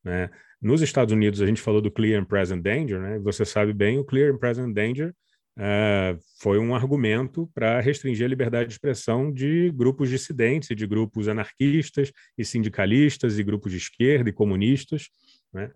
Né? 0.04 0.30
Nos 0.62 0.82
Estados 0.82 1.12
Unidos, 1.12 1.42
a 1.42 1.48
gente 1.48 1.62
falou 1.62 1.82
do 1.82 1.90
Clear 1.90 2.22
and 2.22 2.26
Present 2.26 2.62
Danger, 2.62 3.00
né? 3.00 3.20
você 3.20 3.44
sabe 3.44 3.74
bem, 3.74 3.98
o 3.98 4.04
Clear 4.04 4.34
and 4.34 4.38
Present 4.38 4.74
Danger 4.74 5.14
Uh, 5.60 6.18
foi 6.42 6.58
um 6.58 6.74
argumento 6.74 7.52
para 7.54 7.82
restringir 7.82 8.26
a 8.26 8.30
liberdade 8.30 8.70
de 8.70 8.76
expressão 8.76 9.30
de 9.30 9.70
grupos 9.72 10.10
dissidentes, 10.10 10.74
de 10.74 10.88
grupos 10.88 11.28
anarquistas 11.28 12.14
e 12.38 12.46
sindicalistas 12.46 13.38
e 13.38 13.44
grupos 13.44 13.74
de 13.74 13.78
esquerda 13.78 14.30
e 14.30 14.34
comunistas. 14.34 15.10
Né? 15.54 15.70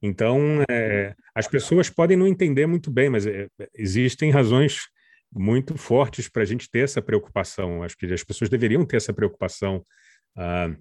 Então, 0.00 0.62
é, 0.70 1.14
as 1.34 1.48
pessoas 1.48 1.90
podem 1.90 2.16
não 2.16 2.26
entender 2.26 2.66
muito 2.66 2.90
bem, 2.90 3.10
mas 3.10 3.26
é, 3.26 3.48
existem 3.74 4.30
razões 4.30 4.82
muito 5.32 5.76
fortes 5.76 6.28
para 6.28 6.42
a 6.42 6.46
gente 6.46 6.70
ter 6.70 6.80
essa 6.80 7.02
preocupação. 7.02 7.82
Acho 7.82 7.96
que 7.96 8.06
as 8.06 8.24
pessoas 8.24 8.48
deveriam 8.48 8.84
ter 8.84 8.96
essa 8.96 9.12
preocupação. 9.12 9.84
Uh, 10.36 10.76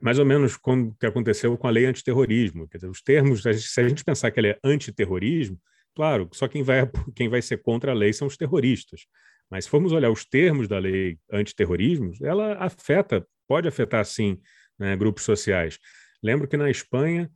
mais 0.00 0.18
ou 0.18 0.24
menos 0.24 0.56
como 0.56 0.94
que 0.98 1.06
aconteceu 1.06 1.56
com 1.56 1.66
a 1.66 1.70
lei 1.70 1.86
antiterrorismo. 1.86 2.68
Quer 2.68 2.78
dizer, 2.78 2.88
os 2.88 3.02
termos, 3.02 3.42
se 3.42 3.80
a 3.80 3.88
gente 3.88 4.04
pensar 4.04 4.30
que 4.30 4.38
ela 4.38 4.48
é 4.48 4.58
antiterrorismo, 4.62 5.58
Claro, 5.94 6.28
só 6.32 6.48
quem 6.48 6.62
vai, 6.62 6.88
quem 7.14 7.28
vai 7.28 7.42
ser 7.42 7.58
contra 7.62 7.92
a 7.92 7.94
lei 7.94 8.12
são 8.12 8.26
os 8.26 8.36
terroristas. 8.36 9.02
Mas 9.50 9.64
se 9.64 9.70
formos 9.70 9.92
olhar 9.92 10.10
os 10.10 10.24
termos 10.24 10.68
da 10.68 10.78
lei 10.78 11.18
antiterrorismo, 11.30 12.12
ela 12.22 12.54
afeta, 12.54 13.26
pode 13.48 13.66
afetar 13.66 14.04
sim, 14.04 14.40
né, 14.78 14.96
grupos 14.96 15.24
sociais. 15.24 15.78
Lembro 16.22 16.46
que 16.46 16.56
na 16.56 16.70
Espanha, 16.70 17.30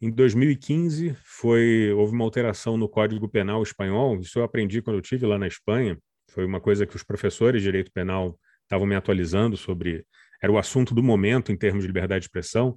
em 0.00 0.10
2015, 0.10 1.16
foi, 1.24 1.92
houve 1.92 2.12
uma 2.12 2.24
alteração 2.24 2.76
no 2.76 2.88
Código 2.88 3.28
Penal 3.28 3.62
espanhol. 3.62 4.18
Isso 4.20 4.38
eu 4.38 4.44
aprendi 4.44 4.80
quando 4.80 4.96
eu 4.96 5.02
tive 5.02 5.26
lá 5.26 5.38
na 5.38 5.46
Espanha. 5.46 5.98
Foi 6.30 6.44
uma 6.44 6.60
coisa 6.60 6.86
que 6.86 6.96
os 6.96 7.02
professores 7.02 7.62
de 7.62 7.68
direito 7.68 7.90
penal 7.92 8.38
estavam 8.62 8.86
me 8.86 8.94
atualizando 8.94 9.56
sobre. 9.56 10.04
Era 10.42 10.52
o 10.52 10.58
assunto 10.58 10.94
do 10.94 11.02
momento 11.02 11.50
em 11.50 11.56
termos 11.56 11.82
de 11.82 11.88
liberdade 11.88 12.20
de 12.20 12.26
expressão, 12.26 12.76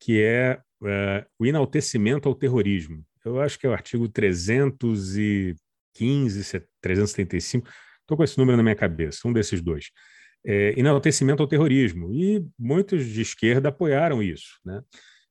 que 0.00 0.20
é, 0.20 0.58
é 0.84 1.26
o 1.38 1.46
enaltecimento 1.46 2.28
ao 2.28 2.34
terrorismo 2.34 3.04
eu 3.28 3.40
acho 3.40 3.58
que 3.58 3.66
é 3.66 3.70
o 3.70 3.72
artigo 3.72 4.08
315, 4.08 5.58
375, 6.80 7.68
estou 8.00 8.16
com 8.16 8.24
esse 8.24 8.38
número 8.38 8.56
na 8.56 8.62
minha 8.62 8.76
cabeça, 8.76 9.26
um 9.26 9.32
desses 9.32 9.60
dois. 9.60 9.90
É, 10.44 10.78
enaltecimento 10.78 11.42
ao 11.42 11.48
terrorismo. 11.48 12.12
E 12.14 12.46
muitos 12.56 13.04
de 13.04 13.20
esquerda 13.20 13.68
apoiaram 13.70 14.22
isso. 14.22 14.60
Né? 14.64 14.80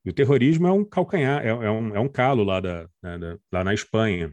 E 0.06 0.10
o 0.10 0.12
terrorismo 0.12 0.66
é 0.68 0.72
um 0.72 0.84
calcanhar, 0.84 1.44
é, 1.44 1.48
é 1.48 1.70
um, 1.70 1.96
é 1.96 2.00
um 2.00 2.08
calo 2.08 2.44
lá, 2.44 2.60
da, 2.60 2.88
né, 3.02 3.18
da, 3.18 3.38
lá 3.52 3.64
na 3.64 3.74
Espanha. 3.74 4.32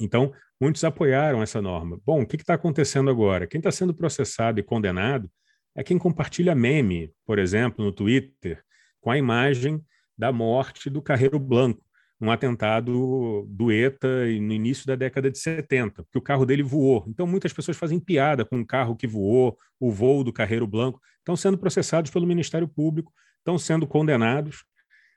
Então, 0.00 0.32
muitos 0.60 0.82
apoiaram 0.82 1.42
essa 1.42 1.62
norma. 1.62 1.98
Bom, 2.04 2.22
o 2.22 2.26
que 2.26 2.36
está 2.36 2.54
acontecendo 2.54 3.08
agora? 3.08 3.46
Quem 3.46 3.60
está 3.60 3.70
sendo 3.70 3.94
processado 3.94 4.58
e 4.58 4.62
condenado 4.64 5.30
é 5.76 5.84
quem 5.84 5.96
compartilha 5.96 6.54
meme, 6.54 7.12
por 7.24 7.38
exemplo, 7.38 7.84
no 7.84 7.92
Twitter, 7.92 8.60
com 9.00 9.10
a 9.10 9.16
imagem 9.16 9.80
da 10.18 10.32
morte 10.32 10.90
do 10.90 11.00
Carreiro 11.00 11.38
Blanco 11.38 11.82
um 12.20 12.30
atentado 12.30 13.46
do 13.48 13.72
ETA 13.72 14.26
no 14.26 14.52
início 14.52 14.86
da 14.86 14.94
década 14.94 15.30
de 15.30 15.38
70, 15.38 16.04
que 16.12 16.18
o 16.18 16.20
carro 16.20 16.44
dele 16.44 16.62
voou. 16.62 17.04
Então, 17.08 17.26
muitas 17.26 17.52
pessoas 17.52 17.78
fazem 17.78 17.98
piada 17.98 18.44
com 18.44 18.58
um 18.58 18.64
carro 18.64 18.94
que 18.94 19.06
voou, 19.06 19.56
o 19.78 19.90
voo 19.90 20.22
do 20.22 20.32
Carreiro 20.32 20.66
Blanco, 20.66 21.00
estão 21.18 21.34
sendo 21.34 21.56
processados 21.56 22.10
pelo 22.10 22.26
Ministério 22.26 22.68
Público, 22.68 23.10
estão 23.38 23.58
sendo 23.58 23.86
condenados. 23.86 24.64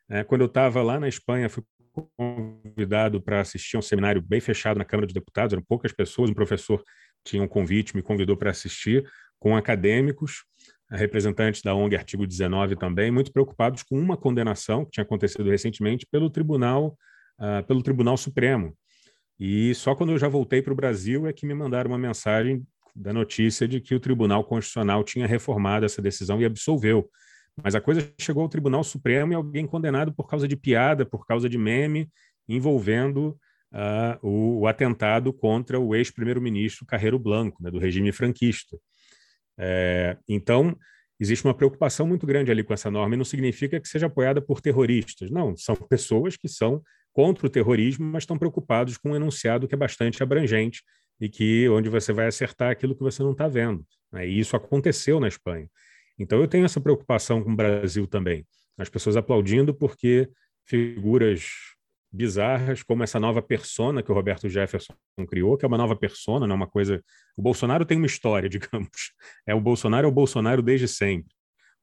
É, 0.10 0.24
quando 0.24 0.42
eu 0.42 0.48
estava 0.48 0.82
lá 0.82 1.00
na 1.00 1.08
Espanha, 1.08 1.50
fui 1.50 1.64
convidado 2.18 3.22
para 3.22 3.40
assistir 3.40 3.78
um 3.78 3.82
seminário 3.82 4.22
bem 4.22 4.40
fechado 4.40 4.78
na 4.78 4.86
Câmara 4.86 5.06
dos 5.06 5.14
Deputados, 5.14 5.54
eram 5.54 5.64
poucas 5.64 5.92
pessoas, 5.92 6.30
um 6.30 6.34
professor 6.34 6.84
tinha 7.24 7.42
um 7.42 7.48
convite, 7.48 7.96
me 7.96 8.02
convidou 8.02 8.36
para 8.36 8.52
assistir, 8.52 9.08
com 9.40 9.56
acadêmicos, 9.56 10.44
representantes 10.92 11.62
da 11.62 11.74
ONG 11.74 11.96
Artigo 11.96 12.28
19 12.28 12.76
também, 12.76 13.12
muito 13.12 13.32
preocupados 13.32 13.84
com 13.84 13.98
uma 13.98 14.18
condenação 14.18 14.86
que 14.86 14.92
tinha 14.92 15.04
acontecido 15.04 15.50
recentemente 15.50 16.06
pelo 16.10 16.30
Tribunal, 16.30 16.98
uh, 17.40 17.66
pelo 17.66 17.82
Tribunal 17.82 18.18
Supremo. 18.18 18.76
E 19.40 19.74
só 19.76 19.96
quando 19.96 20.12
eu 20.12 20.18
já 20.18 20.28
voltei 20.28 20.62
para 20.62 20.74
o 20.74 20.76
Brasil 20.76 21.28
é 21.28 21.34
que 21.34 21.46
me 21.46 21.54
mandaram 21.54 21.90
uma 21.90 21.98
mensagem 21.98 22.66
da 22.96 23.12
notícia 23.12 23.68
de 23.68 23.82
que 23.82 23.96
o 23.96 24.00
Tribunal 24.00 24.44
Constitucional 24.44 25.04
tinha 25.04 25.26
reformado 25.26 25.86
essa 25.86 26.02
decisão 26.02 26.40
e 26.40 26.46
absolveu. 26.46 27.10
Mas 27.62 27.76
a 27.76 27.82
coisa 27.82 28.12
chegou 28.20 28.44
ao 28.44 28.50
Tribunal 28.50 28.84
Supremo 28.84 29.32
e 29.32 29.36
alguém 29.36 29.68
condenado 29.68 30.14
por 30.14 30.28
causa 30.28 30.48
de 30.48 30.56
piada, 30.56 31.06
por 31.06 31.26
causa 31.26 31.48
de 31.48 31.58
meme, 31.58 32.10
envolvendo 32.48 33.38
uh, 33.72 34.28
o, 34.28 34.62
o, 34.62 34.68
atentado 34.68 35.32
contra 35.32 35.80
o 35.80 35.96
ex-primeiro-ministro 35.96 36.86
Carreiro 36.86 37.20
Blanco, 37.20 37.62
né, 37.62 37.70
do 37.70 37.80
regime 37.80 38.12
franquista. 38.12 38.78
É, 39.58 40.18
então, 40.28 40.76
existe 41.20 41.46
uma 41.46 41.54
preocupação 41.54 42.08
muito 42.08 42.26
grande 42.26 42.52
ali 42.52 42.64
com 42.64 42.74
essa 42.74 42.90
norma, 42.90 43.16
e 43.16 43.18
não 43.18 43.26
significa 43.26 43.80
que 43.80 43.88
seja 43.88 44.08
apoiada 44.08 44.42
por 44.42 44.62
terroristas. 44.62 45.30
Não, 45.30 45.56
são 45.56 45.76
pessoas 45.76 46.36
que 46.36 46.48
são 46.48 46.82
contra 47.12 47.46
o 47.46 47.50
terrorismo, 47.50 48.06
mas 48.06 48.24
estão 48.24 48.38
preocupados 48.38 48.98
com 48.98 49.12
um 49.12 49.16
enunciado 49.16 49.68
que 49.68 49.76
é 49.76 49.78
bastante 49.78 50.22
abrangente 50.24 50.82
e 51.22 51.30
que 51.30 51.70
onde 51.70 51.88
você 51.90 52.12
vai 52.12 52.28
acertar 52.28 52.72
aquilo 52.72 52.96
que 52.96 53.04
você 53.04 53.22
não 53.22 53.32
está 53.32 53.48
vendo. 53.48 53.86
Né? 54.12 54.28
E 54.28 54.40
isso 54.40 54.56
aconteceu 54.56 55.20
na 55.20 55.28
Espanha. 55.28 55.70
Então, 56.18 56.40
eu 56.40 56.48
tenho 56.48 56.65
essa 56.65 56.80
preocupação 56.80 57.44
com 57.44 57.52
o 57.52 57.56
Brasil 57.56 58.07
também. 58.07 58.45
As 58.77 58.90
pessoas 58.90 59.18
aplaudindo 59.18 59.73
porque 59.73 60.30
figuras 60.65 61.45
bizarras, 62.11 62.84
como 62.84 63.02
essa 63.03 63.19
nova 63.19 63.41
persona 63.41 64.03
que 64.03 64.11
o 64.11 64.15
Roberto 64.15 64.48
Jefferson 64.48 64.94
criou, 65.27 65.57
que 65.57 65.65
é 65.65 65.68
uma 65.68 65.77
nova 65.77 65.95
persona, 65.95 66.45
não 66.45 66.53
é 66.53 66.57
uma 66.57 66.68
coisa. 66.68 67.03
O 67.35 67.41
Bolsonaro 67.41 67.85
tem 67.85 67.98
uma 67.98 68.06
história, 68.06 68.48
digamos. 68.49 69.14
É 69.48 69.56
o 69.56 69.60
Bolsonaro 69.60 70.06
é 70.06 70.10
o 70.10 70.14
Bolsonaro 70.14 70.61
desde 70.61 70.88
sempre. 70.88 71.34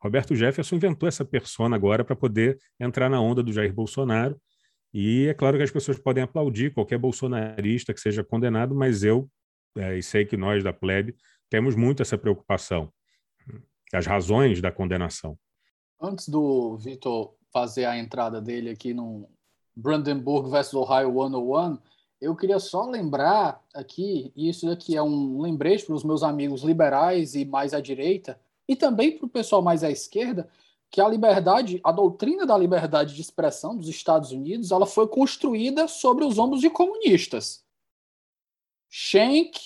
Roberto 0.01 0.35
Jefferson 0.35 0.77
inventou 0.77 1.09
essa 1.09 1.25
persona 1.25 1.77
agora 1.77 2.05
para 2.05 2.17
poder 2.17 2.59
entrar 2.79 3.11
na 3.11 3.21
onda 3.21 3.43
do 3.43 3.53
Jair 3.53 3.73
Bolsonaro. 3.75 4.41
E 4.95 5.27
é 5.27 5.35
claro 5.35 5.57
que 5.57 5.63
as 5.63 5.71
pessoas 5.71 5.99
podem 5.99 6.23
aplaudir 6.23 6.73
qualquer 6.73 6.99
bolsonarista 6.99 7.93
que 7.93 8.01
seja 8.01 8.25
condenado, 8.25 8.75
mas 8.75 9.03
eu, 9.05 9.29
é, 9.77 9.99
e 9.99 10.03
sei 10.03 10.25
que 10.25 10.37
nós 10.37 10.65
da 10.65 10.73
plebe, 10.73 11.15
temos 11.51 11.77
muito 11.77 12.03
essa 12.03 12.17
preocupação. 12.17 12.91
As 13.93 14.07
razões 14.07 14.61
da 14.61 14.71
condenação. 14.71 15.39
Antes 16.01 16.29
do 16.29 16.77
Vitor 16.77 17.35
fazer 17.53 17.85
a 17.85 17.99
entrada 17.99 18.41
dele 18.41 18.71
aqui 18.71 18.95
no, 18.95 19.29
Brandenburg 19.81 20.51
versus 20.51 20.75
Ohio 20.75 21.13
101, 21.13 21.79
eu 22.21 22.37
queria 22.37 22.59
só 22.59 22.85
lembrar 22.85 23.65
aqui, 23.75 24.31
e 24.37 24.49
isso 24.49 24.71
aqui 24.71 24.97
é 24.97 25.03
um 25.03 25.41
lembrete 25.41 25.87
para 25.87 25.95
os 25.95 26.05
meus 26.05 26.23
amigos 26.23 26.63
liberais 26.63 27.35
e 27.35 27.45
mais 27.45 27.73
à 27.73 27.81
direita, 27.81 28.39
e 28.69 28.77
também 28.77 29.17
para 29.17 29.27
o 29.27 29.31
pessoal 29.31 29.63
mais 29.63 29.83
à 29.83 29.91
esquerda, 29.91 30.49
que 30.91 31.01
a 31.01 31.09
liberdade, 31.09 31.81
a 31.85 31.93
doutrina 31.93 32.45
da 32.45 32.59
liberdade 32.59 33.15
de 33.15 33.21
expressão 33.21 33.77
dos 33.77 33.89
Estados 33.89 34.33
Unidos, 34.33 34.71
ela 34.71 34.87
foi 34.87 35.07
construída 35.07 35.89
sobre 35.89 36.25
os 36.25 36.37
ombros 36.37 36.61
de 36.61 36.69
comunistas. 36.69 37.65
Schenck, 38.89 39.59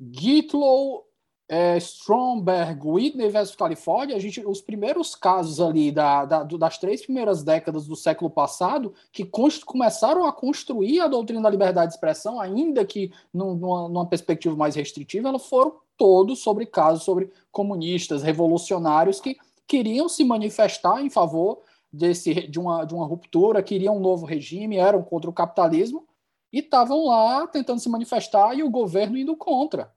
Gitlow 0.00 1.06
é, 1.48 1.76
Stromberg, 1.76 2.80
Whitney 2.86 3.28
versus 3.28 3.54
Califórnia, 3.54 4.16
a 4.16 4.18
gente, 4.18 4.44
os 4.46 4.60
primeiros 4.60 5.14
casos 5.14 5.60
ali 5.60 5.92
da, 5.92 6.24
da, 6.24 6.42
das 6.42 6.78
três 6.78 7.02
primeiras 7.02 7.42
décadas 7.42 7.86
do 7.86 7.94
século 7.94 8.30
passado, 8.30 8.94
que 9.12 9.28
começaram 9.66 10.24
a 10.26 10.32
construir 10.32 11.00
a 11.00 11.08
doutrina 11.08 11.42
da 11.42 11.50
liberdade 11.50 11.88
de 11.88 11.94
expressão, 11.94 12.40
ainda 12.40 12.84
que 12.84 13.12
numa, 13.32 13.88
numa 13.88 14.06
perspectiva 14.06 14.56
mais 14.56 14.74
restritiva, 14.74 15.28
elas 15.28 15.46
foram 15.46 15.76
todos 15.96 16.40
sobre 16.40 16.66
casos 16.66 17.04
sobre 17.04 17.30
comunistas, 17.52 18.22
revolucionários 18.22 19.20
que 19.20 19.36
queriam 19.66 20.08
se 20.08 20.24
manifestar 20.24 21.02
em 21.02 21.10
favor 21.10 21.60
desse, 21.92 22.48
de, 22.48 22.58
uma, 22.58 22.84
de 22.84 22.94
uma 22.94 23.06
ruptura, 23.06 23.62
queriam 23.62 23.96
um 23.96 24.00
novo 24.00 24.26
regime, 24.26 24.76
eram 24.76 25.02
contra 25.02 25.30
o 25.30 25.32
capitalismo 25.32 26.06
e 26.52 26.58
estavam 26.58 27.06
lá 27.06 27.46
tentando 27.46 27.80
se 27.80 27.88
manifestar 27.88 28.54
e 28.54 28.62
o 28.62 28.70
governo 28.70 29.16
indo 29.16 29.36
contra. 29.36 29.92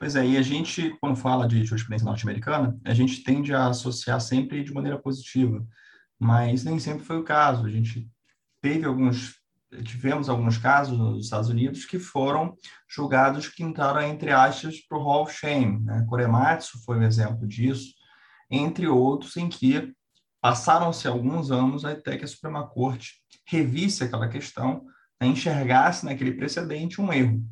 Pois 0.00 0.16
é, 0.16 0.26
e 0.26 0.38
a 0.38 0.42
gente, 0.42 0.96
quando 0.98 1.14
fala 1.14 1.46
de 1.46 1.62
jurisprudência 1.62 2.06
norte-americana, 2.06 2.74
a 2.86 2.94
gente 2.94 3.22
tende 3.22 3.52
a 3.52 3.66
associar 3.66 4.18
sempre 4.18 4.64
de 4.64 4.72
maneira 4.72 4.98
positiva, 4.98 5.62
mas 6.18 6.64
nem 6.64 6.78
sempre 6.78 7.04
foi 7.04 7.18
o 7.18 7.22
caso. 7.22 7.66
A 7.66 7.70
gente 7.70 8.10
teve 8.62 8.86
alguns, 8.86 9.34
tivemos 9.84 10.30
alguns 10.30 10.56
casos 10.56 10.96
nos 10.96 11.26
Estados 11.26 11.50
Unidos 11.50 11.84
que 11.84 11.98
foram 11.98 12.56
julgados 12.88 13.48
que 13.48 13.62
entraram, 13.62 14.00
entre 14.00 14.32
aspas, 14.32 14.80
para 14.88 14.96
o 14.96 15.02
Hall 15.02 15.24
of 15.24 15.36
Shame. 15.36 15.80
Né? 15.80 16.02
Korematsu 16.08 16.82
foi 16.82 16.96
um 16.96 17.02
exemplo 17.02 17.46
disso, 17.46 17.92
entre 18.50 18.88
outros 18.88 19.36
em 19.36 19.50
que 19.50 19.92
passaram-se 20.40 21.06
alguns 21.08 21.50
anos 21.50 21.84
até 21.84 22.16
que 22.16 22.24
a 22.24 22.28
Suprema 22.28 22.66
Corte 22.66 23.16
revisse 23.44 24.02
aquela 24.02 24.30
questão, 24.30 24.82
né? 25.20 25.28
enxergasse 25.28 26.06
naquele 26.06 26.32
precedente 26.32 27.02
um 27.02 27.12
erro 27.12 27.44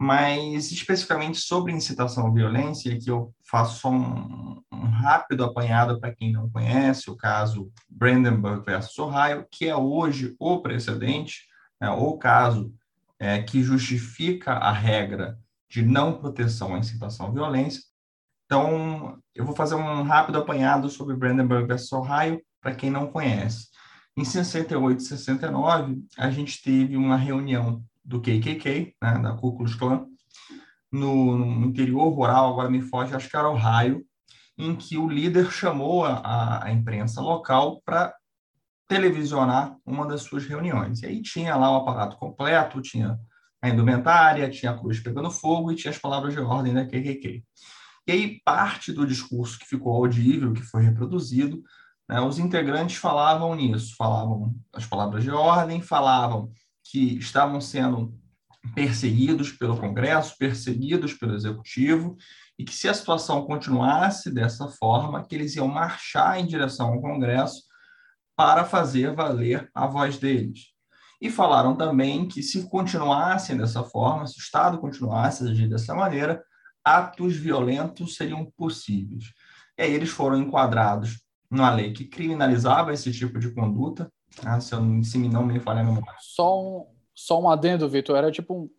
mas 0.00 0.72
especificamente 0.72 1.38
sobre 1.40 1.74
incitação 1.74 2.26
à 2.26 2.30
violência, 2.30 2.98
que 2.98 3.10
eu 3.10 3.34
faço 3.44 3.86
um, 3.86 4.62
um 4.72 4.86
rápido 4.88 5.44
apanhado 5.44 6.00
para 6.00 6.14
quem 6.14 6.32
não 6.32 6.48
conhece, 6.48 7.10
o 7.10 7.16
caso 7.16 7.70
Brandenburg 7.86 8.64
versus 8.64 8.98
Ohio, 8.98 9.46
que 9.50 9.68
é 9.68 9.76
hoje 9.76 10.34
o 10.38 10.62
precedente, 10.62 11.42
né, 11.78 11.90
o 11.90 12.16
caso 12.16 12.72
é, 13.18 13.42
que 13.42 13.62
justifica 13.62 14.52
a 14.54 14.72
regra 14.72 15.38
de 15.68 15.82
não 15.82 16.18
proteção 16.18 16.74
à 16.74 16.78
incitação 16.78 17.26
à 17.26 17.30
violência. 17.30 17.82
Então, 18.46 19.18
eu 19.34 19.44
vou 19.44 19.54
fazer 19.54 19.74
um 19.74 20.02
rápido 20.02 20.38
apanhado 20.38 20.88
sobre 20.88 21.14
Brandenburg 21.14 21.66
versus 21.66 21.92
Ohio, 21.92 22.40
para 22.58 22.74
quem 22.74 22.90
não 22.90 23.06
conhece. 23.06 23.68
Em 24.16 24.24
68 24.24 24.98
e 24.98 25.04
69, 25.04 26.02
a 26.16 26.30
gente 26.30 26.62
teve 26.62 26.96
uma 26.96 27.18
reunião 27.18 27.84
do 28.10 28.20
KKK, 28.20 28.96
né, 29.00 29.18
da 29.22 29.34
Ku 29.34 29.56
Klux 29.56 29.76
Klan, 29.76 30.04
no, 30.90 31.38
no, 31.38 31.66
interior 31.66 32.08
rural, 32.08 32.50
agora 32.50 32.68
me 32.68 32.82
foge, 32.82 33.14
acho 33.14 33.30
que 33.30 33.36
era 33.36 33.48
Ohio, 33.48 34.04
em 34.58 34.74
que 34.74 34.98
o 34.98 35.08
líder 35.08 35.48
chamou 35.52 36.04
a, 36.04 36.64
a 36.64 36.72
imprensa 36.72 37.20
local 37.20 37.80
para 37.84 38.12
televisionar 38.88 39.76
uma 39.86 40.04
das 40.08 40.22
suas 40.22 40.44
reuniões. 40.44 41.02
E 41.02 41.06
aí 41.06 41.22
tinha 41.22 41.54
lá 41.54 41.70
o 41.70 41.76
aparato 41.76 42.16
completo, 42.16 42.82
tinha 42.82 43.16
a 43.62 43.68
indumentária, 43.68 44.50
tinha 44.50 44.72
a 44.72 44.78
cruz 44.78 44.98
pegando 44.98 45.30
fogo 45.30 45.70
e 45.70 45.76
tinha 45.76 45.92
as 45.92 45.98
palavras 45.98 46.34
de 46.34 46.40
ordem 46.40 46.74
da 46.74 46.84
KKK. 46.84 47.44
E 48.08 48.12
aí 48.12 48.40
parte 48.44 48.92
do 48.92 49.06
discurso 49.06 49.56
que 49.56 49.66
ficou 49.66 49.94
audível, 49.94 50.52
que 50.52 50.62
foi 50.62 50.82
reproduzido, 50.82 51.62
né, 52.08 52.20
os 52.20 52.40
integrantes 52.40 52.96
falavam 52.96 53.54
nisso, 53.54 53.94
falavam 53.96 54.52
as 54.74 54.84
palavras 54.84 55.22
de 55.22 55.30
ordem, 55.30 55.80
falavam 55.80 56.50
que 56.90 57.16
estavam 57.18 57.60
sendo 57.60 58.18
perseguidos 58.74 59.52
pelo 59.52 59.78
Congresso, 59.78 60.36
perseguidos 60.36 61.14
pelo 61.14 61.34
Executivo, 61.34 62.16
e 62.58 62.64
que 62.64 62.74
se 62.74 62.88
a 62.88 62.94
situação 62.94 63.46
continuasse 63.46 64.30
dessa 64.32 64.68
forma, 64.68 65.24
que 65.24 65.34
eles 65.34 65.56
iam 65.56 65.68
marchar 65.68 66.38
em 66.38 66.46
direção 66.46 66.88
ao 66.88 67.00
Congresso 67.00 67.62
para 68.36 68.64
fazer 68.64 69.14
valer 69.14 69.70
a 69.74 69.86
voz 69.86 70.18
deles. 70.18 70.72
E 71.20 71.30
falaram 71.30 71.76
também 71.76 72.26
que 72.26 72.42
se 72.42 72.68
continuassem 72.68 73.56
dessa 73.56 73.84
forma, 73.84 74.26
se 74.26 74.38
o 74.38 74.42
Estado 74.42 74.78
continuasse 74.78 75.44
a 75.44 75.50
agir 75.50 75.68
dessa 75.68 75.94
maneira, 75.94 76.42
atos 76.84 77.36
violentos 77.36 78.16
seriam 78.16 78.50
possíveis. 78.56 79.24
E 79.78 79.82
aí 79.82 79.92
eles 79.92 80.10
foram 80.10 80.38
enquadrados 80.38 81.20
numa 81.50 81.70
lei 81.70 81.92
que 81.92 82.04
criminalizava 82.04 82.92
esse 82.92 83.12
tipo 83.12 83.38
de 83.38 83.52
conduta, 83.52 84.10
ah, 84.44 84.60
se, 84.60 84.72
eu, 84.72 84.80
se 85.02 85.18
não 85.18 85.44
me 85.44 85.58
falha 85.60 85.80
a 85.80 85.84
memória. 85.84 86.14
Só 86.20 86.60
um, 86.60 86.86
só 87.14 87.40
um 87.40 87.50
adendo, 87.50 87.88
Vitor. 87.88 88.16
Era 88.16 88.30
tipo 88.30 88.54
um, 88.54 88.70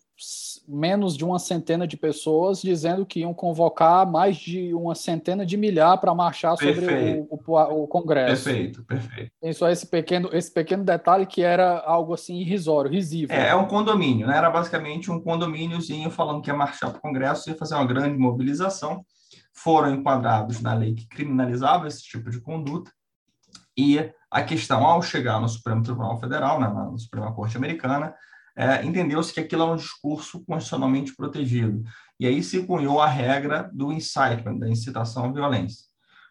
menos 0.67 1.17
de 1.17 1.25
uma 1.25 1.39
centena 1.39 1.87
de 1.87 1.97
pessoas 1.97 2.61
dizendo 2.61 3.05
que 3.05 3.21
iam 3.21 3.33
convocar 3.33 4.09
mais 4.09 4.37
de 4.37 4.73
uma 4.73 4.93
centena 4.93 5.45
de 5.45 5.57
milhar 5.57 5.99
para 5.99 6.13
marchar 6.13 6.55
perfeito. 6.55 6.81
sobre 6.81 7.25
o, 7.29 7.39
o, 7.47 7.83
o, 7.83 7.87
Congresso. 7.87 8.43
Perfeito, 8.43 8.83
perfeito. 8.83 9.31
Tem 9.41 9.51
só 9.53 9.69
esse 9.69 9.85
pequeno, 9.87 10.29
esse 10.31 10.51
pequeno 10.51 10.83
detalhe 10.83 11.25
que 11.25 11.41
era 11.41 11.79
algo 11.79 12.13
assim 12.13 12.37
irrisório, 12.37 12.91
risível. 12.91 13.35
É, 13.35 13.49
é 13.49 13.55
um 13.55 13.67
condomínio, 13.67 14.27
né? 14.27 14.37
Era 14.37 14.49
basicamente 14.49 15.11
um 15.11 15.19
condomíniozinho 15.19 16.09
falando 16.09 16.41
que 16.41 16.49
ia 16.49 16.55
marchar 16.55 16.91
para 16.91 16.99
o 16.99 17.01
Congresso 17.01 17.49
e 17.49 17.55
fazer 17.55 17.75
uma 17.75 17.85
grande 17.85 18.17
mobilização. 18.17 19.03
Foram 19.53 19.93
enquadrados 19.93 20.61
na 20.61 20.73
lei 20.73 20.93
que 20.93 21.07
criminalizava 21.07 21.87
esse 21.87 22.03
tipo 22.03 22.29
de 22.29 22.39
conduta 22.39 22.91
E 23.77 24.11
a 24.29 24.43
questão, 24.43 24.85
ao 24.85 25.01
chegar 25.01 25.39
no 25.39 25.49
Supremo 25.49 25.83
Tribunal 25.83 26.19
Federal, 26.19 26.59
né, 26.59 26.67
na 26.67 26.97
Suprema 26.97 27.33
Corte 27.33 27.57
Americana, 27.57 28.13
é, 28.55 28.83
entendeu-se 28.85 29.33
que 29.33 29.39
aquilo 29.39 29.63
é 29.63 29.65
um 29.65 29.75
discurso 29.75 30.43
constitucionalmente 30.45 31.15
protegido. 31.15 31.83
E 32.19 32.27
aí 32.27 32.43
se 32.43 32.63
cunhou 32.63 33.01
a 33.01 33.07
regra 33.07 33.69
do 33.73 33.91
incitement, 33.91 34.57
da 34.57 34.69
incitação 34.69 35.25
à 35.25 35.31
violência. 35.31 35.85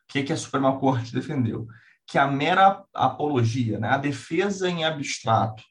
O 0.08 0.12
que, 0.12 0.22
que 0.22 0.32
a 0.32 0.36
Suprema 0.36 0.78
Corte 0.78 1.14
defendeu? 1.14 1.66
Que 2.06 2.18
a 2.18 2.26
mera 2.26 2.84
apologia, 2.94 3.78
né, 3.78 3.88
a 3.88 3.98
defesa 3.98 4.68
em 4.68 4.84
abstrato 4.84 5.62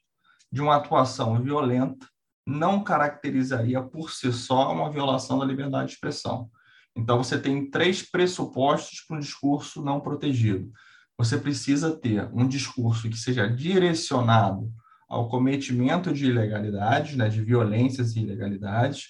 de 0.50 0.60
uma 0.60 0.76
atuação 0.76 1.40
violenta 1.40 2.06
não 2.46 2.82
caracterizaria 2.82 3.80
por 3.82 4.10
si 4.10 4.32
só 4.32 4.72
uma 4.72 4.90
violação 4.90 5.38
da 5.38 5.44
liberdade 5.44 5.88
de 5.88 5.94
expressão. 5.94 6.50
Então, 6.96 7.18
você 7.18 7.38
tem 7.38 7.70
três 7.70 8.02
pressupostos 8.02 9.02
para 9.06 9.16
um 9.16 9.20
discurso 9.20 9.82
não 9.84 10.00
protegido. 10.00 10.72
Você 11.20 11.36
precisa 11.36 11.94
ter 11.94 12.30
um 12.32 12.48
discurso 12.48 13.06
que 13.10 13.16
seja 13.18 13.46
direcionado 13.46 14.72
ao 15.06 15.28
cometimento 15.28 16.14
de 16.14 16.24
ilegalidades, 16.24 17.14
né, 17.14 17.28
de 17.28 17.42
violências 17.42 18.16
e 18.16 18.20
ilegalidades. 18.20 19.08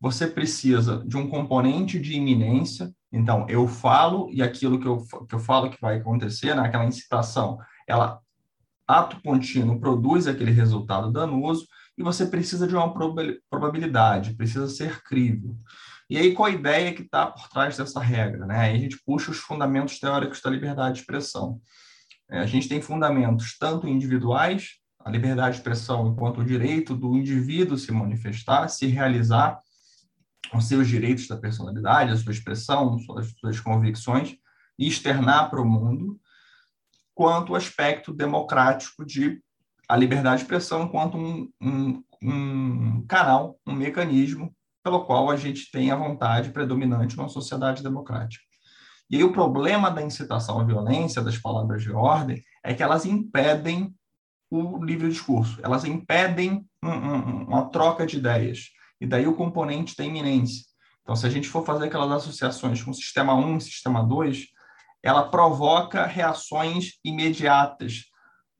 Você 0.00 0.26
precisa 0.26 1.04
de 1.06 1.16
um 1.16 1.28
componente 1.30 2.00
de 2.00 2.14
iminência. 2.14 2.92
Então, 3.12 3.46
eu 3.48 3.68
falo 3.68 4.28
e 4.32 4.42
aquilo 4.42 4.80
que 4.80 4.88
eu, 4.88 5.04
que 5.28 5.36
eu 5.36 5.38
falo 5.38 5.70
que 5.70 5.80
vai 5.80 5.98
acontecer, 5.98 6.52
né, 6.52 6.62
aquela 6.62 6.84
incitação, 6.84 7.60
ela, 7.86 8.18
ato 8.84 9.22
contínuo, 9.22 9.78
produz 9.78 10.26
aquele 10.26 10.50
resultado 10.50 11.12
danoso 11.12 11.68
e 11.96 12.02
você 12.02 12.26
precisa 12.26 12.66
de 12.66 12.74
uma 12.74 12.92
probabilidade, 13.48 14.34
precisa 14.34 14.66
ser 14.66 15.00
crível. 15.04 15.56
E 16.08 16.16
aí, 16.16 16.32
qual 16.32 16.46
a 16.46 16.52
ideia 16.52 16.94
que 16.94 17.02
está 17.02 17.26
por 17.26 17.48
trás 17.48 17.76
dessa 17.76 18.00
regra? 18.00 18.46
Né? 18.46 18.58
Aí 18.58 18.76
a 18.76 18.78
gente 18.78 18.98
puxa 19.04 19.30
os 19.30 19.38
fundamentos 19.38 19.98
teóricos 19.98 20.40
da 20.40 20.50
liberdade 20.50 20.94
de 20.94 21.00
expressão. 21.00 21.60
É, 22.30 22.38
a 22.38 22.46
gente 22.46 22.68
tem 22.68 22.80
fundamentos 22.80 23.56
tanto 23.58 23.88
individuais, 23.88 24.76
a 25.00 25.10
liberdade 25.10 25.54
de 25.54 25.58
expressão 25.58 26.08
enquanto 26.08 26.40
o 26.40 26.44
direito 26.44 26.94
do 26.96 27.16
indivíduo 27.16 27.76
se 27.76 27.92
manifestar, 27.92 28.68
se 28.68 28.86
realizar 28.86 29.60
os 30.54 30.66
seus 30.66 30.86
direitos 30.86 31.26
da 31.26 31.36
personalidade, 31.36 32.12
a 32.12 32.16
sua 32.16 32.32
expressão, 32.32 32.96
as 33.16 33.32
suas 33.38 33.60
convicções, 33.60 34.36
e 34.78 34.86
externar 34.86 35.50
para 35.50 35.60
o 35.60 35.64
mundo, 35.64 36.20
quanto 37.14 37.52
o 37.52 37.56
aspecto 37.56 38.12
democrático 38.12 39.04
de 39.04 39.42
a 39.88 39.96
liberdade 39.96 40.38
de 40.38 40.42
expressão 40.42 40.82
enquanto 40.82 41.16
um, 41.16 41.50
um, 41.60 42.04
um 42.22 43.06
canal, 43.06 43.58
um 43.66 43.72
mecanismo 43.72 44.54
pelo 44.86 45.04
qual 45.04 45.28
a 45.28 45.36
gente 45.36 45.68
tem 45.72 45.90
a 45.90 45.96
vontade 45.96 46.50
predominante 46.50 47.16
numa 47.16 47.28
sociedade 47.28 47.82
democrática. 47.82 48.44
E 49.10 49.16
aí 49.16 49.24
o 49.24 49.32
problema 49.32 49.90
da 49.90 50.00
incitação 50.00 50.60
à 50.60 50.64
violência, 50.64 51.20
das 51.20 51.36
palavras 51.36 51.82
de 51.82 51.90
ordem, 51.90 52.40
é 52.62 52.72
que 52.72 52.84
elas 52.84 53.04
impedem 53.04 53.92
o 54.48 54.84
livre 54.84 55.08
discurso, 55.08 55.58
elas 55.60 55.84
impedem 55.84 56.64
um, 56.80 56.88
um, 56.88 57.44
uma 57.46 57.68
troca 57.68 58.06
de 58.06 58.18
ideias. 58.18 58.68
E 59.00 59.06
daí 59.08 59.26
o 59.26 59.34
componente 59.34 59.96
da 59.96 60.04
iminência. 60.04 60.64
Então, 61.02 61.16
se 61.16 61.26
a 61.26 61.30
gente 61.30 61.48
for 61.48 61.66
fazer 61.66 61.86
aquelas 61.86 62.22
associações 62.22 62.80
com 62.80 62.92
sistema 62.92 63.34
1 63.34 63.56
e 63.56 63.60
sistema 63.62 64.04
2, 64.04 64.46
ela 65.02 65.28
provoca 65.28 66.06
reações 66.06 66.92
imediatas, 67.04 68.04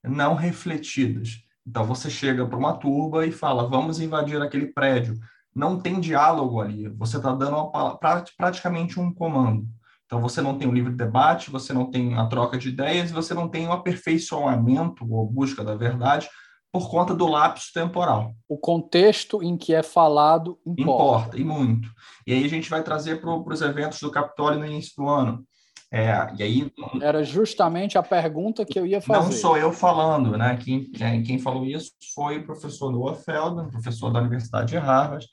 não 0.03 0.35
refletidas. 0.35 1.37
Então, 1.65 1.85
você 1.85 2.11
chega 2.11 2.45
para 2.45 2.59
uma 2.59 2.77
turba 2.77 3.25
e 3.25 3.31
fala: 3.31 3.69
vamos 3.69 4.01
invadir 4.01 4.43
aquele 4.43 4.67
prédio 4.73 5.17
não 5.57 5.81
tem 5.81 5.99
diálogo 5.99 6.61
ali. 6.61 6.87
Você 6.91 7.17
está 7.17 7.33
dando 7.33 7.57
uma, 7.57 7.99
praticamente 8.37 9.01
um 9.01 9.13
comando. 9.13 9.67
Então, 10.05 10.21
você 10.21 10.41
não 10.41 10.57
tem 10.57 10.69
um 10.69 10.73
livre 10.73 10.93
debate, 10.93 11.51
você 11.51 11.73
não 11.73 11.91
tem 11.91 12.09
uma 12.13 12.29
troca 12.29 12.57
de 12.57 12.69
ideias, 12.69 13.11
você 13.11 13.35
não 13.35 13.49
tem 13.49 13.67
um 13.67 13.73
aperfeiçoamento 13.73 15.05
ou 15.11 15.27
busca 15.27 15.65
da 15.65 15.75
verdade 15.75 16.29
por 16.71 16.91
conta 16.91 17.15
do 17.15 17.27
lapso 17.27 17.73
temporal. 17.73 18.35
O 18.47 18.59
contexto 18.59 19.43
em 19.43 19.57
que 19.57 19.75
é 19.75 19.83
falado 19.83 20.59
importa. 20.65 20.83
Importa, 20.83 21.41
e 21.41 21.45
muito. 21.45 21.89
E 22.27 22.35
aí 22.35 22.45
a 22.45 22.49
gente 22.49 22.69
vai 22.69 22.83
trazer 22.83 23.21
para 23.21 23.35
os 23.35 23.63
eventos 23.63 23.99
do 24.01 24.11
Capitólio 24.11 24.61
no 24.61 24.67
início 24.67 24.93
do 24.97 25.09
ano. 25.09 25.45
É, 25.91 26.11
e 26.37 26.43
aí, 26.43 26.73
Era 27.01 27.23
justamente 27.23 27.97
a 27.97 28.03
pergunta 28.03 28.65
que 28.65 28.79
eu 28.79 28.85
ia 28.85 29.01
fazer. 29.01 29.25
Não 29.25 29.33
sou 29.33 29.57
eu 29.57 29.73
falando, 29.73 30.37
né? 30.37 30.59
Quem, 30.63 30.91
quem 31.23 31.39
falou 31.39 31.65
isso 31.65 31.93
foi 32.15 32.39
o 32.39 32.45
professor 32.45 32.91
Noah 32.91 33.17
Feldman, 33.17 33.71
professor 33.71 34.11
da 34.11 34.21
Universidade 34.21 34.71
de 34.71 34.77
Harvard, 34.77 35.27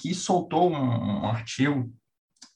que 0.00 0.14
soltou 0.14 0.70
um, 0.70 1.22
um 1.22 1.28
artigo 1.28 1.92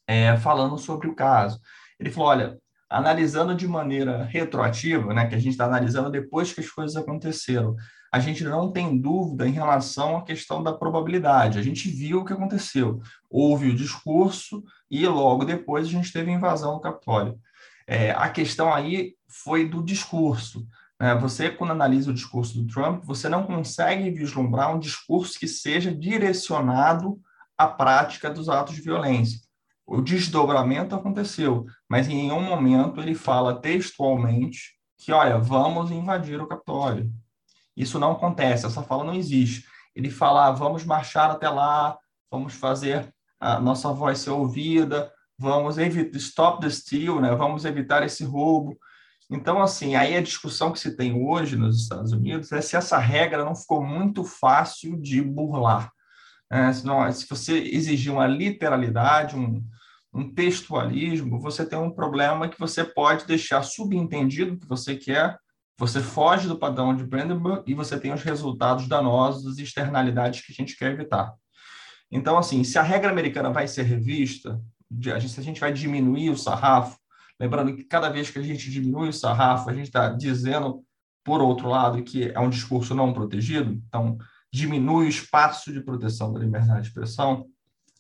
é, 0.07 0.37
falando 0.39 0.79
sobre 0.79 1.09
o 1.09 1.15
caso. 1.15 1.61
Ele 2.01 2.11
falou: 2.11 2.31
olha, 2.31 2.59
analisando 2.89 3.55
de 3.55 3.69
maneira 3.69 4.25
retroativa, 4.25 5.13
né, 5.13 5.27
que 5.27 5.35
a 5.35 5.39
gente 5.39 5.53
está 5.53 5.67
analisando 5.67 6.11
depois 6.11 6.53
que 6.53 6.61
as 6.61 6.71
coisas 6.71 6.97
aconteceram, 6.97 7.77
a 8.11 8.19
gente 8.19 8.45
não 8.45 8.71
tem 8.71 8.99
dúvida 8.99 9.47
em 9.47 9.53
relação 9.53 10.17
à 10.17 10.23
questão 10.23 10.63
da 10.63 10.73
probabilidade. 10.73 11.59
A 11.59 11.63
gente 11.63 11.91
viu 11.91 12.21
o 12.21 12.25
que 12.25 12.33
aconteceu. 12.33 13.01
Houve 13.29 13.71
o 13.71 13.75
discurso 13.75 14.63
e 14.91 15.07
logo 15.07 15.45
depois 15.45 15.87
a 15.87 15.91
gente 15.91 16.13
teve 16.13 16.31
a 16.31 16.35
invasão 16.35 16.75
do 16.75 16.81
Capitólio. 16.81 17.37
É, 17.87 18.13
a 18.13 18.31
questão 18.31 18.73
aí 18.73 19.15
foi 19.29 19.69
do 19.69 19.83
discurso. 19.83 20.65
Né? 21.01 21.15
Você, 21.17 21.51
quando 21.51 21.73
analisa 21.73 22.11
o 22.11 22.15
discurso 22.15 22.57
do 22.57 22.73
Trump, 22.73 23.03
você 23.05 23.29
não 23.29 23.43
consegue 23.43 24.11
vislumbrar 24.11 24.75
um 24.75 24.79
discurso 24.79 25.39
que 25.39 25.49
seja 25.49 25.93
direcionado 25.93 27.21
a 27.57 27.67
prática 27.67 28.31
dos 28.31 28.49
atos 28.49 28.75
de 28.75 28.83
violência. 28.83 29.41
O 29.87 30.01
desdobramento 30.01 30.95
aconteceu, 30.95 31.67
mas 31.89 32.09
em 32.09 32.15
nenhum 32.15 32.41
momento 32.41 33.01
ele 33.01 33.15
fala 33.15 33.61
textualmente 33.61 34.75
que, 34.99 35.13
olha, 35.13 35.39
vamos 35.39 35.91
invadir 35.91 36.41
o 36.41 36.47
Capitólio. 36.47 37.13
Isso 37.77 37.99
não 37.99 38.13
acontece, 38.13 38.67
essa 38.67 38.83
fala 38.83 39.05
não 39.05 39.15
existe. 39.15 39.67
Ele 39.95 40.11
fala, 40.11 40.47
ah, 40.47 40.51
vamos 40.53 40.85
marchar 40.85 41.31
até 41.31 41.49
lá, 41.49 41.99
vamos 42.31 42.55
fazer 42.55 43.13
a 43.39 43.61
nossa 43.61 43.93
voz 43.93 44.21
ser 44.21 44.31
ouvida, 44.31 45.13
vamos 45.39 45.77
evitar, 45.77 46.17
stop 46.17 46.63
the 46.63 46.71
steal, 46.71 47.21
né? 47.21 47.35
vamos 47.35 47.65
evitar 47.65 48.03
esse 48.03 48.25
roubo. 48.25 48.79
Então, 49.31 49.61
assim, 49.63 49.95
aí 49.95 50.17
a 50.17 50.23
discussão 50.23 50.73
que 50.73 50.79
se 50.79 50.97
tem 50.97 51.15
hoje 51.27 51.57
nos 51.57 51.83
Estados 51.83 52.13
Unidos 52.13 52.53
é 52.53 52.61
se 52.61 52.77
essa 52.77 52.99
regra 52.99 53.45
não 53.45 53.55
ficou 53.55 53.85
muito 53.85 54.25
fácil 54.25 55.01
de 55.01 55.21
burlar. 55.21 55.91
É, 56.51 56.73
se, 56.73 56.85
se 57.13 57.27
você 57.29 57.59
exigir 57.59 58.13
uma 58.13 58.27
literalidade, 58.27 59.37
um, 59.37 59.65
um 60.13 60.33
textualismo, 60.33 61.41
você 61.41 61.67
tem 61.67 61.79
um 61.79 61.91
problema 61.91 62.49
que 62.49 62.59
você 62.59 62.85
pode 62.85 63.27
deixar 63.27 63.63
subentendido 63.63 64.57
que 64.57 64.67
você 64.67 64.95
quer, 64.95 65.37
você 65.77 66.01
foge 66.01 66.47
do 66.47 66.59
padrão 66.59 66.95
de 66.95 67.05
Brandenburg 67.05 67.65
e 67.67 67.75
você 67.75 67.99
tem 67.99 68.13
os 68.13 68.23
resultados 68.23 68.87
danosos, 68.87 69.59
externalidades 69.59 70.45
que 70.45 70.53
a 70.53 70.55
gente 70.55 70.77
quer 70.77 70.93
evitar. 70.93 71.35
Então, 72.11 72.39
assim, 72.39 72.63
se 72.63 72.79
a 72.79 72.83
regra 72.83 73.11
americana 73.11 73.51
vai 73.51 73.67
ser 73.67 73.83
revista, 73.83 74.61
a 75.13 75.19
gente, 75.19 75.33
se 75.33 75.41
a 75.41 75.43
gente 75.43 75.61
vai 75.61 75.73
diminuir 75.73 76.31
o 76.31 76.39
sarrafo, 76.39 76.97
lembrando 77.41 77.75
que 77.75 77.83
cada 77.83 78.09
vez 78.09 78.31
que 78.31 78.39
a 78.39 78.43
gente 78.43 78.71
diminui 78.71 79.09
o 79.09 79.13
sarrafo, 79.13 79.69
a 79.69 79.75
gente 79.75 79.87
está 79.87 80.11
dizendo, 80.11 80.85
por 81.25 81.41
outro 81.41 81.69
lado, 81.69 82.05
que 82.05 82.31
é 82.31 82.39
um 82.39 82.51
discurso 82.51 82.95
não 82.95 83.13
protegido. 83.13 83.73
Então, 83.89 84.17
diminui 84.55 85.07
o 85.07 85.09
espaço 85.09 85.73
de 85.73 85.81
proteção 85.81 86.33
da 86.33 86.39
liberdade 86.39 86.83
de 86.83 86.89
expressão. 86.89 87.47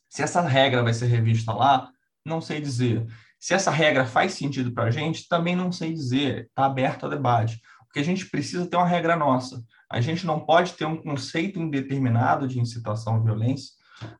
Se 0.09 0.22
essa 0.22 0.40
regra 0.40 0.85
vai 0.85 0.94
ser 0.94 1.06
revista 1.06 1.52
lá, 1.52 1.90
não 2.24 2.40
sei 2.40 2.60
dizer. 2.60 3.05
Se 3.40 3.55
essa 3.55 3.72
regra 3.72 4.06
faz 4.06 4.35
sentido 4.35 4.72
para 4.72 4.85
a 4.85 4.90
gente, 4.90 5.26
também 5.26 5.56
não 5.56 5.72
sei 5.72 5.93
dizer. 5.93 6.47
Está 6.47 6.66
aberto 6.66 7.06
a 7.06 7.09
debate. 7.09 7.60
Porque 7.81 7.98
a 7.98 8.05
gente 8.05 8.31
precisa 8.31 8.66
ter 8.66 8.76
uma 8.76 8.86
regra 8.86 9.16
nossa. 9.16 9.60
A 9.90 10.01
gente 10.01 10.24
não 10.24 10.39
pode 10.39 10.74
ter 10.74 10.85
um 10.85 10.97
conceito 10.97 11.59
indeterminado 11.59 12.47
de 12.47 12.60
incitação 12.60 13.16
à 13.16 13.18
violência, 13.18 13.72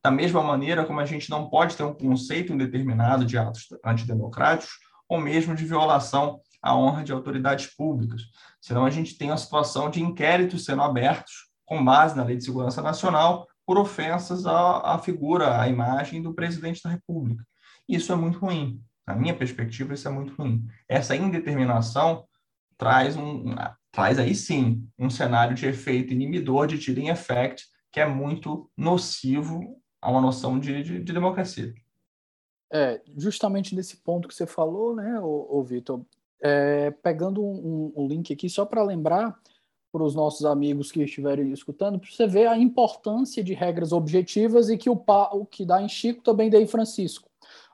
da 0.03 0.11
mesma 0.11 0.43
maneira 0.43 0.85
como 0.85 0.99
a 0.99 1.07
gente 1.07 1.31
não 1.31 1.49
pode 1.49 1.77
ter 1.77 1.85
um 1.85 1.95
conceito 1.95 2.53
indeterminado 2.53 3.25
de 3.25 3.39
atos 3.39 3.69
antidemocráticos 3.85 4.75
ou 5.09 5.21
mesmo 5.21 5.55
de 5.55 5.65
violação 5.65 6.41
à 6.61 6.77
honra 6.77 7.05
de 7.05 7.13
autoridades 7.13 7.73
públicas. 7.77 8.23
Senão 8.61 8.85
a 8.85 8.91
gente 8.91 9.17
tem 9.17 9.31
a 9.31 9.37
situação 9.37 9.89
de 9.89 10.03
inquéritos 10.03 10.65
sendo 10.65 10.83
abertos 10.83 11.54
com 11.65 11.85
base 11.85 12.17
na 12.17 12.25
Lei 12.25 12.37
de 12.37 12.45
Segurança 12.45 12.83
Nacional, 12.83 13.47
por 13.67 13.79
ofensas 13.79 14.47
à, 14.47 14.95
à 14.95 14.99
figura, 14.99 15.61
à 15.61 15.69
imagem 15.69 16.23
do 16.23 16.35
presidente 16.35 16.83
da 16.83 16.91
República. 16.91 17.45
Isso 17.89 18.13
é 18.13 18.17
muito 18.17 18.39
ruim. 18.39 18.81
Na 19.07 19.15
minha 19.15 19.37
perspectiva, 19.37 19.95
isso 19.95 20.09
é 20.09 20.11
muito 20.11 20.35
ruim. 20.35 20.67
Essa 20.89 21.17
indeterminação 21.17 22.25
traz, 22.77 23.17
um, 23.17 23.55
traz 23.93 24.19
aí 24.19 24.35
sim 24.35 24.87
um 24.99 25.09
cenário 25.09 25.55
de 25.55 25.67
efeito 25.67 26.13
inibidor, 26.13 26.67
de 26.67 26.81
chilling 26.81 27.09
effect, 27.09 27.65
que 27.93 28.01
é 28.01 28.07
muito 28.07 28.71
nocivo 28.77 29.81
a 30.01 30.11
uma 30.11 30.21
noção 30.21 30.59
de, 30.59 30.83
de, 30.83 31.03
de 31.03 31.13
democracia. 31.13 31.73
É, 32.73 33.01
justamente 33.17 33.75
nesse 33.75 33.99
ponto 33.99 34.27
que 34.27 34.35
você 34.35 34.47
falou, 34.47 34.97
né, 34.97 35.21
o, 35.21 35.63
Vitor, 35.63 36.05
é, 36.43 36.91
pegando 36.91 37.41
um, 37.43 37.93
um, 37.97 38.07
link 38.09 38.33
aqui 38.33 38.49
só 38.49 38.67
para 38.67 38.83
lembrar, 38.83 39.39
para 39.95 40.03
os 40.03 40.13
nossos 40.13 40.45
amigos 40.45 40.91
que 40.91 41.01
estiverem 41.01 41.53
escutando, 41.53 42.01
para 42.01 42.11
você 42.11 42.27
ver 42.27 42.49
a 42.49 42.59
importância 42.59 43.45
de 43.45 43.55
regras 43.55 43.93
objetivas 43.93 44.69
e 44.69 44.77
que 44.77 44.91
o, 44.91 45.01
o 45.31 45.47
que 45.47 45.65
dá 45.65 45.81
em 45.81 45.89
Chico 45.89 46.21
também 46.21 46.51
dá 46.51 46.61
em 46.61 46.67
Francisco. 46.67 47.31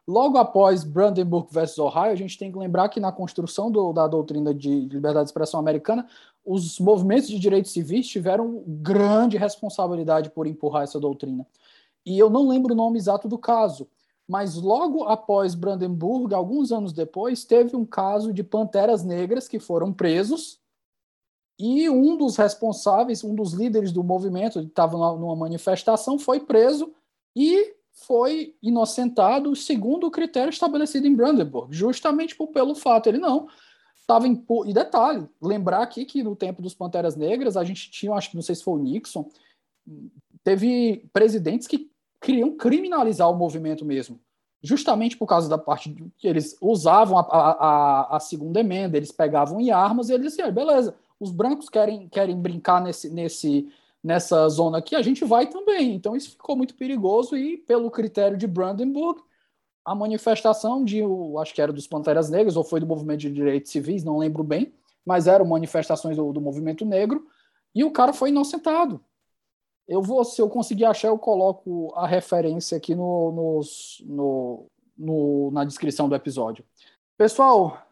Logo 0.06 0.36
após 0.36 0.84
Brandenburg 0.84 1.48
versus 1.50 1.78
Ohio, 1.78 2.12
a 2.12 2.16
gente 2.16 2.36
tem 2.36 2.52
que 2.52 2.58
lembrar 2.58 2.90
que 2.90 3.00
na 3.00 3.10
construção 3.10 3.70
do, 3.70 3.90
da 3.94 4.06
doutrina 4.06 4.52
de 4.52 4.68
liberdade 4.68 5.24
de 5.24 5.30
expressão 5.30 5.58
americana, 5.58 6.06
os 6.44 6.78
movimentos 6.78 7.28
de 7.28 7.38
direitos 7.38 7.72
civis 7.72 8.06
tiveram 8.06 8.62
grande 8.66 9.38
responsabilidade 9.38 10.28
por 10.28 10.46
empurrar 10.46 10.82
essa 10.82 11.00
doutrina. 11.00 11.46
E 12.04 12.18
eu 12.18 12.28
não 12.28 12.46
lembro 12.46 12.74
o 12.74 12.76
nome 12.76 12.98
exato 12.98 13.28
do 13.28 13.38
caso, 13.38 13.88
mas 14.28 14.56
logo 14.56 15.04
após 15.04 15.54
Brandenburg, 15.54 16.34
alguns 16.34 16.70
anos 16.70 16.92
depois, 16.92 17.46
teve 17.46 17.74
um 17.74 17.86
caso 17.86 18.30
de 18.30 18.44
panteras 18.44 19.02
negras 19.02 19.48
que 19.48 19.58
foram 19.58 19.90
presos 19.90 20.59
e 21.60 21.90
um 21.90 22.16
dos 22.16 22.36
responsáveis, 22.36 23.22
um 23.22 23.34
dos 23.34 23.52
líderes 23.52 23.92
do 23.92 24.02
movimento, 24.02 24.60
estava 24.60 24.96
numa 24.96 25.36
manifestação, 25.36 26.18
foi 26.18 26.40
preso 26.40 26.90
e 27.36 27.74
foi 27.92 28.56
inocentado 28.62 29.54
segundo 29.54 30.06
o 30.06 30.10
critério 30.10 30.48
estabelecido 30.48 31.06
em 31.06 31.14
Brandenburg, 31.14 31.76
justamente 31.76 32.34
por, 32.34 32.46
pelo 32.46 32.74
fato 32.74 33.08
ele 33.08 33.18
não 33.18 33.46
estava 34.00 34.26
em 34.26 34.44
e 34.66 34.72
detalhe, 34.72 35.28
lembrar 35.40 35.82
aqui 35.82 36.04
que 36.04 36.22
no 36.22 36.34
tempo 36.34 36.60
dos 36.60 36.74
Panteras 36.74 37.14
Negras 37.14 37.56
a 37.56 37.62
gente 37.62 37.90
tinha, 37.90 38.12
acho 38.14 38.30
que 38.30 38.36
não 38.36 38.42
sei 38.42 38.54
se 38.54 38.64
foi 38.64 38.74
o 38.74 38.82
Nixon, 38.82 39.28
teve 40.42 41.08
presidentes 41.12 41.68
que 41.68 41.90
queriam 42.20 42.56
criminalizar 42.56 43.30
o 43.30 43.36
movimento 43.36 43.84
mesmo, 43.84 44.18
justamente 44.62 45.16
por 45.16 45.26
causa 45.26 45.48
da 45.48 45.58
parte 45.58 45.94
que 46.18 46.26
eles 46.26 46.56
usavam 46.60 47.18
a, 47.18 47.22
a, 47.22 48.16
a, 48.16 48.20
segunda 48.20 48.60
emenda, 48.60 48.96
eles 48.96 49.12
pegavam 49.12 49.60
em 49.60 49.70
armas 49.70 50.08
e 50.08 50.14
eles 50.14 50.32
diziam, 50.32 50.50
beleza, 50.50 50.96
os 51.20 51.30
brancos 51.30 51.68
querem, 51.68 52.08
querem 52.08 52.34
brincar 52.34 52.80
nesse, 52.82 53.10
nesse, 53.10 53.70
nessa 54.02 54.48
zona 54.48 54.78
aqui, 54.78 54.96
a 54.96 55.02
gente 55.02 55.24
vai 55.24 55.46
também. 55.46 55.94
Então 55.94 56.16
isso 56.16 56.30
ficou 56.30 56.56
muito 56.56 56.74
perigoso 56.74 57.36
e 57.36 57.58
pelo 57.58 57.90
critério 57.90 58.38
de 58.38 58.46
Brandenburg, 58.46 59.20
a 59.84 59.94
manifestação 59.94 60.82
de, 60.84 61.02
acho 61.38 61.54
que 61.54 61.60
era 61.60 61.72
dos 61.72 61.86
Panteras 61.86 62.30
Negras 62.30 62.56
ou 62.56 62.64
foi 62.64 62.80
do 62.80 62.86
movimento 62.86 63.20
de 63.20 63.30
direitos 63.30 63.70
civis, 63.70 64.02
não 64.02 64.18
lembro 64.18 64.42
bem, 64.42 64.72
mas 65.04 65.26
eram 65.26 65.44
manifestações 65.44 66.16
do, 66.16 66.32
do 66.32 66.40
movimento 66.40 66.84
negro 66.84 67.26
e 67.74 67.84
o 67.84 67.90
cara 67.90 68.12
foi 68.12 68.30
inocentado. 68.30 69.02
Eu 69.86 70.00
vou, 70.00 70.24
se 70.24 70.40
eu 70.40 70.48
conseguir 70.48 70.84
achar, 70.84 71.08
eu 71.08 71.18
coloco 71.18 71.92
a 71.96 72.06
referência 72.06 72.76
aqui 72.76 72.94
no, 72.94 73.32
no, 73.32 73.60
no, 74.04 74.66
no 74.96 75.50
na 75.50 75.64
descrição 75.64 76.08
do 76.08 76.14
episódio. 76.14 76.64
Pessoal, 77.18 77.82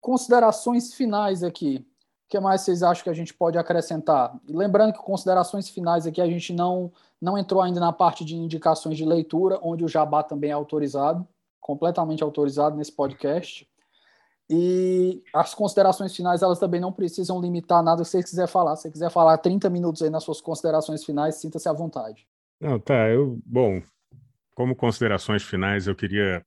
considerações 0.00 0.94
finais 0.94 1.42
aqui 1.42 1.86
que 2.32 2.40
mais 2.40 2.62
vocês 2.62 2.82
acham 2.82 3.04
que 3.04 3.10
a 3.10 3.14
gente 3.14 3.34
pode 3.34 3.58
acrescentar? 3.58 4.34
E 4.48 4.56
lembrando 4.56 4.94
que 4.94 4.98
considerações 5.00 5.68
finais 5.68 6.06
aqui 6.06 6.18
a 6.18 6.26
gente 6.26 6.54
não 6.54 6.90
não 7.20 7.36
entrou 7.36 7.60
ainda 7.60 7.78
na 7.78 7.92
parte 7.92 8.24
de 8.24 8.34
indicações 8.34 8.96
de 8.96 9.04
leitura, 9.04 9.60
onde 9.62 9.84
o 9.84 9.88
Jabá 9.88 10.22
também 10.22 10.48
é 10.48 10.54
autorizado, 10.54 11.28
completamente 11.60 12.24
autorizado 12.24 12.74
nesse 12.74 12.90
podcast. 12.90 13.68
E 14.48 15.22
as 15.32 15.54
considerações 15.54 16.16
finais, 16.16 16.40
elas 16.40 16.58
também 16.58 16.80
não 16.80 16.90
precisam 16.90 17.38
limitar 17.38 17.82
nada 17.82 18.02
se 18.02 18.12
você 18.12 18.22
quiser 18.22 18.48
falar. 18.48 18.76
Se 18.76 18.82
você 18.82 18.90
quiser 18.90 19.10
falar 19.10 19.36
30 19.36 19.68
minutos 19.68 20.02
aí 20.02 20.08
nas 20.08 20.24
suas 20.24 20.40
considerações 20.40 21.04
finais, 21.04 21.36
sinta-se 21.36 21.68
à 21.68 21.72
vontade. 21.72 22.26
Não, 22.58 22.80
tá, 22.80 23.10
eu, 23.10 23.38
bom, 23.44 23.80
como 24.54 24.74
considerações 24.74 25.42
finais, 25.42 25.86
eu 25.86 25.94
queria 25.94 26.44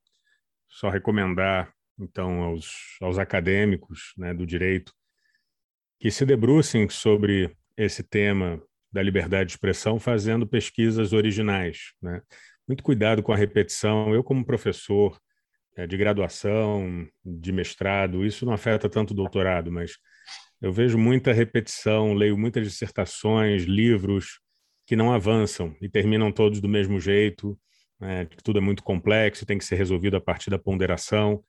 só 0.67 0.89
recomendar, 0.89 1.71
então, 1.97 2.41
aos, 2.41 2.97
aos 3.01 3.17
acadêmicos 3.17 4.13
né, 4.17 4.33
do 4.33 4.45
direito 4.45 4.91
que 5.99 6.11
se 6.11 6.25
debrucem 6.25 6.89
sobre 6.89 7.55
esse 7.77 8.03
tema 8.03 8.61
da 8.91 9.01
liberdade 9.01 9.47
de 9.47 9.53
expressão 9.53 9.99
fazendo 9.99 10.47
pesquisas 10.47 11.13
originais. 11.13 11.93
Né? 12.01 12.21
Muito 12.67 12.83
cuidado 12.83 13.21
com 13.21 13.33
a 13.33 13.37
repetição. 13.37 14.13
Eu, 14.13 14.23
como 14.23 14.45
professor 14.45 15.19
é, 15.75 15.85
de 15.85 15.97
graduação, 15.97 17.07
de 17.23 17.51
mestrado, 17.51 18.25
isso 18.25 18.45
não 18.45 18.53
afeta 18.53 18.89
tanto 18.89 19.11
o 19.11 19.15
doutorado, 19.15 19.71
mas 19.71 19.97
eu 20.61 20.71
vejo 20.71 20.97
muita 20.97 21.33
repetição, 21.33 22.13
leio 22.13 22.37
muitas 22.37 22.65
dissertações, 22.65 23.63
livros 23.63 24.39
que 24.87 24.95
não 24.95 25.11
avançam 25.11 25.75
e 25.81 25.89
terminam 25.89 26.31
todos 26.31 26.61
do 26.61 26.69
mesmo 26.69 26.99
jeito, 26.99 27.59
né? 27.99 28.25
tudo 28.43 28.59
é 28.59 28.61
muito 28.61 28.83
complexo, 28.83 29.45
tem 29.45 29.57
que 29.57 29.65
ser 29.65 29.75
resolvido 29.75 30.15
a 30.15 30.21
partir 30.21 30.49
da 30.49 30.59
ponderação. 30.59 31.43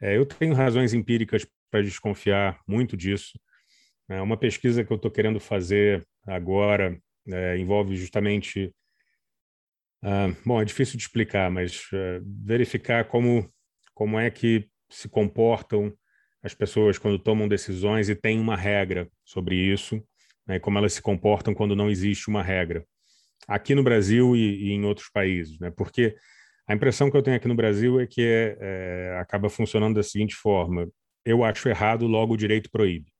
É, 0.00 0.16
eu 0.16 0.26
tenho 0.26 0.54
razões 0.54 0.92
empíricas 0.92 1.46
para 1.70 1.82
desconfiar 1.82 2.60
muito 2.66 2.96
disso. 2.96 3.38
É 4.08 4.20
uma 4.20 4.36
pesquisa 4.36 4.84
que 4.84 4.92
eu 4.92 4.96
estou 4.96 5.10
querendo 5.10 5.40
fazer 5.40 6.06
agora 6.26 6.98
é, 7.28 7.56
envolve 7.56 7.96
justamente. 7.96 8.74
Uh, 10.02 10.34
bom, 10.44 10.60
é 10.60 10.64
difícil 10.64 10.96
de 10.96 11.04
explicar, 11.04 11.50
mas 11.50 11.84
uh, 11.92 12.20
verificar 12.44 13.04
como, 13.04 13.48
como 13.94 14.18
é 14.18 14.30
que 14.30 14.68
se 14.90 15.08
comportam 15.08 15.92
as 16.42 16.54
pessoas 16.54 16.98
quando 16.98 17.18
tomam 17.18 17.46
decisões 17.46 18.08
e 18.08 18.16
tem 18.16 18.40
uma 18.40 18.56
regra 18.56 19.08
sobre 19.24 19.54
isso, 19.54 20.02
né, 20.44 20.58
como 20.58 20.76
elas 20.76 20.92
se 20.92 21.00
comportam 21.00 21.54
quando 21.54 21.76
não 21.76 21.88
existe 21.88 22.28
uma 22.28 22.42
regra. 22.42 22.84
Aqui 23.46 23.76
no 23.76 23.82
Brasil 23.84 24.34
e, 24.34 24.70
e 24.70 24.72
em 24.72 24.84
outros 24.84 25.08
países, 25.08 25.56
né, 25.60 25.70
porque 25.70 26.16
a 26.66 26.74
impressão 26.74 27.10
que 27.10 27.16
eu 27.16 27.22
tenho 27.22 27.36
aqui 27.36 27.46
no 27.46 27.54
Brasil 27.54 28.00
é 28.00 28.06
que 28.06 28.22
é, 28.22 28.56
é, 28.60 29.18
acaba 29.20 29.48
funcionando 29.48 29.94
da 29.94 30.02
seguinte 30.02 30.34
forma: 30.34 30.88
eu 31.24 31.44
acho 31.44 31.68
errado, 31.68 32.06
logo 32.06 32.34
o 32.34 32.36
direito 32.36 32.70
proíbe. 32.70 33.11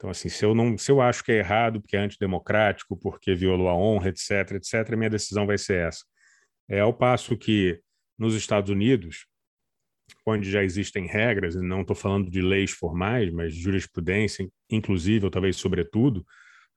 Então, 0.00 0.08
assim, 0.08 0.30
se 0.30 0.42
eu 0.42 0.54
não, 0.54 0.78
se 0.78 0.90
eu 0.90 1.02
acho 1.02 1.22
que 1.22 1.30
é 1.30 1.36
errado, 1.40 1.78
porque 1.78 1.94
é 1.94 2.00
antidemocrático, 2.00 2.96
porque 2.96 3.34
violou 3.34 3.68
a 3.68 3.76
honra, 3.76 4.08
etc., 4.08 4.52
etc., 4.52 4.96
minha 4.96 5.10
decisão 5.10 5.46
vai 5.46 5.58
ser 5.58 5.88
essa. 5.88 6.02
É 6.66 6.80
ao 6.80 6.94
passo 6.94 7.36
que 7.36 7.78
nos 8.18 8.34
Estados 8.34 8.70
Unidos, 8.70 9.26
onde 10.26 10.50
já 10.50 10.64
existem 10.64 11.06
regras, 11.06 11.54
e 11.54 11.60
não 11.60 11.82
estou 11.82 11.94
falando 11.94 12.30
de 12.30 12.40
leis 12.40 12.70
formais, 12.70 13.30
mas 13.30 13.54
jurisprudência, 13.54 14.48
inclusive, 14.70 15.26
ou 15.26 15.30
talvez 15.30 15.56
sobretudo, 15.56 16.24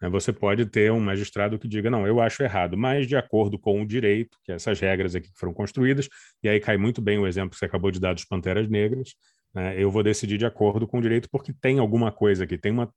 né, 0.02 0.10
você 0.10 0.34
pode 0.34 0.66
ter 0.66 0.92
um 0.92 1.00
magistrado 1.00 1.58
que 1.58 1.66
diga, 1.66 1.90
não, 1.90 2.06
eu 2.06 2.20
acho 2.20 2.44
errado, 2.44 2.78
mas 2.78 3.08
de 3.08 3.16
acordo 3.16 3.58
com 3.58 3.82
o 3.82 3.88
direito, 3.88 4.38
que 4.44 4.52
essas 4.52 4.82
regras 4.82 5.16
aqui 5.16 5.30
foram 5.38 5.54
construídas, 5.54 6.10
e 6.44 6.50
aí 6.50 6.60
cai 6.60 6.76
muito 6.76 7.02
bem 7.02 7.18
o 7.20 7.26
exemplo 7.26 7.52
que 7.52 7.56
você 7.58 7.66
acabou 7.66 7.90
de 7.90 8.02
dar 8.02 8.14
dos 8.14 8.26
Panteras 8.26 8.68
Negras, 8.68 9.16
né, 9.56 9.82
eu 9.82 9.90
vou 9.90 10.04
decidir 10.04 10.38
de 10.38 10.46
acordo 10.46 10.86
com 10.86 10.98
o 10.98 11.02
direito, 11.02 11.30
porque 11.32 11.54
tem 11.54 11.80
alguma 11.80 12.12
coisa 12.12 12.44
aqui, 12.44 12.58
tem 12.58 12.74
uma 12.74 12.94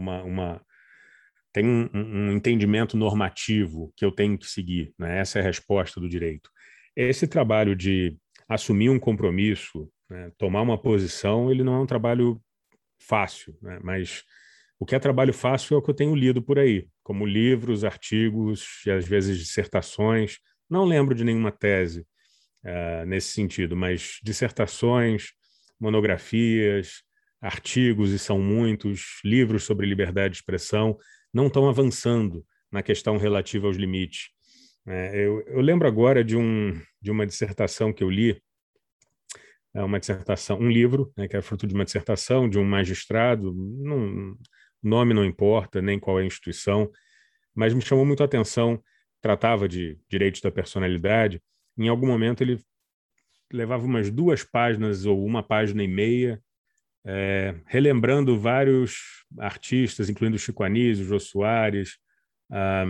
uma, 0.00 0.22
uma 0.22 0.62
tem 1.52 1.66
um, 1.66 1.88
um, 1.94 2.32
entendimento 2.32 2.96
normativo 2.96 3.92
que 3.96 4.04
eu 4.04 4.12
tenho 4.12 4.36
que 4.36 4.46
seguir. 4.46 4.92
Né? 4.98 5.20
Essa 5.20 5.38
é 5.38 5.42
a 5.42 5.44
resposta 5.44 5.98
do 5.98 6.08
direito. 6.08 6.50
Esse 6.94 7.26
trabalho 7.26 7.74
de 7.74 8.16
assumir 8.48 8.90
um 8.90 8.98
compromisso, 8.98 9.90
né? 10.08 10.30
tomar 10.36 10.60
uma 10.60 10.76
posição, 10.76 11.50
ele 11.50 11.64
não 11.64 11.74
é 11.74 11.78
um 11.78 11.86
trabalho 11.86 12.40
fácil, 12.98 13.56
né? 13.62 13.80
mas 13.82 14.22
o 14.78 14.84
que 14.84 14.94
é 14.94 14.98
trabalho 14.98 15.32
fácil 15.32 15.74
é 15.74 15.78
o 15.78 15.82
que 15.82 15.90
eu 15.90 15.94
tenho 15.94 16.14
lido 16.14 16.42
por 16.42 16.58
aí, 16.58 16.86
como 17.02 17.24
livros, 17.24 17.84
artigos 17.84 18.82
e 18.84 18.90
às 18.90 19.06
vezes 19.06 19.38
dissertações. 19.38 20.38
Não 20.68 20.84
lembro 20.84 21.14
de 21.14 21.24
nenhuma 21.24 21.50
tese 21.50 22.06
uh, 22.62 23.06
nesse 23.06 23.28
sentido, 23.28 23.74
mas 23.74 24.18
dissertações, 24.22 25.28
monografias, 25.80 27.02
artigos, 27.46 28.10
e 28.10 28.18
são 28.18 28.40
muitos, 28.40 29.20
livros 29.24 29.64
sobre 29.64 29.86
liberdade 29.86 30.32
de 30.32 30.38
expressão, 30.38 30.98
não 31.32 31.46
estão 31.46 31.68
avançando 31.68 32.44
na 32.70 32.82
questão 32.82 33.16
relativa 33.16 33.66
aos 33.66 33.76
limites. 33.76 34.30
É, 34.86 35.26
eu, 35.26 35.40
eu, 35.46 35.60
lembro 35.60 35.86
agora 35.86 36.22
de, 36.22 36.36
um, 36.36 36.80
de 37.00 37.10
uma 37.10 37.26
dissertação 37.26 37.92
que 37.92 38.02
eu 38.02 38.10
li, 38.10 38.40
é 39.74 39.82
uma 39.82 40.00
dissertação, 40.00 40.58
um 40.58 40.70
livro, 40.70 41.12
né, 41.16 41.28
que 41.28 41.36
é 41.36 41.42
fruto 41.42 41.66
de 41.66 41.74
uma 41.74 41.84
dissertação 41.84 42.48
de 42.48 42.58
um 42.58 42.64
magistrado, 42.64 43.52
não, 43.54 44.36
nome 44.82 45.12
não 45.12 45.24
importa, 45.24 45.82
nem 45.82 45.98
qual 45.98 46.18
é 46.18 46.22
a 46.22 46.26
instituição, 46.26 46.90
mas 47.54 47.74
me 47.74 47.82
chamou 47.82 48.04
muito 48.04 48.22
a 48.22 48.26
atenção, 48.26 48.82
tratava 49.20 49.68
de 49.68 49.98
direitos 50.08 50.40
da 50.40 50.50
personalidade, 50.50 51.42
em 51.76 51.88
algum 51.88 52.06
momento 52.06 52.42
ele 52.42 52.58
levava 53.52 53.84
umas 53.84 54.10
duas 54.10 54.42
páginas 54.42 55.04
ou 55.04 55.24
uma 55.24 55.42
página 55.42 55.82
e 55.82 55.88
meia 55.88 56.42
é, 57.06 57.54
relembrando 57.66 58.38
vários 58.38 59.24
artistas, 59.38 60.10
incluindo 60.10 60.38
Chico 60.38 60.64
Anísio, 60.64 61.06
Jô 61.06 61.20
Soares, 61.20 61.98
ah, 62.50 62.84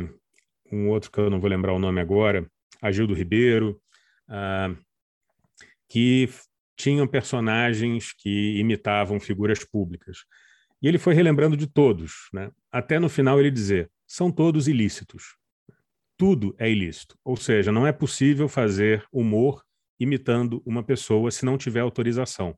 um 0.73 0.89
outro 0.89 1.11
que 1.11 1.19
eu 1.19 1.29
não 1.29 1.39
vou 1.39 1.51
lembrar 1.51 1.75
o 1.75 1.79
nome 1.79 2.01
agora, 2.01 2.51
Agildo 2.81 3.13
Ribeiro, 3.13 3.81
ah, 4.29 4.75
que 5.89 6.29
tinham 6.77 7.07
personagens 7.07 8.13
que 8.13 8.59
imitavam 8.59 9.21
figuras 9.21 9.63
públicas. 9.65 10.25
E 10.83 10.89
ele 10.89 10.99
foi 10.99 11.15
relembrando 11.15 11.57
de 11.57 11.67
todos, 11.67 12.29
né? 12.33 12.51
até 12.73 12.99
no 12.99 13.09
final 13.09 13.39
ele 13.39 13.51
dizer: 13.51 13.91
são 14.07 14.31
todos 14.31 14.67
ilícitos. 14.67 15.37
Tudo 16.19 16.55
é 16.59 16.71
ilícito. 16.71 17.19
Ou 17.23 17.37
seja, 17.37 17.71
não 17.71 17.87
é 17.87 17.93
possível 17.93 18.49
fazer 18.49 19.05
humor 19.13 19.63
imitando 20.01 20.63
uma 20.65 20.83
pessoa 20.83 21.31
se 21.31 21.45
não 21.45 21.59
tiver 21.59 21.81
autorização. 21.81 22.57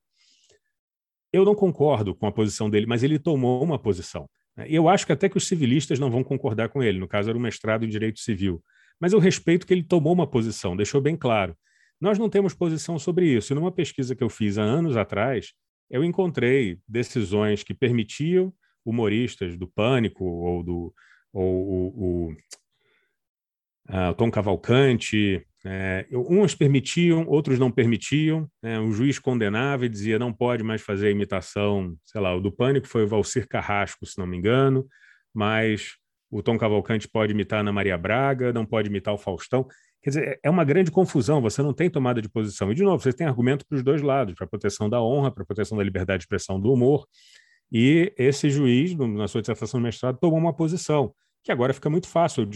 Eu 1.32 1.44
não 1.44 1.55
concordo 1.55 2.14
com 2.14 2.26
a 2.26 2.32
posição 2.32 2.70
dele, 2.70 2.86
mas 2.86 3.02
ele 3.02 3.18
tomou 3.18 3.62
uma 3.62 3.78
posição. 3.78 4.28
Né? 4.56 4.66
E 4.68 4.74
eu 4.74 4.88
acho 4.88 5.06
que 5.06 5.12
até 5.12 5.28
que 5.28 5.36
os 5.36 5.46
civilistas 5.46 5.98
não 5.98 6.10
vão 6.10 6.24
concordar 6.24 6.68
com 6.68 6.82
ele. 6.82 6.98
No 6.98 7.09
caso, 7.09 7.28
era 7.28 7.38
um 7.38 7.40
mestrado 7.40 7.84
em 7.84 7.88
direito 7.88 8.20
civil. 8.20 8.62
Mas 9.00 9.12
eu 9.12 9.18
respeito 9.18 9.66
que 9.66 9.72
ele 9.72 9.82
tomou 9.82 10.12
uma 10.12 10.26
posição, 10.26 10.76
deixou 10.76 11.00
bem 11.00 11.16
claro. 11.16 11.56
Nós 12.00 12.18
não 12.18 12.28
temos 12.28 12.55
posição 12.55 12.98
sobre 12.98 13.26
isso. 13.26 13.52
E 13.52 13.55
numa 13.55 13.72
pesquisa 13.72 14.14
que 14.14 14.22
eu 14.22 14.28
fiz 14.28 14.59
há 14.59 14.62
anos 14.62 14.96
atrás, 14.96 15.52
eu 15.90 16.05
encontrei 16.05 16.78
decisões 16.86 17.62
que 17.62 17.74
permitiam 17.74 18.52
humoristas 18.84 19.56
do 19.56 19.66
Pânico 19.66 20.24
ou 20.24 20.62
do 20.62 20.94
ou, 21.32 21.44
o, 21.44 22.30
o 22.30 24.14
Tom 24.16 24.30
Cavalcante, 24.30 25.46
é, 25.64 26.06
uns 26.12 26.55
permitiam, 26.55 27.26
outros 27.26 27.59
não 27.59 27.70
permitiam. 27.70 28.48
Né? 28.62 28.78
O 28.78 28.93
juiz 28.93 29.18
condenava 29.18 29.86
e 29.86 29.89
dizia 29.89 30.18
não 30.18 30.32
pode 30.32 30.62
mais 30.62 30.82
fazer 30.82 31.09
a 31.09 31.10
imitação, 31.10 31.97
sei 32.05 32.20
lá, 32.20 32.35
o 32.35 32.40
do 32.40 32.52
Pânico 32.52 32.86
foi 32.86 33.05
o 33.05 33.09
Valcir 33.09 33.47
Carrasco, 33.48 34.06
se 34.06 34.18
não 34.18 34.26
me 34.26 34.36
engano, 34.36 34.86
mas 35.35 35.97
o 36.30 36.43
Tom 36.43 36.59
Cavalcante 36.59 37.09
pode 37.09 37.32
imitar 37.32 37.59
a 37.59 37.60
Ana 37.60 37.72
Maria 37.72 37.98
Braga, 37.98 38.52
não 38.52 38.64
pode 38.64 38.89
imitar 38.89 39.14
o 39.14 39.18
Faustão. 39.18 39.66
Quer 40.02 40.10
dizer, 40.10 40.40
é 40.43 40.51
uma 40.51 40.64
grande 40.64 40.90
confusão, 40.90 41.40
você 41.40 41.62
não 41.62 41.72
tem 41.72 41.90
tomada 41.90 42.22
de 42.22 42.28
posição. 42.28 42.70
E, 42.70 42.74
de 42.74 42.82
novo, 42.82 43.02
você 43.02 43.12
tem 43.12 43.26
argumento 43.26 43.66
para 43.66 43.76
os 43.76 43.82
dois 43.82 44.01
lados, 44.01 44.35
para 44.35 44.44
a 44.44 44.48
proteção 44.48 44.89
da 44.89 45.02
honra, 45.02 45.30
para 45.30 45.43
a 45.43 45.47
proteção 45.47 45.76
da 45.76 45.82
liberdade 45.82 46.20
de 46.20 46.24
expressão 46.24 46.60
do 46.60 46.72
humor. 46.72 47.06
E 47.72 48.12
esse 48.16 48.48
juiz, 48.48 48.94
na 48.94 49.26
sua 49.26 49.40
dissertação 49.40 49.80
de 49.80 49.85
mestrado, 49.85 50.18
tomou 50.18 50.39
uma 50.39 50.55
posição, 50.55 51.12
que 51.43 51.51
agora 51.51 51.74
fica 51.74 51.90
muito 51.90 52.09
fácil 52.09 52.47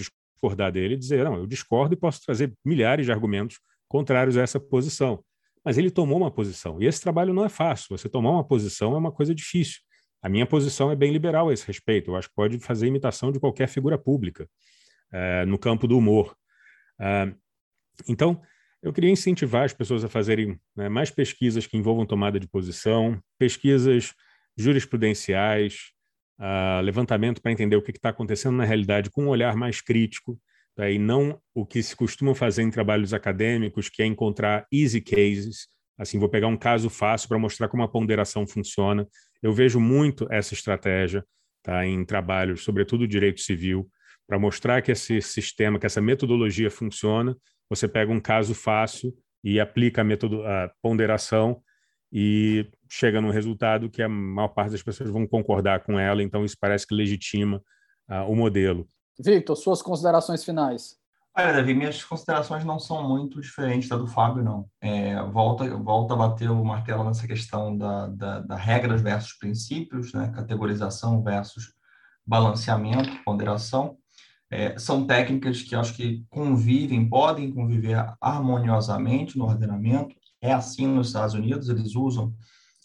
discordar 0.43 0.73
dele 0.73 0.95
e 0.95 0.99
dizer, 0.99 1.25
não, 1.25 1.37
eu 1.37 1.47
discordo 1.47 1.95
e 1.95 1.97
posso 1.97 2.21
trazer 2.25 2.53
milhares 2.65 3.07
de 3.07 3.13
argumentos 3.13 3.61
contrários 3.89 4.37
a 4.37 4.43
essa 4.43 4.59
posição. 4.59 5.25
Mas 5.65 5.79
ele 5.79 5.91
tomou 5.91 6.19
uma 6.19 6.31
posição. 6.31 6.83
E 6.83 6.87
esse 6.87 7.01
trabalho 7.01 7.33
não 7.33 7.45
é 7.45 7.49
fácil. 7.49 7.97
Você 7.97 8.09
tomar 8.09 8.31
uma 8.31 8.45
posição 8.45 8.95
é 8.95 8.99
uma 8.99 9.13
coisa 9.13 9.33
difícil. 9.33 9.81
A 10.21 10.29
minha 10.29 10.45
posição 10.45 10.91
é 10.91 10.97
bem 10.97 11.13
liberal 11.13 11.49
a 11.49 11.53
esse 11.53 11.65
respeito. 11.67 12.11
Eu 12.11 12.17
acho 12.17 12.29
que 12.29 12.35
pode 12.35 12.59
fazer 12.59 12.89
imitação 12.89 13.31
de 13.31 13.39
qualquer 13.39 13.69
figura 13.69 13.97
pública 13.97 14.49
é, 15.13 15.45
no 15.45 15.59
campo 15.59 15.87
do 15.87 15.97
humor. 15.97 16.35
É, 17.01 17.33
então, 18.09 18.43
eu 18.83 18.93
queria 18.93 19.11
incentivar 19.11 19.65
as 19.65 19.73
pessoas 19.73 20.05
a 20.05 20.09
fazerem 20.09 20.59
né, 20.75 20.89
mais 20.89 21.11
pesquisas 21.11 21.67
que 21.67 21.77
envolvam 21.77 22.05
tomada 22.05 22.41
de 22.41 22.49
posição, 22.49 23.23
pesquisas 23.39 24.13
jurisprudenciais, 24.57 25.93
uh, 26.43 26.81
levantamento 26.83 27.41
para 27.41 27.53
entender 27.53 27.77
o 27.77 27.83
que 27.83 27.93
está 27.93 28.09
acontecendo 28.09 28.57
na 28.57 28.65
realidade 28.65 29.11
com 29.11 29.25
um 29.25 29.29
olhar 29.29 29.55
mais 29.55 29.81
crítico, 29.81 30.39
tá? 30.75 30.91
e 30.91 30.99
não 30.99 31.41
o 31.55 31.65
que 31.65 31.83
se 31.83 31.95
costuma 31.95 32.35
fazer 32.35 32.63
em 32.63 32.71
trabalhos 32.71 33.15
acadêmicos, 33.15 33.89
que 33.89 34.03
é 34.03 34.07
encontrar 34.07 34.67
easy 34.73 35.01
cases. 35.01 35.69
Assim, 35.97 36.19
vou 36.19 36.29
pegar 36.29 36.49
um 36.49 36.57
caso 36.57 36.91
fácil 36.91 37.29
para 37.29 37.39
mostrar 37.39 37.69
como 37.69 37.83
a 37.83 37.89
ponderação 37.89 38.47
funciona. 38.47 39.07
Eu 39.41 39.53
vejo 39.53 39.79
muito 39.79 40.27
essa 40.31 40.53
estratégia 40.55 41.25
tá? 41.63 41.87
em 41.87 42.05
trabalhos, 42.05 42.65
sobretudo 42.65 43.07
direito 43.07 43.41
civil, 43.41 43.89
para 44.27 44.39
mostrar 44.39 44.83
que 44.83 44.91
esse 44.91 45.21
sistema, 45.23 45.79
que 45.79 45.87
essa 45.87 46.01
metodologia 46.01 46.71
funciona. 46.71 47.37
Você 47.69 47.87
pega 47.87 48.11
um 48.11 48.21
caso 48.21 48.55
fácil 48.55 49.15
e 49.45 49.61
aplica 49.61 50.01
a, 50.01 50.05
metodo, 50.05 50.45
a 50.45 50.73
ponderação 50.81 51.63
e 52.13 52.67
chega 52.93 53.23
num 53.23 53.31
resultado 53.31 53.89
que 53.89 54.03
a 54.03 54.09
maior 54.09 54.49
parte 54.49 54.73
das 54.73 54.83
pessoas 54.83 55.09
vão 55.09 55.27
concordar 55.27 55.83
com 55.83 55.99
ela, 55.99 56.23
então 56.23 56.45
isso 56.45 56.57
parece 56.61 56.87
que 56.87 56.95
legitima 56.95 57.57
uh, 58.11 58.31
o 58.31 58.37
modelo. 58.37 58.87
Victor, 59.19 59.57
suas 59.57 59.81
considerações 59.81 60.45
finais. 60.45 60.97
Olha, 61.35 61.55
Davi, 61.55 61.73
minhas 61.73 62.05
considerações 62.05 62.67
não 62.67 62.79
são 62.79 63.09
muito 63.09 63.41
diferentes 63.41 63.89
da 63.89 63.97
do 63.97 64.07
Fábio, 64.07 64.45
não. 64.45 64.67
É, 64.79 65.23
volta, 65.23 65.75
volta 65.75 66.13
a 66.13 66.17
bater 66.17 66.51
o 66.51 66.63
martelo 66.63 67.03
nessa 67.05 67.27
questão 67.27 67.77
da, 67.79 68.09
da, 68.09 68.41
da 68.41 68.57
regras 68.57 69.01
versus 69.01 69.33
princípios, 69.39 70.13
né? 70.13 70.31
categorização 70.35 71.23
versus 71.23 71.73
balanceamento, 72.27 73.25
ponderação. 73.25 73.97
É, 74.51 74.79
são 74.79 75.07
técnicas 75.07 75.63
que 75.63 75.75
acho 75.75 75.95
que 75.95 76.27
convivem, 76.29 77.09
podem 77.09 77.51
conviver 77.51 78.15
harmoniosamente 78.21 79.39
no 79.39 79.47
ordenamento. 79.47 80.15
É 80.43 80.53
assim 80.53 80.87
nos 80.87 81.07
Estados 81.07 81.35
Unidos, 81.35 81.71
eles 81.71 81.97
usam 81.97 82.35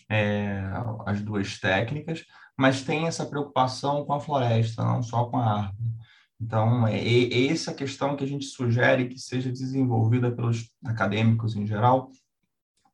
é, 0.10 0.62
as 1.06 1.22
duas 1.22 1.60
técnicas, 1.60 2.24
mas 2.58 2.84
tem 2.84 3.08
essa 3.08 3.26
preocupação 3.26 4.06
com 4.06 4.14
a 4.14 4.20
floresta, 4.20 4.84
não 4.84 5.04
só 5.04 5.26
com 5.26 5.38
a 5.38 5.66
árvore. 5.66 5.98
Então, 6.40 6.88
é, 6.88 7.00
é 7.00 7.48
essa 7.48 7.74
questão 7.74 8.16
que 8.16 8.24
a 8.24 8.28
gente 8.28 8.46
sugere 8.46 9.08
que 9.08 9.20
seja 9.20 9.52
desenvolvida 9.52 10.32
pelos 10.32 10.70
acadêmicos 10.86 11.56
em 11.56 11.66
geral, 11.66 12.12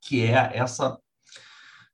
que 0.00 0.22
é 0.22 0.56
essa 0.56 0.98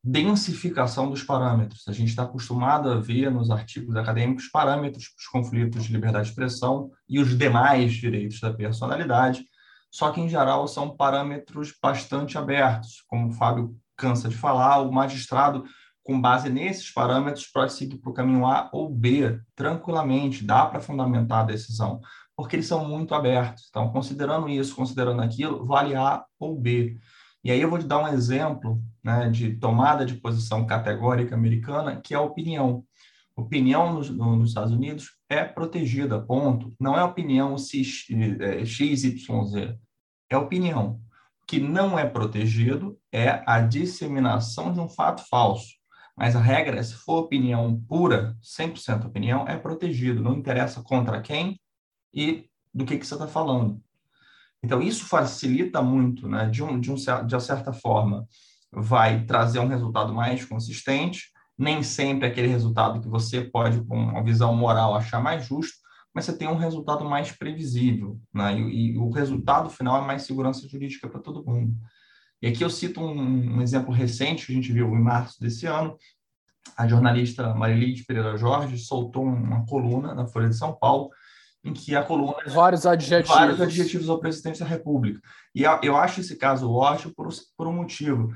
densificação 0.03 1.11
dos 1.11 1.23
parâmetros. 1.23 1.87
A 1.87 1.93
gente 1.93 2.09
está 2.09 2.23
acostumado 2.23 2.91
a 2.91 3.01
ver 3.01 3.31
nos 3.31 3.51
artigos 3.51 3.97
acadêmicos 3.97 4.49
parâmetros 4.49 5.09
para 5.09 5.19
os 5.19 5.27
conflitos 5.27 5.85
de 5.85 5.93
liberdade 5.93 6.25
de 6.25 6.31
expressão 6.31 6.91
e 7.09 7.19
os 7.19 7.37
demais 7.37 7.93
direitos 7.93 8.41
da 8.41 8.53
personalidade, 8.53 9.45
só 9.91 10.13
que, 10.13 10.21
em 10.21 10.29
geral, 10.29 10.69
são 10.69 10.97
parâmetros 10.97 11.75
bastante 11.83 12.39
abertos, 12.39 13.03
como 13.09 13.29
o 13.29 13.33
Fábio 13.33 13.77
cansa 14.01 14.31
de 14.31 14.37
falar, 14.37 14.81
o 14.81 14.91
magistrado, 14.91 15.65
com 16.03 16.19
base 16.19 16.49
nesses 16.49 16.91
parâmetros, 16.91 17.47
pode 17.47 17.75
seguir 17.75 17.99
para 17.99 18.11
o 18.11 18.15
caminho 18.15 18.47
A 18.47 18.71
ou 18.73 18.89
B 18.89 19.39
tranquilamente, 19.55 20.43
dá 20.43 20.65
para 20.65 20.81
fundamentar 20.81 21.41
a 21.41 21.47
decisão, 21.47 22.01
porque 22.35 22.57
eles 22.57 22.67
são 22.67 22.89
muito 22.89 23.15
abertos. 23.15 23.67
Então, 23.69 23.93
considerando 23.93 24.49
isso, 24.49 24.75
considerando 24.75 25.21
aquilo, 25.21 25.67
vale 25.67 25.95
A 25.95 26.25
ou 26.39 26.59
B. 26.59 26.99
E 27.45 27.51
aí 27.51 27.61
eu 27.61 27.69
vou 27.69 27.79
te 27.79 27.87
dar 27.87 27.99
um 27.99 28.09
exemplo 28.09 28.83
né, 29.05 29.29
de 29.29 29.57
tomada 29.57 30.05
de 30.07 30.15
posição 30.15 30.67
categórica 30.67 31.35
americana, 31.35 32.01
que 32.01 32.15
é 32.15 32.17
a 32.17 32.23
opinião. 32.23 32.85
Opinião 33.37 33.95
nos, 33.95 34.11
nos 34.11 34.49
Estados 34.49 34.73
Unidos 34.73 35.13
é 35.29 35.45
protegida, 35.45 36.21
ponto. 36.21 36.75
Não 36.79 36.99
é 36.99 37.05
opinião 37.05 37.57
X, 37.57 38.07
é, 38.41 38.65
XYZ, 38.65 39.27
é 40.29 40.37
opinião 40.37 41.01
que 41.51 41.59
não 41.59 41.99
é 41.99 42.07
protegido 42.07 42.97
é 43.11 43.43
a 43.45 43.61
disseminação 43.61 44.73
de 44.73 44.79
um 44.79 44.89
fato 44.89 45.25
falso. 45.29 45.75
Mas 46.17 46.37
a 46.37 46.41
regra 46.41 46.79
é, 46.79 46.83
se 46.85 46.95
for 46.95 47.25
opinião 47.25 47.77
pura, 47.89 48.37
100% 48.41 49.05
opinião, 49.05 49.49
é 49.49 49.57
protegido, 49.57 50.23
não 50.23 50.35
interessa 50.35 50.81
contra 50.81 51.21
quem 51.21 51.61
e 52.15 52.49
do 52.73 52.85
que, 52.85 52.97
que 52.97 53.05
você 53.05 53.15
está 53.15 53.27
falando. 53.27 53.83
Então, 54.63 54.81
isso 54.81 55.07
facilita 55.07 55.83
muito, 55.83 56.29
né? 56.29 56.49
de, 56.49 56.63
um, 56.63 56.79
de, 56.79 56.93
um, 56.93 56.95
de 56.95 57.35
uma 57.35 57.41
certa 57.41 57.73
forma, 57.73 58.29
vai 58.71 59.25
trazer 59.25 59.59
um 59.59 59.67
resultado 59.67 60.15
mais 60.15 60.45
consistente, 60.45 61.33
nem 61.59 61.83
sempre 61.83 62.29
aquele 62.29 62.47
resultado 62.47 63.01
que 63.01 63.09
você 63.09 63.41
pode, 63.41 63.83
com 63.87 63.97
uma 63.97 64.23
visão 64.23 64.55
moral, 64.55 64.95
achar 64.95 65.21
mais 65.21 65.47
justo, 65.47 65.80
mas 66.15 66.25
você 66.25 66.37
tem 66.37 66.49
um 66.49 66.57
resultado 66.57 67.05
mais 67.05 67.33
previsível, 67.33 68.21
né? 68.35 68.59
e, 68.59 68.93
e 68.93 68.99
o 68.99 69.11
resultado 69.11 69.71
final 69.71 70.03
é 70.03 70.07
mais 70.07 70.23
segurança 70.23 70.69
jurídica 70.69 71.09
para 71.09 71.21
todo 71.21 71.45
mundo. 71.45 71.75
E 72.43 72.49
aqui 72.49 72.65
eu 72.65 72.71
cito 72.71 73.01
um, 73.01 73.57
um, 73.57 73.63
exemplo 73.63 73.93
recente 73.93 74.47
que 74.47 74.53
a 74.53 74.55
gente 74.55 74.73
viu 74.73 74.89
em 74.89 75.03
março 75.03 75.39
desse 75.39 75.67
ano. 75.67 75.97
A 76.77 76.89
jornalista 76.89 77.55
Marilide 77.55 78.05
Pereira 78.05 78.37
Jorge 78.37 78.79
soltou 78.79 79.25
uma 79.25 79.65
coluna 79.67 80.15
na 80.15 80.27
Folha 80.27 80.49
de 80.49 80.57
São 80.57 80.73
Paulo, 80.73 81.11
em 81.63 81.73
que 81.73 81.95
a 81.95 82.03
coluna. 82.03 82.37
Vários 82.47 82.87
adjetivos. 82.87 83.37
Vários 83.37 83.61
adjetivos 83.61 84.09
ao 84.09 84.19
presidente 84.19 84.61
da 84.61 84.67
República. 84.67 85.21
E 85.55 85.63
eu 85.83 85.97
acho 85.97 86.21
esse 86.21 86.37
caso 86.37 86.71
ótimo 86.71 87.13
por, 87.15 87.29
por 87.57 87.67
um 87.67 87.73
motivo. 87.73 88.33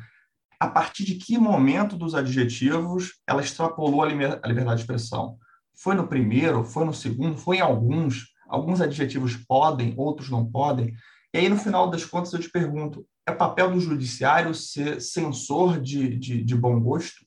A 0.61 0.69
partir 0.69 1.05
de 1.05 1.15
que 1.15 1.39
momento 1.39 1.97
dos 1.97 2.15
adjetivos 2.15 3.15
ela 3.27 3.43
extrapolou 3.43 4.03
a 4.03 4.07
liberdade 4.07 4.77
de 4.77 4.83
expressão? 4.83 5.39
Foi 5.75 5.95
no 5.95 6.07
primeiro, 6.07 6.65
foi 6.65 6.85
no 6.85 6.95
segundo, 6.95 7.37
foi 7.37 7.59
em 7.59 7.61
alguns. 7.61 8.33
Alguns 8.49 8.81
adjetivos 8.81 9.37
podem, 9.37 9.95
outros 9.97 10.31
não 10.31 10.47
podem. 10.47 10.95
E 11.33 11.39
aí, 11.39 11.49
no 11.49 11.57
final 11.57 11.91
das 11.91 12.05
contas, 12.05 12.33
eu 12.33 12.41
te 12.41 12.51
pergunto: 12.51 13.07
é 13.27 13.33
papel 13.33 13.73
do 13.73 13.81
judiciário 13.81 14.55
ser 14.55 15.01
censor 15.01 15.81
de, 15.81 16.17
de, 16.17 16.45
de 16.45 16.55
bom 16.55 16.79
gosto? 16.81 17.25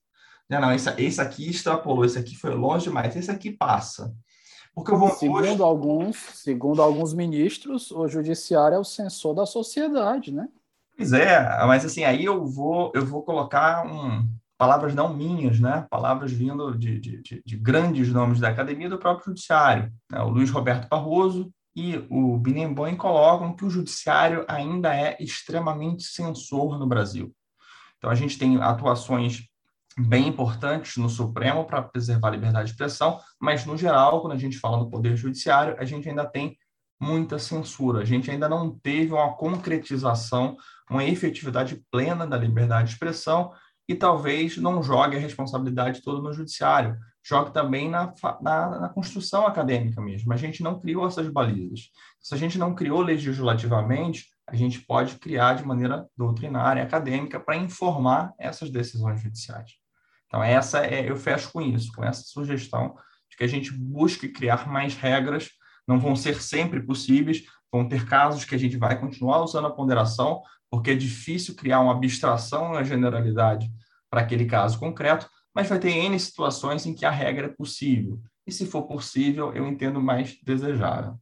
Não, 0.49 0.61
não, 0.61 0.71
esse, 0.71 0.89
esse 0.97 1.19
aqui 1.19 1.49
extrapolou, 1.49 2.05
esse 2.05 2.17
aqui 2.17 2.35
foi 2.35 2.53
longe 2.53 2.85
demais, 2.85 3.15
esse 3.15 3.29
aqui 3.29 3.51
passa. 3.51 4.13
Porque 4.73 4.91
o 4.91 4.97
bom 4.97 5.09
segundo 5.09 5.47
gosto... 5.47 5.63
alguns, 5.63 6.17
segundo 6.35 6.81
alguns 6.81 7.13
ministros, 7.13 7.91
o 7.91 8.07
judiciário 8.07 8.75
é 8.75 8.79
o 8.79 8.83
censor 8.83 9.33
da 9.33 9.45
sociedade, 9.45 10.31
né? 10.31 10.47
Pois 10.95 11.11
é, 11.13 11.39
mas 11.65 11.83
assim, 11.83 12.03
aí 12.03 12.23
eu 12.23 12.45
vou, 12.45 12.91
eu 12.95 13.05
vou 13.05 13.23
colocar 13.23 13.85
um, 13.85 14.27
palavras 14.57 14.95
não 14.95 15.13
minhas, 15.13 15.59
né? 15.59 15.85
palavras 15.89 16.31
vindo 16.31 16.77
de, 16.77 16.99
de, 16.99 17.21
de, 17.21 17.43
de 17.45 17.57
grandes 17.57 18.11
nomes 18.11 18.39
da 18.39 18.49
academia 18.49 18.89
do 18.89 18.97
próprio 18.97 19.27
judiciário. 19.27 19.91
Né? 20.11 20.21
O 20.21 20.29
Luiz 20.29 20.49
Roberto 20.49 20.89
Barroso 20.89 21.51
e 21.75 22.03
o 22.09 22.37
Binemboim 22.37 22.95
colocam 22.95 23.55
que 23.55 23.63
o 23.63 23.69
judiciário 23.69 24.43
ainda 24.47 24.95
é 24.95 25.15
extremamente 25.19 26.03
censor 26.03 26.79
no 26.79 26.87
Brasil. 26.87 27.31
Então, 27.97 28.09
a 28.09 28.15
gente 28.15 28.37
tem 28.37 28.59
atuações 28.61 29.43
bem 29.97 30.27
importantes 30.27 30.97
no 30.97 31.09
Supremo 31.09 31.65
para 31.65 31.81
preservar 31.81 32.29
a 32.29 32.31
liberdade 32.31 32.65
de 32.65 32.71
expressão, 32.71 33.19
mas, 33.39 33.65
no 33.65 33.77
geral, 33.77 34.21
quando 34.21 34.33
a 34.33 34.37
gente 34.37 34.57
fala 34.57 34.77
do 34.77 34.89
Poder 34.89 35.15
Judiciário, 35.15 35.75
a 35.79 35.85
gente 35.85 36.09
ainda 36.09 36.25
tem 36.25 36.57
muita 36.99 37.37
censura. 37.37 38.01
A 38.01 38.05
gente 38.05 38.29
ainda 38.29 38.49
não 38.49 38.71
teve 38.71 39.13
uma 39.13 39.33
concretização, 39.33 40.57
uma 40.89 41.03
efetividade 41.03 41.83
plena 41.91 42.25
da 42.25 42.37
liberdade 42.37 42.87
de 42.87 42.93
expressão 42.93 43.51
e 43.87 43.95
talvez 43.95 44.57
não 44.57 44.83
jogue 44.83 45.15
a 45.15 45.19
responsabilidade 45.19 46.01
toda 46.01 46.21
no 46.21 46.33
judiciário, 46.33 46.97
jogue 47.23 47.51
também 47.51 47.89
na, 47.89 48.13
na, 48.41 48.79
na, 48.79 48.89
construção 48.89 49.45
acadêmica 49.45 50.01
mesmo. 50.01 50.31
A 50.33 50.37
gente 50.37 50.63
não 50.63 50.79
criou 50.79 51.07
essas 51.07 51.27
balizas. 51.29 51.89
Se 52.21 52.33
a 52.33 52.37
gente 52.37 52.57
não 52.57 52.73
criou 52.73 53.01
legislativamente, 53.01 54.25
a 54.47 54.55
gente 54.55 54.79
pode 54.79 55.15
criar 55.15 55.55
de 55.55 55.65
maneira 55.65 56.07
doutrinária, 56.15 56.83
acadêmica, 56.83 57.39
para 57.39 57.57
informar 57.57 58.33
essas 58.39 58.69
decisões 58.69 59.21
judiciais. 59.21 59.71
Então, 60.27 60.43
essa 60.43 60.85
é, 60.85 61.09
eu 61.09 61.17
fecho 61.17 61.51
com 61.51 61.61
isso, 61.61 61.91
com 61.93 62.03
essa 62.03 62.23
sugestão 62.23 62.95
de 63.29 63.37
que 63.37 63.43
a 63.43 63.47
gente 63.47 63.71
busque 63.73 64.29
criar 64.29 64.67
mais 64.67 64.95
regras, 64.95 65.49
não 65.87 65.99
vão 65.99 66.15
ser 66.15 66.41
sempre 66.41 66.81
possíveis, 66.81 67.43
vão 67.71 67.87
ter 67.87 68.05
casos 68.05 68.45
que 68.45 68.55
a 68.55 68.57
gente 68.57 68.77
vai 68.77 68.99
continuar 68.99 69.41
usando 69.41 69.67
a 69.67 69.73
ponderação, 69.73 70.41
porque 70.69 70.91
é 70.91 70.95
difícil 70.95 71.55
criar 71.55 71.79
uma 71.79 71.93
abstração 71.93 72.73
na 72.73 72.83
generalidade 72.83 73.71
para 74.09 74.21
aquele 74.21 74.45
caso 74.45 74.79
concreto, 74.79 75.29
mas 75.53 75.69
vai 75.69 75.79
ter 75.79 75.91
N 75.91 76.19
situações 76.19 76.85
em 76.85 76.93
que 76.93 77.05
a 77.05 77.11
regra 77.11 77.47
é 77.47 77.49
possível. 77.49 78.19
E 78.45 78.51
se 78.51 78.65
for 78.65 78.83
possível, 78.83 79.53
eu 79.53 79.67
entendo 79.67 80.01
mais 80.01 80.37
desejável 80.43 81.19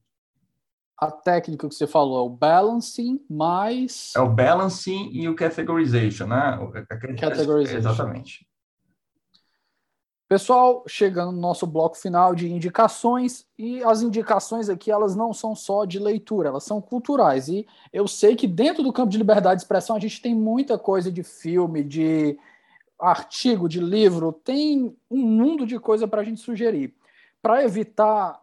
a 0.97 1.11
técnica 1.11 1.67
que 1.67 1.75
você 1.75 1.85
falou 1.85 2.19
é 2.19 2.29
o 2.29 2.29
balancing 2.29 3.19
mais. 3.29 4.13
É 4.15 4.19
o 4.19 4.29
balancing 4.29 5.09
e 5.11 5.27
o 5.27 5.35
categorization, 5.35 6.27
né? 6.27 6.57
Categorization. 7.19 7.77
Exatamente. 7.77 8.47
Pessoal, 10.27 10.83
chegando 10.87 11.31
no 11.31 11.39
nosso 11.39 11.67
bloco 11.67 11.95
final 11.95 12.33
de 12.33 12.51
indicações, 12.51 13.45
e 13.59 13.83
as 13.83 14.01
indicações 14.01 14.69
aqui, 14.69 14.89
elas 14.89 15.15
não 15.15 15.31
são 15.31 15.55
só 15.55 15.85
de 15.85 15.99
leitura, 15.99 16.49
elas 16.49 16.63
são 16.63 16.81
culturais. 16.81 17.47
E 17.47 17.67
eu 17.93 18.07
sei 18.07 18.35
que 18.35 18.47
dentro 18.47 18.81
do 18.81 18.91
campo 18.91 19.11
de 19.11 19.19
liberdade 19.19 19.57
de 19.57 19.63
expressão 19.63 19.95
a 19.95 19.99
gente 19.99 20.19
tem 20.19 20.33
muita 20.33 20.79
coisa 20.79 21.11
de 21.11 21.21
filme, 21.21 21.83
de 21.83 22.39
artigo, 22.99 23.69
de 23.69 23.79
livro, 23.79 24.31
tem 24.31 24.97
um 25.11 25.21
mundo 25.21 25.63
de 25.63 25.77
coisa 25.77 26.07
para 26.07 26.21
a 26.21 26.23
gente 26.23 26.41
sugerir. 26.41 26.95
Para 27.39 27.63
evitar 27.63 28.41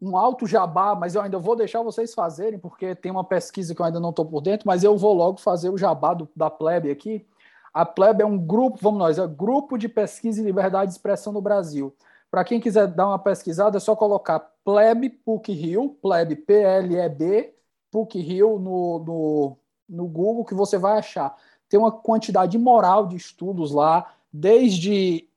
um 0.00 0.16
alto 0.16 0.46
jabá, 0.46 0.94
mas 0.94 1.14
eu 1.14 1.20
ainda 1.20 1.38
vou 1.38 1.54
deixar 1.54 1.82
vocês 1.82 2.14
fazerem, 2.14 2.58
porque 2.58 2.94
tem 2.94 3.12
uma 3.12 3.22
pesquisa 3.22 3.74
que 3.74 3.82
eu 3.82 3.86
ainda 3.86 4.00
não 4.00 4.10
estou 4.10 4.24
por 4.24 4.40
dentro, 4.40 4.66
mas 4.66 4.82
eu 4.82 4.96
vou 4.96 5.12
logo 5.12 5.38
fazer 5.38 5.68
o 5.68 5.76
jabá 5.76 6.14
do, 6.14 6.26
da 6.34 6.48
Plebe 6.48 6.90
aqui. 6.90 7.26
A 7.72 7.86
Plebe 7.86 8.22
é 8.22 8.26
um 8.26 8.38
grupo, 8.38 8.78
vamos 8.80 8.98
nós, 8.98 9.18
é 9.18 9.26
Grupo 9.26 9.78
de 9.78 9.88
Pesquisa 9.88 10.40
e 10.40 10.44
Liberdade 10.44 10.90
de 10.90 10.92
Expressão 10.92 11.32
no 11.32 11.40
Brasil. 11.40 11.94
Para 12.30 12.44
quem 12.44 12.60
quiser 12.60 12.86
dar 12.86 13.08
uma 13.08 13.18
pesquisada, 13.18 13.76
é 13.76 13.80
só 13.80 13.96
colocar 13.96 14.40
Plebe 14.64 15.08
PUC 15.08 15.52
Rio, 15.52 15.98
P-L-E-B, 16.46 17.54
PUC 17.90 18.20
Rio 18.20 18.58
no, 18.58 18.98
no, 18.98 19.58
no 19.88 20.06
Google, 20.06 20.44
que 20.44 20.54
você 20.54 20.78
vai 20.78 20.98
achar. 20.98 21.36
Tem 21.68 21.78
uma 21.78 21.92
quantidade 21.92 22.58
moral 22.58 23.06
de 23.06 23.16
estudos 23.16 23.72
lá, 23.72 24.14
desde 24.32 25.28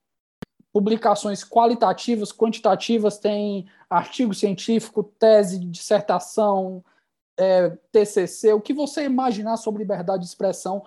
publicações 0.71 1.43
qualitativas, 1.43 2.33
quantitativas, 2.33 3.17
tem 3.17 3.65
artigo 3.89 4.33
científico, 4.33 5.03
tese, 5.03 5.57
dissertação, 5.59 6.83
é, 7.37 7.69
TCC, 7.91 8.53
o 8.53 8.61
que 8.61 8.73
você 8.73 9.03
imaginar 9.03 9.57
sobre 9.57 9.83
liberdade 9.83 10.23
de 10.23 10.27
expressão, 10.27 10.83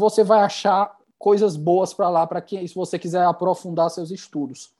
você 0.00 0.24
vai 0.24 0.40
achar 0.40 0.96
coisas 1.18 1.54
boas 1.54 1.92
para 1.92 2.08
lá, 2.08 2.26
para 2.26 2.40
quem, 2.40 2.66
se 2.66 2.74
você 2.74 2.98
quiser 2.98 3.24
aprofundar 3.24 3.90
seus 3.90 4.10
estudos. 4.10 4.72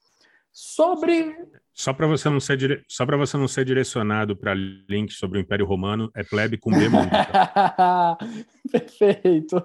Sobre. 0.51 1.37
Só 1.73 1.93
para 1.93 2.07
você 2.07 2.29
não 2.29 2.41
ser 2.41 2.57
dire... 2.57 2.85
só 2.89 3.07
para 3.07 3.17
você 3.17 3.37
não 3.37 3.47
ser 3.47 3.65
direcionado 3.65 4.35
para 4.37 4.55
links 4.55 5.17
sobre 5.17 5.39
o 5.39 5.41
Império 5.41 5.67
Romano, 5.67 6.11
é 6.15 6.25
plebe 6.25 6.57
com 6.59 6.71
B 6.71 6.89
tá? 6.91 8.19
Perfeito. 8.73 9.65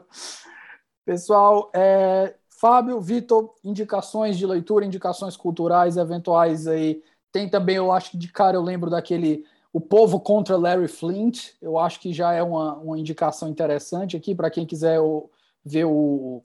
Pessoal, 1.06 1.72
é, 1.74 2.36
Fábio, 2.50 3.00
Vitor, 3.02 3.54
indicações 3.64 4.38
de 4.38 4.46
leitura, 4.46 4.86
indicações 4.86 5.36
culturais 5.36 5.98
eventuais 5.98 6.68
aí. 6.68 7.02
Tem 7.32 7.50
também, 7.50 7.76
eu 7.78 7.92
acho 7.92 8.12
que 8.12 8.18
de 8.18 8.28
cara 8.32 8.58
eu 8.58 8.62
lembro 8.62 8.90
daquele 8.90 9.46
O 9.74 9.82
Povo 9.82 10.20
contra 10.20 10.58
Larry 10.58 10.88
Flint. 10.88 11.52
Eu 11.62 11.78
acho 11.78 12.00
que 12.00 12.14
já 12.14 12.34
é 12.34 12.42
uma, 12.42 12.76
uma 12.76 13.00
indicação 13.00 13.50
interessante 13.50 14.16
aqui 14.16 14.34
para 14.34 14.50
quem 14.50 14.66
quiser 14.66 15.00
o, 15.00 15.30
ver 15.66 15.86
o, 15.86 16.42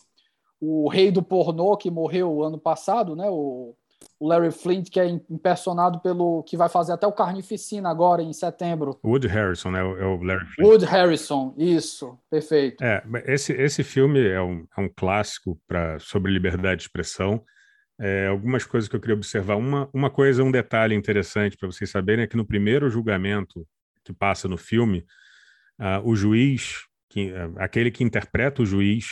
o 0.61 0.89
rei 0.89 1.11
do 1.11 1.23
pornô 1.23 1.77
que 1.77 1.91
morreu 1.91 2.43
ano 2.43 2.59
passado, 2.59 3.15
né? 3.15 3.29
O, 3.29 3.77
o 4.19 4.29
Larry 4.29 4.51
Flint, 4.51 4.91
que 4.91 5.01
é 5.01 5.09
impersonado 5.09 6.01
pelo. 6.01 6.43
que 6.43 6.57
vai 6.57 6.69
fazer 6.69 6.93
até 6.93 7.07
o 7.07 7.13
Carnificina 7.13 7.91
agora, 7.91 8.23
em 8.23 8.33
setembro. 8.33 8.99
Wood 9.05 9.27
Harrison, 9.27 9.71
né? 9.71 9.81
É 9.81 10.05
o 10.05 10.23
Larry 10.23 10.47
Flint. 10.47 10.69
Wood 10.69 10.85
Harrison, 10.85 11.55
isso, 11.57 12.19
perfeito. 12.31 12.83
É, 12.83 13.03
esse, 13.27 13.53
esse 13.53 13.83
filme 13.83 14.27
é 14.27 14.41
um, 14.41 14.67
é 14.77 14.81
um 14.81 14.89
clássico 14.89 15.59
pra, 15.67 15.99
sobre 15.99 16.33
liberdade 16.33 16.79
de 16.79 16.83
expressão. 16.83 17.43
É, 17.99 18.29
algumas 18.29 18.65
coisas 18.65 18.89
que 18.89 18.97
eu 18.97 19.01
queria 19.01 19.17
observar. 19.17 19.57
Uma, 19.57 19.89
uma 19.93 20.09
coisa, 20.09 20.43
um 20.43 20.51
detalhe 20.51 20.95
interessante 20.95 21.57
para 21.57 21.71
vocês 21.71 21.91
saberem 21.91 22.25
é 22.25 22.27
que 22.27 22.37
no 22.37 22.47
primeiro 22.47 22.89
julgamento 22.89 23.67
que 24.03 24.13
passa 24.13 24.49
no 24.49 24.57
filme, 24.57 25.05
uh, 25.79 26.01
o 26.09 26.17
juiz, 26.17 26.87
que, 27.11 27.33
uh, 27.33 27.55
aquele 27.59 27.91
que 27.91 28.05
interpreta 28.05 28.63
o 28.63 28.67
juiz 28.67 29.07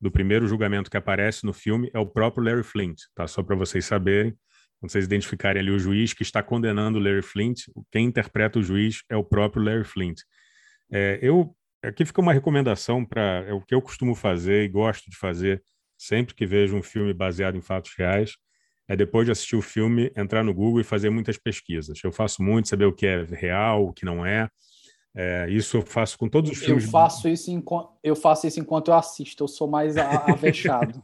do 0.00 0.10
primeiro 0.10 0.46
julgamento 0.46 0.90
que 0.90 0.96
aparece 0.96 1.46
no 1.46 1.52
filme 1.52 1.90
é 1.94 1.98
o 1.98 2.06
próprio 2.06 2.44
Larry 2.44 2.62
Flint, 2.62 3.00
tá? 3.14 3.26
Só 3.26 3.42
para 3.42 3.56
vocês 3.56 3.84
saberem. 3.84 4.36
Quando 4.78 4.92
vocês 4.92 5.06
identificarem 5.06 5.62
ali 5.62 5.70
o 5.70 5.78
juiz 5.78 6.12
que 6.12 6.22
está 6.22 6.42
condenando 6.42 6.98
o 6.98 7.02
Larry 7.02 7.22
Flint, 7.22 7.62
quem 7.90 8.04
interpreta 8.04 8.58
o 8.58 8.62
juiz 8.62 9.02
é 9.08 9.16
o 9.16 9.24
próprio 9.24 9.62
Larry 9.62 9.84
Flint. 9.84 10.20
É, 10.92 11.18
eu 11.22 11.56
aqui 11.82 12.04
fica 12.04 12.20
uma 12.20 12.32
recomendação 12.32 13.04
para 13.04 13.44
é 13.46 13.54
o 13.54 13.62
que 13.62 13.74
eu 13.74 13.80
costumo 13.80 14.14
fazer 14.14 14.64
e 14.64 14.68
gosto 14.68 15.08
de 15.08 15.16
fazer 15.16 15.62
sempre 15.96 16.34
que 16.34 16.44
vejo 16.44 16.76
um 16.76 16.82
filme 16.82 17.14
baseado 17.14 17.56
em 17.56 17.62
fatos 17.62 17.94
reais, 17.96 18.36
é 18.88 18.94
depois 18.94 19.26
de 19.26 19.32
assistir 19.32 19.56
o 19.56 19.62
filme 19.62 20.12
entrar 20.16 20.44
no 20.44 20.54
Google 20.54 20.80
e 20.80 20.84
fazer 20.84 21.10
muitas 21.10 21.38
pesquisas. 21.38 21.98
Eu 22.04 22.12
faço 22.12 22.42
muito 22.42 22.68
saber 22.68 22.84
o 22.84 22.92
que 22.92 23.06
é 23.06 23.24
real, 23.24 23.86
o 23.86 23.92
que 23.92 24.04
não 24.04 24.24
é. 24.24 24.48
É, 25.18 25.48
isso 25.48 25.78
eu 25.78 25.82
faço 25.82 26.18
com 26.18 26.28
todos 26.28 26.50
os 26.50 26.58
filmes. 26.58 26.84
Eu 26.84 26.90
faço 26.90 27.26
isso, 27.26 27.50
enquanto, 27.50 27.90
eu 28.04 28.14
faço 28.14 28.46
isso 28.46 28.60
enquanto 28.60 28.88
eu 28.88 28.94
assisto, 28.94 29.44
eu 29.44 29.48
sou 29.48 29.66
mais 29.66 29.96
avexado. 29.96 31.02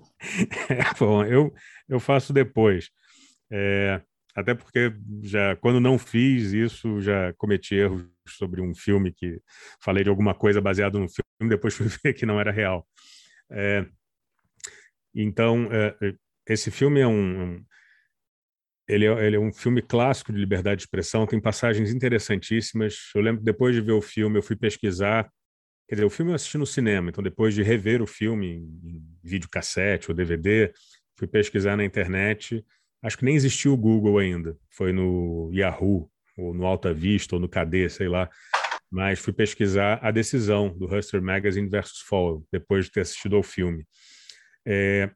é, 0.69 0.95
bom, 0.99 1.25
eu, 1.25 1.53
eu 1.89 1.99
faço 1.99 2.31
depois. 2.31 2.91
É, 3.51 4.03
até 4.35 4.55
porque 4.55 4.93
já 5.23 5.57
quando 5.57 5.81
não 5.81 5.97
fiz 5.97 6.53
isso, 6.53 7.01
já 7.01 7.33
cometi 7.35 7.75
erros 7.75 8.07
sobre 8.29 8.61
um 8.61 8.75
filme 8.75 9.13
que 9.13 9.41
falei 9.81 10.05
de 10.05 10.11
alguma 10.11 10.35
coisa 10.35 10.61
baseado 10.61 10.99
no 10.99 11.09
filme, 11.09 11.49
depois 11.49 11.73
fui 11.73 11.87
ver 12.05 12.13
que 12.13 12.27
não 12.27 12.39
era 12.39 12.53
real. 12.53 12.87
É, 13.51 13.87
então, 15.15 15.69
é, 15.73 15.97
é, 16.03 16.15
esse 16.49 16.71
filme 16.71 17.01
é 17.01 17.07
um, 17.07 17.65
ele 18.93 19.07
é, 19.07 19.27
ele 19.27 19.37
é, 19.37 19.39
um 19.39 19.53
filme 19.53 19.83
clássico 19.83 20.33
de 20.33 20.39
liberdade 20.39 20.79
de 20.79 20.83
expressão, 20.83 21.27
tem 21.27 21.41
passagens 21.41 21.93
interessantíssimas. 21.93 22.97
Eu 23.15 23.23
lembro 23.23 23.41
que 23.41 23.45
depois 23.45 23.75
de 23.75 23.81
ver 23.81 23.93
o 23.93 24.03
filme, 24.03 24.39
eu 24.39 24.43
fui 24.43 24.57
pesquisar. 24.57 25.31
Quer 25.89 25.97
dizer, 25.97 26.05
o 26.05 26.11
filme 26.11 26.33
eu 26.33 26.37
assisti 26.37 26.59
no 26.59 26.67
cinema, 26.67 27.11
então 27.11 27.23
depois 27.23 27.55
de 27.55 27.63
rever 27.63 28.01
o 28.01 28.07
filme 28.07 28.65
em 28.85 29.03
videocassete 29.23 30.11
ou 30.11 30.15
DVD, 30.17 30.73
fui 31.17 31.27
pesquisar 31.27 31.77
na 31.77 31.85
internet 31.85 32.65
acho 33.03 33.19
que 33.19 33.25
nem 33.25 33.35
existia 33.35 33.71
o 33.71 33.77
Google 33.77 34.19
ainda, 34.19 34.57
foi 34.71 34.93
no 34.93 35.51
Yahoo, 35.53 36.09
ou 36.39 36.55
no 36.55 36.65
Alta 36.65 36.95
Vista, 36.95 37.35
ou 37.35 37.41
no 37.41 37.49
KD, 37.49 37.89
sei 37.91 38.09
lá, 38.09 38.31
mas 38.91 39.19
fui 39.19 39.33
pesquisar 39.33 39.99
a 40.03 40.11
decisão 40.11 40.69
do 40.69 40.87
Hustler 40.87 41.23
Magazine 41.23 41.69
versus 41.69 42.01
Fall, 42.01 42.45
depois 42.51 42.87
de 42.87 42.93
ter 42.93 43.01
assistido 43.01 43.37
ao 43.37 43.43
filme. 43.43 43.87
É, 44.65 45.11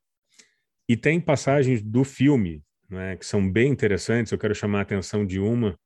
e 0.89 0.97
tem 0.97 1.21
passagens 1.21 1.81
do 1.81 2.05
filme 2.05 2.63
né, 2.89 3.17
que 3.17 3.27
são 3.27 3.51
bem 3.51 3.71
interessantes, 3.71 4.33
eu 4.33 4.39
quero 4.39 4.55
chamar 4.55 4.81
a 4.81 4.83
atenção 4.83 5.27
de 5.27 5.41
uma. 5.41 5.79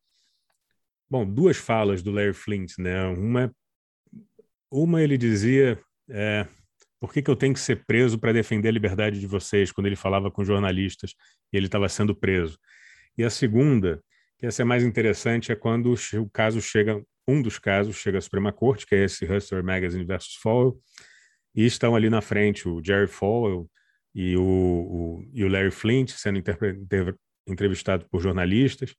Bom, 1.08 1.26
duas 1.26 1.56
falas 1.56 2.02
do 2.02 2.12
Larry 2.12 2.32
Flint, 2.32 2.78
né? 2.78 3.06
Uma, 3.06 3.52
uma 4.70 5.02
ele 5.02 5.18
dizia, 5.18 5.80
é, 6.08 6.46
por 7.00 7.12
que, 7.12 7.22
que 7.22 7.30
eu 7.30 7.36
tenho 7.36 7.54
que 7.54 7.60
ser 7.60 7.84
preso 7.84 8.18
para 8.18 8.32
defender 8.32 8.68
a 8.68 8.72
liberdade 8.72 9.18
de 9.18 9.26
vocês, 9.26 9.72
quando 9.72 9.86
ele 9.86 9.96
falava 9.96 10.30
com 10.30 10.44
jornalistas 10.44 11.14
e 11.52 11.56
ele 11.56 11.66
estava 11.66 11.88
sendo 11.88 12.14
preso. 12.14 12.58
E 13.16 13.24
a 13.24 13.30
segunda, 13.30 14.02
que 14.38 14.46
essa 14.46 14.62
é 14.62 14.64
mais 14.64 14.84
interessante, 14.84 15.50
é 15.50 15.56
quando 15.56 15.92
o 15.92 16.30
caso 16.30 16.60
chega, 16.60 17.02
um 17.26 17.42
dos 17.42 17.58
casos 17.58 17.96
chega 17.96 18.18
à 18.18 18.20
Suprema 18.20 18.52
Corte, 18.52 18.86
que 18.86 18.94
é 18.94 19.04
esse 19.04 19.24
Hustler 19.24 19.64
Magazine 19.64 20.04
versus 20.04 20.36
Falwell, 20.36 20.78
e 21.54 21.66
estão 21.66 21.96
ali 21.96 22.08
na 22.08 22.20
frente 22.20 22.68
o 22.68 22.80
Jerry 22.84 23.08
Falwell 23.08 23.68
e 24.14 24.36
o, 24.36 24.42
o, 24.42 25.24
e 25.32 25.44
o 25.44 25.48
Larry 25.48 25.70
Flint 25.70 26.10
sendo 26.10 26.42
entrevistado 27.46 28.06
por 28.10 28.20
jornalistas, 28.20 28.94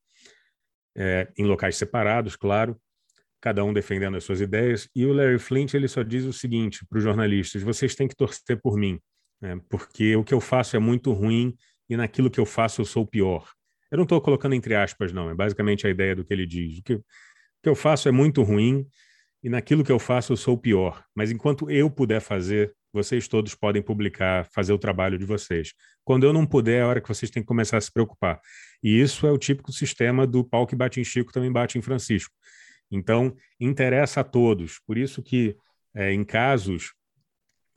é, 0.95 1.31
em 1.37 1.45
locais 1.45 1.75
separados, 1.75 2.35
claro, 2.35 2.79
cada 3.41 3.63
um 3.63 3.73
defendendo 3.73 4.17
as 4.17 4.23
suas 4.23 4.41
ideias. 4.41 4.87
E 4.95 5.05
o 5.05 5.13
Larry 5.13 5.39
Flint 5.39 5.73
ele 5.73 5.87
só 5.87 6.03
diz 6.03 6.23
o 6.25 6.33
seguinte 6.33 6.85
para 6.87 6.97
os 6.97 7.03
jornalistas: 7.03 7.61
vocês 7.63 7.95
têm 7.95 8.07
que 8.07 8.15
torcer 8.15 8.61
por 8.61 8.77
mim, 8.77 8.99
né? 9.41 9.59
porque 9.69 10.15
o 10.15 10.23
que 10.23 10.33
eu 10.33 10.39
faço 10.39 10.75
é 10.75 10.79
muito 10.79 11.11
ruim 11.11 11.55
e 11.89 11.97
naquilo 11.97 12.29
que 12.29 12.39
eu 12.39 12.45
faço 12.45 12.81
eu 12.81 12.85
sou 12.85 13.05
pior. 13.05 13.51
Eu 13.89 13.97
não 13.97 14.03
estou 14.03 14.21
colocando 14.21 14.55
entre 14.55 14.75
aspas, 14.75 15.11
não. 15.11 15.29
É 15.29 15.35
basicamente 15.35 15.85
a 15.85 15.89
ideia 15.89 16.15
do 16.15 16.23
que 16.23 16.33
ele 16.33 16.45
diz. 16.45 16.79
O 16.79 16.83
que, 16.83 16.93
o 16.93 17.03
que 17.63 17.69
eu 17.69 17.75
faço 17.75 18.07
é 18.07 18.11
muito 18.11 18.41
ruim 18.43 18.87
e 19.43 19.49
naquilo 19.49 19.83
que 19.83 19.91
eu 19.91 19.99
faço 19.99 20.31
eu 20.31 20.37
sou 20.37 20.57
pior. 20.57 21.03
Mas 21.13 21.31
enquanto 21.31 21.69
eu 21.69 21.89
puder 21.89 22.21
fazer, 22.21 22.73
vocês 22.93 23.27
todos 23.27 23.55
podem 23.55 23.81
publicar, 23.81 24.45
fazer 24.53 24.73
o 24.73 24.77
trabalho 24.77 25.17
de 25.17 25.25
vocês. 25.25 25.73
Quando 26.03 26.25
eu 26.25 26.33
não 26.33 26.45
puder, 26.45 26.79
é 26.79 26.81
a 26.81 26.87
hora 26.87 27.01
que 27.01 27.07
vocês 27.07 27.31
têm 27.31 27.43
que 27.43 27.47
começar 27.47 27.77
a 27.77 27.81
se 27.81 27.91
preocupar. 27.91 28.39
E 28.83 28.99
isso 28.99 29.25
é 29.25 29.31
o 29.31 29.37
típico 29.37 29.71
sistema 29.71 30.27
do 30.27 30.43
pau 30.43 30.67
que 30.67 30.75
bate 30.75 30.99
em 30.99 31.03
Chico 31.03 31.31
também 31.31 31.51
bate 31.51 31.77
em 31.77 31.81
Francisco. 31.81 32.33
Então, 32.89 33.35
interessa 33.59 34.21
a 34.21 34.23
todos. 34.23 34.79
Por 34.85 34.97
isso 34.97 35.23
que 35.23 35.55
é, 35.95 36.11
em 36.11 36.23
casos 36.23 36.93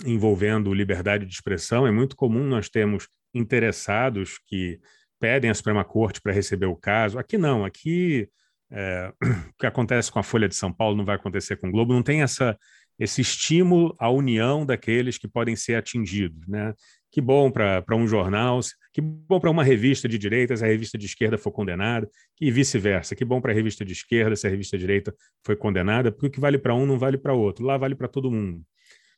envolvendo 0.05 0.75
liberdade 0.75 1.25
de 1.25 1.33
expressão, 1.33 1.87
é 1.87 1.91
muito 1.91 2.17
comum 2.17 2.45
nós 2.45 2.69
termos 2.69 3.09
interessados 3.33 4.39
que 4.47 4.81
pedem 5.21 5.51
à 5.51 5.55
Suprema 5.55 5.85
Corte 5.85 6.21
para 6.21 6.33
receber 6.33 6.67
o 6.67 6.77
caso. 6.77 7.19
Aqui 7.19 7.39
não, 7.39 7.65
aqui 7.65 8.29
é, 8.71 9.13
o 9.51 9.55
que 9.59 9.67
acontece 9.67 10.11
com 10.11 10.19
a 10.19 10.23
Folha 10.23 10.49
de 10.49 10.55
São 10.55 10.73
Paulo 10.73 10.97
não 10.97 11.05
vai 11.05 11.17
acontecer 11.17 11.57
com 11.57 11.69
o 11.69 11.71
Globo, 11.71 11.95
não 11.95 12.03
tem 12.03 12.23
essa, 12.23 12.59
esse 12.99 13.21
estímulo 13.21 13.95
à 13.99 14.09
união 14.11 14.65
daqueles 14.65 15.19
que 15.19 15.27
podem 15.27 15.57
ser 15.57 15.75
atingidos. 15.75 16.47
Né? 16.47 16.75
Que 17.11 17.21
bom 17.21 17.51
para 17.51 17.97
um 17.97 18.07
jornal, 18.07 18.61
que 18.93 19.01
bom 19.01 19.41
para 19.41 19.51
uma 19.51 19.65
revista 19.65 20.09
de 20.09 20.19
direita 20.19 20.57
se 20.57 20.65
a 20.65 20.69
revista 20.69 20.97
de 20.99 21.07
esquerda 21.07 21.39
for 21.39 21.53
condenada, 21.53 22.09
e 22.41 22.51
vice-versa. 22.51 23.15
Que 23.15 23.25
bom 23.25 23.41
para 23.41 23.53
a 23.53 23.55
revista 23.55 23.85
de 23.85 23.93
esquerda 23.93 24.37
se 24.37 24.47
a 24.47 24.51
revista 24.51 24.77
de 24.77 24.83
direita 24.83 25.15
foi 25.45 25.57
condenada, 25.57 26.11
porque 26.11 26.27
o 26.27 26.31
que 26.31 26.41
vale 26.41 26.59
para 26.59 26.75
um 26.75 26.87
não 26.87 26.99
vale 26.99 27.19
para 27.19 27.33
outro. 27.33 27.65
Lá 27.65 27.77
vale 27.77 27.95
para 27.95 28.09
todo 28.09 28.31
mundo. 28.31 28.65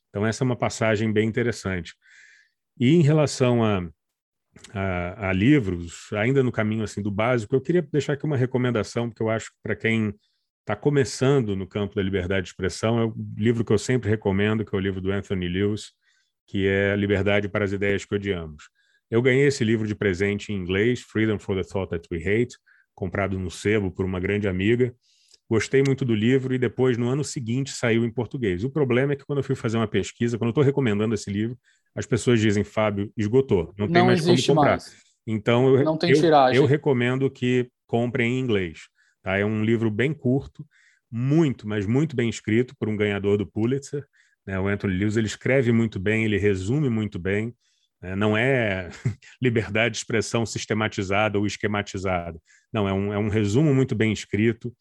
Então, 0.09 0.27
essa 0.27 0.43
é 0.43 0.47
uma 0.47 0.57
passagem 0.57 1.12
bem 1.12 1.28
interessante. 1.28 1.94
E 2.78 2.94
em 2.94 3.03
relação 3.03 3.65
a, 3.65 3.86
a, 4.73 5.28
a, 5.28 5.32
livros, 5.32 6.11
ainda 6.12 6.43
no 6.43 6.53
caminho 6.53 6.85
assim 6.85 7.03
do 7.03 7.11
básico, 7.11 7.55
eu 7.55 7.61
queria 7.61 7.82
deixar 7.82 8.15
aqui 8.15 8.24
uma 8.24 8.36
recomendação, 8.36 9.09
porque 9.09 9.23
eu 9.23 9.31
acho 9.31 9.51
que 9.51 9.57
para 9.62 9.77
quem 9.77 10.15
está 10.67 10.75
começando 10.75 11.55
no 11.55 11.65
campo 11.65 11.95
da 11.95 12.03
liberdade 12.03 12.43
de 12.43 12.49
expressão, 12.49 12.99
é 12.99 13.05
o 13.05 13.15
livro 13.37 13.65
que 13.65 13.73
eu 13.73 13.79
sempre 13.79 14.11
recomendo, 14.11 14.65
que 14.65 14.75
é 14.75 14.77
o 14.77 14.81
livro 14.81 15.01
do 15.01 15.13
Anthony 15.13 15.47
Lewis, 15.49 15.93
que 16.45 16.67
é 16.67 16.97
Liberdade 16.97 17.49
para 17.49 17.65
as 17.65 17.71
Ideias 17.71 18.05
que 18.05 18.13
Odiamos. 18.13 18.65
Eu 19.09 19.23
ganhei 19.23 19.47
esse 19.47 19.63
livro 19.63 19.87
de 19.87 19.95
presente 19.95 20.53
em 20.53 20.57
inglês, 20.57 21.03
Freedom 21.03 21.39
for 21.39 21.55
the 21.55 21.63
Thought 21.63 21.91
That 21.91 22.09
We 22.11 22.19
Hate, 22.19 22.57
comprado 22.97 23.39
no 23.39 23.49
sebo 23.49 23.93
por 23.93 24.05
uma 24.05 24.19
grande 24.19 24.49
amiga. 24.49 24.93
Gostei 25.49 25.85
muito 25.87 26.05
do 26.05 26.13
livro 26.13 26.53
e 26.53 26.59
depois, 26.59 26.99
no 26.99 27.09
ano 27.09 27.23
seguinte, 27.23 27.71
saiu 27.71 28.05
em 28.05 28.11
português. 28.11 28.65
O 28.65 28.71
problema 28.71 29.13
é 29.13 29.17
que 29.17 29.25
quando 29.25 29.39
eu 29.39 29.45
fui 29.45 29.55
fazer 29.55 29.77
uma 29.77 29.87
pesquisa, 29.87 30.37
quando 30.37 30.49
eu 30.49 30.51
estou 30.51 30.65
recomendando 30.65 31.15
esse 31.15 31.31
livro, 31.31 31.57
as 31.95 32.07
pessoas 32.07 32.41
dizem, 32.41 32.65
Fábio, 32.65 33.13
esgotou, 33.17 33.73
não 33.79 33.87
tem 33.87 33.99
não 33.99 34.07
mais 34.07 34.21
como 34.21 34.43
comprar. 34.45 34.71
Mais. 34.71 34.97
Então, 35.25 35.77
eu, 35.77 35.99
eu, 36.09 36.55
eu 36.55 36.67
recomendo 36.67 37.31
que 37.31 37.71
comprem 37.87 38.33
em 38.33 38.41
inglês. 38.41 38.89
Tá? 39.27 39.36
É 39.36 39.44
um 39.44 39.65
livro 39.65 39.90
bem 39.90 40.15
curto, 40.15 40.65
muito, 41.11 41.66
mas 41.66 41.85
muito 41.85 42.15
bem 42.15 42.28
escrito 42.28 42.77
por 42.78 42.89
um 42.89 42.97
ganhador 42.97 43.36
do 43.36 43.44
Pulitzer. 43.44 44.07
Né? 44.47 44.57
O 44.61 44.69
Anthony 44.69 44.97
Lewis 44.97 45.16
ele 45.16 45.27
escreve 45.27 45.73
muito 45.73 45.98
bem, 45.98 46.24
ele 46.24 46.39
resume 46.39 46.89
muito 46.89 47.19
bem. 47.19 47.53
Né? 48.01 48.15
Não 48.15 48.36
é 48.36 48.89
liberdade 49.43 49.94
de 49.94 49.98
expressão 49.98 50.47
sistematizada 50.47 51.40
ou 51.40 51.44
esquematizada. 51.44 52.40
Não, 52.73 52.89
é 52.89 52.93
um, 52.93 53.12
é 53.12 53.19
um 53.19 53.28
resumo 53.28 53.74
muito 53.74 53.97
bem 53.97 54.12
escrito 54.12 54.73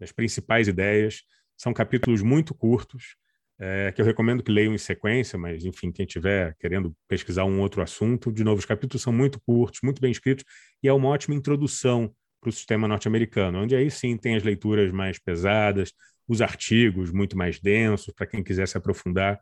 das 0.00 0.10
principais 0.10 0.66
ideias. 0.66 1.22
São 1.56 1.72
capítulos 1.72 2.20
muito 2.20 2.56
curtos, 2.56 3.14
é, 3.60 3.92
que 3.92 4.00
eu 4.00 4.04
recomendo 4.04 4.42
que 4.42 4.50
leiam 4.50 4.74
em 4.74 4.78
sequência, 4.78 5.38
mas, 5.38 5.64
enfim, 5.64 5.92
quem 5.92 6.04
estiver 6.04 6.56
querendo 6.58 6.92
pesquisar 7.06 7.44
um 7.44 7.60
outro 7.60 7.80
assunto, 7.80 8.32
de 8.32 8.42
novo, 8.42 8.58
os 8.58 8.66
capítulos 8.66 9.02
são 9.02 9.12
muito 9.12 9.40
curtos, 9.40 9.78
muito 9.84 10.00
bem 10.00 10.10
escritos, 10.10 10.44
e 10.82 10.88
é 10.88 10.92
uma 10.92 11.08
ótima 11.08 11.36
introdução 11.36 12.12
para 12.48 12.50
o 12.50 12.52
sistema 12.52 12.88
norte-americano, 12.88 13.62
onde 13.62 13.76
aí 13.76 13.90
sim 13.90 14.16
tem 14.16 14.34
as 14.34 14.42
leituras 14.42 14.90
mais 14.90 15.18
pesadas, 15.18 15.92
os 16.26 16.40
artigos 16.40 17.12
muito 17.12 17.36
mais 17.36 17.60
densos, 17.60 18.12
para 18.14 18.26
quem 18.26 18.42
quiser 18.42 18.66
se 18.66 18.76
aprofundar, 18.76 19.38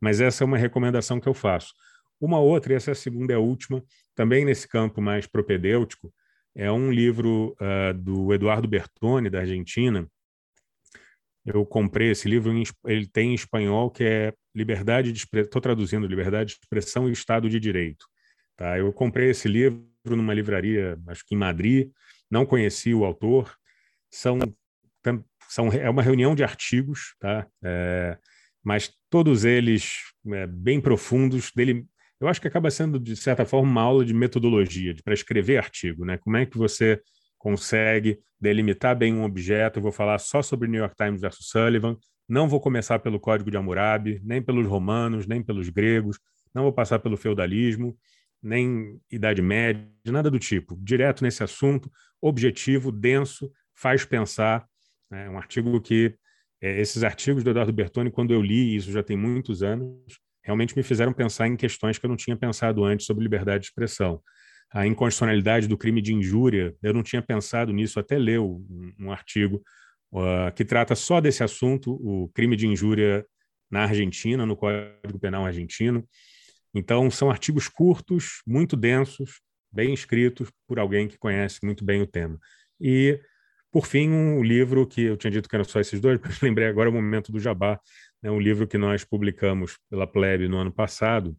mas 0.00 0.20
essa 0.20 0.42
é 0.42 0.46
uma 0.46 0.56
recomendação 0.56 1.20
que 1.20 1.28
eu 1.28 1.34
faço. 1.34 1.74
Uma 2.20 2.40
outra, 2.40 2.72
e 2.72 2.76
essa 2.76 2.90
é 2.90 2.92
a 2.92 2.94
segunda 2.94 3.32
e 3.32 3.36
a 3.36 3.38
última, 3.38 3.82
também 4.14 4.44
nesse 4.44 4.66
campo 4.66 5.00
mais 5.00 5.26
propedêutico, 5.26 6.12
é 6.54 6.72
um 6.72 6.90
livro 6.90 7.54
uh, 7.60 7.92
do 7.94 8.32
Eduardo 8.32 8.66
Bertoni, 8.66 9.28
da 9.28 9.40
Argentina, 9.40 10.08
eu 11.44 11.64
comprei 11.64 12.10
esse 12.10 12.28
livro, 12.28 12.52
ele 12.86 13.06
tem 13.06 13.30
em 13.30 13.34
espanhol, 13.34 13.90
que 13.90 14.02
é 14.02 14.34
Liberdade 14.52 15.12
de 15.12 15.28
Estou 15.32 15.60
traduzindo 15.60 16.06
Liberdade 16.06 16.54
de 16.54 16.58
Expressão 16.60 17.08
e 17.08 17.12
Estado 17.12 17.48
de 17.48 17.60
Direito. 17.60 18.06
Tá? 18.56 18.76
Eu 18.78 18.92
comprei 18.92 19.30
esse 19.30 19.46
livro 19.46 19.86
numa 20.06 20.34
livraria, 20.34 20.98
acho 21.06 21.24
que 21.24 21.36
em 21.36 21.38
Madrid, 21.38 21.90
não 22.30 22.46
conheci 22.46 22.94
o 22.94 23.04
autor. 23.04 23.56
São, 24.10 24.38
são 25.48 25.68
é 25.68 25.88
uma 25.88 26.02
reunião 26.02 26.34
de 26.34 26.42
artigos, 26.42 27.14
tá? 27.18 27.46
É, 27.62 28.18
mas 28.62 28.92
todos 29.10 29.44
eles 29.44 30.00
é, 30.28 30.46
bem 30.46 30.80
profundos. 30.80 31.52
Dele, 31.54 31.86
eu 32.20 32.28
acho 32.28 32.40
que 32.40 32.48
acaba 32.48 32.70
sendo 32.70 32.98
de 32.98 33.16
certa 33.16 33.44
forma 33.44 33.70
uma 33.70 33.82
aula 33.82 34.04
de 34.04 34.14
metodologia, 34.14 34.94
de 34.94 35.02
para 35.02 35.14
escrever 35.14 35.58
artigo, 35.58 36.04
né? 36.04 36.18
Como 36.18 36.36
é 36.36 36.46
que 36.46 36.58
você 36.58 37.00
consegue 37.38 38.18
delimitar 38.40 38.96
bem 38.96 39.14
um 39.14 39.24
objeto. 39.24 39.78
Eu 39.78 39.82
vou 39.82 39.92
falar 39.92 40.18
só 40.18 40.42
sobre 40.42 40.68
New 40.68 40.80
York 40.80 40.94
Times 40.96 41.20
versus 41.20 41.48
Sullivan. 41.48 41.96
Não 42.28 42.48
vou 42.48 42.60
começar 42.60 42.98
pelo 42.98 43.20
Código 43.20 43.50
de 43.50 43.56
Hammurabi, 43.56 44.20
nem 44.24 44.42
pelos 44.42 44.66
romanos, 44.66 45.26
nem 45.26 45.42
pelos 45.42 45.68
gregos. 45.68 46.18
Não 46.52 46.62
vou 46.62 46.72
passar 46.72 46.98
pelo 46.98 47.16
feudalismo, 47.16 47.96
nem 48.46 49.00
Idade 49.10 49.42
Média, 49.42 49.86
nada 50.06 50.30
do 50.30 50.38
tipo. 50.38 50.76
Direto 50.80 51.22
nesse 51.22 51.42
assunto, 51.42 51.90
objetivo, 52.20 52.92
denso, 52.92 53.50
faz 53.74 54.04
pensar. 54.04 54.66
É 55.12 55.28
um 55.28 55.38
artigo 55.38 55.80
que 55.80 56.14
é, 56.62 56.80
esses 56.80 57.04
artigos 57.04 57.44
do 57.44 57.50
Eduardo 57.50 57.72
Bertoni, 57.72 58.10
quando 58.10 58.32
eu 58.32 58.40
li, 58.40 58.76
isso 58.76 58.90
já 58.90 59.02
tem 59.02 59.16
muitos 59.16 59.62
anos, 59.62 59.96
realmente 60.42 60.76
me 60.76 60.82
fizeram 60.82 61.12
pensar 61.12 61.46
em 61.48 61.56
questões 61.56 61.98
que 61.98 62.06
eu 62.06 62.10
não 62.10 62.16
tinha 62.16 62.36
pensado 62.36 62.84
antes 62.84 63.06
sobre 63.06 63.22
liberdade 63.22 63.62
de 63.62 63.66
expressão 63.66 64.22
a 64.72 64.86
inconstitucionalidade 64.86 65.68
do 65.68 65.78
crime 65.78 66.02
de 66.02 66.12
injúria. 66.12 66.74
Eu 66.82 66.92
não 66.92 67.02
tinha 67.02 67.22
pensado 67.22 67.72
nisso 67.72 67.98
até 67.98 68.18
ler 68.18 68.40
um, 68.40 68.92
um 68.98 69.12
artigo 69.12 69.62
uh, 70.12 70.52
que 70.54 70.64
trata 70.64 70.94
só 70.94 71.20
desse 71.20 71.42
assunto, 71.42 71.92
o 72.02 72.28
crime 72.34 72.56
de 72.56 72.66
injúria 72.66 73.24
na 73.70 73.84
Argentina, 73.84 74.44
no 74.44 74.56
Código 74.56 75.18
Penal 75.20 75.44
argentino. 75.44 76.06
Então, 76.78 77.10
são 77.10 77.30
artigos 77.30 77.68
curtos, 77.68 78.42
muito 78.46 78.76
densos, 78.76 79.40
bem 79.72 79.94
escritos 79.94 80.52
por 80.68 80.78
alguém 80.78 81.08
que 81.08 81.16
conhece 81.16 81.58
muito 81.64 81.82
bem 81.82 82.02
o 82.02 82.06
tema. 82.06 82.38
E, 82.78 83.18
por 83.72 83.86
fim, 83.86 84.10
um 84.10 84.42
livro 84.42 84.86
que 84.86 85.00
eu 85.00 85.16
tinha 85.16 85.30
dito 85.30 85.48
que 85.48 85.56
eram 85.56 85.64
só 85.64 85.80
esses 85.80 85.98
dois, 85.98 86.20
mas 86.22 86.38
lembrei 86.42 86.68
agora 86.68 86.90
o 86.90 86.92
momento 86.92 87.32
do 87.32 87.40
Jabá, 87.40 87.80
né, 88.22 88.30
um 88.30 88.38
livro 88.38 88.68
que 88.68 88.76
nós 88.76 89.04
publicamos 89.04 89.78
pela 89.88 90.06
Plebe 90.06 90.48
no 90.48 90.58
ano 90.58 90.70
passado, 90.70 91.34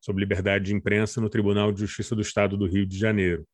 sobre 0.00 0.20
liberdade 0.20 0.66
de 0.66 0.74
imprensa 0.76 1.20
no 1.20 1.28
Tribunal 1.28 1.72
de 1.72 1.80
Justiça 1.80 2.14
do 2.14 2.22
Estado 2.22 2.56
do 2.56 2.68
Rio 2.68 2.86
de 2.86 2.96
Janeiro. 2.96 3.44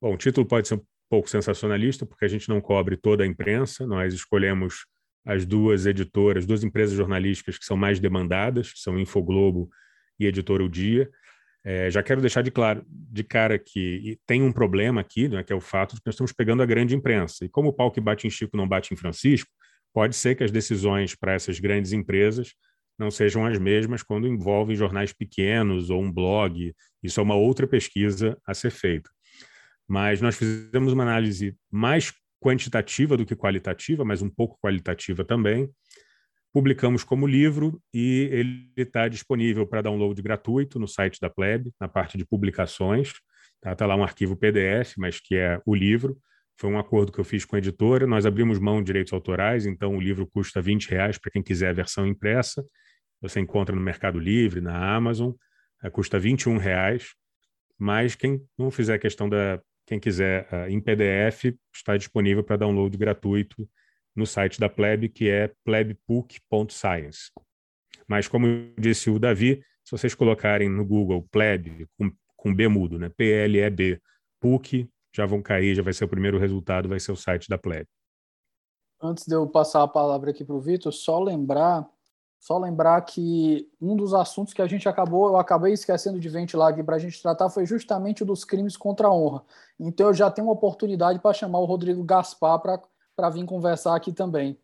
Bom, 0.00 0.14
o 0.14 0.16
título 0.16 0.46
pode 0.46 0.68
ser 0.68 0.76
um 0.76 0.84
pouco 1.10 1.28
sensacionalista, 1.28 2.06
porque 2.06 2.24
a 2.24 2.28
gente 2.28 2.48
não 2.48 2.60
cobre 2.60 2.96
toda 2.96 3.24
a 3.24 3.26
imprensa, 3.26 3.84
nós 3.88 4.14
escolhemos 4.14 4.86
as 5.24 5.44
duas 5.44 5.86
editoras, 5.86 6.46
duas 6.46 6.64
empresas 6.64 6.96
jornalísticas 6.96 7.58
que 7.58 7.64
são 7.64 7.76
mais 7.76 8.00
demandadas, 8.00 8.72
são 8.76 8.98
Infoglobo 8.98 9.68
e 10.18 10.26
Editora 10.26 10.64
O 10.64 10.68
Dia. 10.68 11.10
É, 11.62 11.90
já 11.90 12.02
quero 12.02 12.20
deixar 12.20 12.42
de 12.42 12.50
claro, 12.50 12.84
de 12.88 13.22
cara 13.22 13.58
que 13.58 14.18
tem 14.26 14.42
um 14.42 14.52
problema 14.52 15.00
aqui, 15.00 15.28
né, 15.28 15.42
que 15.42 15.52
é 15.52 15.56
o 15.56 15.60
fato 15.60 15.94
de 15.94 16.00
que 16.00 16.06
nós 16.06 16.14
estamos 16.14 16.32
pegando 16.32 16.62
a 16.62 16.66
grande 16.66 16.96
imprensa. 16.96 17.44
E 17.44 17.48
como 17.48 17.68
o 17.68 17.72
pau 17.72 17.90
que 17.90 18.00
bate 18.00 18.26
em 18.26 18.30
Chico 18.30 18.56
não 18.56 18.66
bate 18.66 18.94
em 18.94 18.96
Francisco, 18.96 19.50
pode 19.92 20.16
ser 20.16 20.34
que 20.34 20.44
as 20.44 20.50
decisões 20.50 21.14
para 21.14 21.34
essas 21.34 21.60
grandes 21.60 21.92
empresas 21.92 22.54
não 22.98 23.10
sejam 23.10 23.46
as 23.46 23.58
mesmas 23.58 24.02
quando 24.02 24.28
envolvem 24.28 24.76
jornais 24.76 25.12
pequenos 25.12 25.90
ou 25.90 26.02
um 26.02 26.12
blog. 26.12 26.74
Isso 27.02 27.18
é 27.18 27.22
uma 27.22 27.34
outra 27.34 27.66
pesquisa 27.66 28.38
a 28.46 28.52
ser 28.52 28.70
feita. 28.70 29.10
Mas 29.88 30.20
nós 30.20 30.36
fizemos 30.36 30.92
uma 30.92 31.02
análise 31.02 31.56
mais 31.70 32.12
quantitativa 32.40 33.16
do 33.16 33.26
que 33.26 33.36
qualitativa, 33.36 34.04
mas 34.04 34.22
um 34.22 34.30
pouco 34.30 34.58
qualitativa 34.60 35.24
também. 35.24 35.70
Publicamos 36.52 37.04
como 37.04 37.26
livro 37.26 37.80
e 37.94 38.28
ele 38.32 38.72
está 38.76 39.06
disponível 39.06 39.66
para 39.66 39.82
download 39.82 40.20
gratuito 40.20 40.78
no 40.78 40.88
site 40.88 41.20
da 41.20 41.30
Pleb, 41.30 41.70
na 41.80 41.88
parte 41.88 42.18
de 42.18 42.24
publicações. 42.24 43.12
Está 43.56 43.74
tá 43.74 43.86
lá 43.86 43.94
um 43.94 44.02
arquivo 44.02 44.36
PDF, 44.36 44.94
mas 44.98 45.20
que 45.20 45.36
é 45.36 45.60
o 45.64 45.74
livro. 45.74 46.18
Foi 46.58 46.68
um 46.68 46.78
acordo 46.78 47.12
que 47.12 47.20
eu 47.20 47.24
fiz 47.24 47.44
com 47.44 47.54
a 47.54 47.58
editora. 47.58 48.06
Nós 48.06 48.26
abrimos 48.26 48.58
mão 48.58 48.80
de 48.80 48.86
direitos 48.86 49.12
autorais, 49.12 49.64
então 49.64 49.96
o 49.96 50.00
livro 50.00 50.26
custa 50.26 50.60
20 50.60 50.88
reais 50.88 51.18
para 51.18 51.30
quem 51.30 51.42
quiser 51.42 51.68
a 51.68 51.74
versão 51.74 52.06
impressa 52.06 52.64
você 53.20 53.40
encontra 53.40 53.74
no 53.76 53.82
Mercado 53.82 54.18
Livre, 54.18 54.60
na 54.60 54.94
Amazon, 54.94 55.32
uh, 55.84 55.90
custa 55.90 56.18
21 56.18 56.56
reais, 56.56 57.14
mas 57.78 58.14
quem 58.14 58.42
não 58.58 58.70
fizer 58.70 58.98
questão 58.98 59.28
da 59.28 59.60
quem 59.90 59.98
quiser 59.98 60.46
uh, 60.52 60.70
em 60.70 60.80
PDF 60.80 61.52
está 61.74 61.96
disponível 61.96 62.44
para 62.44 62.58
download 62.58 62.96
gratuito 62.96 63.68
no 64.14 64.24
site 64.24 64.60
da 64.60 64.68
Pleb, 64.68 65.08
que 65.08 65.28
é 65.28 65.52
plebbook.science. 65.64 67.32
Mas 68.06 68.28
como 68.28 68.46
disse 68.78 69.10
o 69.10 69.18
Davi, 69.18 69.60
se 69.84 69.90
vocês 69.90 70.14
colocarem 70.14 70.68
no 70.68 70.86
Google 70.86 71.26
Pleb 71.32 71.88
com, 71.98 72.12
com 72.36 72.54
B 72.54 72.68
mudo, 72.68 73.00
né, 73.00 73.08
P 73.08 73.32
L 73.32 73.58
E 73.58 73.68
B, 73.68 74.00
PUC, 74.40 74.88
já 75.12 75.26
vão 75.26 75.42
cair, 75.42 75.74
já 75.74 75.82
vai 75.82 75.92
ser 75.92 76.04
o 76.04 76.08
primeiro 76.08 76.38
resultado, 76.38 76.88
vai 76.88 77.00
ser 77.00 77.10
o 77.10 77.16
site 77.16 77.48
da 77.48 77.58
Pleb. 77.58 77.84
Antes 79.02 79.24
de 79.26 79.34
eu 79.34 79.44
passar 79.48 79.82
a 79.82 79.88
palavra 79.88 80.30
aqui 80.30 80.44
para 80.44 80.54
o 80.54 80.60
Vitor, 80.60 80.92
só 80.92 81.18
lembrar 81.18 81.84
só 82.40 82.56
lembrar 82.56 83.02
que 83.02 83.70
um 83.78 83.94
dos 83.94 84.14
assuntos 84.14 84.54
que 84.54 84.62
a 84.62 84.66
gente 84.66 84.88
acabou, 84.88 85.28
eu 85.28 85.36
acabei 85.36 85.74
esquecendo 85.74 86.18
de 86.18 86.26
ventilar 86.30 86.72
aqui 86.72 86.82
para 86.82 86.96
a 86.96 86.98
gente 86.98 87.20
tratar 87.20 87.50
foi 87.50 87.66
justamente 87.66 88.24
dos 88.24 88.46
crimes 88.46 88.78
contra 88.78 89.08
a 89.08 89.12
honra. 89.12 89.44
Então 89.78 90.06
eu 90.06 90.14
já 90.14 90.30
tenho 90.30 90.46
uma 90.46 90.54
oportunidade 90.54 91.18
para 91.18 91.34
chamar 91.34 91.58
o 91.58 91.66
Rodrigo 91.66 92.02
Gaspar 92.02 92.58
para 92.58 93.28
vir 93.28 93.44
conversar 93.44 93.94
aqui 93.94 94.10
também. 94.10 94.58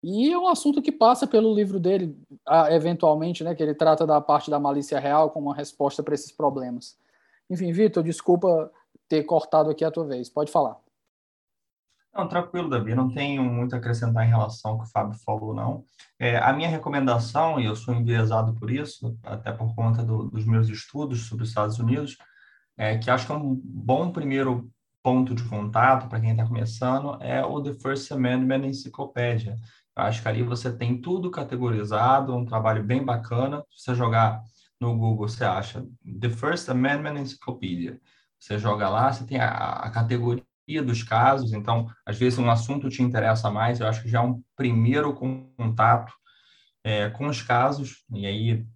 E 0.00 0.32
é 0.32 0.38
um 0.38 0.46
assunto 0.46 0.80
que 0.80 0.92
passa 0.92 1.26
pelo 1.26 1.52
livro 1.52 1.80
dele, 1.80 2.16
eventualmente, 2.70 3.42
né, 3.42 3.52
que 3.52 3.62
ele 3.62 3.74
trata 3.74 4.06
da 4.06 4.20
parte 4.20 4.48
da 4.48 4.60
malícia 4.60 5.00
real 5.00 5.30
como 5.30 5.48
uma 5.48 5.56
resposta 5.56 6.04
para 6.04 6.14
esses 6.14 6.30
problemas. 6.30 6.96
Enfim, 7.50 7.72
Vitor, 7.72 8.04
desculpa 8.04 8.70
ter 9.08 9.24
cortado 9.24 9.70
aqui 9.70 9.84
a 9.84 9.90
tua 9.90 10.04
vez. 10.04 10.30
Pode 10.30 10.52
falar. 10.52 10.81
Não, 12.14 12.28
tranquilo, 12.28 12.68
Davi. 12.68 12.94
Não 12.94 13.10
tenho 13.10 13.42
muito 13.42 13.74
a 13.74 13.78
acrescentar 13.78 14.26
em 14.26 14.28
relação 14.28 14.72
ao 14.72 14.78
que 14.78 14.84
o 14.84 14.90
Fábio 14.90 15.18
falou, 15.24 15.54
não. 15.54 15.84
É, 16.18 16.36
a 16.36 16.52
minha 16.52 16.68
recomendação, 16.68 17.58
e 17.58 17.64
eu 17.64 17.74
sou 17.74 17.94
enviesado 17.94 18.54
por 18.54 18.70
isso, 18.70 19.18
até 19.22 19.50
por 19.50 19.74
conta 19.74 20.04
do, 20.04 20.28
dos 20.28 20.44
meus 20.44 20.68
estudos 20.68 21.26
sobre 21.26 21.44
os 21.44 21.48
Estados 21.48 21.78
Unidos, 21.78 22.18
é 22.76 22.98
que 22.98 23.10
acho 23.10 23.26
que 23.26 23.32
é 23.32 23.34
um 23.34 23.58
bom 23.64 24.12
primeiro 24.12 24.70
ponto 25.02 25.34
de 25.34 25.42
contato 25.44 26.08
para 26.08 26.20
quem 26.20 26.30
está 26.30 26.46
começando 26.46 27.18
é 27.20 27.44
o 27.44 27.60
The 27.60 27.74
First 27.74 28.12
Amendment 28.12 28.66
Enciclopédia. 28.66 29.56
Eu 29.96 30.04
acho 30.04 30.22
que 30.22 30.28
ali 30.28 30.42
você 30.42 30.72
tem 30.72 31.00
tudo 31.00 31.30
categorizado, 31.30 32.34
um 32.36 32.44
trabalho 32.44 32.84
bem 32.84 33.04
bacana. 33.04 33.64
Se 33.70 33.84
você 33.84 33.94
jogar 33.94 34.42
no 34.80 34.96
Google, 34.96 35.28
você 35.28 35.44
acha 35.44 35.84
The 36.20 36.30
First 36.30 36.68
Amendment 36.68 37.20
Encyclopedia. 37.20 38.00
Você 38.38 38.58
joga 38.58 38.88
lá, 38.88 39.12
você 39.12 39.24
tem 39.24 39.38
a, 39.38 39.48
a 39.48 39.90
categoria 39.90 40.44
dos 40.66 41.02
casos, 41.02 41.52
então, 41.52 41.88
às 42.06 42.18
vezes, 42.18 42.38
um 42.38 42.50
assunto 42.50 42.88
te 42.88 43.02
interessa 43.02 43.50
mais, 43.50 43.80
eu 43.80 43.86
acho 43.86 44.02
que 44.02 44.08
já 44.08 44.18
é 44.20 44.22
um 44.22 44.42
primeiro 44.56 45.12
contato 45.14 46.12
é, 46.84 47.10
com 47.10 47.26
os 47.26 47.42
casos, 47.42 48.04
e 48.12 48.26
aí 48.26 48.66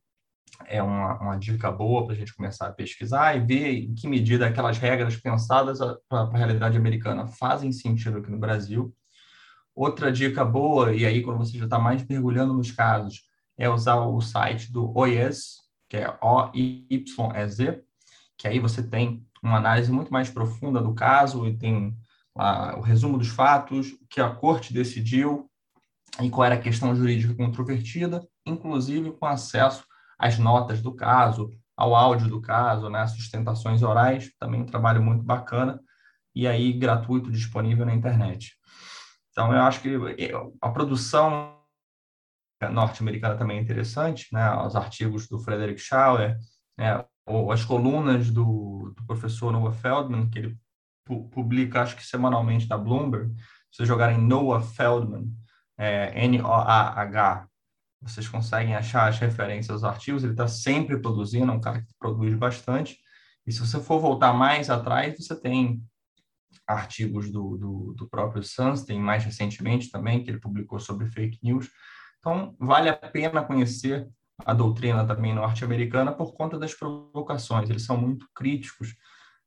é 0.67 0.83
uma, 0.83 1.19
uma 1.21 1.37
dica 1.37 1.71
boa 1.71 2.05
para 2.05 2.15
a 2.15 2.17
gente 2.17 2.35
começar 2.35 2.67
a 2.67 2.73
pesquisar 2.73 3.37
e 3.37 3.41
ver 3.41 3.85
em 3.85 3.95
que 3.95 4.09
medida 4.09 4.47
aquelas 4.47 4.79
regras 4.79 5.17
pensadas 5.17 5.79
para 6.09 6.23
a 6.23 6.37
realidade 6.37 6.77
americana 6.77 7.27
fazem 7.27 7.73
sentido 7.73 8.19
aqui 8.19 8.31
no 8.31 8.39
Brasil. 8.39 8.95
Outra 9.75 10.11
dica 10.11 10.45
boa, 10.45 10.95
e 10.95 11.05
aí 11.05 11.23
quando 11.23 11.39
você 11.39 11.59
já 11.59 11.65
está 11.65 11.79
mais 11.79 12.05
mergulhando 12.07 12.55
nos 12.55 12.71
casos, 12.71 13.23
é 13.59 13.69
usar 13.69 13.97
o 13.97 14.21
site 14.21 14.73
do 14.73 14.97
OIS, 14.97 15.67
que 15.89 15.97
é 15.99 16.19
O-Y-E-Z, 16.23 17.83
que 18.39 18.49
aí 18.49 18.59
você 18.59 18.83
tem 18.83 19.27
uma 19.47 19.59
análise 19.59 19.91
muito 19.91 20.13
mais 20.13 20.31
profunda 20.31 20.81
do 20.81 20.95
caso 20.95 21.47
e 21.47 21.57
tem 21.57 21.97
o 22.77 22.81
resumo 22.81 23.17
dos 23.17 23.29
fatos, 23.29 23.93
o 23.93 24.07
que 24.11 24.21
a 24.21 24.29
corte 24.29 24.73
decidiu 24.73 25.51
e 26.21 26.29
qual 26.29 26.45
era 26.45 26.55
a 26.55 26.61
questão 26.61 26.95
jurídica 26.95 27.35
controvertida, 27.35 28.27
inclusive 28.45 29.13
com 29.13 29.27
acesso 29.27 29.85
às 30.19 30.39
notas 30.39 30.83
do 30.83 30.95
caso, 30.95 31.51
ao 31.77 31.95
áudio 31.95 32.29
do 32.29 32.41
caso, 32.41 32.89
né, 32.89 33.07
sustentações 33.07 33.83
orais, 33.83 34.31
também 34.39 34.63
um 34.63 34.67
trabalho 34.67 35.03
muito 35.03 35.23
bacana 35.23 35.81
e 36.35 36.47
aí 36.47 36.73
gratuito 36.73 37.31
disponível 37.31 37.87
na 37.87 37.95
internet. 37.95 38.55
Então 39.31 39.53
eu 39.53 39.61
acho 39.63 39.81
que 39.81 39.89
eh, 40.19 40.33
a 40.61 40.71
produção 40.71 41.57
norte-americana 42.71 43.37
também 43.37 43.59
é 43.59 43.61
interessante, 43.61 44.29
né? 44.33 44.51
Os 44.63 44.75
artigos 44.75 45.29
do 45.29 45.39
Frederick 45.39 45.79
Schauer, 45.79 46.39
né? 46.79 47.05
Ou 47.27 47.51
as 47.51 47.65
colunas 47.65 48.31
do, 48.31 48.95
do 48.97 49.05
professor 49.07 49.53
Noah 49.53 49.73
Feldman, 49.73 50.31
que 50.31 50.39
ele 50.39 50.59
pu 51.05 51.29
publica, 51.29 51.83
acho 51.83 51.97
que 51.97 52.07
semanalmente 52.07 52.69
da 52.69 52.79
Bloomberg. 52.79 53.35
Se 53.71 53.79
vocês 53.79 53.89
jogarem 53.89 54.19
Noah 54.19 54.63
Feldman, 54.63 55.31
é, 55.77 56.25
N-O-A-H, 56.25 57.49
vocês 58.01 58.29
conseguem 58.29 58.75
achar 58.75 59.09
as 59.09 59.19
referências 59.19 59.71
aos 59.71 59.85
artigos. 59.85 60.23
Ele 60.23 60.33
está 60.33 60.49
sempre 60.49 60.99
produzindo, 60.99 61.51
é 61.51 61.55
um 61.55 61.61
cara 61.61 61.83
que 61.83 61.93
produz 61.99 62.35
bastante. 62.35 62.99
E 63.47 63.53
se 63.53 63.61
você 63.61 63.81
for 63.81 64.01
voltar 64.01 64.33
mais 64.33 64.71
atrás, 64.71 65.17
você 65.17 65.39
tem 65.39 65.83
artigos 66.67 67.31
do, 67.31 67.57
do, 67.57 67.95
do 67.97 68.09
próprio 68.09 68.43
Sunstein, 68.43 69.01
mais 69.01 69.25
recentemente 69.25 69.91
também, 69.91 70.23
que 70.23 70.31
ele 70.31 70.41
publicou 70.41 70.81
sobre 70.81 71.07
fake 71.07 71.39
news. 71.43 71.71
Então, 72.19 72.57
vale 72.59 72.89
a 72.89 72.97
pena 72.97 73.45
conhecer 73.45 74.09
a 74.45 74.53
doutrina 74.53 75.07
também 75.07 75.35
norte-americana 75.35 76.13
por 76.13 76.35
conta 76.35 76.59
das 76.59 76.75
provocações. 76.75 77.71
Eles 77.71 77.85
são 77.85 77.97
muito 77.97 78.27
críticos 78.35 78.95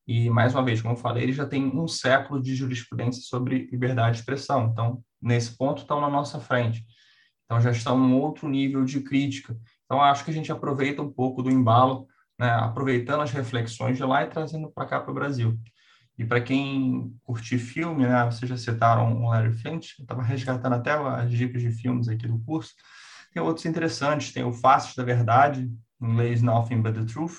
e, 0.07 0.29
mais 0.29 0.55
uma 0.55 0.63
vez, 0.63 0.81
como 0.81 0.95
eu 0.95 0.97
falei, 0.97 1.23
eles 1.23 1.35
já 1.35 1.45
têm 1.45 1.65
um 1.65 1.87
século 1.87 2.41
de 2.41 2.55
jurisprudência 2.55 3.21
sobre 3.21 3.69
liberdade 3.71 4.13
de 4.13 4.19
expressão. 4.21 4.69
Então, 4.71 5.03
nesse 5.21 5.55
ponto, 5.55 5.83
estão 5.83 6.01
na 6.01 6.09
nossa 6.09 6.39
frente. 6.39 6.83
Então, 7.45 7.61
já 7.61 7.69
estão 7.69 7.97
num 7.97 8.19
outro 8.19 8.49
nível 8.49 8.83
de 8.83 9.01
crítica. 9.01 9.55
Então, 9.85 10.01
acho 10.01 10.25
que 10.25 10.31
a 10.31 10.33
gente 10.33 10.51
aproveita 10.51 11.01
um 11.01 11.11
pouco 11.11 11.43
do 11.43 11.51
embalo, 11.51 12.07
né, 12.39 12.49
aproveitando 12.49 13.21
as 13.21 13.31
reflexões 13.31 13.97
de 13.97 14.03
lá 14.03 14.23
e 14.23 14.27
trazendo 14.27 14.71
para 14.71 14.87
cá 14.87 14.99
para 14.99 15.11
o 15.11 15.13
Brasil. 15.13 15.59
E 16.17 16.25
para 16.25 16.41
quem 16.41 17.15
curtir 17.23 17.59
filme, 17.59 18.07
né, 18.07 18.25
vocês 18.25 18.49
já 18.49 18.57
citaram 18.57 19.23
o 19.23 19.29
Larry 19.29 19.53
Flint, 19.53 19.99
estava 19.99 20.23
resgatando 20.23 20.73
até 20.73 20.91
as 20.91 21.31
dicas 21.31 21.61
de 21.61 21.71
filmes 21.71 22.07
aqui 22.07 22.27
do 22.27 22.39
curso. 22.39 22.73
Tem 23.31 23.41
outros 23.41 23.65
interessantes, 23.65 24.31
tem 24.31 24.43
o 24.43 24.51
Faces 24.51 24.95
da 24.95 25.03
Verdade, 25.03 25.71
em 26.01 26.11
inglês 26.11 26.41
Nothing 26.41 26.81
But 26.81 26.95
The 26.95 27.05
Truth, 27.05 27.37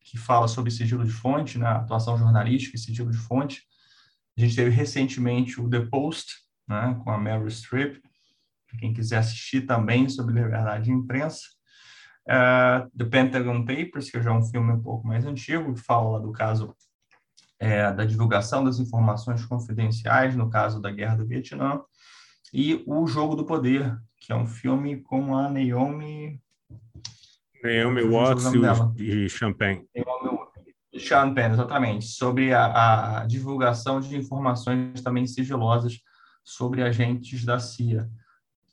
que 0.00 0.18
fala 0.18 0.48
sobre 0.48 0.70
sigilo 0.70 1.04
de 1.04 1.12
fonte, 1.12 1.58
né, 1.58 1.66
atuação 1.66 2.16
jornalística 2.16 2.76
e 2.76 2.78
sigilo 2.78 3.10
de 3.10 3.18
fonte. 3.18 3.62
A 4.36 4.40
gente 4.40 4.56
teve 4.56 4.70
recentemente 4.70 5.60
o 5.60 5.68
The 5.68 5.80
Post, 5.80 6.34
né, 6.68 6.98
com 7.02 7.10
a 7.10 7.50
Streep, 7.50 8.02
para 8.66 8.78
quem 8.78 8.92
quiser 8.92 9.18
assistir 9.18 9.62
também 9.62 10.08
sobre 10.08 10.34
liberdade 10.34 10.84
de 10.84 10.92
imprensa. 10.92 11.42
Uh, 12.26 12.90
The 12.96 13.04
Pentagon 13.04 13.64
Papers, 13.64 14.10
que 14.10 14.20
já 14.22 14.30
é 14.30 14.34
um 14.34 14.42
filme 14.42 14.72
um 14.72 14.80
pouco 14.80 15.06
mais 15.06 15.26
antigo, 15.26 15.74
que 15.74 15.80
fala 15.80 16.20
do 16.20 16.32
caso 16.32 16.74
é, 17.58 17.92
da 17.92 18.04
divulgação 18.04 18.64
das 18.64 18.78
informações 18.78 19.44
confidenciais, 19.44 20.34
no 20.34 20.50
caso 20.50 20.80
da 20.80 20.90
Guerra 20.90 21.16
do 21.16 21.26
Vietnã, 21.26 21.80
e 22.54 22.84
O 22.86 23.04
Jogo 23.04 23.34
do 23.34 23.44
Poder, 23.44 23.98
que 24.16 24.32
é 24.32 24.36
um 24.36 24.46
filme 24.46 25.00
com 25.00 25.36
a 25.36 25.50
Naomi... 25.50 26.40
Naomi 27.60 28.02
Watts 28.04 28.44
e, 28.96 29.28
Champagne. 29.28 29.84
Champagne, 30.96 31.54
exatamente, 31.54 32.06
sobre 32.06 32.54
a, 32.54 33.22
a 33.22 33.26
divulgação 33.26 33.98
de 33.98 34.16
informações 34.16 35.02
também 35.02 35.26
sigilosas 35.26 35.98
sobre 36.44 36.84
agentes 36.84 37.44
da 37.44 37.58
CIA. 37.58 38.08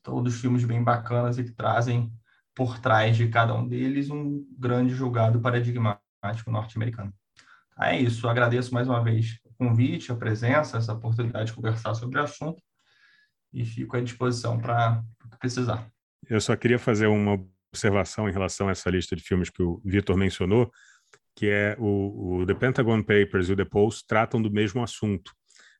Todos 0.03 0.39
filmes 0.39 0.63
bem 0.63 0.83
bacanas 0.83 1.39
e 1.39 1.43
que 1.43 1.51
trazem 1.51 2.13
por 2.53 2.77
trás 2.77 3.17
de 3.17 3.29
cada 3.29 3.55
um 3.55 3.67
deles 3.67 4.11
um 4.11 4.45
grande 4.59 4.93
julgado 4.93 5.41
paradigmático 5.41 6.51
norte-americano. 6.51 7.11
É 7.79 7.99
isso, 7.99 8.29
agradeço 8.29 8.75
mais 8.75 8.87
uma 8.87 9.03
vez 9.03 9.39
o 9.43 9.53
convite, 9.55 10.11
a 10.11 10.15
presença, 10.15 10.77
essa 10.77 10.93
oportunidade 10.93 11.47
de 11.47 11.53
conversar 11.53 11.95
sobre 11.95 12.19
o 12.19 12.23
assunto 12.23 12.61
e 13.53 13.65
fico 13.65 13.97
à 13.97 14.01
disposição 14.01 14.59
para 14.59 15.03
precisar. 15.39 15.89
Eu 16.29 16.39
só 16.39 16.55
queria 16.55 16.79
fazer 16.79 17.07
uma 17.07 17.39
observação 17.71 18.29
em 18.29 18.31
relação 18.31 18.67
a 18.67 18.71
essa 18.71 18.89
lista 18.89 19.15
de 19.15 19.23
filmes 19.23 19.49
que 19.49 19.63
o 19.63 19.81
Vitor 19.83 20.17
mencionou, 20.17 20.71
que 21.35 21.47
é 21.47 21.75
o, 21.79 22.41
o, 22.41 22.45
The 22.45 22.53
Pentagon 22.53 23.01
Papers 23.01 23.49
e 23.49 23.53
o 23.53 23.55
The 23.55 23.65
Post 23.65 24.05
tratam 24.07 24.41
do 24.41 24.51
mesmo 24.51 24.83
assunto. 24.83 25.31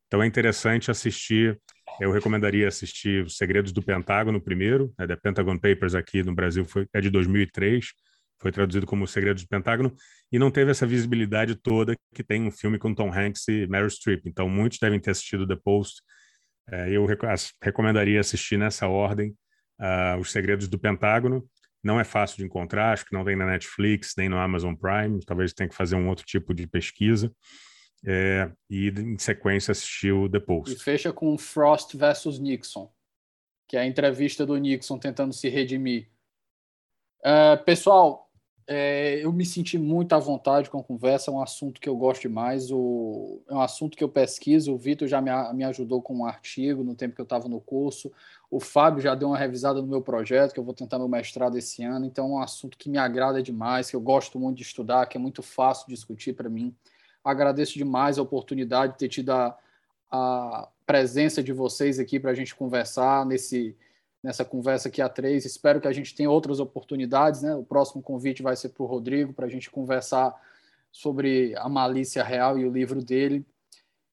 Então 0.07 0.21
é 0.23 0.25
interessante 0.25 0.89
assistir, 0.89 1.59
eu 1.99 2.11
recomendaria 2.11 2.67
assistir 2.67 3.23
Os 3.25 3.37
Segredos 3.37 3.71
do 3.71 3.81
Pentágono 3.81 4.41
primeiro, 4.41 4.93
né, 4.97 5.07
The 5.07 5.15
Pentagon 5.15 5.57
Papers 5.57 5.95
aqui 5.95 6.23
no 6.23 6.33
Brasil 6.33 6.65
foi, 6.65 6.87
é 6.93 6.99
de 6.99 7.09
2003, 7.09 7.85
foi 8.41 8.51
traduzido 8.51 8.85
como 8.85 9.07
Segredos 9.07 9.43
do 9.43 9.47
Pentágono, 9.47 9.95
e 10.31 10.39
não 10.39 10.49
teve 10.49 10.71
essa 10.71 10.87
visibilidade 10.87 11.55
toda 11.55 11.95
que 12.13 12.23
tem 12.23 12.41
um 12.41 12.51
filme 12.51 12.79
com 12.79 12.93
Tom 12.93 13.13
Hanks 13.13 13.47
e 13.47 13.67
Meryl 13.67 13.89
Streep. 13.89 14.25
Então, 14.25 14.49
muitos 14.49 14.79
devem 14.79 14.99
ter 14.99 15.11
assistido 15.11 15.47
The 15.47 15.57
Post. 15.57 16.01
É, 16.71 16.89
eu 16.89 17.05
rec 17.05 17.21
recomendaria 17.61 18.19
assistir 18.19 18.57
nessa 18.57 18.87
ordem 18.87 19.35
uh, 19.79 20.19
Os 20.19 20.31
Segredos 20.31 20.67
do 20.67 20.79
Pentágono. 20.79 21.47
Não 21.83 21.99
é 21.99 22.03
fácil 22.03 22.37
de 22.37 22.45
encontrar, 22.45 22.93
acho 22.93 23.05
que 23.05 23.13
não 23.13 23.25
tem 23.25 23.35
na 23.35 23.45
Netflix, 23.45 24.13
nem 24.15 24.29
no 24.29 24.37
Amazon 24.37 24.75
Prime. 24.75 25.19
Talvez 25.25 25.51
tenha 25.53 25.67
que 25.67 25.75
fazer 25.75 25.95
um 25.95 26.07
outro 26.07 26.25
tipo 26.25 26.53
de 26.53 26.67
pesquisa. 26.67 27.33
É, 28.05 28.51
e, 28.69 28.89
em 28.89 29.17
sequência, 29.17 29.71
assistir 29.71 30.11
o 30.11 30.29
The 30.29 30.39
Post. 30.39 30.75
E 30.75 30.79
fecha 30.79 31.11
com 31.11 31.37
Frost 31.37 31.95
versus 31.95 32.39
Nixon, 32.39 32.91
que 33.67 33.75
é 33.77 33.81
a 33.81 33.85
entrevista 33.85 34.45
do 34.45 34.57
Nixon 34.57 34.97
tentando 34.97 35.33
se 35.33 35.49
redimir. 35.49 36.09
Uh, 37.19 37.63
pessoal, 37.63 38.30
é, 38.67 39.23
eu 39.23 39.31
me 39.31 39.45
senti 39.45 39.77
muito 39.77 40.13
à 40.13 40.19
vontade 40.19 40.69
com 40.69 40.79
a 40.79 40.83
conversa, 40.83 41.31
é 41.31 41.33
um 41.33 41.41
assunto 41.41 41.79
que 41.79 41.89
eu 41.89 41.95
gosto 41.95 42.21
demais, 42.21 42.71
o, 42.71 43.41
é 43.49 43.53
um 43.53 43.61
assunto 43.61 43.97
que 43.97 44.03
eu 44.03 44.09
pesquiso, 44.09 44.73
o 44.73 44.77
Vitor 44.77 45.07
já 45.07 45.21
me, 45.21 45.31
me 45.53 45.63
ajudou 45.63 46.01
com 46.01 46.17
um 46.17 46.25
artigo 46.25 46.83
no 46.83 46.95
tempo 46.95 47.15
que 47.15 47.21
eu 47.21 47.23
estava 47.23 47.47
no 47.47 47.59
curso, 47.59 48.11
o 48.49 48.59
Fábio 48.59 49.01
já 49.01 49.15
deu 49.15 49.29
uma 49.29 49.37
revisada 49.37 49.81
no 49.81 49.87
meu 49.87 50.01
projeto, 50.01 50.53
que 50.53 50.59
eu 50.59 50.63
vou 50.63 50.73
tentar 50.73 50.99
meu 50.99 51.07
mestrado 51.07 51.57
esse 51.57 51.83
ano, 51.83 52.05
então 52.05 52.25
é 52.25 52.29
um 52.29 52.39
assunto 52.39 52.77
que 52.77 52.89
me 52.89 52.97
agrada 52.97 53.41
demais, 53.41 53.89
que 53.89 53.95
eu 53.95 54.01
gosto 54.01 54.39
muito 54.39 54.57
de 54.57 54.63
estudar, 54.63 55.05
que 55.05 55.17
é 55.17 55.19
muito 55.19 55.41
fácil 55.41 55.87
discutir 55.87 56.33
para 56.33 56.49
mim. 56.49 56.75
Agradeço 57.23 57.77
demais 57.77 58.17
a 58.17 58.21
oportunidade 58.21 58.93
de 58.93 58.99
ter 58.99 59.07
tido 59.07 59.31
a, 59.31 59.57
a 60.11 60.67
presença 60.85 61.41
de 61.41 61.53
vocês 61.53 61.99
aqui 61.99 62.19
para 62.19 62.31
a 62.31 62.35
gente 62.35 62.55
conversar 62.55 63.25
nesse 63.25 63.75
nessa 64.23 64.45
conversa 64.45 64.87
aqui 64.87 65.01
a 65.01 65.09
três. 65.09 65.45
Espero 65.45 65.81
que 65.81 65.87
a 65.87 65.93
gente 65.93 66.13
tenha 66.13 66.29
outras 66.29 66.59
oportunidades. 66.59 67.41
Né? 67.41 67.55
O 67.55 67.63
próximo 67.63 68.01
convite 68.01 68.43
vai 68.43 68.55
ser 68.55 68.69
para 68.69 68.83
o 68.83 68.85
Rodrigo, 68.85 69.33
para 69.33 69.45
a 69.45 69.49
gente 69.49 69.69
conversar 69.69 70.35
sobre 70.91 71.55
a 71.57 71.67
malícia 71.69 72.23
real 72.23 72.57
e 72.57 72.65
o 72.65 72.71
livro 72.71 73.03
dele. 73.03 73.45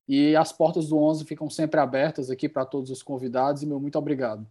E 0.06 0.34
as 0.36 0.52
portas 0.52 0.88
do 0.88 0.98
11 0.98 1.24
ficam 1.24 1.50
sempre 1.50 1.78
abertas 1.78 2.30
aqui 2.30 2.48
para 2.48 2.64
todos 2.64 2.90
os 2.90 3.02
convidados. 3.02 3.62
E 3.62 3.66
meu 3.66 3.78
muito 3.78 3.98
obrigado. 3.98 4.46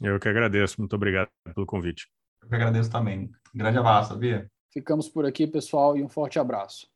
Eu 0.00 0.18
que 0.18 0.28
agradeço. 0.28 0.80
Muito 0.80 0.96
obrigado 0.96 1.28
pelo 1.54 1.66
convite. 1.66 2.08
Eu 2.42 2.48
que 2.48 2.54
agradeço 2.54 2.90
também. 2.90 3.30
grande 3.54 3.78
abraço, 3.78 4.16
Bia. 4.16 4.50
Ficamos 4.72 5.08
por 5.08 5.24
aqui, 5.24 5.46
pessoal, 5.46 5.96
e 5.96 6.02
um 6.02 6.08
forte 6.08 6.38
abraço. 6.38 6.93